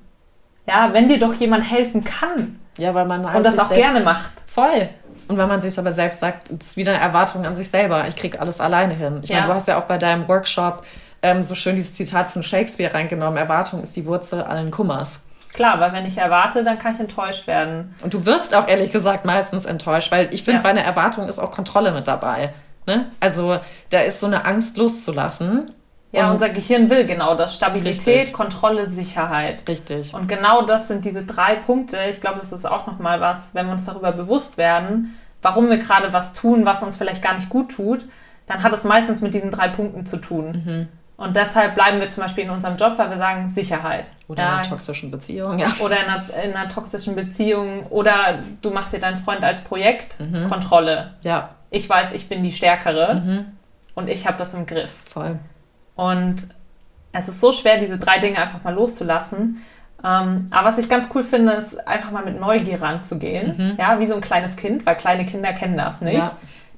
Ja, 0.67 0.91
wenn 0.93 1.07
dir 1.07 1.19
doch 1.19 1.33
jemand 1.35 1.69
helfen 1.69 2.03
kann 2.03 2.59
Ja, 2.77 2.93
weil 2.93 3.05
man 3.05 3.25
halt 3.25 3.37
und 3.37 3.43
das 3.43 3.57
auch 3.59 3.69
gerne 3.69 4.01
macht. 4.01 4.31
Voll. 4.45 4.89
Und 5.27 5.37
wenn 5.37 5.47
man 5.47 5.59
sich 5.61 5.77
aber 5.79 5.91
selbst 5.91 6.19
sagt, 6.19 6.49
es 6.51 6.67
ist 6.67 6.77
wieder 6.77 6.93
eine 6.93 7.01
Erwartung 7.01 7.45
an 7.45 7.55
sich 7.55 7.69
selber. 7.69 8.07
Ich 8.07 8.15
krieg 8.15 8.39
alles 8.39 8.61
alleine 8.61 8.93
hin. 8.93 9.19
Ich 9.23 9.29
Ja. 9.29 9.37
meine, 9.37 9.47
du 9.47 9.53
hast 9.53 9.67
ja 9.67 9.77
auch 9.79 9.83
bei 9.85 9.97
deinem 9.97 10.27
Workshop 10.27 10.85
ähm, 11.21 11.41
so 11.43 11.55
schön 11.55 11.75
dieses 11.75 11.93
Zitat 11.93 12.29
von 12.31 12.43
Shakespeare 12.43 12.93
reingenommen. 12.93 13.37
Erwartung 13.37 13.81
ist 13.81 13.95
die 13.95 14.05
Wurzel 14.05 14.41
allen 14.41 14.71
Kummers. 14.71 15.21
Klar, 15.53 15.79
weil 15.79 15.91
wenn 15.93 16.05
ich 16.05 16.17
erwarte, 16.17 16.63
dann 16.63 16.77
kann 16.77 16.93
ich 16.93 16.99
enttäuscht 16.99 17.47
werden. 17.47 17.95
Und 18.03 18.13
du 18.13 18.25
wirst 18.25 18.53
auch 18.53 18.67
ehrlich 18.67 18.91
gesagt 18.91 19.25
meistens 19.25 19.65
enttäuscht, 19.65 20.11
weil 20.11 20.29
ich 20.31 20.43
finde, 20.43 20.57
Ja. 20.59 20.63
bei 20.63 20.69
einer 20.69 20.83
Erwartung 20.83 21.27
ist 21.27 21.39
auch 21.39 21.49
Kontrolle 21.51 21.91
mit 21.91 22.07
dabei. 22.07 22.53
Ne? 22.85 23.07
Also 23.19 23.59
da 23.89 24.01
ist 24.01 24.19
so 24.19 24.27
eine 24.27 24.45
Angst 24.45 24.77
loszulassen. 24.77 25.71
Ja, 26.11 26.27
Und- 26.27 26.33
unser 26.33 26.49
Gehirn 26.49 26.89
will 26.89 27.05
genau 27.05 27.35
das. 27.35 27.55
Stabilität, 27.55 28.07
Richtig. 28.07 28.33
Kontrolle, 28.33 28.85
Sicherheit. 28.85 29.63
Richtig. 29.67 30.13
Und 30.13 30.27
genau 30.27 30.61
das 30.65 30.87
sind 30.87 31.03
diese 31.05 31.25
drei 31.25 31.55
Punkte. 31.55 31.97
Ich 32.09 32.21
glaube, 32.21 32.39
das 32.39 32.51
ist 32.53 32.65
auch 32.65 32.87
nochmal 32.87 33.19
was, 33.19 33.53
wenn 33.53 33.65
wir 33.65 33.73
uns 33.73 33.85
darüber 33.85 34.11
bewusst 34.13 34.57
werden, 34.57 35.15
warum 35.41 35.69
wir 35.69 35.77
gerade 35.77 36.13
was 36.13 36.33
tun, 36.33 36.65
was 36.65 36.81
uns 36.81 36.95
vielleicht 36.97 37.21
gar 37.21 37.35
nicht 37.35 37.49
gut 37.49 37.71
tut, 37.71 38.05
dann 38.47 38.63
hat 38.63 38.71
es 38.73 38.85
meistens 38.85 39.19
mit 39.21 39.33
diesen 39.33 39.51
drei 39.51 39.67
Punkten 39.67 40.05
zu 40.05 40.17
tun. 40.17 40.63
Mhm. 40.65 40.87
Und 41.17 41.35
deshalb 41.35 41.73
bleiben 41.75 41.99
wir 41.99 42.07
zum 42.09 42.23
Beispiel 42.23 42.43
in 42.45 42.51
unserem 42.51 42.77
Job, 42.77 42.93
weil 42.97 43.09
wir 43.09 43.17
sagen 43.17 43.49
Sicherheit. 43.49 44.11
Oder 44.27 44.43
ja, 44.43 44.49
in 44.49 44.55
einer 44.59 44.69
toxischen 44.69 45.09
Beziehung, 45.11 45.57
ja. 45.59 45.67
oder 45.79 45.97
in 45.99 46.05
einer, 46.09 46.23
in 46.45 46.53
einer 46.55 46.69
toxischen 46.69 47.15
Beziehung. 47.15 47.85
Oder 47.89 48.39
du 48.61 48.69
machst 48.69 48.93
dir 48.93 48.99
deinen 48.99 49.17
Freund 49.17 49.43
als 49.43 49.61
Projekt. 49.61 50.19
Mhm. 50.19 50.47
Kontrolle. 50.47 51.15
Ja, 51.23 51.49
Ich 51.71 51.89
weiß, 51.89 52.13
ich 52.13 52.29
bin 52.29 52.43
die 52.43 52.51
Stärkere 52.51 53.15
Mhm. 53.15 53.45
und 53.95 54.07
ich 54.09 54.25
habe 54.27 54.37
das 54.37 54.53
im 54.53 54.65
Griff. 54.67 54.91
voll. 55.05 55.39
Und 55.97 56.47
es 57.11 57.27
ist 57.27 57.41
so 57.41 57.51
schwer, 57.51 57.77
diese 57.79 57.97
drei 57.97 58.19
Dinge 58.19 58.37
einfach 58.37 58.63
mal 58.63 58.73
loszulassen. 58.73 59.61
Ähm, 60.03 60.47
aber 60.51 60.67
was 60.67 60.77
ich 60.77 60.87
ganz 60.87 61.09
cool 61.13 61.23
finde, 61.23 61.53
ist 61.53 61.85
einfach 61.87 62.11
mal 62.11 62.23
mit 62.23 62.39
Neugier 62.39 62.81
ranzugehen. 62.81 63.75
Ja, 63.77 63.99
wie 63.99 64.05
so 64.05 64.13
ein 64.15 64.21
kleines 64.21 64.55
Kind, 64.55 64.85
weil 64.85 64.95
kleine 64.95 65.25
Kinder 65.25 65.51
kennen 65.53 65.75
das 65.75 66.01
nicht. 66.01 66.13
Mhm. 66.13 66.19
Ja. 66.19 66.31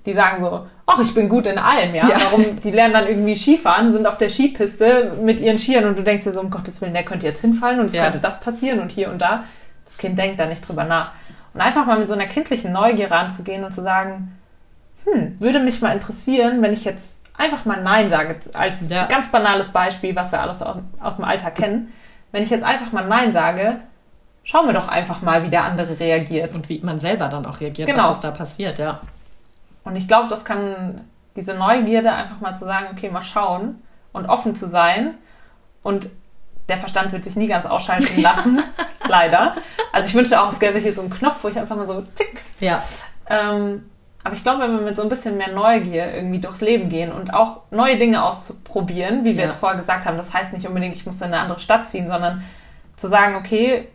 Die 0.05 0.13
sagen 0.13 0.41
so, 0.41 0.65
ach, 0.85 0.99
ich 1.01 1.13
bin 1.13 1.27
gut 1.27 1.45
in 1.45 1.57
allem, 1.57 1.93
ja. 1.93 2.07
Ja. 2.07 2.15
Warum? 2.23 2.61
Die 2.61 2.71
lernen 2.71 2.93
dann 2.93 3.07
irgendwie 3.07 3.35
Skifahren, 3.35 3.91
sind 3.91 4.07
auf 4.07 4.17
der 4.17 4.29
Skipiste 4.29 5.11
mit 5.21 5.41
ihren 5.41 5.59
Skiern 5.59 5.83
und 5.85 5.99
du 5.99 6.03
denkst 6.03 6.23
dir 6.23 6.31
so, 6.31 6.39
um 6.39 6.49
Gottes 6.49 6.81
Willen, 6.81 6.93
der 6.93 7.03
könnte 7.03 7.25
jetzt 7.25 7.41
hinfallen 7.41 7.81
und 7.81 7.87
es 7.87 7.93
Ja. 7.93 8.05
könnte 8.05 8.19
das 8.19 8.39
passieren 8.39 8.79
und 8.79 8.91
hier 8.91 9.11
und 9.11 9.19
da. 9.21 9.43
Das 9.85 9.97
Kind 9.97 10.17
denkt 10.17 10.39
da 10.39 10.45
nicht 10.45 10.67
drüber 10.67 10.85
nach. 10.85 11.11
Und 11.53 11.59
einfach 11.59 11.85
mal 11.85 11.99
mit 11.99 12.07
so 12.07 12.13
einer 12.13 12.27
kindlichen 12.27 12.71
Neugier 12.71 13.11
ranzugehen 13.11 13.65
und 13.65 13.73
zu 13.73 13.81
sagen, 13.81 14.37
hm, 15.03 15.35
würde 15.41 15.59
mich 15.59 15.81
mal 15.81 15.91
interessieren, 15.91 16.61
wenn 16.61 16.71
ich 16.71 16.85
jetzt 16.85 17.18
einfach 17.39 17.65
mal 17.65 17.81
Nein 17.81 18.09
sage, 18.09 18.35
als 18.53 18.89
Ja. 18.89 19.05
ganz 19.07 19.31
banales 19.31 19.69
Beispiel, 19.69 20.15
was 20.15 20.31
wir 20.31 20.41
alles 20.41 20.61
aus, 20.61 20.77
aus 20.99 21.15
dem 21.15 21.25
Alltag 21.25 21.55
kennen. 21.55 21.91
Wenn 22.31 22.43
ich 22.43 22.49
jetzt 22.51 22.63
einfach 22.63 22.91
mal 22.91 23.07
Nein 23.07 23.33
sage, 23.33 23.77
schauen 24.43 24.67
wir 24.67 24.73
doch 24.73 24.87
einfach 24.87 25.21
mal, 25.21 25.43
wie 25.43 25.49
der 25.49 25.63
andere 25.63 25.99
reagiert. 25.99 26.53
Und 26.53 26.69
wie 26.69 26.79
man 26.81 26.99
selber 26.99 27.27
dann 27.29 27.45
auch 27.45 27.59
reagiert, 27.59 27.87
Genau. 27.89 28.03
was 28.09 28.17
ist 28.17 28.23
da 28.23 28.31
passiert, 28.31 28.77
ja. 28.77 28.99
Und 29.83 29.95
ich 29.95 30.07
glaube, 30.07 30.27
das 30.29 30.45
kann 30.45 31.01
diese 31.35 31.53
Neugierde 31.55 32.11
einfach 32.11 32.39
mal 32.41 32.55
zu 32.55 32.65
sagen, 32.65 32.87
okay, 32.91 33.09
mal 33.09 33.21
schauen 33.23 33.81
und 34.11 34.25
offen 34.27 34.53
zu 34.55 34.67
sein. 34.67 35.15
Und 35.81 36.09
der 36.67 36.77
Verstand 36.77 37.11
wird 37.11 37.23
sich 37.23 37.35
nie 37.35 37.47
ganz 37.47 37.65
ausschalten 37.65 38.21
lassen, 38.21 38.61
leider. 39.07 39.55
Also 39.91 40.09
ich 40.09 40.13
wünschte 40.15 40.39
auch, 40.41 40.51
es 40.51 40.59
gäbe 40.59 40.77
hier 40.79 40.93
so 40.93 41.01
einen 41.01 41.09
Knopf, 41.09 41.37
wo 41.43 41.47
ich 41.47 41.57
einfach 41.57 41.75
mal 41.75 41.87
so 41.87 42.01
tick. 42.15 42.43
Ja, 42.59 42.83
Ähm, 43.27 43.88
aber 44.23 44.35
ich 44.35 44.43
glaube, 44.43 44.61
wenn 44.63 44.71
wir 44.75 44.81
mit 44.81 44.95
so 44.97 45.03
ein 45.03 45.09
bisschen 45.09 45.37
mehr 45.37 45.51
Neugier 45.51 46.13
irgendwie 46.13 46.39
durchs 46.39 46.61
Leben 46.61 46.89
gehen 46.89 47.11
und 47.11 47.33
auch 47.33 47.61
neue 47.71 47.97
Dinge 47.97 48.23
auszuprobieren, 48.23 49.23
wie 49.23 49.35
wir 49.35 49.41
Ja. 49.41 49.45
jetzt 49.45 49.57
vorher 49.57 49.77
gesagt 49.77 50.05
haben, 50.05 50.17
das 50.17 50.33
heißt 50.33 50.53
nicht 50.53 50.67
unbedingt, 50.67 50.95
ich 50.95 51.05
muss 51.05 51.21
in 51.21 51.27
eine 51.27 51.39
andere 51.39 51.59
Stadt 51.59 51.87
ziehen, 51.87 52.07
sondern 52.07 52.43
zu 52.97 53.07
sagen, 53.07 53.35
okay, 53.35 53.87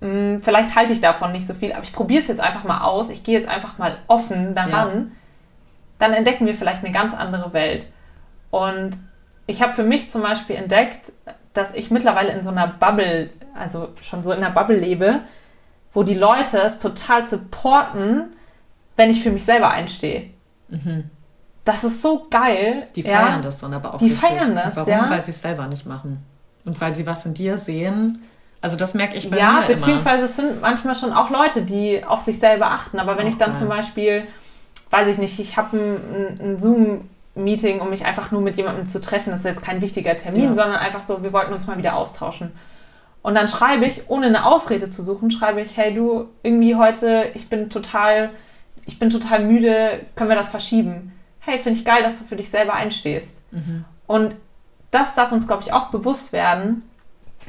mh, 0.00 0.40
vielleicht 0.40 0.76
halte 0.76 0.92
ich 0.92 1.00
davon 1.00 1.32
nicht 1.32 1.46
so 1.46 1.54
viel, 1.54 1.72
aber 1.72 1.82
ich 1.82 1.92
probiere 1.92 2.20
es 2.20 2.28
jetzt 2.28 2.40
einfach 2.40 2.64
mal 2.64 2.82
aus, 2.82 3.08
ich 3.10 3.22
gehe 3.24 3.38
jetzt 3.38 3.48
einfach 3.48 3.78
mal 3.78 3.96
offen 4.06 4.54
daran, 4.54 5.12
dann 5.98 6.12
entdecken 6.12 6.46
wir 6.46 6.54
vielleicht 6.54 6.84
eine 6.84 6.92
ganz 6.92 7.14
andere 7.14 7.52
Welt. 7.52 7.86
Und 8.50 8.92
ich 9.46 9.62
habe 9.62 9.72
für 9.72 9.82
mich 9.84 10.10
zum 10.10 10.22
Beispiel 10.22 10.56
entdeckt, 10.56 11.12
dass 11.52 11.74
ich 11.74 11.90
mittlerweile 11.90 12.30
in 12.32 12.42
so 12.42 12.50
einer 12.50 12.66
Bubble, 12.68 13.30
also 13.58 13.88
schon 14.02 14.22
so 14.22 14.30
in 14.32 14.38
einer 14.42 14.50
Bubble 14.54 14.76
lebe, 14.78 15.20
wo 15.92 16.02
die 16.02 16.14
Leute 16.14 16.58
es 16.58 16.78
total 16.78 17.26
supporten, 17.26 18.34
wenn 18.96 19.10
ich 19.10 19.22
für 19.22 19.30
mich 19.30 19.44
selber 19.44 19.70
einstehe. 19.70 20.30
Das 21.64 21.84
ist 21.84 22.02
so 22.02 22.26
geil. 22.30 22.84
Mhm. 22.86 22.92
die 22.94 23.00
ja. 23.02 23.18
feiern 23.20 23.42
das 23.42 23.58
dann 23.58 23.74
aber 23.74 23.94
auch 23.94 23.98
Die 23.98 24.10
richtig. 24.10 24.28
feiern 24.30 24.54
das, 24.56 24.76
Warum? 24.76 24.90
ja. 24.92 25.10
Weil 25.10 25.22
sie 25.22 25.30
es 25.30 25.40
selber 25.40 25.66
nicht 25.66 25.86
machen. 25.86 26.24
Und 26.64 26.80
weil 26.80 26.92
sie 26.94 27.06
was 27.06 27.24
in 27.26 27.34
dir 27.34 27.56
sehen. 27.56 28.22
Also 28.60 28.76
das 28.76 28.94
merke 28.94 29.16
ich 29.16 29.30
bei 29.30 29.38
Ja, 29.38 29.60
mir 29.66 29.74
beziehungsweise 29.74 30.24
es 30.26 30.36
sind 30.36 30.60
manchmal 30.60 30.94
schon 30.94 31.12
auch 31.12 31.30
Leute, 31.30 31.62
die 31.62 32.04
auf 32.04 32.20
sich 32.20 32.38
selber 32.38 32.66
achten. 32.66 32.98
Aber 32.98 33.16
wenn 33.16 33.26
Auch 33.26 33.30
ich 33.30 33.38
dann 33.38 33.52
geil. 33.52 33.58
zum 33.60 33.68
Beispiel, 33.68 34.24
weiß 34.90 35.08
ich 35.08 35.18
nicht, 35.18 35.38
ich 35.40 35.56
habe 35.56 35.76
ein, 35.78 35.96
ein, 36.14 36.40
ein 36.52 36.58
Zoom-Meeting, 36.58 37.80
um 37.80 37.88
mich 37.90 38.04
einfach 38.04 38.30
nur 38.32 38.42
mit 38.42 38.56
jemandem 38.56 38.86
zu 38.86 39.00
treffen, 39.00 39.30
das 39.30 39.40
ist 39.40 39.46
jetzt 39.46 39.62
kein 39.62 39.80
wichtiger 39.80 40.16
Termin, 40.16 40.44
Ja. 40.44 40.54
sondern 40.54 40.76
einfach 40.76 41.02
so, 41.02 41.22
wir 41.22 41.32
wollten 41.32 41.54
uns 41.54 41.66
mal 41.66 41.78
wieder 41.78 41.96
austauschen. 41.96 42.52
Und 43.22 43.34
dann 43.34 43.48
schreibe 43.48 43.86
ich, 43.86 44.08
ohne 44.08 44.26
eine 44.26 44.44
Ausrede 44.46 44.90
zu 44.90 45.02
suchen, 45.02 45.30
schreibe 45.30 45.60
ich, 45.62 45.76
hey 45.78 45.94
du, 45.94 46.28
irgendwie 46.42 46.74
heute, 46.76 47.30
ich 47.34 47.48
bin 47.48 47.70
total, 47.70 48.30
ich 48.90 48.98
bin 48.98 49.08
total 49.08 49.44
müde, 49.44 50.00
können 50.16 50.30
wir 50.30 50.36
das 50.36 50.48
verschieben? 50.48 51.12
Hey, 51.38 51.58
finde 51.58 51.78
ich 51.78 51.84
geil, 51.84 52.02
dass 52.02 52.18
du 52.18 52.24
für 52.24 52.34
dich 52.34 52.50
selber 52.50 52.74
einstehst. 52.74 53.40
Mhm. 53.52 53.84
Und 54.08 54.34
das 54.90 55.14
darf 55.14 55.30
uns, 55.30 55.46
glaube 55.46 55.62
ich, 55.62 55.72
auch 55.72 55.86
bewusst 55.86 56.32
werden. 56.32 56.82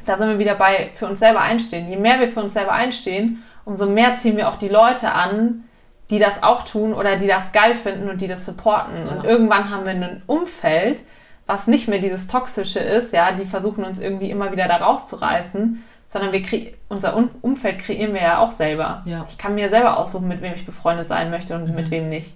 Da 0.06 0.18
sind 0.18 0.30
wir 0.30 0.38
wieder 0.38 0.54
bei 0.54 0.92
für 0.94 1.08
uns 1.08 1.18
selber 1.18 1.42
einstehen. 1.42 1.90
Je 1.90 1.98
mehr 1.98 2.20
wir 2.20 2.28
für 2.28 2.44
uns 2.44 2.54
selber 2.54 2.74
einstehen, 2.74 3.44
umso 3.66 3.88
mehr 3.88 4.14
ziehen 4.14 4.38
wir 4.38 4.50
auch 4.50 4.56
die 4.56 4.68
Leute 4.68 5.14
an, 5.14 5.64
die 6.12 6.20
das 6.20 6.44
auch 6.44 6.64
tun 6.64 6.94
oder 6.94 7.16
die 7.16 7.28
das 7.28 7.54
geil 7.54 7.74
finden 7.74 8.08
und 8.10 8.22
die 8.22 8.28
das 8.28 8.46
supporten. 8.46 9.08
Ja. 9.08 9.12
Und 9.14 9.26
irgendwann 9.26 9.72
haben 9.72 9.86
wir 9.86 9.94
ein 9.94 10.22
Umfeld, 10.28 11.04
was 11.48 11.66
nicht 11.66 11.88
mehr 11.88 12.00
dieses 12.00 12.28
Toxische 12.28 12.80
ist, 12.80 13.14
ja, 13.14 13.32
die 13.32 13.46
versuchen 13.46 13.84
uns 13.84 14.00
irgendwie 14.00 14.30
immer 14.30 14.52
wieder 14.52 14.68
da 14.68 14.78
rauszureißen, 14.78 15.84
sondern 16.12 16.34
wir 16.34 16.44
unser 16.90 17.16
Un 17.16 17.30
Umfeld 17.42 17.80
kreieren 17.80 18.14
wir 18.14 18.22
ja 18.22 18.40
auch 18.40 18.52
selber. 18.52 19.00
Ja. 19.06 19.26
Ich 19.30 19.38
kann 19.38 19.56
mir 19.56 19.70
selber 19.70 19.98
aussuchen, 19.98 20.28
mit 20.28 20.42
wem 20.42 20.54
ich 20.54 20.66
befreundet 20.66 21.08
sein 21.08 21.30
möchte 21.30 21.56
und 21.56 21.70
Mhm. 21.70 21.76
mit 21.76 21.90
wem 21.90 22.10
nicht. 22.10 22.36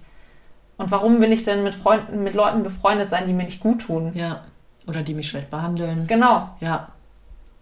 Und 0.78 0.90
warum 0.90 1.20
will 1.20 1.30
ich 1.30 1.44
denn 1.44 1.62
mit 1.62 1.74
Freunden, 1.74 2.22
mit 2.22 2.32
Leuten 2.32 2.62
befreundet 2.62 3.10
sein, 3.10 3.26
die 3.26 3.34
mir 3.34 3.44
nicht 3.44 3.60
gut 3.60 3.82
tun? 3.82 4.12
Ja. 4.14 4.40
Oder 4.88 5.02
die 5.02 5.12
mich 5.12 5.28
schlecht 5.28 5.50
behandeln. 5.50 6.06
Genau. 6.06 6.48
Ja. 6.60 6.86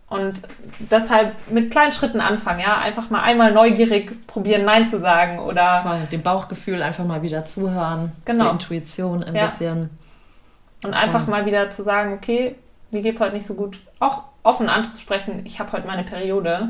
Und 0.08 0.42
deshalb 0.78 1.32
mit 1.50 1.72
kleinen 1.72 1.92
Schritten 1.92 2.20
anfangen, 2.20 2.60
ja. 2.60 2.78
Einfach 2.78 3.10
mal 3.10 3.22
einmal 3.22 3.50
neugierig 3.52 4.24
probieren, 4.28 4.64
Nein 4.64 4.86
zu 4.86 5.00
sagen 5.00 5.40
oder 5.40 5.80
Voll. 5.80 5.98
Dem 6.12 6.22
Bauchgefühl 6.22 6.80
einfach 6.80 7.04
mal 7.04 7.22
wieder 7.22 7.44
zuhören. 7.44 8.12
Genau. 8.24 8.44
Der 8.44 8.52
Intuition 8.52 9.24
ein 9.24 9.34
Ja. 9.34 9.42
bisschen. 9.42 9.90
und 10.84 10.94
einfach 10.94 11.26
mal 11.26 11.44
wieder 11.46 11.70
zu 11.70 11.82
sagen, 11.82 12.12
okay, 12.12 12.54
mir 12.92 13.00
geht's 13.02 13.18
heute 13.20 13.34
nicht 13.34 13.46
so 13.46 13.54
gut. 13.54 13.80
Auch 13.98 14.24
offen 14.44 14.68
anzusprechen, 14.68 15.42
ich 15.44 15.58
habe 15.58 15.72
heute 15.72 15.86
meine 15.88 16.04
Periode. 16.04 16.68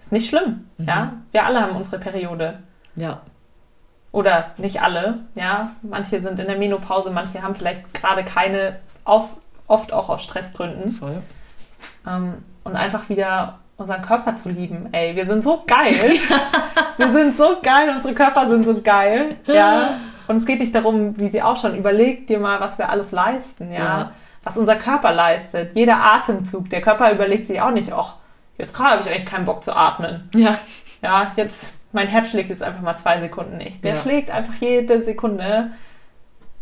Ist 0.00 0.12
nicht 0.12 0.28
schlimm, 0.28 0.68
Mhm. 0.76 0.86
ja. 0.88 1.12
Wir 1.32 1.44
alle 1.46 1.60
haben 1.60 1.74
unsere 1.76 1.98
Periode. 1.98 2.58
Ja. 2.94 3.22
Oder 4.12 4.50
nicht 4.58 4.80
alle, 4.82 5.20
ja. 5.34 5.72
Manche 5.82 6.20
sind 6.22 6.38
in 6.38 6.46
der 6.46 6.58
Menopause, 6.58 7.10
manche 7.10 7.42
haben 7.42 7.54
vielleicht 7.54 7.92
gerade 7.94 8.22
keine, 8.22 8.76
aus, 9.04 9.42
oft 9.66 9.92
auch 9.92 10.08
aus 10.10 10.22
Stressgründen. 10.22 10.92
Voll. 10.92 11.22
Ähm, 12.06 12.34
und 12.62 12.76
einfach 12.76 13.08
wieder 13.08 13.58
unseren 13.76 14.02
Körper 14.02 14.36
zu 14.36 14.50
lieben. 14.50 14.88
Ey, 14.92 15.16
wir 15.16 15.26
sind 15.26 15.42
so 15.42 15.64
geil. 15.66 15.94
wir 16.98 17.12
sind 17.12 17.36
so 17.36 17.56
geil, 17.62 17.92
unsere 17.96 18.14
Körper 18.14 18.48
sind 18.48 18.64
so 18.64 18.80
geil. 18.82 19.36
Ja. 19.46 19.96
Und 20.26 20.36
es 20.36 20.46
geht 20.46 20.60
nicht 20.60 20.74
darum, 20.74 21.18
wie 21.20 21.28
sie 21.28 21.42
ausschauen. 21.42 21.74
Überleg 21.76 22.26
dir 22.26 22.38
mal, 22.38 22.58
was 22.58 22.78
wir 22.78 22.88
alles 22.88 23.10
leisten, 23.12 23.70
ja. 23.70 23.78
Ja. 23.84 24.12
Was 24.44 24.56
unser 24.56 24.76
Körper 24.76 25.12
leistet. 25.12 25.74
Jeder 25.74 25.96
Atemzug. 26.02 26.70
Der 26.70 26.80
Körper 26.82 27.10
überlegt 27.12 27.46
sich 27.46 27.60
auch 27.60 27.70
nicht, 27.70 27.92
ach, 27.92 28.16
jetzt 28.58 28.74
gerade 28.74 28.90
habe 28.90 29.02
ich 29.02 29.08
eigentlich 29.08 29.24
keinen 29.26 29.46
Bock 29.46 29.64
zu 29.64 29.74
atmen. 29.74 30.28
Ja. 30.34 30.58
Ja, 31.02 31.32
jetzt, 31.36 31.92
mein 31.92 32.08
Herz 32.08 32.30
schlägt 32.30 32.48
jetzt 32.48 32.62
einfach 32.62 32.80
mal 32.80 32.96
zwei 32.96 33.20
Sekunden 33.20 33.58
nicht. 33.58 33.84
Der 33.84 33.94
Ja. 33.96 34.00
schlägt 34.00 34.30
einfach 34.30 34.54
jede 34.54 35.04
Sekunde. 35.04 35.70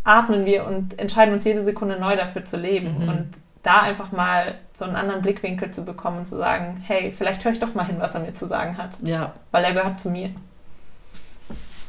Atmen 0.05 0.47
wir 0.47 0.67
und 0.67 0.99
entscheiden 0.99 1.33
uns 1.33 1.45
jede 1.45 1.63
Sekunde 1.63 1.99
neu 2.01 2.17
dafür 2.17 2.45
zu 2.45 2.57
leben. 2.57 3.05
Mhm. 3.05 3.09
Und 3.09 3.31
da 3.63 3.83
einfach 3.83 4.11
mal 4.11 4.57
so 4.73 4.85
einen 4.85 4.97
anderen 4.97 5.23
Blickwinkel 5.23 5.71
zu 5.71 5.85
bekommen 5.85 6.19
und 6.19 6.27
zu 6.27 6.37
sagen, 6.37 6.83
hey, 6.85 7.13
vielleicht 7.17 7.45
höre 7.45 7.53
ich 7.53 7.61
doch 7.61 7.75
mal 7.75 7.87
hin, 7.87 7.97
was 8.01 8.15
er 8.17 8.23
mir 8.23 8.35
zu 8.35 8.49
sagen 8.49 8.79
hat. 8.79 8.91
Ja. 9.03 9.33
Weil 9.53 9.65
er 9.65 9.73
gehört 9.75 10.01
zu 10.01 10.11
mir. 10.11 10.31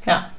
Ja, 0.05 0.29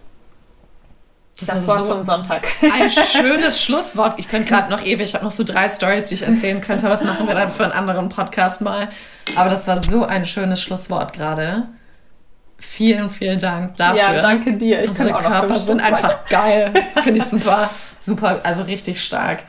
Das, 1.40 1.48
das 1.48 1.66
war 1.66 1.84
so 1.84 1.94
zum 1.94 2.04
Sonntag. 2.04 2.46
ein 2.62 2.90
schönes 2.90 3.60
Schlusswort. 3.64 4.14
Ich 4.18 4.28
könnte 4.28 4.48
gerade 4.48 4.70
noch 4.70 4.82
ewig, 4.82 5.08
ich 5.08 5.14
habe 5.14 5.24
noch 5.24 5.32
so 5.32 5.42
drei 5.42 5.68
Stories, 5.68 6.06
die 6.06 6.14
ich 6.14 6.22
erzählen 6.22 6.60
könnte. 6.60 6.88
Was 6.88 7.02
machen 7.02 7.26
wir 7.26 7.34
dann 7.34 7.50
für 7.50 7.64
einen 7.64 7.72
anderen 7.72 8.08
Podcast 8.08 8.60
mal? 8.60 8.88
Aber 9.36 9.50
das 9.50 9.66
war 9.66 9.82
so 9.82 10.04
ein 10.04 10.24
schönes 10.24 10.60
Schlusswort 10.62 11.12
gerade. 11.12 11.68
Vielen, 12.56 13.10
vielen 13.10 13.38
Dank 13.40 13.76
dafür. 13.76 13.98
Ja, 13.98 14.22
danke 14.22 14.52
dir. 14.54 14.82
Ich 14.84 14.90
Unsere 14.90 15.10
kann 15.10 15.18
auch 15.18 15.22
noch 15.22 15.30
Körper 15.30 15.54
fünf 15.54 15.66
sind 15.66 15.80
einfach 15.80 16.28
geil. 16.28 16.72
Finde 17.02 17.18
ich 17.18 17.24
super. 17.24 17.68
Super, 18.00 18.40
also 18.44 18.62
richtig 18.62 19.02
stark. 19.02 19.40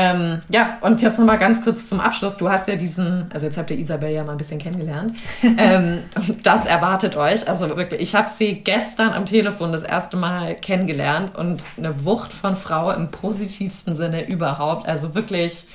Ähm, 0.00 0.38
ja, 0.48 0.78
und 0.82 1.02
jetzt 1.02 1.18
nochmal 1.18 1.38
ganz 1.38 1.64
kurz 1.64 1.88
zum 1.88 1.98
Abschluss. 1.98 2.36
Du 2.36 2.48
hast 2.48 2.68
ja 2.68 2.76
diesen, 2.76 3.26
also 3.32 3.46
jetzt 3.46 3.58
habt 3.58 3.68
ihr 3.72 3.76
Isabel 3.76 4.10
ja 4.10 4.22
mal 4.22 4.30
ein 4.30 4.38
bisschen 4.38 4.60
kennengelernt. 4.60 5.18
ähm, 5.42 6.04
das 6.44 6.66
erwartet 6.66 7.16
euch. 7.16 7.48
Also 7.48 7.68
wirklich, 7.76 8.00
ich 8.00 8.14
habe 8.14 8.28
sie 8.28 8.60
gestern 8.60 9.12
am 9.12 9.26
Telefon 9.26 9.72
das 9.72 9.82
erste 9.82 10.16
Mal 10.16 10.54
kennengelernt 10.54 11.34
und 11.34 11.64
eine 11.76 12.04
Wucht 12.04 12.32
von 12.32 12.54
Frau 12.54 12.92
im 12.92 13.10
positivsten 13.10 13.96
Sinne 13.96 14.28
überhaupt. 14.28 14.88
Also 14.88 15.16
wirklich 15.16 15.66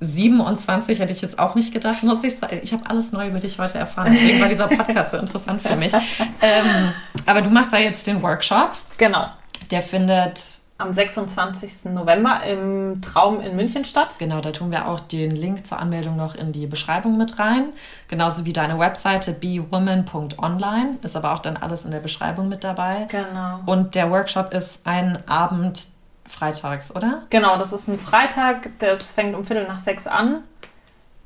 27 0.00 0.98
hätte 0.98 1.12
ich 1.12 1.20
jetzt 1.20 1.38
auch 1.38 1.54
nicht 1.56 1.74
gedacht, 1.74 2.02
muss 2.04 2.24
ich 2.24 2.38
sagen. 2.38 2.58
Ich 2.62 2.72
habe 2.72 2.88
alles 2.88 3.12
neu 3.12 3.28
über 3.28 3.38
dich 3.38 3.58
heute 3.58 3.76
erfahren, 3.76 4.12
deswegen 4.14 4.40
war 4.40 4.48
dieser 4.48 4.68
Podcast 4.68 5.10
so 5.10 5.18
interessant 5.18 5.60
für 5.60 5.76
mich. 5.76 5.92
Ähm, 6.42 6.92
aber 7.24 7.40
du 7.40 7.48
machst 7.48 7.72
da 7.72 7.78
jetzt 7.78 8.06
den 8.06 8.20
Workshop. 8.22 8.72
Genau. 8.98 9.26
Der 9.70 9.80
findet, 9.80 10.40
Am 10.76 10.92
26. 10.92 11.92
November 11.92 12.42
im 12.42 13.00
Traum 13.00 13.40
in 13.40 13.54
München 13.54 13.84
statt. 13.84 14.08
genau, 14.18 14.40
da 14.40 14.50
tun 14.50 14.72
wir 14.72 14.88
auch 14.88 14.98
den 14.98 15.30
Link 15.30 15.64
zur 15.66 15.78
Anmeldung 15.78 16.16
noch 16.16 16.34
in 16.34 16.50
die 16.50 16.66
Beschreibung 16.66 17.16
mit 17.16 17.38
rein. 17.38 17.66
Genauso 18.08 18.44
wie 18.44 18.52
deine 18.52 18.78
Webseite 18.80 19.32
bewoman.online. 19.34 20.98
Ist 21.02 21.16
aber 21.16 21.32
auch 21.32 21.38
dann 21.38 21.56
alles 21.56 21.84
in 21.84 21.92
der 21.92 22.00
Beschreibung 22.00 22.48
mit 22.48 22.64
dabei. 22.64 23.06
Genau. 23.08 23.60
Und 23.66 23.94
der 23.94 24.10
Workshop 24.10 24.52
ist 24.52 24.86
ein 24.86 25.18
Abend 25.28 25.86
freitags, 26.26 26.94
oder? 26.94 27.22
Genau, 27.30 27.56
das 27.56 27.72
ist 27.72 27.86
ein 27.88 27.98
Freitag, 27.98 28.70
das 28.80 29.12
fängt 29.12 29.34
um 29.36 29.44
Viertel 29.44 29.68
nach 29.68 29.78
sechs 29.80 30.06
an. 30.06 30.42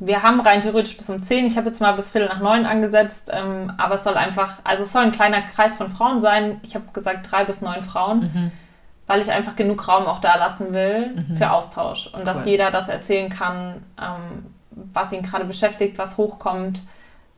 Wir 0.00 0.22
haben 0.22 0.40
rein 0.40 0.60
theoretisch 0.60 0.96
bis 0.96 1.08
um 1.10 1.22
zehn. 1.22 1.46
Ich 1.46 1.56
habe 1.56 1.68
jetzt 1.68 1.80
mal 1.80 1.92
bis 1.92 2.10
Viertel 2.10 2.28
nach 2.28 2.40
neun 2.40 2.66
angesetzt, 2.66 3.30
ähm, 3.32 3.72
aber 3.78 3.94
es 3.96 4.04
soll 4.04 4.14
einfach, 4.16 4.58
also 4.62 4.82
es 4.84 4.92
soll 4.92 5.04
ein 5.04 5.10
kleiner 5.12 5.40
Kreis 5.42 5.76
von 5.76 5.88
Frauen 5.88 6.20
sein. 6.20 6.60
Ich 6.62 6.74
habe 6.74 6.84
gesagt 6.92 7.30
drei 7.30 7.44
bis 7.44 7.62
neun 7.62 7.82
Frauen, 7.82 8.20
Mhm. 8.20 8.52
Weil 9.08 9.20
ich 9.20 9.32
einfach 9.32 9.56
genug 9.56 9.88
Raum 9.88 10.06
auch 10.06 10.20
da 10.20 10.36
lassen 10.36 10.72
will 10.72 11.24
für 11.36 11.50
Austausch 11.50 12.06
und 12.12 12.24
dass 12.26 12.42
Cool. 12.42 12.50
jeder 12.52 12.70
das 12.70 12.88
erzählen 12.88 13.28
kann, 13.30 13.82
ähm, 14.00 14.46
was 14.92 15.12
ihn 15.12 15.22
gerade 15.22 15.44
beschäftigt, 15.44 15.98
was 15.98 16.16
hochkommt, 16.18 16.82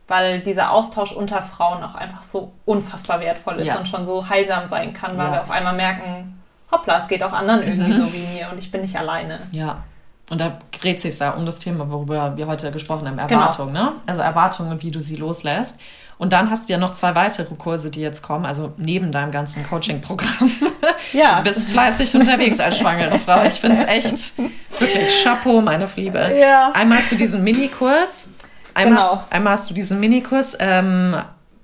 weil 0.09 0.41
dieser 0.41 0.73
Austausch 0.73 1.13
unter 1.13 1.41
Frauen 1.43 1.83
auch 1.83 1.95
einfach 1.95 2.23
so 2.23 2.53
unfassbar 2.67 3.21
wertvoll 3.21 3.57
ist 3.61 3.69
Ja. 3.69 3.79
und 3.79 3.89
schon 3.89 4.05
so 4.05 4.29
heilsam 4.29 4.69
sein 4.69 4.93
kann, 4.93 5.17
weil 5.17 5.27
Ja. 5.29 5.33
wir 5.33 5.41
auf 5.43 5.51
einmal 5.51 5.75
merken, 5.75 6.43
hoppla, 6.71 6.99
es 6.99 7.09
geht 7.09 7.23
auch 7.23 7.33
anderen 7.33 7.63
irgendwie 7.63 7.93
so 7.93 8.13
wie 8.13 8.27
mir 8.37 8.49
und 8.53 8.59
ich 8.59 8.71
bin 8.71 8.81
nicht 8.83 8.99
alleine. 8.99 9.41
Ja. 9.53 9.85
Und 10.29 10.41
da 10.41 10.59
dreht 10.81 11.01
sich 11.01 11.19
ja 11.19 11.31
um 11.33 11.45
das 11.47 11.59
Thema, 11.59 11.91
worüber 11.91 12.37
wir 12.37 12.47
heute 12.47 12.71
gesprochen 12.71 13.07
haben, 13.09 13.17
Genau. 13.17 13.41
Erwartungen, 13.41 13.73
ne? 13.73 13.93
Also 14.07 14.23
Erwartungen 14.23 14.71
und 14.73 14.83
wie 14.83 14.91
du 14.93 15.01
sie 15.01 15.17
loslässt. 15.17 15.79
Und 16.21 16.35
dann 16.35 16.51
hast 16.51 16.69
du 16.69 16.75
ja 16.75 16.79
noch 16.79 16.93
zwei 16.93 17.15
weitere 17.15 17.55
Kurse, 17.55 17.91
die 17.91 18.03
jetzt 18.03 18.23
kommen, 18.23 18.45
also 18.45 18.75
neben 18.77 19.11
deinem 19.11 19.31
ganzen 19.33 19.67
Coaching-Programm. 19.67 20.51
Ja, 21.15 21.39
Du 21.39 21.45
bist 21.45 21.67
fleißig 21.69 22.15
unterwegs 22.15 22.61
als 22.61 22.79
schwangere 22.79 23.19
Frau. 23.19 23.43
Ich 23.43 23.55
finde 23.55 23.79
es 23.83 23.89
echt 23.89 24.39
wirklich 24.79 25.23
Chapeau, 25.25 25.61
meine 25.63 25.89
Liebe. 25.97 26.37
Ja. 26.39 26.71
Einmal 26.75 26.99
hast 26.99 27.11
du 27.13 27.17
diesen 27.17 27.43
Minikurs. 27.43 28.29
Einmal, 28.75 28.99
Genau. 28.99 29.11
hast, 29.13 29.33
einmal 29.33 29.53
hast 29.55 29.71
du 29.71 29.75
diesen 29.75 29.99
Minikurs 29.99 30.57
ähm, 30.61 31.17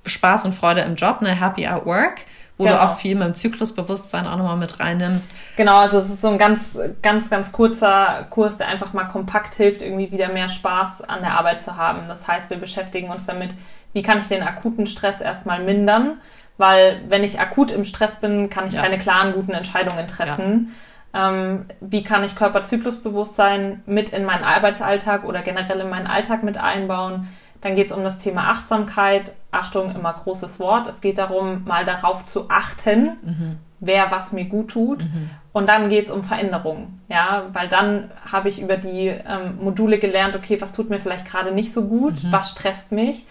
Spaß 0.07 0.47
und 0.47 0.55
Freude 0.55 0.81
im 0.81 0.95
Job, 0.97 1.21
ne 1.21 1.39
Happy 1.39 1.67
at 1.67 1.85
Work, 1.87 2.23
wo 2.57 2.65
du 2.65 2.71
Genau. 2.71 2.83
auch 2.83 2.97
viel 2.97 3.15
mit 3.15 3.25
dem 3.27 3.35
Zyklusbewusstsein 3.35 4.27
auch 4.27 4.37
nochmal 4.39 4.57
mit 4.57 4.81
reinnimmst. 4.81 5.31
Genau, 5.57 5.77
also 5.79 5.99
es 5.99 6.09
ist 6.09 6.23
so 6.23 6.29
ein 6.29 6.39
ganz, 6.39 6.79
ganz, 7.03 7.29
ganz 7.31 7.53
kurzer 7.53 8.27
Kurs, 8.31 8.57
der 8.57 8.69
einfach 8.69 8.95
mal 8.95 9.05
kompakt 9.05 9.55
hilft, 9.55 9.83
irgendwie 9.83 10.11
wieder 10.11 10.29
mehr 10.31 10.49
Spaß 10.49 11.03
an 11.03 11.21
der 11.21 11.39
Arbeit 11.39 11.63
zu 11.63 11.77
haben. 11.77 12.09
Das 12.09 12.27
heißt, 12.27 12.49
wir 12.51 12.57
beschäftigen 12.57 13.11
uns 13.11 13.27
damit, 13.27 13.55
wie 13.97 14.03
kann 14.03 14.19
ich 14.19 14.29
den 14.29 14.43
akuten 14.43 14.85
Stress 14.85 15.23
erstmal 15.23 15.63
mindern, 15.65 16.19
weil 16.59 17.01
wenn 17.09 17.25
ich 17.25 17.41
akut 17.41 17.71
im 17.71 17.83
Stress 17.85 18.17
bin, 18.17 18.51
kann 18.51 18.67
ich 18.67 18.75
Ja. 18.75 18.83
keine 18.83 18.99
klaren, 18.99 19.33
guten 19.33 19.53
Entscheidungen 19.53 20.07
treffen. 20.07 20.75
Ähm, 21.15 21.65
wie 21.81 22.05
kann 22.05 22.23
ich 22.23 22.37
Körperzyklusbewusstsein 22.37 23.83
mit 23.87 24.11
in 24.11 24.27
meinen 24.27 24.45
Arbeitsalltag 24.45 25.25
oder 25.25 25.41
generell 25.41 25.81
in 25.81 25.89
meinen 25.89 26.07
Alltag 26.07 26.43
mit 26.43 26.59
einbauen? 26.59 27.29
Dann 27.63 27.75
geht 27.75 27.87
es 27.87 27.93
um 27.93 28.05
das 28.05 28.19
Thema 28.19 28.51
Achtsamkeit. 28.51 29.33
Achtung, 29.51 29.95
immer 29.95 30.13
großes 30.13 30.61
Wort. 30.61 30.89
Es 30.89 31.01
geht 31.01 31.17
darum, 31.17 31.65
mal 31.65 31.87
darauf 31.87 32.27
zu 32.27 32.51
achten, 32.51 33.59
wer 33.81 34.11
was 34.11 34.33
mir 34.33 34.45
gut 34.47 34.69
tut. 34.69 35.05
Und 35.53 35.69
dann 35.69 35.89
geht 35.89 36.05
es 36.05 36.11
um 36.11 36.23
Veränderungen. 36.23 37.01
Ja, 37.09 37.45
weil 37.53 37.69
dann 37.69 38.11
habe 38.31 38.49
ich 38.49 38.61
über 38.61 38.77
die 38.77 39.07
ähm, 39.07 39.59
Module 39.61 39.99
gelernt, 39.99 40.37
okay, 40.37 40.61
was 40.61 40.73
tut 40.73 40.91
mir 40.91 40.99
vielleicht 40.99 41.27
gerade 41.27 41.53
nicht 41.53 41.73
so 41.73 41.85
gut, 41.85 42.15
was 42.31 42.51
stresst 42.51 42.93
mich 42.93 43.27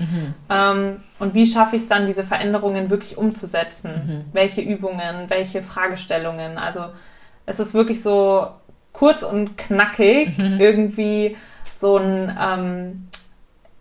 ähm, 0.50 1.04
und 1.20 1.34
wie 1.34 1.46
schaffe 1.46 1.76
ich 1.76 1.84
es 1.84 1.88
dann, 1.88 2.08
diese 2.08 2.24
Veränderungen 2.24 2.90
wirklich 2.90 3.18
umzusetzen? 3.18 4.26
Welche 4.34 4.62
Übungen, 4.62 5.30
welche 5.30 5.62
Fragestellungen? 5.62 6.58
Also 6.58 6.86
es 7.46 7.60
ist 7.60 7.74
wirklich 7.74 8.02
so 8.02 8.48
kurz 8.92 9.24
und 9.24 9.58
knackig, 9.58 10.38
irgendwie 10.60 11.38
so 11.78 11.98
ein 11.98 12.36
ähm, 12.42 13.08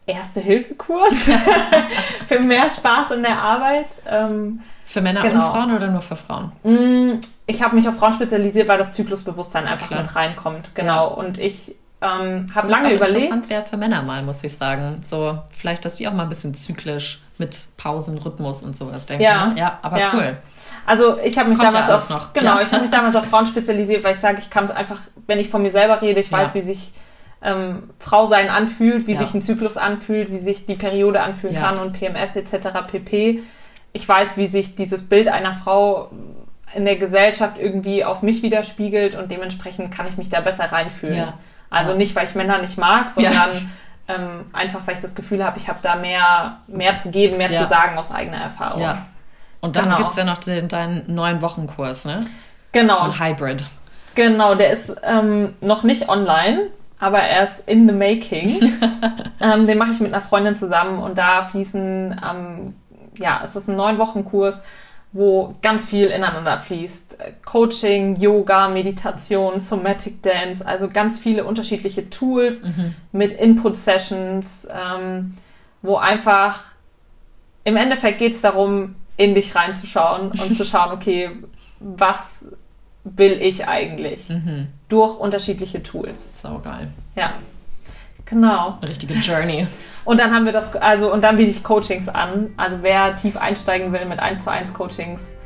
Erste-Hilfe-Kurs 0.07 1.15
für 2.29 2.41
mehr 2.41 2.69
Spaß 2.69 3.13
in 3.13 3.23
der 3.23 3.39
Arbeit. 3.39 3.87
Ähm, 4.11 4.61
Für 4.85 5.01
Männer 5.01 5.23
Genau. 5.23 5.35
und 5.47 5.53
Frauen 5.53 5.75
oder 5.75 5.89
nur 5.91 6.03
für 6.03 6.17
Frauen? 6.17 6.53
mh, 6.63 7.21
ich 7.47 7.63
habe 7.63 7.75
mich 7.77 7.89
auf 7.89 7.97
Frauen 7.97 8.13
spezialisiert, 8.15 8.69
weil 8.69 8.79
das 8.79 8.93
Zyklusbewusstsein 8.93 9.67
einfach 9.67 9.89
klar. 9.89 10.03
mit 10.03 10.15
reinkommt. 10.17 10.71
Genau. 10.75 11.09
Ja. 11.11 11.15
Und 11.15 11.39
ich 11.39 11.75
ähm, 12.01 12.47
habe 12.55 12.69
lange 12.69 12.89
auch 12.89 12.93
überlegt. 12.93 13.17
interessant 13.17 13.51
wäre 13.51 13.63
für 13.63 13.77
Männer 13.77 14.03
mal, 14.03 14.23
muss 14.23 14.43
ich 14.45 14.55
sagen. 14.55 14.99
So, 15.03 15.39
vielleicht, 15.51 15.85
dass 15.85 15.97
die 15.97 16.07
auch 16.09 16.13
mal 16.13 16.25
ein 16.25 16.29
bisschen 16.29 16.55
zyklisch 16.55 17.23
mit 17.39 17.57
Pausen, 17.77 18.19
Rhythmus 18.19 18.63
und 18.63 18.77
sowas 18.77 19.07
denken. 19.07 19.23
Ja. 19.25 19.53
ja 19.57 19.79
aber 19.83 19.99
Ja. 19.99 20.11
cool. 20.15 20.37
Also 20.87 21.19
ich 21.19 21.39
habe 21.39 21.49
mich 21.51 21.59
Kommt 21.59 21.73
ja 21.73 21.81
damals 21.81 21.91
alles 21.91 22.11
auf 22.11 22.23
noch. 22.27 22.33
genau, 22.35 22.57
Ja. 22.57 22.63
ich 22.63 22.71
habe 22.73 22.83
mich 22.83 22.91
damals 22.91 23.17
auf 23.17 23.25
Frauen 23.27 23.47
spezialisiert, 23.47 24.05
weil 24.05 24.13
ich 24.13 24.21
sage, 24.21 24.39
ich 24.39 24.51
kann 24.51 24.65
es 24.67 24.71
einfach, 24.71 25.01
wenn 25.27 25.39
ich 25.39 25.49
von 25.49 25.63
mir 25.63 25.73
selber 25.73 26.01
rede, 26.03 26.21
ich 26.21 26.31
Ja. 26.31 26.39
weiß, 26.39 26.55
wie 26.55 26.61
sich 26.61 26.93
ähm, 27.43 27.91
Frau 27.99 28.27
sein 28.27 28.49
anfühlt, 28.49 29.07
wie 29.07 29.13
Ja. 29.13 29.19
sich 29.19 29.35
ein 29.35 29.43
Zyklus 29.43 29.77
anfühlt, 29.77 30.31
wie 30.31 30.39
sich 30.39 30.65
die 30.65 30.77
Periode 30.77 31.21
anfühlen 31.23 31.55
Ja. 31.55 31.61
kann 31.63 31.79
und 31.79 31.93
PMS 31.93 32.37
etc. 32.37 32.69
pp. 32.87 33.43
Ich 33.95 34.07
weiß, 34.07 34.37
wie 34.37 34.47
sich 34.49 34.75
dieses 34.75 35.09
Bild 35.09 35.29
einer 35.29 35.55
Frau 35.55 36.11
in 36.75 36.85
der 36.85 36.97
Gesellschaft 36.97 37.57
irgendwie 37.59 38.05
auf 38.05 38.21
mich 38.23 38.43
widerspiegelt 38.43 39.15
und 39.15 39.31
dementsprechend 39.31 39.91
kann 39.91 40.07
ich 40.09 40.19
mich 40.19 40.29
da 40.29 40.41
besser 40.41 40.71
reinfühlen. 40.71 41.17
Ja. 41.17 41.35
Also 41.71 41.93
Ja. 41.93 41.97
nicht, 41.97 42.15
weil 42.15 42.25
ich 42.27 42.35
Männer 42.35 42.59
nicht 42.59 42.77
mag, 42.77 43.09
sondern 43.11 43.33
Ja. 43.33 44.15
ähm, 44.17 44.47
einfach, 44.53 44.81
weil 44.85 44.95
ich 44.95 45.01
das 45.01 45.15
Gefühl 45.15 45.43
habe, 45.45 45.57
ich 45.59 45.69
habe 45.69 45.79
da 45.83 45.95
mehr, 45.97 46.59
mehr 46.67 46.97
zu 46.99 47.11
geben, 47.11 47.39
mehr 47.39 47.51
zu 47.53 47.67
sagen 47.67 47.97
aus 47.97 48.11
eigener 48.13 48.39
Erfahrung. 48.39 48.83
Ja. 48.83 49.07
Und 49.61 49.77
dann 49.77 49.85
Genau. 49.85 49.97
gibt's 49.97 50.17
ja 50.17 50.25
noch 50.25 50.39
den, 50.39 50.69
deinen 50.69 51.15
neuen 51.15 51.41
Wochenkurs, 51.41 52.05
ne? 52.05 52.19
Genau. 52.73 52.97
So 52.97 53.05
ein 53.05 53.19
Hybrid. 53.21 53.65
Genau, 54.15 54.55
der 54.55 54.73
ist 54.73 54.95
ähm, 55.05 55.55
noch 55.61 55.85
nicht 55.85 56.09
online, 56.09 56.69
aber 57.01 57.19
er 57.21 57.45
ist 57.45 57.67
in 57.69 57.89
the 57.89 57.95
making. 57.95 58.73
ähm, 59.41 59.67
den 59.67 59.79
mache 59.79 59.93
ich 59.93 60.01
mit 60.01 60.13
einer 60.13 60.21
Freundin 60.23 60.57
zusammen 60.57 60.99
und 60.99 61.17
da 61.19 61.43
fließen, 61.43 62.21
ähm, 62.31 62.75
ja, 63.19 63.41
es 63.45 63.57
ist 63.57 63.69
ein 63.69 63.77
neun 63.77 63.99
Wochen 63.99 64.25
Kurs, 64.25 64.63
wo 65.13 65.55
ganz 65.63 65.85
viel 65.85 66.09
ineinander 66.09 66.59
fließt. 66.59 67.17
Coaching, 67.45 68.17
Yoga, 68.17 68.69
Meditation, 68.69 69.59
Somatic 69.59 70.23
Dance, 70.23 70.67
also 70.67 70.89
ganz 70.89 71.19
viele 71.19 71.45
unterschiedliche 71.45 72.11
Tools 72.11 72.63
mit 73.13 73.31
Input-Sessions, 73.33 74.67
ähm, 74.71 75.35
wo 75.83 75.97
einfach 75.97 76.65
im 77.63 77.77
Endeffekt 77.77 78.19
geht 78.19 78.35
es 78.35 78.41
darum, 78.41 78.97
in 79.17 79.35
dich 79.35 79.55
reinzuschauen 79.55 80.31
und 80.31 80.57
zu 80.57 80.65
schauen, 80.67 80.93
okay, 80.93 81.31
was 81.79 82.47
will 83.05 83.39
ich 83.41 83.69
eigentlich? 83.69 84.29
Durch 84.89 85.19
unterschiedliche 85.19 85.83
Tools. 85.83 86.41
Sau 86.41 86.59
geil. 86.59 86.89
Ja. 87.15 87.35
Genau. 88.27 88.77
Eine 88.81 88.91
richtige 88.91 89.15
Journey. 89.15 89.67
Und 90.05 90.21
dann 90.21 90.35
haben 90.35 90.45
wir 90.45 90.53
das, 90.53 90.75
also, 90.77 91.13
und 91.13 91.23
dann 91.23 91.37
biete 91.37 91.51
ich 91.51 91.63
Coachings 91.63 92.09
an. 92.09 92.51
Also 92.57 92.79
wer 92.83 93.17
tief 93.17 93.37
einsteigen 93.37 93.93
will 93.93 94.05
mit 94.07 94.19
1 94.21 94.45
zu 94.45 94.51
1 94.51 94.73
Coachings, 94.75 95.37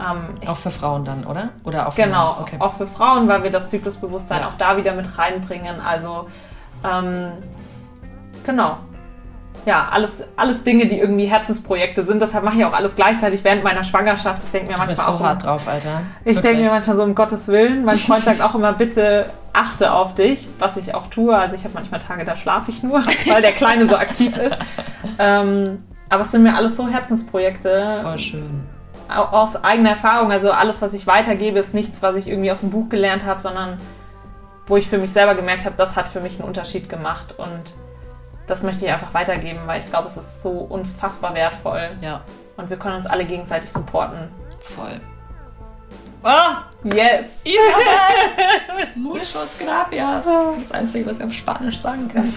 ähm, 0.00 0.48
Auch 0.48 0.56
für 0.56 0.70
Frauen 0.70 1.04
dann, 1.04 1.24
oder? 1.24 1.50
Oder 1.64 1.88
auch 1.88 1.92
für 1.92 2.02
Genau? 2.02 2.38
Okay. 2.40 2.56
auch 2.58 2.74
für 2.74 2.86
Frauen, 2.86 3.28
weil 3.28 3.42
wir 3.42 3.50
das 3.50 3.68
Zyklusbewusstsein 3.68 4.40
Ja. 4.40 4.48
auch 4.48 4.56
da 4.58 4.76
wieder 4.76 4.94
mit 4.94 5.18
reinbringen. 5.18 5.80
Also, 5.80 6.28
ähm, 6.84 7.32
genau. 8.44 8.78
Ja, 9.64 9.88
alles, 9.92 10.10
alles 10.36 10.64
Dinge, 10.64 10.86
die 10.86 10.98
irgendwie 10.98 11.26
Herzensprojekte 11.26 12.02
sind. 12.04 12.20
Deshalb 12.20 12.42
mache 12.44 12.56
ich 12.56 12.64
auch 12.64 12.72
alles 12.72 12.96
gleichzeitig 12.96 13.44
während 13.44 13.62
meiner 13.62 13.84
Schwangerschaft. 13.84 14.42
Ich 14.44 14.50
denke 14.50 14.72
mir 14.72 14.74
Du 14.74 14.86
bist 14.86 14.98
manchmal 14.98 15.16
so 15.18 15.22
auch, 15.22 15.26
hart 15.28 15.44
drauf, 15.44 15.68
Alter. 15.68 16.00
ich 16.24 16.40
denke 16.40 16.62
mir 16.64 16.70
manchmal 16.70 16.96
so, 16.96 17.02
um 17.04 17.14
Gottes 17.14 17.46
Willen. 17.46 17.84
Mein 17.84 17.96
Freund 17.98 18.24
sagt 18.24 18.40
auch 18.42 18.56
immer, 18.56 18.72
bitte 18.72 19.26
achte 19.52 19.92
auf 19.92 20.16
dich, 20.16 20.48
was 20.58 20.76
ich 20.76 20.94
auch 20.96 21.06
tue. 21.08 21.36
Also 21.36 21.54
ich 21.54 21.62
habe 21.62 21.74
manchmal 21.74 22.00
Tage, 22.00 22.24
da 22.24 22.34
schlafe 22.34 22.72
ich 22.72 22.82
nur, 22.82 23.04
weil 23.26 23.40
der 23.42 23.52
Kleine 23.52 23.88
so 23.88 23.96
aktiv 23.96 24.36
ist. 24.36 24.56
Ähm, 25.20 25.78
aber 26.08 26.22
es 26.22 26.32
sind 26.32 26.42
mir 26.42 26.56
alles 26.56 26.76
so 26.76 26.88
Herzensprojekte 26.88 28.00
Voll 28.02 28.18
schön. 28.18 28.60
au- 29.08 29.36
aus 29.42 29.62
eigener 29.62 29.90
Erfahrung, 29.90 30.32
also 30.32 30.50
alles, 30.50 30.82
was 30.82 30.92
ich 30.94 31.06
weitergebe, 31.06 31.58
ist 31.60 31.72
nichts, 31.72 32.02
was 32.02 32.16
ich 32.16 32.26
irgendwie 32.28 32.50
aus 32.50 32.60
dem 32.60 32.70
Buch 32.70 32.88
gelernt 32.88 33.24
habe, 33.24 33.40
sondern 33.40 33.78
wo 34.66 34.76
ich 34.76 34.88
für 34.88 34.98
mich 34.98 35.12
selber 35.12 35.34
gemerkt 35.34 35.64
habe, 35.64 35.74
das 35.76 35.96
hat 35.96 36.08
für 36.08 36.20
mich 36.20 36.38
einen 36.38 36.48
Unterschied 36.48 36.88
gemacht 36.88 37.34
und 37.38 37.74
das 38.52 38.62
möchte 38.62 38.84
ich 38.84 38.92
einfach 38.92 39.14
weitergeben, 39.14 39.60
weil 39.66 39.80
ich 39.80 39.88
glaube, 39.88 40.06
es 40.08 40.16
ist 40.18 40.42
so 40.42 40.50
unfassbar 40.50 41.34
wertvoll 41.34 41.88
Ja, 42.02 42.20
und 42.58 42.68
wir 42.68 42.76
können 42.76 42.96
uns 42.96 43.06
alle 43.06 43.24
gegenseitig 43.24 43.72
supporten. 43.72 44.28
voll. 44.60 45.00
Ah, 46.22 46.62
yes! 46.84 47.26
Muchos 48.94 49.56
gracias. 49.58 50.24
Das 50.60 50.72
Einzige, 50.72 51.06
was 51.06 51.18
ich 51.18 51.24
auf 51.24 51.32
Spanisch 51.32 51.78
sagen 51.78 52.08
kann. 52.12 52.32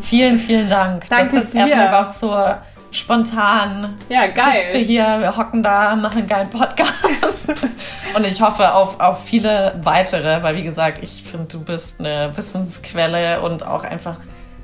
Vielen, 0.00 0.38
vielen 0.38 0.68
Dank. 0.68 1.06
Danke 1.08 1.36
dass 1.36 1.44
das 1.46 1.54
erstmal 1.54 1.88
überhaupt 1.88 2.14
so 2.14 2.36
spontan 2.90 3.96
Ja, 4.08 4.26
geil. 4.28 4.60
sitzt 4.62 4.74
du 4.74 4.78
hier, 4.78 5.04
wir 5.20 5.36
hocken 5.36 5.62
da, 5.62 5.94
machen 5.94 6.18
einen 6.18 6.26
geilen 6.26 6.50
Podcast. 6.50 6.94
Und 8.16 8.26
ich 8.26 8.40
hoffe 8.40 8.74
auf, 8.74 8.98
auf 8.98 9.22
viele 9.24 9.78
weitere, 9.82 10.42
weil 10.42 10.56
wie 10.56 10.62
gesagt, 10.64 10.98
ich 11.02 11.22
finde, 11.22 11.46
du 11.46 11.62
bist 11.62 12.00
eine 12.00 12.34
Wissensquelle 12.36 13.40
und 13.42 13.64
auch 13.64 13.84
einfach 13.84 14.16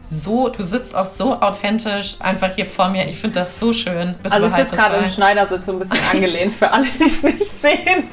so, 0.05 0.49
du 0.49 0.63
sitzt 0.63 0.95
auch 0.95 1.07
so 1.07 1.41
authentisch 1.41 2.17
einfach 2.21 2.51
hier 2.55 2.67
vor 2.67 2.89
mir. 2.91 3.09
Ich 3.09 3.19
finde 3.19 3.41
das 3.41 3.59
so 3.59 3.73
schön. 3.73 4.15
Bitte 4.23 4.35
Also 4.35 4.47
ich 4.47 4.53
sitze 4.53 4.77
gerade 4.77 4.97
im. 4.97 5.09
Schneidersitz 5.09 5.67
so 5.67 5.73
ein 5.73 5.79
bisschen 5.79 5.99
angelehnt 6.13 6.53
für 6.53 6.71
alle, 6.71 6.85
die 6.87 7.05
es 7.05 7.23
nicht 7.23 7.47
sehen. 7.47 8.09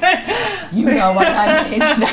You 0.70 0.86
know 0.88 1.14
what 1.14 1.26
I 1.28 1.70
mean. 1.70 1.82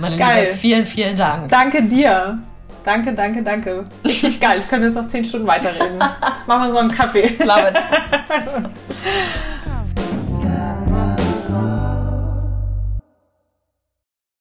Meine 0.00 0.16
Geil. 0.16 0.44
Liebe, 0.44 0.56
vielen, 0.56 0.86
vielen 0.86 1.16
Dank. 1.16 1.48
Danke 1.48 1.82
dir. 1.82 2.38
Danke, 2.84 3.12
danke, 3.14 3.42
danke. 3.42 3.84
Richtig 4.04 4.40
geil. 4.40 4.60
Ich 4.60 4.68
könnte 4.68 4.88
jetzt 4.88 4.96
noch 4.96 5.08
zehn 5.08 5.24
Stunden 5.24 5.46
weiterreden. 5.46 5.98
Machen 6.46 6.68
wir 6.68 6.72
so 6.72 6.78
einen 6.78 6.90
Kaffee. 6.92 7.34
Love 7.44 7.68
it. 7.70 7.78